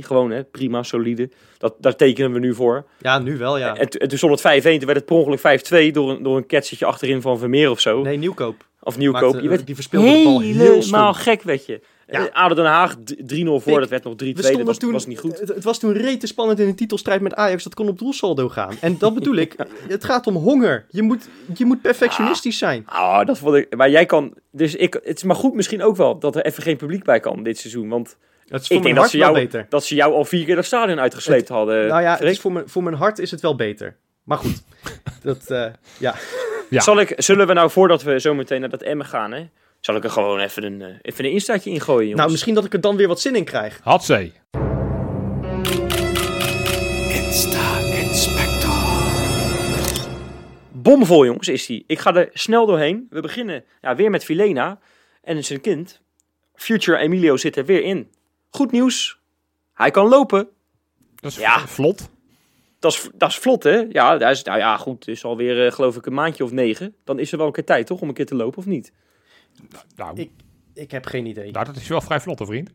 gewoon 0.00 0.30
hè, 0.30 0.44
prima, 0.44 0.82
solide. 0.82 1.30
Dat, 1.58 1.74
daar 1.80 1.96
tekenen 1.96 2.32
we 2.32 2.38
nu 2.38 2.54
voor. 2.54 2.86
Ja, 2.98 3.18
nu 3.18 3.36
wel, 3.38 3.58
ja. 3.58 3.76
En, 3.76 3.88
en 3.88 4.08
toen 4.08 4.18
stond 4.18 4.42
het 4.42 4.60
5-1, 4.60 4.62
toen 4.62 4.78
werd 4.86 4.94
het 4.98 5.04
per 5.04 5.16
ongeluk 5.16 5.88
5-2 5.88 5.92
door 5.92 6.10
een, 6.10 6.22
door 6.22 6.44
een 6.48 6.62
achterin 6.86 7.20
van 7.20 7.38
Vermeer 7.38 7.70
of 7.70 7.80
zo. 7.80 8.02
Nee, 8.02 8.16
Nieuwkoop. 8.16 8.66
Of 8.88 8.98
Nieuwkoop. 8.98 9.22
Maakte, 9.22 9.42
je 9.42 9.48
werd 9.48 9.66
die 9.66 9.74
verspeelde 9.74 10.06
de 10.12 10.22
bal 10.24 10.40
heel 10.40 10.72
helemaal 10.72 11.14
gek, 11.14 11.42
weet 11.42 11.66
je. 11.66 11.80
Ja. 12.10 12.20
Ja. 12.20 12.28
ADO 12.32 12.54
Den 12.54 12.64
Haag 12.64 12.96
d- 13.04 13.14
3-0 13.16 13.48
voor, 13.48 13.80
dat 13.80 13.88
werd 13.88 14.04
nog 14.04 14.12
3-2. 14.12 14.16
We 14.16 14.32
Dat 14.34 14.62
was, 14.62 14.78
toen, 14.78 14.92
was 14.92 15.06
niet 15.06 15.18
goed. 15.18 15.40
Het, 15.40 15.48
het 15.48 15.64
was 15.64 15.78
toen 15.78 15.92
rete 15.92 16.26
spannend 16.26 16.58
in 16.60 16.68
een 16.68 16.74
titelstrijd 16.74 17.20
met 17.20 17.34
Ajax. 17.34 17.64
Dat 17.64 17.74
kon 17.74 17.88
op 17.88 17.98
doelsaldo 17.98 18.48
gaan. 18.48 18.74
En 18.80 18.98
dat 18.98 19.14
bedoel 19.14 19.34
ik. 19.36 19.56
Het 19.88 20.04
gaat 20.04 20.26
om 20.26 20.34
honger. 20.36 20.86
Je 20.90 21.02
moet, 21.02 21.28
je 21.56 21.64
moet 21.64 21.80
perfectionistisch 21.82 22.58
zijn. 22.58 22.82
Ah, 22.86 23.26
dat 23.26 23.38
vond 23.38 23.54
ik. 23.54 23.76
Maar 23.76 23.90
jij 23.90 24.06
kan. 24.06 24.34
Dus 24.50 24.74
ik, 24.74 24.94
het 25.04 25.16
is 25.16 25.22
maar 25.22 25.36
goed 25.36 25.54
misschien 25.54 25.82
ook 25.82 25.96
wel 25.96 26.18
dat 26.18 26.36
er 26.36 26.44
even 26.44 26.62
geen 26.62 26.76
publiek 26.76 27.04
bij 27.04 27.20
kan 27.20 27.42
dit 27.42 27.58
seizoen. 27.58 27.88
Want 27.88 28.16
Het 28.46 28.60
is 28.60 28.66
voor 28.66 28.76
ik 28.76 28.82
mijn 28.82 28.94
denk 28.94 28.94
dat 28.94 28.96
hart 28.96 29.10
ze, 29.10 29.18
wel 29.18 29.28
jou, 29.28 29.38
beter. 29.44 29.66
dat 29.68 29.84
ze 29.84 29.94
jou 29.94 30.14
al 30.14 30.24
vier 30.24 30.44
keer 30.44 30.54
dat 30.56 30.64
stadion 30.64 31.00
uitgesleept 31.00 31.48
hadden. 31.48 31.86
Nou 31.88 32.02
ja, 32.02 32.12
het 32.12 32.22
is 32.22 32.40
voor, 32.40 32.52
mijn, 32.52 32.68
voor 32.68 32.82
mijn 32.82 32.96
hart 32.96 33.18
is 33.18 33.30
het 33.30 33.40
wel 33.40 33.54
beter. 33.56 33.96
Maar 34.28 34.38
goed, 34.38 34.62
dat, 35.22 35.50
eh, 35.50 35.66
ja. 35.98 36.14
Ja. 36.70 36.80
Zal 36.80 37.00
ik, 37.00 37.12
zullen 37.16 37.46
we 37.46 37.52
nou 37.52 37.70
voordat 37.70 38.02
we 38.02 38.20
zo 38.20 38.34
meteen 38.34 38.60
naar 38.60 38.68
dat 38.68 38.82
Emmen 38.82 39.06
gaan, 39.06 39.32
hè? 39.32 39.48
Zal 39.80 39.96
ik 39.96 40.04
er 40.04 40.10
gewoon 40.10 40.40
even 40.40 40.62
een, 40.64 40.82
eh, 40.82 40.94
even 41.02 41.24
een 41.24 41.30
instaatje 41.30 41.70
ingooien, 41.70 42.00
jongens? 42.02 42.18
Nou, 42.18 42.30
misschien 42.30 42.54
dat 42.54 42.64
ik 42.64 42.72
er 42.72 42.80
dan 42.80 42.96
weer 42.96 43.08
wat 43.08 43.20
zin 43.20 43.36
in 43.36 43.44
krijg. 43.44 43.80
Hatzee. 43.82 44.32
Bomvol, 50.72 51.24
jongens, 51.24 51.48
is 51.48 51.66
die. 51.66 51.84
Ik 51.86 51.98
ga 51.98 52.14
er 52.14 52.30
snel 52.32 52.66
doorheen. 52.66 53.06
We 53.10 53.20
beginnen 53.20 53.64
ja, 53.80 53.96
weer 53.96 54.10
met 54.10 54.24
Filena 54.24 54.78
en 55.22 55.44
zijn 55.44 55.60
kind. 55.60 56.00
Future 56.54 56.98
Emilio 56.98 57.36
zit 57.36 57.56
er 57.56 57.64
weer 57.64 57.82
in. 57.82 58.10
Goed 58.50 58.70
nieuws. 58.72 59.20
Hij 59.74 59.90
kan 59.90 60.08
lopen. 60.08 60.48
Dat 61.14 61.30
is 61.30 61.36
Ja. 61.38 61.66
vlot. 61.66 62.10
Dat 62.78 62.92
is, 62.92 63.08
dat 63.14 63.28
is 63.28 63.36
vlot, 63.38 63.62
hè? 63.62 63.84
Ja, 63.88 64.16
dat 64.16 64.30
is, 64.30 64.42
nou 64.42 64.58
ja, 64.58 64.76
goed. 64.76 64.98
Het 65.06 65.14
is 65.16 65.24
alweer, 65.24 65.66
eh, 65.66 65.72
geloof 65.72 65.96
ik, 65.96 66.06
een 66.06 66.14
maandje 66.14 66.44
of 66.44 66.50
negen. 66.52 66.94
Dan 67.04 67.18
is 67.18 67.32
er 67.32 67.38
wel 67.38 67.46
een 67.46 67.52
keer 67.52 67.64
tijd, 67.64 67.86
toch? 67.86 68.00
Om 68.00 68.08
een 68.08 68.14
keer 68.14 68.26
te 68.26 68.34
lopen, 68.34 68.58
of 68.58 68.66
niet? 68.66 68.92
Nou, 69.96 70.20
Ik- 70.20 70.30
Ik 70.74 70.90
heb 70.90 71.06
geen 71.06 71.26
idee. 71.26 71.50
nou, 71.50 71.64
dat 71.66 71.76
is 71.76 71.88
wel 71.88 72.00
vrij 72.00 72.20
vlot, 72.20 72.40
vriend. 72.46 72.70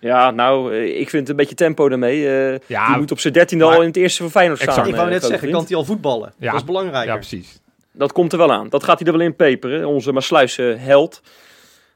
Ja, 0.00 0.30
nou, 0.30 0.74
eh, 0.74 1.00
ik 1.00 1.10
vind 1.10 1.28
een 1.28 1.36
beetje 1.36 1.54
tempo 1.54 1.88
daarmee. 1.88 2.28
eh 2.28 2.58
Ja, 2.66 2.86
die 2.88 2.96
moet 2.96 3.10
op 3.10 3.18
zijn 3.20 3.32
dertiende 3.32 3.64
al 3.64 3.80
in 3.80 3.86
het 3.86 3.96
eerste 3.96 4.22
van 4.22 4.30
Feyenoord 4.30 4.60
staan. 4.60 4.86
Ik 4.88 4.94
wou 4.94 5.08
net 5.10 5.20
zeggen, 5.22 5.38
vriend. 5.38 5.54
kan 5.54 5.64
hij 5.66 5.76
al 5.76 5.84
voetballen? 5.84 6.32
Ja. 6.38 6.50
Dat 6.50 6.60
is 6.60 6.66
belangrijker. 6.66 7.08
Ja, 7.12 7.16
precies. 7.16 7.60
Dat 7.92 8.12
komt 8.12 8.32
er 8.32 8.38
wel 8.38 8.52
aan. 8.52 8.68
Dat 8.68 8.84
gaat 8.84 8.98
hij 8.98 9.06
er 9.08 9.16
wel 9.16 9.26
in 9.26 9.36
peperen. 9.36 9.86
Onze 9.88 10.12
Maasluis 10.12 10.58
eh, 10.58 10.74
held. 10.78 11.20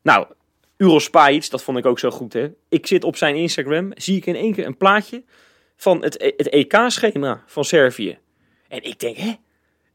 Nou, 0.03 0.27
Uros 0.77 1.05
Spajic, 1.05 1.51
dat 1.51 1.63
vond 1.63 1.79
ik 1.79 1.87
ook 1.87 1.99
zo 1.99 2.11
goed. 2.11 2.33
Hè? 2.33 2.49
Ik 2.69 2.87
zit 2.87 3.05
op 3.05 3.17
zijn 3.17 3.35
Instagram, 3.37 3.91
zie 3.95 4.17
ik 4.17 4.27
in 4.27 4.37
één 4.37 4.53
keer 4.55 4.67
een 4.67 4.77
plaatje 4.77 5.23
van 5.81 6.03
het, 6.03 6.21
E- 6.23 6.33
het 6.37 6.49
EK-schema 6.49 7.43
van 7.47 7.65
Servië. 7.65 8.19
En 8.69 8.83
ik 8.83 8.99
denk, 8.99 9.17
hè? 9.17 9.33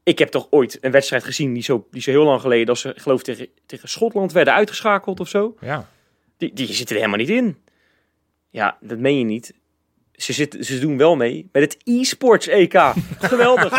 Ik 0.02 0.18
heb 0.18 0.28
toch 0.28 0.46
ooit 0.50 0.78
een 0.80 0.90
wedstrijd 0.90 1.24
gezien 1.24 1.52
die 1.54 1.62
zo, 1.62 1.86
die 1.90 2.02
zo 2.02 2.10
heel 2.10 2.24
lang 2.24 2.40
geleden, 2.40 2.66
dat 2.66 2.78
ze 2.78 2.92
geloof 2.96 3.18
ik 3.18 3.24
tegen, 3.24 3.48
tegen 3.66 3.88
Schotland 3.88 4.32
werden 4.32 4.54
uitgeschakeld 4.54 5.20
of 5.20 5.28
zo. 5.28 5.56
Ja. 5.60 5.88
Die, 6.36 6.52
die 6.54 6.66
zitten 6.72 6.96
er 6.96 7.02
helemaal 7.02 7.26
niet 7.26 7.36
in. 7.36 7.56
Ja, 8.50 8.76
dat 8.80 8.98
meen 8.98 9.18
je 9.18 9.24
niet. 9.24 9.54
Ze, 10.12 10.32
zitten, 10.32 10.64
ze 10.64 10.78
doen 10.78 10.96
wel 10.96 11.16
mee 11.16 11.48
met 11.52 11.62
het 11.62 11.76
e-sports 11.84 12.46
EK. 12.46 12.72
Geweldig. 13.18 13.70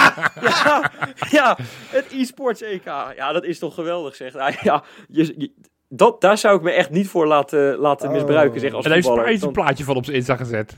ja, 0.41 0.91
ja, 1.29 1.57
het 1.89 2.05
e-sports 2.11 2.61
EK. 2.61 2.85
Ja, 3.15 3.31
dat 3.31 3.43
is 3.43 3.59
toch 3.59 3.73
geweldig 3.73 4.15
zeg. 4.15 4.33
Nou, 4.33 4.53
ja, 4.63 4.83
je, 5.07 5.33
je- 5.37 5.51
dat, 5.89 6.21
daar 6.21 6.37
zou 6.37 6.57
ik 6.57 6.61
me 6.61 6.71
echt 6.71 6.89
niet 6.89 7.07
voor 7.07 7.27
laten, 7.27 7.77
laten 7.77 8.07
Oh. 8.07 8.13
misbruiken 8.13 8.59
zeg, 8.59 8.71
als 8.73 8.83
En 8.83 8.89
daar 8.89 8.93
heeft 8.93 9.07
voetballer. 9.07 9.31
Spijs 9.31 9.47
een 9.47 9.61
plaatje 9.63 9.83
van 9.83 9.95
op 9.95 10.05
zijn 10.05 10.17
Insta 10.17 10.35
gezet. 10.35 10.77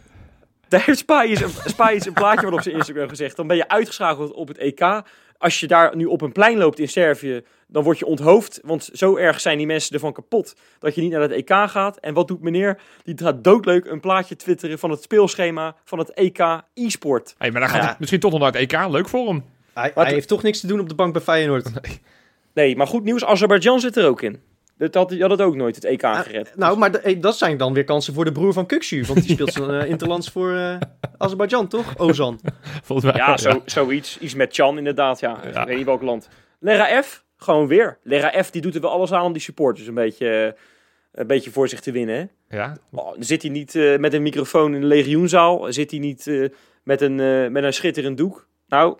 Daar 0.70 0.84
heeft 0.86 1.00
Spijs 1.00 1.42
een, 2.06 2.14
plaatje 2.14 2.42
van 2.42 2.54
op 2.54 2.62
zijn 2.62 2.76
Instagram 2.76 3.10
gezegd. 3.10 3.36
Dan 3.36 3.48
ben 3.48 3.58
je 3.58 3.68
uitgeschakeld 3.68 4.32
op 4.32 4.48
het 4.48 4.58
EK. 4.58 5.02
Als 5.38 5.60
je 5.60 5.68
daar 5.68 5.96
nu 5.96 6.06
op 6.06 6.22
een 6.22 6.32
plein 6.32 6.58
loopt 6.58 6.80
in 6.80 6.88
Servië, 6.88 7.42
dan 7.68 7.84
word 7.84 8.00
je 8.00 8.06
onthoofd. 8.06 8.60
Want 8.64 8.90
zo 8.94 9.16
erg 9.18 9.40
zijn 9.40 9.58
die 9.58 9.68
mensen 9.68 9.94
ervan 9.94 10.14
kapot 10.14 10.56
dat 10.80 10.96
je 10.96 11.02
niet 11.02 11.12
naar 11.12 11.22
het 11.22 11.32
EK 11.32 11.50
gaat. 11.50 11.98
En 11.98 12.14
wat 12.14 12.28
doet 12.28 12.42
meneer? 12.42 12.80
Die 13.04 13.18
gaat 13.18 13.44
doodleuk 13.44 13.86
een 13.86 14.00
plaatje 14.00 14.36
twitteren 14.36 14.80
van 14.80 14.90
het 14.90 15.04
speelschema 15.04 15.76
van 15.84 16.00
het 16.00 16.14
EK 16.14 16.40
e-sport. 16.74 17.36
Hey, 17.38 17.52
maar 17.52 17.62
dan 17.62 17.70
gaat 17.70 17.84
Ja. 17.84 17.90
het 17.90 18.00
misschien 18.00 18.20
toch 18.20 18.32
nog 18.32 18.40
naar 18.40 18.52
het 18.52 18.62
EK. 18.62 18.88
Leuk 18.90 19.10
voor 19.10 19.28
hem. 19.28 19.44
Hij 19.74 19.92
heeft 19.96 20.28
toch 20.28 20.44
niks 20.44 20.60
te 20.60 20.68
doen 20.68 20.80
op 20.80 20.90
de 20.90 20.96
bank 20.96 21.14
bij 21.14 21.22
Feyenoord. 21.22 21.70
Nee, 22.54 22.76
maar 22.76 22.88
goed 22.88 23.04
nieuws, 23.04 23.26
Azerbeidzjan 23.26 23.80
zit 23.80 23.98
er 23.98 24.08
ook 24.08 24.22
in. 24.22 24.42
Dat 24.80 24.94
had, 24.94 25.20
had 25.20 25.30
het 25.30 25.42
ook 25.42 25.56
nooit, 25.56 25.76
het 25.76 25.84
EK 25.86 26.04
Ah, 26.04 26.20
gered. 26.20 26.52
Nou, 26.56 26.78
maar 26.78 26.92
de- 26.92 27.00
eh, 27.00 27.22
dat 27.22 27.38
zijn 27.38 27.58
dan 27.58 27.74
weer 27.74 27.84
kansen 27.84 28.14
voor 28.14 28.26
de 28.26 28.32
broer 28.32 28.54
van 28.54 28.66
Kuksu. 28.66 29.04
Want 29.06 29.22
die 29.22 29.32
speelt 29.32 29.54
zijn 29.64 29.70
eh, 29.70 29.90
interlands 29.90 30.30
voor 30.30 30.56
eh 30.56 30.76
Azerbeidzjan, 31.18 31.68
toch? 31.68 31.98
Ozan. 32.08 32.40
Volgens 32.84 33.12
mij. 33.12 33.22
Ja, 33.26 33.38
zo, 33.38 33.62
zoiets. 33.66 34.18
Iets 34.20 34.34
met 34.36 34.54
Chan 34.54 34.78
inderdaad, 34.78 35.20
ja. 35.20 35.40
Ja. 35.54 35.62
Ik 35.62 35.68
weet 35.68 35.78
niet 35.78 35.86
welk 35.86 36.02
land. 36.02 36.30
Lega 36.60 37.02
F, 37.02 37.24
gewoon 37.38 37.68
weer. 37.68 37.98
Lega 38.04 38.44
F, 38.44 38.52
die 38.52 38.62
doet 38.62 38.76
er 38.76 38.82
wel 38.82 38.92
alles 38.92 39.12
aan 39.14 39.24
om 39.26 39.34
die 39.34 39.42
supporters 39.42 39.88
een 39.88 39.94
beetje, 39.94 40.56
een 41.12 41.28
beetje 41.28 41.52
voor 41.52 41.68
zich 41.70 41.80
te 41.80 41.92
winnen, 41.92 42.16
hè. 42.48 42.58
Ja. 42.58 42.78
Oh, 42.92 43.16
zit 43.20 43.42
hij 43.42 43.52
niet 43.52 43.76
eh, 43.76 43.98
met 43.98 44.14
een 44.14 44.22
microfoon 44.22 44.74
in 44.76 44.82
de 44.82 44.88
legioenzaal. 44.88 45.74
Zit 45.74 45.92
hij 45.92 46.00
niet 46.00 46.28
eh, 46.28 46.46
met, 46.84 47.02
een, 47.02 47.20
eh, 47.20 47.48
met 47.48 47.64
een 47.64 47.74
schitterend 47.74 48.18
doek. 48.18 48.48
Nou, 48.68 48.98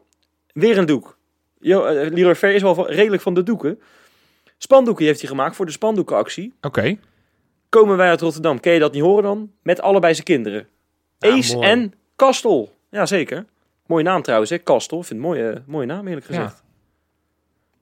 weer 0.54 0.78
een 0.78 0.86
doek. 0.86 1.18
Jo, 1.60 1.84
Leroy 2.12 2.36
Ver 2.36 2.54
is 2.54 2.62
wel 2.62 2.76
van- 2.76 2.86
redelijk 2.88 3.22
van 3.22 3.34
de 3.34 3.44
doeken. 3.44 3.80
Spandoeken 4.62 5.06
heeft 5.06 5.20
hij 5.20 5.30
gemaakt 5.30 5.56
voor 5.56 5.66
de 5.66 5.72
spandoekenactie. 5.72 6.54
Oké. 6.62 6.98
Komen 7.70 7.98
wij 7.98 8.10
uit 8.10 8.22
Rotterdam. 8.22 8.60
Kun 8.60 8.72
je 8.72 8.80
dat 8.80 8.94
niet 8.94 9.02
horen 9.02 9.24
dan? 9.24 9.52
Met 9.64 9.82
allebei 9.82 10.14
zijn 10.14 10.26
kinderen. 10.26 10.68
Ja, 11.20 11.30
Ace 11.32 11.56
mooi. 11.56 11.68
en 11.68 11.94
Kastel. 12.16 12.74
Ja, 12.92 13.06
zeker. 13.06 13.46
Mooie 13.86 14.04
naam 14.04 14.22
trouwens, 14.22 14.50
hè? 14.50 14.58
Kastel. 14.58 15.00
Ik 15.00 15.06
vind 15.06 15.20
het 15.24 15.30
een 15.30 15.36
mooie, 15.36 15.62
mooie 15.66 15.86
naam, 15.86 16.08
eerlijk 16.08 16.28
Ja. 16.30 16.36
gezegd. 16.36 16.64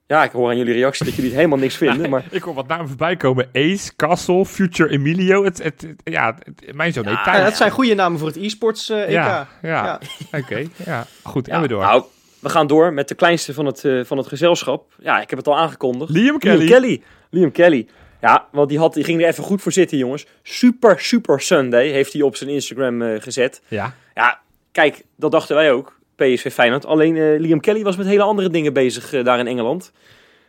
Ja. 0.07 0.23
ik 0.23 0.31
hoor 0.31 0.49
aan 0.49 0.57
jullie 0.57 0.73
reactie 0.73 1.05
dat 1.05 1.13
jullie 1.15 1.29
het 1.29 1.39
helemaal 1.39 1.59
niks 1.59 1.75
vinden. 1.77 2.09
Maar 2.09 2.25
Ik 2.31 2.41
hoor 2.41 2.53
wat 2.53 2.67
namen 2.67 2.87
voorbij 2.87 3.15
komen. 3.15 3.49
Ace, 3.53 3.95
Castle, 3.95 4.45
Future 4.45 4.89
Emilio. 4.89 5.43
Het, 5.43 5.63
het, 5.63 5.81
het- 5.81 6.01
ja, 6.03 6.37
het- 6.43 6.75
mijn 6.75 6.93
zoon 6.93 7.05
heet 7.05 7.13
Ja, 7.13 7.19
Ja, 7.25 7.31
Thijs. 7.31 7.43
dat 7.43 7.55
zijn 7.57 7.71
goede 7.71 7.93
namen 7.93 8.19
voor 8.19 8.27
het 8.27 8.37
e-sports 8.37 8.89
eh, 8.89 9.01
EK. 9.01 9.09
Ja, 9.09 9.47
ja. 9.61 9.83
Ja. 9.83 9.99
Oké. 10.39 10.65
Ja, 10.85 11.05
goed. 11.23 11.45
ja, 11.45 11.53
en 11.53 11.59
weer 11.59 11.69
door. 11.69 11.81
nou, 11.81 12.03
we 12.39 12.49
gaan 12.49 12.67
door 12.67 12.93
met 12.93 13.07
de 13.07 13.15
kleinste 13.15 13.53
van 13.53 13.65
het, 13.65 13.85
eh, 13.85 14.03
van 14.03 14.17
het 14.17 14.27
gezelschap. 14.27 14.95
Ja, 14.99 15.21
ik 15.21 15.29
heb 15.29 15.39
het 15.39 15.47
al 15.47 15.57
aangekondigd. 15.57 16.11
Liam 16.11 16.37
Kelly. 16.37 16.57
Liam 16.57 16.69
Kelly. 16.69 17.01
Liam 17.29 17.51
Kelly. 17.51 17.87
Ja, 18.21 18.47
want 18.51 18.69
die, 18.69 18.77
had, 18.77 18.93
die 18.93 19.03
ging 19.03 19.21
er 19.21 19.27
even 19.27 19.43
goed 19.43 19.61
voor 19.61 19.71
zitten, 19.71 19.97
jongens. 19.97 20.25
Super, 20.43 20.99
super 20.99 21.41
Sunday 21.41 21.89
heeft 21.89 22.13
hij 22.13 22.21
op 22.21 22.35
zijn 22.35 22.49
Instagram 22.49 23.01
eh, 23.01 23.21
gezet. 23.21 23.61
Ja. 23.67 23.93
Ja, 24.15 24.39
kijk, 24.71 25.03
dat 25.15 25.31
dachten 25.31 25.55
wij 25.55 25.71
ook. 25.71 25.99
PSV 26.15 26.53
Feyenoord. 26.53 26.85
Alleen 26.85 27.17
eh, 27.17 27.39
Liam 27.39 27.59
Kelly 27.59 27.83
was 27.83 27.97
met 27.97 28.07
hele 28.07 28.23
andere 28.23 28.49
dingen 28.49 28.73
bezig 28.73 29.23
daar 29.23 29.39
in 29.39 29.47
Engeland. 29.47 29.91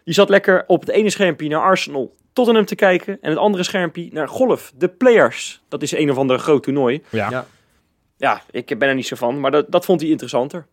Die 0.05 0.15
zat 0.15 0.29
lekker 0.29 0.65
op 0.67 0.81
het 0.81 0.91
ene 0.91 1.11
schermpje 1.11 1.49
naar 1.49 1.63
Arsenal, 1.63 2.15
Tottenham 2.33 2.65
te 2.65 2.75
kijken. 2.75 3.19
En 3.21 3.31
het 3.31 3.39
andere 3.39 3.63
schermpje 3.63 4.09
naar 4.13 4.29
golf, 4.29 4.73
de 4.77 4.89
Players. 4.89 5.63
Dat 5.69 5.83
is 5.83 5.93
een 5.93 6.11
of 6.11 6.17
ander 6.17 6.39
groot 6.39 6.63
toernooi. 6.63 7.03
Ja. 7.11 7.31
Ja. 7.31 7.47
Ja, 8.17 8.43
ik 8.51 8.79
ben 8.79 8.89
er 8.89 8.95
niet 8.95 9.07
zo 9.07 9.17
van, 9.17 9.41
maar 9.41 9.51
dat, 9.51 9.71
dat 9.71 9.85
vond 9.85 10.01
hij 10.01 10.11
interessanter. 10.11 10.67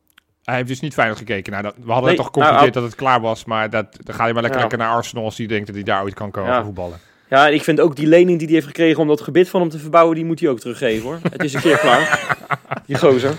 Hij 0.46 0.56
heeft 0.56 0.68
dus 0.68 0.80
niet 0.80 0.94
fijn 0.94 1.18
gekeken. 1.18 1.52
Nou, 1.52 1.64
dat, 1.64 1.76
we 1.84 1.92
hadden 1.92 2.08
Nee, 2.08 2.16
toch 2.18 2.26
geconcludeerd 2.26 2.62
nou, 2.62 2.72
dat 2.72 2.84
het 2.84 2.96
klaar 2.96 3.22
was. 3.22 3.46
Maar 3.46 3.70
dat, 3.70 3.86
dan 4.04 4.16
ga 4.16 4.26
je 4.26 4.34
maar 4.34 4.42
lekker, 4.42 4.62
Ja. 4.62 4.68
lekker 4.68 4.86
naar 4.88 4.96
Arsenal 4.96 5.24
als 5.24 5.38
hij 5.38 5.48
denkt 5.48 5.66
dat 5.66 5.76
hij 5.76 5.84
daar 5.84 6.04
ooit 6.04 6.14
kan 6.14 6.32
komen 6.32 6.52
Ja. 6.52 6.64
voetballen. 6.64 7.00
Ja, 7.30 7.48
en 7.48 7.54
ik 7.54 7.64
vind 7.64 7.80
ook 7.80 7.96
die 7.96 8.08
lening 8.08 8.38
die 8.38 8.46
hij 8.48 8.56
heeft 8.56 8.68
gekregen 8.68 9.02
om 9.02 9.08
dat 9.08 9.22
gebit 9.22 9.50
van 9.50 9.62
hem 9.62 9.70
te 9.70 9.80
verbouwen, 9.80 10.16
die 10.16 10.26
moet 10.26 10.40
hij 10.40 10.50
ook 10.50 10.60
teruggeven 10.60 11.04
hoor. 11.04 11.20
Het 11.32 11.44
is 11.44 11.54
een 11.54 11.62
keer 11.62 11.78
klaar. 11.78 12.36
Die 12.86 12.98
gozer. 12.98 13.34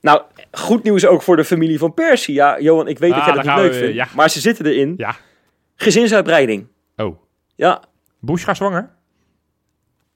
Nou, 0.00 0.22
goed 0.52 0.82
nieuws 0.82 1.06
ook 1.06 1.22
voor 1.22 1.36
de 1.36 1.44
familie 1.44 1.78
van 1.78 1.94
Persie. 1.94 2.34
Ja, 2.34 2.60
Johan, 2.60 2.88
ik 2.88 2.98
weet 2.98 3.10
Ah, 3.12 3.16
dat 3.16 3.26
jij 3.26 3.34
dat 3.34 3.44
niet 3.44 3.54
leuk 3.62 3.72
we, 3.72 3.78
vindt. 3.78 3.94
ja. 3.94 4.08
Maar 4.14 4.30
ze 4.30 4.40
zitten 4.40 4.66
erin. 4.66 4.94
Ja. 4.96 5.16
Gezinsuitbreiding. 5.76 6.66
Oh. 6.96 7.16
Ja, 7.54 7.82
Bush 8.20 8.44
gaat 8.44 8.56
zwanger? 8.56 8.90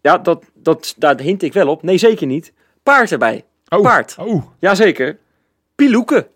ja 0.00 0.18
dat, 0.18 0.44
dat, 0.54 0.94
daar 0.98 1.20
hint 1.20 1.42
ik 1.42 1.52
wel 1.52 1.68
op. 1.68 1.82
Nee, 1.82 1.98
zeker 1.98 2.26
niet. 2.26 2.52
Paard 2.82 3.12
erbij. 3.12 3.44
Oh. 3.68 3.82
Paard. 3.82 4.16
Oh. 4.18 4.44
Jazeker. 4.58 5.18
Piloeken. 5.74 6.26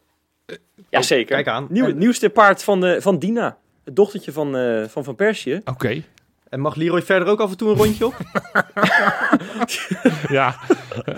Jazeker. 0.90 1.34
kijk 1.34 1.48
aan. 1.48 1.66
Nieuw, 1.70 1.86
En- 1.86 1.98
Nieuwste 1.98 2.30
paard 2.30 2.62
van, 2.64 2.80
de, 2.80 3.02
van 3.02 3.18
Dina. 3.18 3.58
Het 3.84 3.96
dochtertje 3.96 4.32
van 4.32 4.56
eh, 4.56 4.84
van, 4.88 5.04
van 5.04 5.14
Persie. 5.14 5.60
Oké. 5.64 6.02
En 6.48 6.60
mag 6.60 6.74
Leroy 6.74 7.02
verder 7.02 7.28
ook 7.28 7.40
af 7.40 7.50
en 7.50 7.56
toe 7.56 7.70
een 7.70 7.76
rondje 7.76 8.06
op? 8.06 8.14
Ja. 10.28 10.54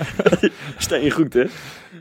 Steen 0.79 1.11
goed, 1.11 1.33
hè? 1.35 1.45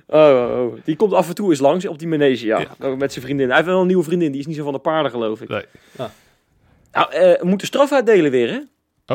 Oh, 0.08 0.52
oh, 0.52 0.60
oh. 0.66 0.78
Die 0.84 0.96
komt 0.96 1.14
af 1.14 1.28
en 1.28 1.36
toe 1.36 1.50
eens 1.50 1.60
langs 1.60 1.86
op 1.88 2.00
die 2.00 2.08
manege, 2.08 2.46
ja. 2.46 2.66
Ook 2.80 2.98
Met 2.98 3.12
zijn 3.14 3.26
vriendin. 3.26 3.48
Hij 3.48 3.56
heeft 3.56 3.68
wel 3.68 3.82
een 3.82 3.88
nieuwe 3.88 4.04
vriendin, 4.04 4.32
die 4.32 4.40
is 4.40 4.46
niet 4.48 4.56
zo 4.56 4.64
van 4.64 4.74
de 4.74 4.80
paarden, 4.80 5.12
geloof 5.12 5.42
ik. 5.42 5.50
Nee. 5.50 5.64
Nou, 6.92 7.12
eh, 7.12 7.40
we 7.40 7.46
moeten 7.46 7.68
straf 7.68 7.92
uitdelen 7.92 8.32
weer, 8.32 8.50
hè? 8.50 8.60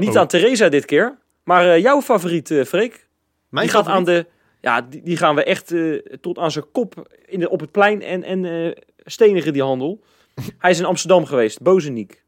Niet 0.00 0.16
aan 0.16 0.26
Theresa 0.26 0.68
dit 0.68 0.84
keer, 0.84 1.18
maar 1.44 1.68
eh, 1.70 1.80
jouw 1.82 2.00
favoriet, 2.02 2.50
eh 2.50 2.64
Freek. 2.64 3.06
Mijn 3.48 3.66
die 3.66 3.74
gaat 3.76 3.86
aan 3.86 4.04
de... 4.04 4.26
Ja, 4.64 4.80
die, 4.80 5.02
die 5.02 5.16
gaan 5.16 5.34
we 5.34 5.44
echt 5.44 5.72
eh, 5.72 5.94
tot 6.20 6.38
aan 6.38 6.50
zijn 6.50 6.70
kop 6.72 7.16
in 7.26 7.40
de, 7.40 7.50
op 7.50 7.60
het 7.60 7.70
plein 7.70 8.02
en, 8.02 8.22
en 8.22 8.44
eh, 8.44 8.82
stenigen 9.04 9.52
die 9.52 9.62
handel. 9.62 10.04
Hij 10.58 10.70
is 10.70 10.78
in 10.78 10.84
Amsterdam 10.84 11.26
geweest, 11.26 11.62
Bozeniek. 11.62 12.22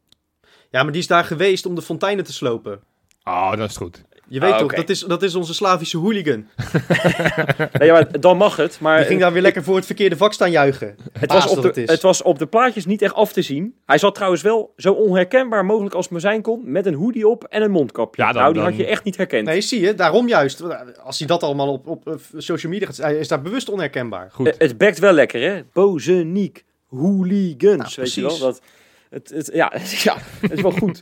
Ja, 0.69 0.83
maar 0.83 0.91
die 0.91 1.01
is 1.01 1.07
daar 1.07 1.23
geweest 1.23 1.65
om 1.65 1.75
de 1.75 1.81
fonteinen 1.81 2.25
te 2.25 2.33
slopen. 2.33 2.81
Oh, 3.23 3.55
dat 3.55 3.69
is 3.69 3.77
goed. 3.77 4.03
Je 4.29 4.39
weet 4.39 4.51
Ah, 4.51 4.59
toch, 4.59 4.73
dat 4.73 4.89
is, 4.89 4.99
dat 4.99 5.23
is 5.23 5.35
onze 5.35 5.53
Slavische 5.53 5.97
hooligan. 5.97 6.45
Nee, 7.79 7.91
maar 7.91 8.19
dan 8.19 8.37
mag 8.37 8.55
het, 8.55 8.79
maar... 8.79 8.97
Die 8.97 9.05
ging 9.07 9.19
daar 9.19 9.33
weer 9.33 9.41
lekker 9.41 9.63
voor 9.63 9.75
het 9.75 9.85
verkeerde 9.85 10.17
vak 10.17 10.33
staan 10.33 10.51
juichen. 10.51 10.95
Het 11.19 11.31
was, 11.31 11.47
op 11.47 11.61
de, 11.61 11.67
het 11.67 11.77
is. 11.77 11.89
het 11.89 12.01
was 12.01 12.21
op 12.21 12.39
de 12.39 12.45
plaatjes 12.45 12.85
niet 12.85 13.01
echt 13.01 13.13
af 13.13 13.33
te 13.33 13.41
zien. 13.41 13.75
Hij 13.85 13.97
zat 13.97 14.15
trouwens 14.15 14.41
wel 14.41 14.73
zo 14.77 14.93
onherkenbaar 14.93 15.65
mogelijk 15.65 15.95
als 15.95 16.09
maar 16.09 16.21
zijn 16.21 16.41
kon. 16.41 16.61
Met 16.71 16.85
een 16.85 16.93
hoodie 16.93 17.27
op 17.27 17.43
en 17.43 17.61
een 17.61 17.71
mondkapje. 17.71 18.21
Ja, 18.21 18.31
dan- 18.31 18.41
nou, 18.41 18.53
die 18.53 18.61
dan- 18.61 18.71
had 18.71 18.79
je 18.81 18.85
echt 18.87 19.03
niet 19.03 19.17
herkend. 19.17 19.45
Nee, 19.47 19.61
zie 19.61 19.79
je, 19.81 19.93
daarom 19.95 20.27
juist. 20.27 20.63
Als 21.03 21.17
hij 21.19 21.27
dat 21.27 21.43
allemaal 21.43 21.71
op, 21.73 21.87
op, 21.87 22.07
op 22.07 22.21
social 22.37 22.71
media 22.71 22.87
gaat... 22.87 22.97
Hij 22.97 23.17
is 23.17 23.27
daar 23.27 23.41
bewust 23.41 23.69
onherkenbaar. 23.69 24.29
Goed. 24.31 24.47
Eh, 24.47 24.53
het 24.57 24.77
bekt 24.77 24.99
wel 24.99 25.13
lekker, 25.13 25.41
hè? 25.41 25.61
Bozeniek. 25.73 26.65
Hooligans. 26.87 27.95
Ja, 27.95 28.01
weet 28.01 28.13
je 28.13 28.21
wel? 28.21 28.29
precies. 28.29 28.43
Dat, 28.45 28.61
het, 29.09 29.29
het, 29.29 29.49
ja, 29.53 29.71
ja, 30.03 30.17
het 30.41 30.51
is 30.51 30.61
wel 30.61 30.71
goed. 30.71 30.99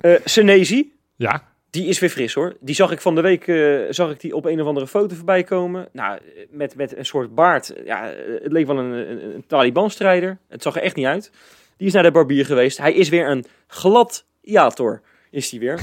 Eh 0.00 0.14
Senezi, 0.24 0.92
Ja. 1.16 1.50
Die 1.72 1.86
is 1.86 1.98
weer 1.98 2.10
fris 2.10 2.34
hoor. 2.34 2.56
Die 2.60 2.74
zag 2.74 2.90
ik 2.90 3.00
van 3.00 3.14
de 3.14 3.20
week 3.20 3.46
eh, 3.48 3.80
zag 3.90 4.10
ik 4.10 4.20
die 4.20 4.34
op 4.36 4.44
een 4.44 4.60
of 4.60 4.66
andere 4.66 4.86
foto 4.86 5.14
voorbij 5.14 5.42
komen. 5.42 5.88
Nou, 5.92 6.16
eh, 6.16 6.42
met, 6.50 6.76
met 6.76 6.96
een 6.96 7.06
soort 7.06 7.34
baard. 7.34 7.72
Ja, 7.84 8.10
eh, 8.12 8.42
het 8.42 8.52
leek 8.52 8.66
wel 8.66 8.78
een, 8.78 8.92
een, 8.92 9.34
een 9.34 9.44
Taliban-strijder. 9.46 10.38
Het 10.48 10.62
zag 10.62 10.76
er 10.76 10.82
echt 10.82 10.96
niet 10.96 11.06
uit. 11.06 11.30
Die 11.76 11.86
is 11.86 11.92
naar 11.92 12.02
de 12.02 12.10
barbier 12.10 12.44
geweest. 12.46 12.78
Hij 12.78 12.92
is 12.92 13.08
weer 13.08 13.28
een 13.30 13.44
gladiator. 13.66 15.00
Is 15.30 15.50
hij 15.50 15.60
weer. 15.60 15.80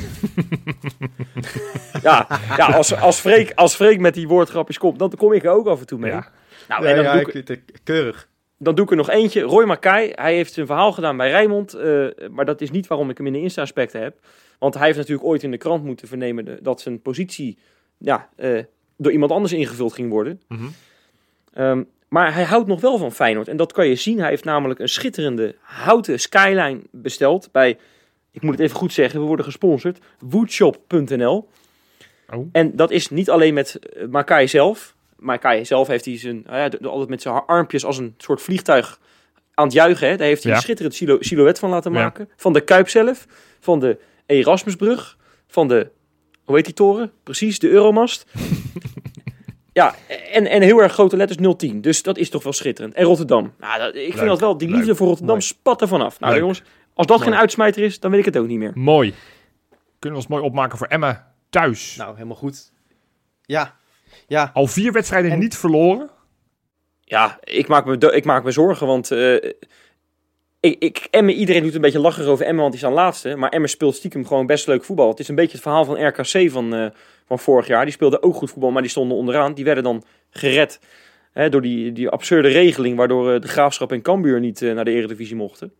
ja, 2.03 2.27
ja 2.57 2.65
als, 2.65 2.95
als, 2.95 3.19
Freek, 3.19 3.51
als 3.55 3.75
Freek 3.75 3.99
met 3.99 4.13
die 4.13 4.27
woordgrapjes 4.27 4.77
komt, 4.77 4.99
dan 4.99 5.13
kom 5.17 5.33
ik 5.33 5.43
er 5.43 5.51
ook 5.51 5.67
af 5.67 5.79
en 5.79 5.85
toe 5.85 5.99
mee. 5.99 6.11
Ja. 6.11 6.27
Nou, 6.67 6.83
Ja, 6.83 6.89
en 6.89 6.95
dan, 6.95 7.03
ja, 7.05 7.11
doe 7.13 7.21
ik 7.21 7.49
ik, 7.49 7.61
keurig. 7.83 8.27
dan 8.57 8.75
doe 8.75 8.85
ik 8.85 8.91
er 8.91 8.97
nog 8.97 9.09
eentje. 9.09 9.41
Roy 9.41 9.65
Mackay, 9.65 10.11
hij 10.15 10.35
heeft 10.35 10.53
zijn 10.53 10.65
verhaal 10.65 10.91
gedaan 10.91 11.17
bij 11.17 11.29
Rijnmond. 11.29 11.73
eh, 11.73 12.05
maar 12.31 12.45
dat 12.45 12.61
is 12.61 12.71
niet 12.71 12.87
waarom 12.87 13.09
ik 13.09 13.17
hem 13.17 13.27
in 13.27 13.33
de 13.33 13.41
Insta-aspecten 13.41 14.01
heb. 14.01 14.19
Want 14.59 14.73
hij 14.73 14.85
heeft 14.85 14.97
natuurlijk 14.97 15.27
ooit 15.27 15.43
in 15.43 15.51
de 15.51 15.57
krant 15.57 15.83
moeten 15.83 16.07
vernemen 16.07 16.45
de- 16.45 16.59
dat 16.61 16.81
zijn 16.81 17.01
positie 17.01 17.57
ja, 17.97 18.29
eh, 18.35 18.63
door 18.97 19.11
iemand 19.11 19.31
anders 19.31 19.53
ingevuld 19.53 19.93
ging 19.93 20.09
worden. 20.09 20.41
Mhm. 20.47 20.65
Ehm, 21.53 21.83
maar 22.07 22.33
hij 22.33 22.43
houdt 22.43 22.67
nog 22.67 22.81
wel 22.81 22.97
van 22.97 23.11
Feyenoord. 23.11 23.47
En 23.47 23.57
dat 23.57 23.71
kan 23.71 23.87
je 23.87 23.95
zien. 23.95 24.19
Hij 24.19 24.29
heeft 24.29 24.43
namelijk 24.43 24.79
een 24.79 24.89
schitterende 24.89 25.55
houten 25.61 26.19
skyline 26.19 26.79
besteld 26.91 27.49
bij, 27.51 27.77
ik 28.31 28.41
moet 28.41 28.51
het 28.51 28.61
even 28.61 28.75
goed 28.77 28.93
zeggen, 28.93 29.19
we 29.19 29.25
worden 29.25 29.45
gesponsord, 29.45 29.99
woodshop.nl. 30.19 31.49
Oh. 32.33 32.47
En 32.51 32.75
dat 32.75 32.91
is 32.91 33.09
niet 33.09 33.29
alleen 33.29 33.53
met 33.53 33.79
uh, 33.97 34.07
Makai 34.07 34.47
zelf. 34.47 34.95
Makai 35.15 35.65
zelf 35.65 35.87
heeft 35.87 36.05
hij 36.05 36.17
zijn, 36.17 36.43
nou 36.45 36.57
ja, 36.57 36.87
altijd 36.89 37.09
met 37.09 37.21
zijn 37.21 37.35
armpjes 37.35 37.85
als 37.85 37.97
een 37.97 38.13
soort 38.17 38.41
vliegtuig 38.41 38.99
aan 39.53 39.65
het 39.65 39.73
juichen. 39.73 40.09
Hè. 40.09 40.15
Daar 40.17 40.27
heeft 40.27 40.43
hij 40.43 40.51
Ja. 40.51 40.57
een 40.57 40.63
schitterend 40.63 41.23
silhouet 41.25 41.59
van 41.59 41.69
laten 41.69 41.93
Ja. 41.93 41.99
maken. 42.01 42.29
Van 42.35 42.53
de 42.53 42.61
Kuip 42.61 42.89
zelf, 42.89 43.25
van 43.59 43.79
de 43.79 43.97
Erasmusbrug, 44.29 45.17
van 45.47 45.67
de, 45.67 45.91
hoe 46.43 46.55
heet 46.55 46.65
die 46.65 46.73
toren? 46.73 47.11
Precies, 47.23 47.59
de 47.59 47.69
Euromast. 47.69 48.25
ja, 49.73 49.95
en, 50.31 50.45
en 50.45 50.61
heel 50.61 50.81
erg 50.81 50.93
grote 50.93 51.17
letters 51.17 51.55
010. 51.57 51.81
Dus 51.81 52.03
dat 52.03 52.17
is 52.17 52.29
toch 52.29 52.43
wel 52.43 52.53
schitterend. 52.53 52.93
En 52.93 53.03
Rotterdam. 53.05 53.53
Nou, 53.59 53.79
dat, 53.79 53.95
ik 53.95 54.13
vind 54.13 54.27
dat 54.27 54.39
wel, 54.39 54.57
die 54.57 54.67
leuk. 54.67 54.77
liefde 54.77 54.95
voor 54.95 55.07
Rotterdam 55.07 55.35
Mooi. 55.35 55.47
spat 55.47 55.81
er 55.81 55.87
vanaf. 55.87 56.19
Nou 56.19 56.31
Leuk. 56.31 56.41
jongens, 56.41 56.63
als 56.93 57.07
dat 57.07 57.17
Mooi. 57.19 57.29
geen 57.31 57.39
uitsmijter 57.39 57.83
is, 57.83 57.99
dan 57.99 58.11
weet 58.11 58.19
ik 58.19 58.25
het 58.25 58.37
ook 58.37 58.47
niet 58.47 58.59
meer. 58.59 58.71
Mooi. 58.75 59.13
Kunnen 59.99 60.19
we 60.19 60.25
ons 60.25 60.27
mooi 60.27 60.43
opmaken 60.43 60.77
voor 60.77 60.87
Emma 60.87 61.33
thuis. 61.49 61.95
Nou, 61.95 62.13
helemaal 62.13 62.35
goed. 62.35 62.71
Ja, 63.41 63.75
ja. 64.27 64.51
Al 64.53 64.67
vier 64.67 64.91
wedstrijden 64.91 65.31
En- 65.31 65.39
niet 65.39 65.57
verloren. 65.57 66.09
Ja, 67.03 67.39
ik 67.43 67.67
maak 67.67 67.85
me, 67.85 68.11
ik 68.11 68.25
maak 68.25 68.43
me 68.43 68.51
zorgen, 68.51 68.87
want 68.87 69.11
eh 69.11 69.51
ik, 70.59 70.75
ik, 70.79 71.07
Emmen, 71.11 71.33
iedereen 71.33 71.63
doet 71.63 71.75
een 71.75 71.81
beetje 71.81 71.99
lachen 71.99 72.27
over 72.27 72.45
Emmen, 72.45 72.61
want 72.61 72.71
die 72.71 72.81
staan 72.81 72.93
laatste. 72.93 73.35
Maar 73.35 73.49
Emmen 73.49 73.69
speelt 73.69 73.95
stiekem 73.95 74.25
gewoon 74.27 74.45
best 74.45 74.67
leuk 74.67 74.83
voetbal. 74.83 75.09
Het 75.09 75.19
is 75.19 75.27
een 75.27 75.35
beetje 75.35 75.51
het 75.51 75.61
verhaal 75.61 75.85
van 75.85 76.07
RKC 76.07 76.51
van, 76.51 76.75
eh, 76.75 76.85
van 77.27 77.39
vorig 77.39 77.67
jaar. 77.67 77.83
Die 77.83 77.93
speelden 77.93 78.23
ook 78.23 78.35
goed 78.35 78.49
voetbal, 78.49 78.71
maar 78.71 78.81
die 78.81 78.91
stonden 78.91 79.17
onderaan. 79.17 79.53
Die 79.53 79.65
werden 79.65 79.83
dan 79.83 80.03
gered 80.29 80.79
hè, 81.31 81.49
door 81.49 81.61
die, 81.61 81.91
die 81.91 82.09
absurde 82.09 82.47
regeling, 82.47 82.97
waardoor 82.97 83.33
eh, 83.33 83.41
de 83.41 83.47
Graafschap 83.47 83.91
en 83.91 84.01
Cambuur 84.01 84.39
niet 84.39 84.61
eh, 84.61 84.73
naar 84.73 84.85
de 84.85 84.91
Eredivisie 84.91 85.35
mochten. 85.35 85.73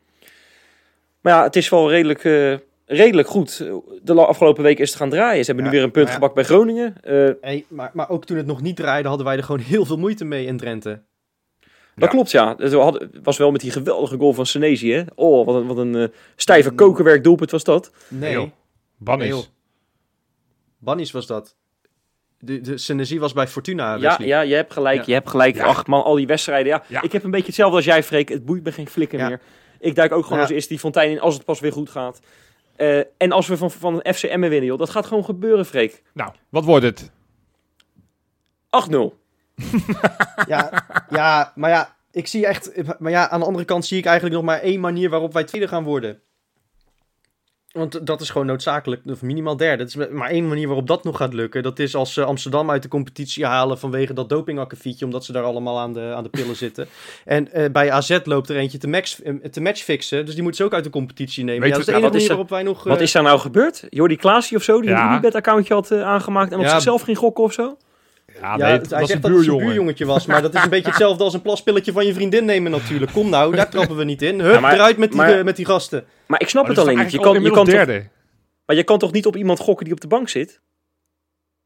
Maar 1.21 1.33
ja, 1.33 1.43
het 1.43 1.55
is 1.55 1.69
wel 1.69 1.89
redelijk, 1.89 2.23
eh, 2.23 2.53
redelijk 2.85 3.27
goed. 3.27 3.57
De 4.03 4.13
afgelopen 4.13 4.63
week 4.63 4.79
is 4.79 4.89
het 4.89 4.97
gaan 4.97 5.09
draaien. 5.09 5.45
Ze 5.45 5.51
hebben 5.51 5.65
Ja, 5.65 5.71
nu 5.71 5.77
weer 5.77 5.85
een 5.85 5.93
punt 5.93 6.07
ja. 6.07 6.13
gebakt 6.13 6.33
bij 6.33 6.43
Groningen. 6.43 6.95
Eh, 7.01 7.29
Hey, 7.41 7.65
maar, 7.67 7.91
maar 7.93 8.09
ook 8.09 8.25
toen 8.25 8.37
het 8.37 8.45
nog 8.45 8.61
niet 8.61 8.75
draaide, 8.75 9.07
hadden 9.07 9.25
wij 9.25 9.37
er 9.37 9.43
gewoon 9.43 9.61
heel 9.73 9.85
veel 9.85 9.97
moeite 9.97 10.25
mee 10.25 10.45
in 10.45 10.57
Drenthe. 10.57 11.01
Dat 11.99 12.09
klopt, 12.09 12.31
ja. 12.31 12.55
Het 12.57 12.73
had- 12.73 12.99
het 12.99 13.19
was 13.23 13.37
wel 13.37 13.51
met 13.51 13.61
die 13.61 13.71
geweldige 13.71 14.17
goal 14.17 14.33
van 14.33 14.45
Senesi, 14.45 14.93
hè. 14.93 15.03
Oh, 15.15 15.45
wat 15.45 15.55
een, 15.55 15.67
wat 15.67 15.77
een 15.77 15.95
eh, 15.95 16.07
stijve 16.35 16.71
kokenwerk 16.71 17.23
doelpunt 17.23 17.51
was 17.51 17.63
dat. 17.63 17.91
Nee, 18.07 18.31
joh. 18.33 18.49
Bannis. 18.97 19.27
Nee, 19.29 19.37
joh. 19.37 19.45
Bannies 20.77 21.11
was 21.11 21.27
dat. 21.27 21.55
De, 22.39 22.61
de 22.61 22.77
Senesi 22.77 23.19
was 23.19 23.33
bij 23.33 23.47
Fortuna, 23.47 23.93
Ja, 23.95 23.99
Wesley. 23.99 24.27
ja, 24.27 24.41
je 24.41 24.55
hebt 24.55 24.73
gelijk. 24.73 24.97
Ja. 24.97 25.03
Je 25.05 25.13
hebt 25.13 25.29
gelijk. 25.29 25.55
Ja. 25.55 25.63
Ach 25.65 25.87
man, 25.87 26.03
al 26.03 26.15
die 26.15 26.27
wedstrijden. 26.27 26.71
Ja. 26.71 26.83
Ja. 26.87 27.01
Ik 27.01 27.11
heb 27.11 27.23
een 27.23 27.31
beetje 27.31 27.45
hetzelfde 27.45 27.75
als 27.75 27.85
jij, 27.85 28.03
Freek. 28.03 28.29
Het 28.29 28.45
boeit 28.45 28.63
me 28.63 28.71
geen 28.71 28.87
flikker 28.87 29.19
Ja. 29.19 29.27
meer. 29.27 29.41
Ik 29.79 29.95
duik 29.95 30.11
ook 30.11 30.23
gewoon 30.23 30.37
Ja. 30.37 30.43
als 30.43 30.53
eerste 30.53 30.69
die 30.69 30.79
fontein 30.79 31.11
in 31.11 31.19
als 31.19 31.33
het 31.33 31.45
pas 31.45 31.59
weer 31.59 31.71
goed 31.71 31.89
gaat. 31.89 32.19
Eh, 32.75 32.97
en 33.17 33.31
als 33.31 33.47
we 33.47 33.57
van, 33.57 33.71
van 33.71 34.03
FCM 34.13 34.39
winnen, 34.39 34.65
joh. 34.65 34.77
Dat 34.77 34.89
gaat 34.89 35.05
gewoon 35.05 35.25
gebeuren, 35.25 35.65
Freek. 35.65 36.03
Nou, 36.13 36.31
wat 36.49 36.65
wordt 36.65 36.85
het? 36.85 37.11
8-0. 38.69 39.13
Ja, 40.47 40.85
ja, 41.09 41.51
maar 41.55 41.69
ja, 41.69 41.95
ik 42.11 42.27
zie 42.27 42.45
echt... 42.47 42.71
Maar 42.99 43.11
ja, 43.11 43.29
aan 43.29 43.39
de 43.39 43.45
andere 43.45 43.65
kant 43.65 43.85
zie 43.85 43.97
ik 43.97 44.05
eigenlijk 44.05 44.35
nog 44.35 44.45
maar 44.45 44.59
één 44.59 44.79
manier 44.79 45.09
waarop 45.09 45.33
wij 45.33 45.43
tweede 45.43 45.67
gaan 45.67 45.83
worden. 45.83 46.19
Want 47.69 48.05
dat 48.07 48.21
is 48.21 48.29
gewoon 48.29 48.47
noodzakelijk, 48.47 49.01
of 49.05 49.21
minimaal 49.21 49.57
derde. 49.57 49.83
Het 49.83 49.95
is 49.95 50.07
maar 50.09 50.29
één 50.29 50.47
manier 50.47 50.67
waarop 50.67 50.87
dat 50.87 51.03
nog 51.03 51.17
gaat 51.17 51.33
lukken. 51.33 51.63
Dat 51.63 51.79
is 51.79 51.95
als 51.95 52.13
ze 52.13 52.23
Amsterdam 52.23 52.69
uit 52.71 52.81
de 52.81 52.87
competitie 52.87 53.45
halen 53.45 53.79
vanwege 53.79 54.13
dat 54.13 54.29
dopingakkefietje, 54.29 55.05
omdat 55.05 55.25
ze 55.25 55.31
daar 55.31 55.43
allemaal 55.43 55.79
aan 55.79 55.93
de, 55.93 56.13
aan 56.15 56.23
de 56.23 56.29
pillen 56.29 56.55
zitten. 56.65 56.87
En 57.25 57.51
eh, 57.51 57.71
bij 57.71 57.91
AZ 57.91 58.19
loopt 58.23 58.49
er 58.49 58.55
eentje 58.55 58.77
te, 58.77 58.87
max, 58.87 59.21
eh, 59.21 59.33
te 59.35 59.61
matchfixen, 59.61 60.25
dus 60.25 60.33
die 60.33 60.43
moeten 60.43 60.61
ze 60.61 60.67
ook 60.67 60.75
uit 60.75 60.83
de 60.83 60.89
competitie 60.89 61.43
nemen. 61.43 61.61
Weet 61.61 61.69
ja, 61.69 61.77
dat 61.77 61.87
is 61.87 61.93
de 61.93 61.99
enige 61.99 62.07
manier 62.11 62.23
er- 62.23 62.29
waarop 62.29 62.49
wij 62.49 62.63
nog... 62.63 62.83
Wat 62.83 62.97
eh, 62.97 63.03
is 63.03 63.11
daar 63.11 63.23
nou 63.23 63.39
gebeurd? 63.39 63.83
Jordi 63.89 64.15
Klaasie 64.15 64.57
of 64.57 64.63
zo, 64.63 64.81
die 64.81 64.89
Ja. 64.89 65.03
een 65.05 65.11
Unibet-accountje 65.11 65.73
had 65.73 65.91
eh, 65.91 66.01
aangemaakt 66.03 66.51
en 66.51 66.57
op 66.57 66.63
Ja. 66.63 66.69
zichzelf 66.71 67.01
ging 67.01 67.17
gokken 67.17 67.43
of 67.43 67.53
zo? 67.53 67.77
Ja, 68.41 68.55
nee, 68.55 68.65
hij 68.65 68.73
het 68.73 68.89
was 68.89 68.99
zegt 68.99 69.11
een 69.13 69.21
dat 69.21 69.31
het 69.31 69.31
buurjongen. 69.39 69.65
buurjongetje 69.65 70.05
was, 70.05 70.25
maar 70.25 70.41
dat 70.41 70.55
is 70.55 70.63
een 70.63 70.69
beetje 70.69 70.87
hetzelfde 70.87 71.23
als 71.23 71.33
een 71.33 71.41
plaspilletje 71.41 71.91
van 71.91 72.05
je 72.05 72.13
vriendin 72.13 72.45
nemen 72.45 72.71
natuurlijk. 72.71 73.11
Kom 73.11 73.29
nou, 73.29 73.55
daar 73.55 73.69
trappen 73.69 73.95
we 73.95 74.03
niet 74.03 74.21
in. 74.21 74.39
Hup, 74.39 74.53
Ja, 74.53 74.59
maar- 74.59 74.73
eruit 74.73 74.97
met 74.97 75.09
die, 75.09 75.17
maar- 75.17 75.37
eh, 75.37 75.43
met 75.43 75.55
die 75.55 75.65
gasten. 75.65 76.05
Maar 76.27 76.41
ik 76.41 76.49
snap 76.49 76.61
Maar 76.67 76.71
het 76.75 76.81
alleen 76.81 76.97
niet. 76.97 77.11
Je 77.11 77.19
kan, 77.19 77.41
je 77.41 77.51
kan 77.51 77.65
toch, 77.65 77.73
derde. 77.73 78.05
maar 78.65 78.75
je 78.75 78.83
kan 78.83 78.99
toch 78.99 79.11
niet 79.11 79.25
op 79.25 79.35
iemand 79.35 79.59
gokken 79.59 79.85
die 79.85 79.93
op 79.93 80.01
de 80.01 80.07
bank 80.07 80.29
zit? 80.29 80.59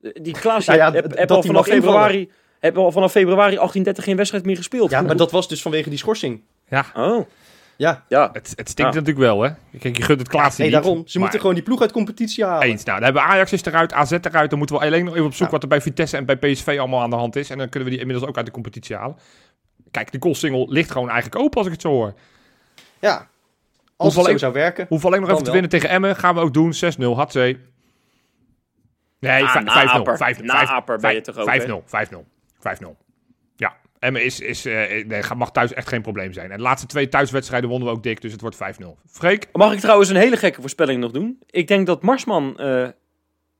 Eh, 0.01 0.11
Die 0.21 0.35
Nou 0.43 0.61
ja, 0.65 0.91
heb, 0.91 1.17
heb 1.17 1.31
al 1.31 1.43
vanaf 1.43 1.65
februari, 1.65 2.31
heb 2.59 2.77
al 2.77 2.91
vanaf 2.91 3.11
februari 3.11 3.55
1830 3.55 4.03
geen 4.03 4.15
wedstrijd 4.15 4.45
meer 4.45 4.55
gespeeld. 4.57 4.89
Ja, 4.91 5.01
maar 5.01 5.15
dat 5.17 5.31
was 5.31 5.47
dus 5.47 5.61
vanwege 5.61 5.89
die 5.89 5.97
schorsing. 5.97 6.43
Ja, 6.69 6.85
Oh, 6.95 7.25
Ja, 7.77 8.03
ja. 8.07 8.29
het, 8.33 8.53
het 8.55 8.69
stinkt 8.69 8.93
Ja. 8.93 8.99
natuurlijk 8.99 9.17
wel, 9.17 9.41
hè. 9.41 9.49
Kijk, 9.79 9.97
je 9.97 10.03
gunt 10.03 10.19
het 10.19 10.27
Klaas 10.27 10.57
nee, 10.57 10.67
niet. 10.67 10.75
daarom. 10.75 10.97
Ze 10.97 11.03
maar 11.11 11.21
moeten 11.21 11.39
gewoon 11.39 11.55
die 11.55 11.63
ploeg 11.63 11.81
uit 11.81 11.91
competitie 11.91 12.45
halen. 12.45 12.67
Eens. 12.67 12.83
Nou, 12.83 12.95
dan 12.99 13.05
hebben 13.05 13.23
we 13.23 13.27
Ajax 13.29 13.53
is 13.53 13.65
eruit, 13.65 13.93
AZ 13.93 14.11
eruit. 14.11 14.49
Dan 14.49 14.57
moeten 14.57 14.75
we 14.77 14.81
alleen 14.81 15.05
nog 15.05 15.13
even 15.13 15.25
op 15.25 15.33
zoek 15.33 15.45
Ja. 15.45 15.51
wat 15.53 15.61
er 15.63 15.67
bij 15.69 15.81
Vitesse 15.81 16.17
en 16.17 16.25
bij 16.25 16.37
PSV 16.37 16.75
allemaal 16.79 17.01
aan 17.01 17.09
de 17.09 17.15
hand 17.15 17.35
is. 17.35 17.49
En 17.49 17.57
dan 17.57 17.69
kunnen 17.69 17.83
we 17.89 17.95
die 17.95 17.99
inmiddels 18.03 18.29
ook 18.29 18.37
uit 18.37 18.45
de 18.45 18.51
competitie 18.51 18.95
halen. 18.95 19.17
Kijk, 19.91 20.11
de 20.11 20.17
goalsingel 20.19 20.65
ligt 20.69 20.91
gewoon 20.91 21.09
eigenlijk 21.09 21.41
open 21.41 21.57
als 21.57 21.65
ik 21.65 21.71
het 21.73 21.81
zo 21.81 21.89
hoor. 21.89 22.13
Ja, 22.99 23.15
als 23.15 24.13
Hoeveel 24.13 24.21
het 24.23 24.31
zo 24.31 24.37
zou 24.37 24.53
werken. 24.53 24.85
Hoeven 24.89 25.07
alleen 25.09 25.21
nog 25.21 25.29
even 25.29 25.43
te 25.43 25.51
winnen 25.51 25.69
tegen 25.69 25.89
Emmen. 25.89 26.15
Gaan 26.15 26.35
we 26.35 26.41
ook 26.41 26.53
doen. 26.53 26.73
6-0. 26.73 27.15
Hatzee. 27.15 27.59
Nee, 29.19 29.43
Ah, 29.43 29.51
vij- 29.51 29.63
5-0. 29.63 29.93
naaper. 29.93 30.17
5-0. 30.17 30.45
Naaper 30.45 30.99
ben 30.99 31.13
je 31.13 31.21
toch 31.21 31.37
ook, 31.37 31.45
hè? 31.49 31.51
5-0. 31.59 31.83
5-0. 31.85 32.25
5-0. 32.59 32.97
Emmen 34.03 34.23
is, 34.23 34.39
is, 34.39 34.65
eh, 34.65 35.05
nee, 35.05 35.21
mag 35.35 35.51
thuis 35.51 35.73
echt 35.73 35.87
geen 35.87 36.01
probleem 36.01 36.33
zijn. 36.33 36.51
En 36.51 36.57
de 36.57 36.63
laatste 36.63 36.87
twee 36.87 37.09
thuiswedstrijden 37.09 37.69
wonnen 37.69 37.87
we 37.87 37.93
ook 37.95 38.03
dik, 38.03 38.21
dus 38.21 38.31
het 38.31 38.41
wordt 38.41 38.55
5-0. 38.55 38.97
Freek? 39.07 39.47
Mag 39.53 39.73
ik 39.73 39.79
trouwens 39.79 40.09
een 40.09 40.15
hele 40.15 40.37
gekke 40.37 40.61
voorspelling 40.61 40.99
nog 41.01 41.11
doen? 41.11 41.39
Ik 41.49 41.67
denk 41.67 41.87
dat 41.87 42.01
Marsman 42.01 42.57
eh, 42.57 42.87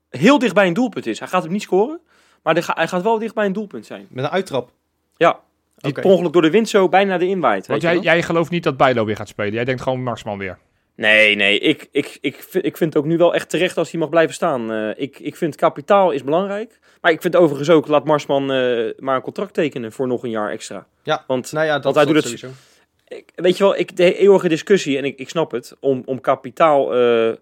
heel 0.09 0.39
dicht 0.39 0.53
bij 0.53 0.67
een 0.67 0.73
doelpunt 0.73 1.05
is. 1.05 1.19
Hij 1.19 1.27
gaat 1.27 1.43
hem 1.43 1.51
niet 1.51 1.61
scoren, 1.61 1.99
maar 2.43 2.53
hij 2.53 2.63
ga- 2.63 2.73
hij 2.75 2.87
gaat 2.87 3.01
wel 3.03 3.19
dicht 3.19 3.33
bij 3.35 3.45
een 3.45 3.53
doelpunt 3.53 3.85
zijn. 3.85 4.07
Met 4.09 4.23
een 4.23 4.29
uittrap. 4.31 4.71
Ja, 5.15 5.39
die 5.75 5.91
Oké. 5.91 6.01
per 6.01 6.09
ongeluk 6.09 6.33
door 6.33 6.41
de 6.41 6.49
wind 6.49 6.69
zo 6.69 6.89
bijna 6.89 7.17
de 7.17 7.27
inwaait. 7.27 7.67
Want 7.67 7.81
jij, 7.81 7.99
jij 7.99 8.21
gelooft 8.23 8.51
niet 8.51 8.63
dat 8.63 8.77
Bijlo 8.77 9.05
weer 9.05 9.15
gaat 9.15 9.27
spelen. 9.27 9.53
Jij 9.53 9.65
denkt 9.65 9.81
gewoon 9.81 10.03
Marsman 10.03 10.37
weer. 10.37 10.57
Nee, 10.95 11.35
nee. 11.35 11.59
Ik, 11.59 11.87
ik, 11.91 12.17
ik, 12.21 12.35
vind- 12.49 12.65
ik 12.65 12.77
vind 12.77 12.93
het 12.93 13.03
ook 13.03 13.09
nu 13.09 13.17
wel 13.17 13.33
echt 13.33 13.49
terecht 13.49 13.77
als 13.77 13.91
hij 13.91 13.99
mag 13.99 14.09
blijven 14.09 14.33
staan. 14.35 14.71
Eh, 14.71 14.89
ik, 14.95 15.19
ik 15.19 15.35
vind 15.35 15.55
kapitaal 15.55 16.11
is 16.11 16.23
belangrijk. 16.23 16.79
Maar 17.01 17.11
ik 17.11 17.21
vind 17.21 17.35
overigens 17.35 17.69
ook, 17.69 17.87
laat 17.87 18.05
Marsman 18.05 18.51
eh, 18.51 18.89
maar 18.97 19.15
een 19.15 19.21
contract 19.21 19.53
tekenen 19.53 19.91
voor 19.91 20.07
nog 20.07 20.23
een 20.23 20.29
jaar 20.29 20.51
extra. 20.51 20.87
Ja. 21.03 21.23
Want 21.27 21.51
Nou 21.51 21.65
ja, 21.65 21.73
dat, 21.73 21.83
Want 21.83 21.95
hij 21.95 22.05
dat 22.05 22.13
doet 22.13 22.23
het- 22.23 22.39
sowieso. 22.39 22.59
ik, 23.07 23.29
weet 23.35 23.57
je 23.57 23.63
wel, 23.63 23.77
ik, 23.77 23.95
de 23.97 24.15
eeuwige 24.17 24.47
discussie, 24.49 24.97
en 24.97 25.05
ik, 25.05 25.19
ik 25.19 25.29
snap 25.29 25.51
het, 25.51 25.75
om, 25.79 26.01
om 26.05 26.21
kapitaal... 26.21 26.93
eh, 26.95 27.33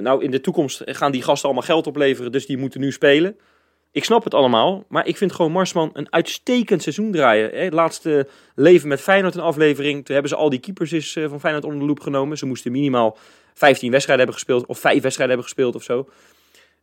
nou, 0.00 0.22
in 0.24 0.30
de 0.30 0.40
toekomst 0.40 0.82
gaan 0.84 1.12
die 1.12 1.22
gasten 1.22 1.44
allemaal 1.48 1.66
geld 1.66 1.86
opleveren, 1.86 2.32
dus 2.32 2.46
die 2.46 2.58
moeten 2.58 2.80
nu 2.80 2.92
spelen. 2.92 3.36
Ik 3.96 4.04
snap 4.04 4.24
het 4.24 4.34
allemaal, 4.34 4.84
maar 4.88 5.06
ik 5.06 5.16
vind 5.16 5.32
gewoon 5.32 5.52
Marsman 5.52 5.90
een 5.92 6.12
uitstekend 6.12 6.82
seizoen 6.82 7.12
draaien. 7.12 7.64
Het 7.64 7.72
laatste 7.72 8.28
leven 8.54 8.88
met 8.88 9.00
Feyenoord 9.00 9.34
een 9.34 9.40
aflevering, 9.40 10.04
toen 10.04 10.14
hebben 10.14 10.32
ze 10.32 10.36
al 10.36 10.50
die 10.50 10.58
keepers 10.58 10.92
is, 10.92 11.16
eh, 11.16 11.28
van 11.28 11.40
Feyenoord 11.40 11.64
onder 11.64 11.80
de 11.80 11.86
loep 11.86 12.00
genomen. 12.00 12.38
Ze 12.38 12.46
moesten 12.46 12.72
minimaal 12.72 13.18
15 13.54 13.90
wedstrijden 13.90 14.26
hebben 14.26 14.34
gespeeld, 14.34 14.66
of 14.66 14.78
5 14.78 15.02
wedstrijden 15.02 15.36
hebben 15.36 15.44
gespeeld 15.44 15.74
of 15.74 15.82
zo. 15.82 16.08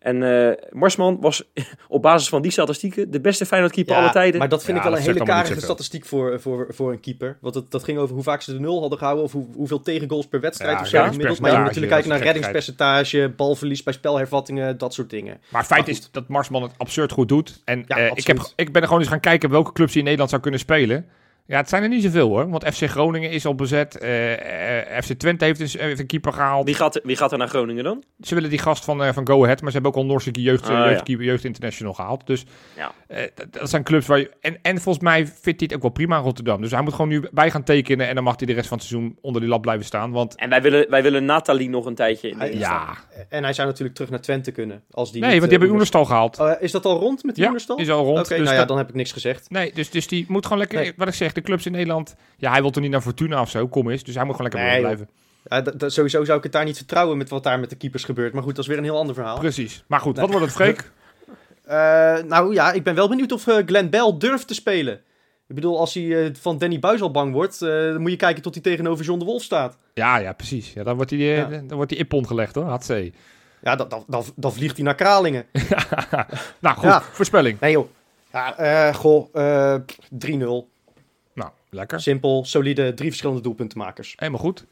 En 0.04 0.48
eh, 0.48 0.64
Marsman 0.70 1.18
was 1.22 1.44
op 1.88 2.02
basis 2.02 2.30
van 2.30 2.42
die 2.42 2.52
statistieken 2.52 3.12
de 3.12 3.22
beste 3.22 3.46
Feyenoord-keeper 3.46 3.96
Ja, 3.96 4.02
alle 4.02 4.12
tijden. 4.12 4.40
maar 4.40 4.50
dat 4.50 4.64
vind 4.64 4.78
Ja, 4.78 4.84
ik 4.84 4.90
wel 4.90 4.98
een 4.98 5.06
hele 5.06 5.24
karige 5.24 5.62
statistiek 5.62 6.06
voor, 6.06 6.40
voor, 6.42 6.68
voor 6.70 6.92
een 6.92 7.00
keeper. 7.00 7.38
Want 7.42 7.56
het, 7.56 7.72
dat 7.72 7.84
ging 7.84 7.98
over 7.98 8.16
hoe 8.16 8.24
vaak 8.24 8.42
ze 8.42 8.54
de 8.54 8.60
nul 8.60 8.80
hadden 8.80 8.98
gehouden. 8.98 9.26
Of 9.26 9.32
hoe, 9.32 9.46
hoeveel 9.56 9.82
tegengoals 9.82 10.28
per 10.28 10.40
wedstrijd 10.40 10.76
Ja, 10.76 10.82
of 10.82 10.88
zo 10.88 10.98
ja, 10.98 11.08
gemiddeld. 11.08 11.40
Maar 11.40 11.52
je 11.52 11.58
moet 11.58 11.66
natuurlijk 11.66 11.94
kijken 11.94 12.10
naar 12.10 12.22
reddingspercentage, 12.22 13.34
balverlies 13.36 13.84
bij 13.84 13.94
spelhervattingen, 13.94 14.78
dat 14.78 14.94
soort 14.94 15.10
dingen. 15.10 15.42
Maar 15.50 15.64
feit 15.64 15.82
Maar 15.82 15.90
is 15.90 16.12
dat 16.12 16.28
Marsman 16.28 16.62
het 16.62 16.72
absurd 16.78 17.12
goed 17.12 17.28
doet. 17.28 17.62
En 17.66 17.84
Ja, 17.88 17.98
eh, 17.98 18.12
ik, 18.14 18.28
heb, 18.28 18.52
ik 18.56 18.72
ben 18.72 18.82
er 18.82 18.88
gewoon 18.88 19.02
eens 19.02 19.12
gaan 19.12 19.20
kijken 19.20 19.50
welke 19.50 19.72
clubs 19.72 19.90
die 19.90 19.98
in 19.98 20.04
Nederland 20.04 20.30
zou 20.30 20.42
kunnen 20.42 20.60
spelen. 20.60 21.06
Ja, 21.46 21.58
het 21.58 21.70
zijn 21.70 21.84
er 21.84 21.90
niet 21.90 22.04
zoveel 22.04 22.28
hoor. 22.30 22.50
Want 22.50 22.66
FC 22.76 22.90
Groningen 22.90 23.30
is 23.32 23.46
al 23.46 23.56
bezet. 23.56 23.98
eh, 23.98 24.92
eh, 24.98 25.04
FC 25.04 25.12
Twente 25.14 25.46
heeft 25.46 25.60
een, 25.60 25.80
heeft 25.80 26.00
een 26.00 26.06
keeper 26.08 26.34
gehaald. 26.34 26.66
Wie 26.66 26.74
gaat, 26.76 27.00
wie 27.04 27.16
gaat 27.16 27.32
er 27.32 27.38
naar 27.38 27.48
Groningen 27.48 27.84
dan? 27.84 28.04
Ze 28.22 28.36
willen 28.36 28.50
die 28.50 28.60
gast 28.60 28.84
van, 28.84 29.04
eh, 29.04 29.14
van 29.14 29.28
Go 29.28 29.44
Ahead, 29.44 29.62
maar 29.62 29.72
ze 29.72 29.78
hebben 29.78 29.92
ook 29.92 29.98
al 30.04 30.06
Noorse 30.06 30.32
jeugd, 30.32 30.70
Ah, 30.70 30.86
jeugd, 30.86 31.08
ja. 31.08 31.18
jeugd 31.18 31.44
International 31.44 31.94
gehaald. 31.94 32.28
Dus 32.28 32.46
Ja. 32.76 32.92
eh, 33.08 33.24
dat, 33.36 33.54
dat 33.54 33.70
zijn 33.70 33.84
clubs 33.84 34.08
waar 34.08 34.18
je... 34.20 34.32
En, 34.42 34.58
en 34.62 34.82
volgens 34.82 35.04
mij 35.04 35.18
vindt 35.28 35.42
hij 35.44 35.56
het 35.58 35.74
ook 35.74 35.82
wel 35.82 35.92
prima 35.92 36.18
in 36.18 36.24
Rotterdam. 36.24 36.62
Dus 36.62 36.72
hij 36.72 36.82
moet 36.82 36.94
gewoon 36.94 37.08
nu 37.10 37.24
bij 37.32 37.52
gaan 37.52 37.64
tekenen 37.64 38.08
en 38.08 38.16
dan 38.16 38.24
mag 38.24 38.34
hij 38.38 38.48
de 38.48 38.54
rest 38.54 38.68
van 38.68 38.78
het 38.78 38.88
seizoen 38.88 39.18
onder 39.22 39.42
die 39.42 39.50
lat 39.50 39.62
blijven 39.62 39.86
staan. 39.86 40.12
Want 40.12 40.36
En 40.36 40.50
wij 40.50 40.62
willen, 40.62 40.90
wij 40.90 41.04
willen 41.04 41.26
Nathalie 41.26 41.70
nog 41.70 41.86
een 41.86 41.96
tijdje 41.96 42.28
in 42.30 42.34
de 42.34 42.40
Hij- 42.40 42.50
dienst 42.52 42.68
ja, 42.68 42.98
En 43.30 43.44
hij 43.44 43.54
zou 43.54 43.68
natuurlijk 43.68 43.96
terug 43.96 44.12
naar 44.12 44.22
Twente 44.22 44.52
kunnen. 44.52 44.84
Als 44.92 45.12
die 45.12 45.22
nee, 45.22 45.30
niet, 45.30 45.40
want 45.40 45.50
die 45.50 45.60
hebben 45.60 45.70
Oenerstal 45.70 46.06
gehaald. 46.06 46.40
Oh, 46.40 46.52
is 46.60 46.72
dat 46.72 46.86
al 46.86 47.00
rond 47.00 47.24
met 47.24 47.34
die 47.36 47.44
Ja, 47.44 47.50
Oenerstal? 47.50 47.78
is 47.78 47.90
al 47.90 48.04
rond. 48.04 48.20
Oké, 48.20 48.28
dus 48.30 48.38
nou 48.38 48.52
ja, 48.52 48.58
dat- 48.58 48.68
dan 48.68 48.78
heb 48.78 48.90
ik 48.90 48.96
niks 48.96 49.12
gezegd. 49.12 49.50
Nee, 49.50 49.72
dus, 49.74 49.90
dus 49.90 50.08
die 50.08 50.26
moet 50.28 50.44
gewoon 50.44 50.58
lekker, 50.58 50.80
Nee. 50.80 50.94
wat 50.98 51.08
ik 51.08 51.14
zeg, 51.14 51.33
de 51.36 51.42
clubs 51.42 51.66
in 51.66 51.72
Nederland. 51.72 52.16
Ja, 52.38 52.52
hij 52.52 52.62
wil 52.62 52.72
toch 52.72 52.84
niet 52.84 52.92
naar 52.92 53.02
Fortuna 53.02 53.42
of 53.42 53.50
zo, 53.50 53.68
kom 53.68 53.90
eens. 53.90 54.04
Dus 54.04 54.16
hij 54.16 54.24
moet 54.26 54.36
gewoon 54.36 54.52
lekker 54.52 54.70
Nee, 54.72 54.80
blijven. 54.80 55.10
Ja, 55.50 55.90
sowieso 55.90 56.24
zou 56.24 56.38
ik 56.38 56.44
het 56.44 56.52
daar 56.52 56.66
niet 56.66 56.78
vertrouwen 56.78 57.18
met 57.18 57.30
wat 57.30 57.44
daar 57.44 57.60
met 57.60 57.70
de 57.70 57.76
keepers 57.76 58.04
gebeurt. 58.04 58.34
Maar 58.34 58.44
goed, 58.44 58.56
dat 58.56 58.64
is 58.64 58.70
weer 58.70 58.78
een 58.78 58.84
heel 58.84 58.98
ander 58.98 59.16
verhaal. 59.16 59.40
Precies. 59.40 59.84
Maar 59.88 60.00
goed, 60.00 60.18
wat 60.18 60.30
wordt 60.30 60.46
het, 60.46 60.56
Freek? 60.56 60.92
Eh, 61.64 62.18
nou 62.28 62.54
ja, 62.54 62.72
ik 62.72 62.84
ben 62.84 62.96
wel 62.96 63.10
benieuwd 63.10 63.32
of 63.32 63.48
eh, 63.48 63.58
Glenn 63.66 63.90
Bell 63.90 64.16
durft 64.18 64.48
te 64.48 64.54
spelen. 64.54 64.94
Ik 65.48 65.56
bedoel, 65.56 65.80
als 65.80 65.94
hij 65.94 66.26
eh, 66.26 66.32
van 66.40 66.58
Danny 66.58 66.80
Buis 66.80 67.02
al 67.02 67.12
bang 67.12 67.34
wordt, 67.34 67.60
dan 67.60 68.02
moet 68.02 68.12
je 68.12 68.18
kijken 68.18 68.42
tot 68.42 68.54
hij 68.54 68.64
tegenover 68.64 69.06
John 69.06 69.20
de 69.20 69.26
Wolf 69.26 69.44
staat. 69.44 69.78
Ja, 69.94 70.18
ja, 70.18 70.34
precies. 70.34 70.74
Ja, 70.74 70.84
dan 70.84 70.96
wordt 70.96 71.12
hij 71.12 71.20
Ja. 71.20 71.46
dan 71.46 71.76
wordt 71.76 71.92
hij 71.92 72.00
ippon 72.00 72.28
gelegd, 72.28 72.56
hoor. 72.56 72.66
Hatzee. 72.66 73.14
Ja, 73.62 73.76
dan, 73.76 73.90
dan, 73.90 74.04
dan, 74.08 74.24
dan 74.36 74.54
vliegt 74.54 74.76
hij 74.76 74.86
naar 74.86 74.96
Kralingen. 74.96 75.46
nou, 76.60 76.76
goed. 76.76 76.84
Ja. 76.84 77.02
Voorspelling. 77.02 77.60
Nee 77.60 77.72
joh. 77.72 77.88
Ja, 78.32 78.92
goh, 78.94 79.28
eh, 79.34 79.80
3-0. 80.10 80.70
Lekker. 81.74 82.00
Simpel, 82.02 82.46
solide, 82.46 82.94
drie 82.94 83.10
verschillende 83.10 83.42
doelpuntenmakers. 83.42 84.14
Helemaal 84.16 84.42
goed. 84.42 84.66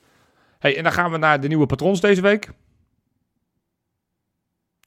Hey, 0.60 0.78
en 0.78 0.84
dan 0.84 0.92
gaan 0.92 1.12
we 1.12 1.18
naar 1.18 1.42
de 1.42 1.48
nieuwe 1.48 1.66
patrons 1.66 2.02
deze 2.02 2.22
week. 2.22 2.50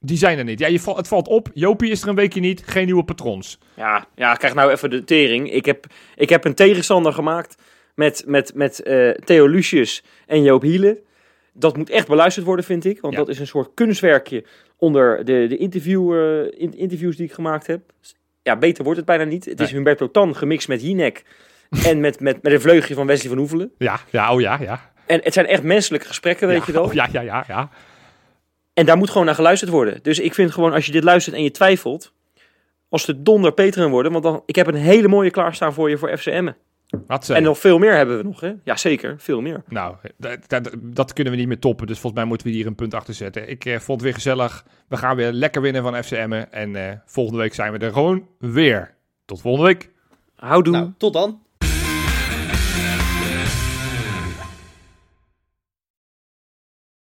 Die 0.01 0.17
zijn 0.17 0.37
er 0.37 0.43
niet. 0.43 0.59
Ja, 0.59 0.67
je 0.67 0.79
val- 0.79 0.97
het 0.97 1.07
valt 1.07 1.27
op. 1.27 1.49
Jopie 1.53 1.91
is 1.91 2.01
er 2.01 2.07
een 2.07 2.15
weekje 2.15 2.39
niet. 2.39 2.63
Geen 2.65 2.85
nieuwe 2.85 3.03
patrons. 3.03 3.59
Ja, 3.73 4.07
ja, 4.15 4.33
krijg 4.35 4.53
nou 4.53 4.71
even 4.71 4.89
de 4.89 5.03
tering. 5.03 5.51
Ik 5.51 5.65
heb, 5.65 5.85
ik 6.15 6.29
heb 6.29 6.45
een 6.45 6.53
tegenstander 6.53 7.13
gemaakt 7.13 7.55
met, 7.95 8.23
met, 8.27 8.53
met 8.53 8.81
eh, 8.83 9.09
Theo 9.09 9.47
Lucius 9.47 10.03
en 10.25 10.43
Joop 10.43 10.61
Hielen. 10.61 10.97
Dat 11.53 11.77
moet 11.77 11.89
echt 11.89 12.07
beluisterd 12.07 12.45
worden, 12.45 12.65
vind 12.65 12.85
ik. 12.85 13.01
Want 13.01 13.13
Ja. 13.13 13.19
dat 13.19 13.29
is 13.29 13.39
een 13.39 13.47
soort 13.47 13.71
kunstwerkje 13.73 14.45
onder 14.77 15.25
de, 15.25 15.45
de 15.49 15.57
interview, 15.57 16.13
eh, 16.13 16.61
in- 16.61 16.77
interviews 16.77 17.15
die 17.15 17.25
ik 17.25 17.33
gemaakt 17.33 17.67
heb. 17.67 17.81
Ja, 18.41 18.57
beter 18.57 18.83
wordt 18.83 18.97
het 18.97 19.07
bijna 19.07 19.23
niet. 19.23 19.45
Het 19.45 19.59
is. 19.59 19.71
Humberto 19.71 20.11
Tan 20.11 20.35
gemixt 20.35 20.67
met 20.67 20.81
Hinek. 20.81 21.23
en 21.89 21.99
met, 21.99 22.19
met, 22.19 22.43
met 22.43 22.53
een 22.53 22.61
vleugje 22.61 22.93
van 22.93 23.07
Wesley 23.07 23.29
van 23.29 23.37
Hoevelen. 23.37 23.71
Ja, 23.77 23.99
ja, 24.09 24.33
oh 24.33 24.41
ja, 24.41 24.57
ja. 24.61 24.91
En 25.05 25.19
het 25.23 25.33
zijn 25.33 25.45
echt 25.45 25.63
menselijke 25.63 26.07
gesprekken, 26.07 26.47
weet 26.47 26.57
ja, 26.57 26.63
je 26.65 26.71
wel. 26.71 26.83
oh 26.83 26.93
ja, 26.93 27.07
ja, 27.11 27.21
ja, 27.21 27.43
ja. 27.47 27.69
En 28.73 28.85
daar 28.85 28.97
moet 28.97 29.09
gewoon 29.09 29.25
naar 29.25 29.35
geluisterd 29.35 29.71
worden. 29.71 29.99
Dus 30.01 30.19
ik 30.19 30.33
vind 30.33 30.51
gewoon, 30.51 30.73
als 30.73 30.85
je 30.85 30.91
dit 30.91 31.03
luistert 31.03 31.35
en 31.35 31.43
je 31.43 31.51
twijfelt, 31.51 32.13
als 32.89 33.05
de 33.05 33.21
donder 33.21 33.53
Peteren 33.53 33.89
worden, 33.89 34.11
want 34.11 34.23
dan, 34.23 34.43
ik 34.45 34.55
heb 34.55 34.67
een 34.67 34.75
hele 34.75 35.07
mooie 35.07 35.31
klaarstaan 35.31 35.73
voor 35.73 35.89
je 35.89 35.97
voor 35.97 36.17
FCM'en. 36.17 36.55
Hatzee. 37.07 37.35
En 37.35 37.43
nog 37.43 37.59
veel 37.59 37.77
meer 37.77 37.93
hebben 37.95 38.17
we 38.17 38.23
nog, 38.23 38.39
hè? 38.39 38.53
Ja, 38.63 38.75
zeker, 38.75 39.15
veel 39.17 39.41
meer. 39.41 39.63
Nou, 39.67 39.95
dat, 40.17 40.49
dat, 40.49 40.69
dat 40.81 41.13
kunnen 41.13 41.33
we 41.33 41.39
niet 41.39 41.47
meer 41.47 41.59
toppen. 41.59 41.87
Dus 41.87 41.99
volgens 41.99 42.21
mij 42.21 42.29
moeten 42.29 42.47
we 42.47 42.53
hier 42.53 42.67
een 42.67 42.75
punt 42.75 42.93
achter 42.93 43.13
zetten. 43.13 43.49
Ik 43.49 43.65
eh, 43.65 43.73
vond 43.73 43.87
het 43.87 44.01
weer 44.01 44.13
gezellig. 44.13 44.65
We 44.87 44.97
gaan 44.97 45.15
weer 45.15 45.31
lekker 45.31 45.61
winnen 45.61 45.83
van 45.83 46.03
FCM'en. 46.03 46.51
En 46.51 46.75
eh, 46.75 46.97
volgende 47.05 47.39
week 47.39 47.53
zijn 47.53 47.71
we 47.71 47.77
er 47.77 47.93
gewoon 47.93 48.27
weer. 48.39 48.93
Tot 49.25 49.41
volgende 49.41 49.67
week. 49.67 49.91
Houdoe. 50.35 50.73
Nou, 50.73 50.91
tot 50.97 51.13
dan. 51.13 51.44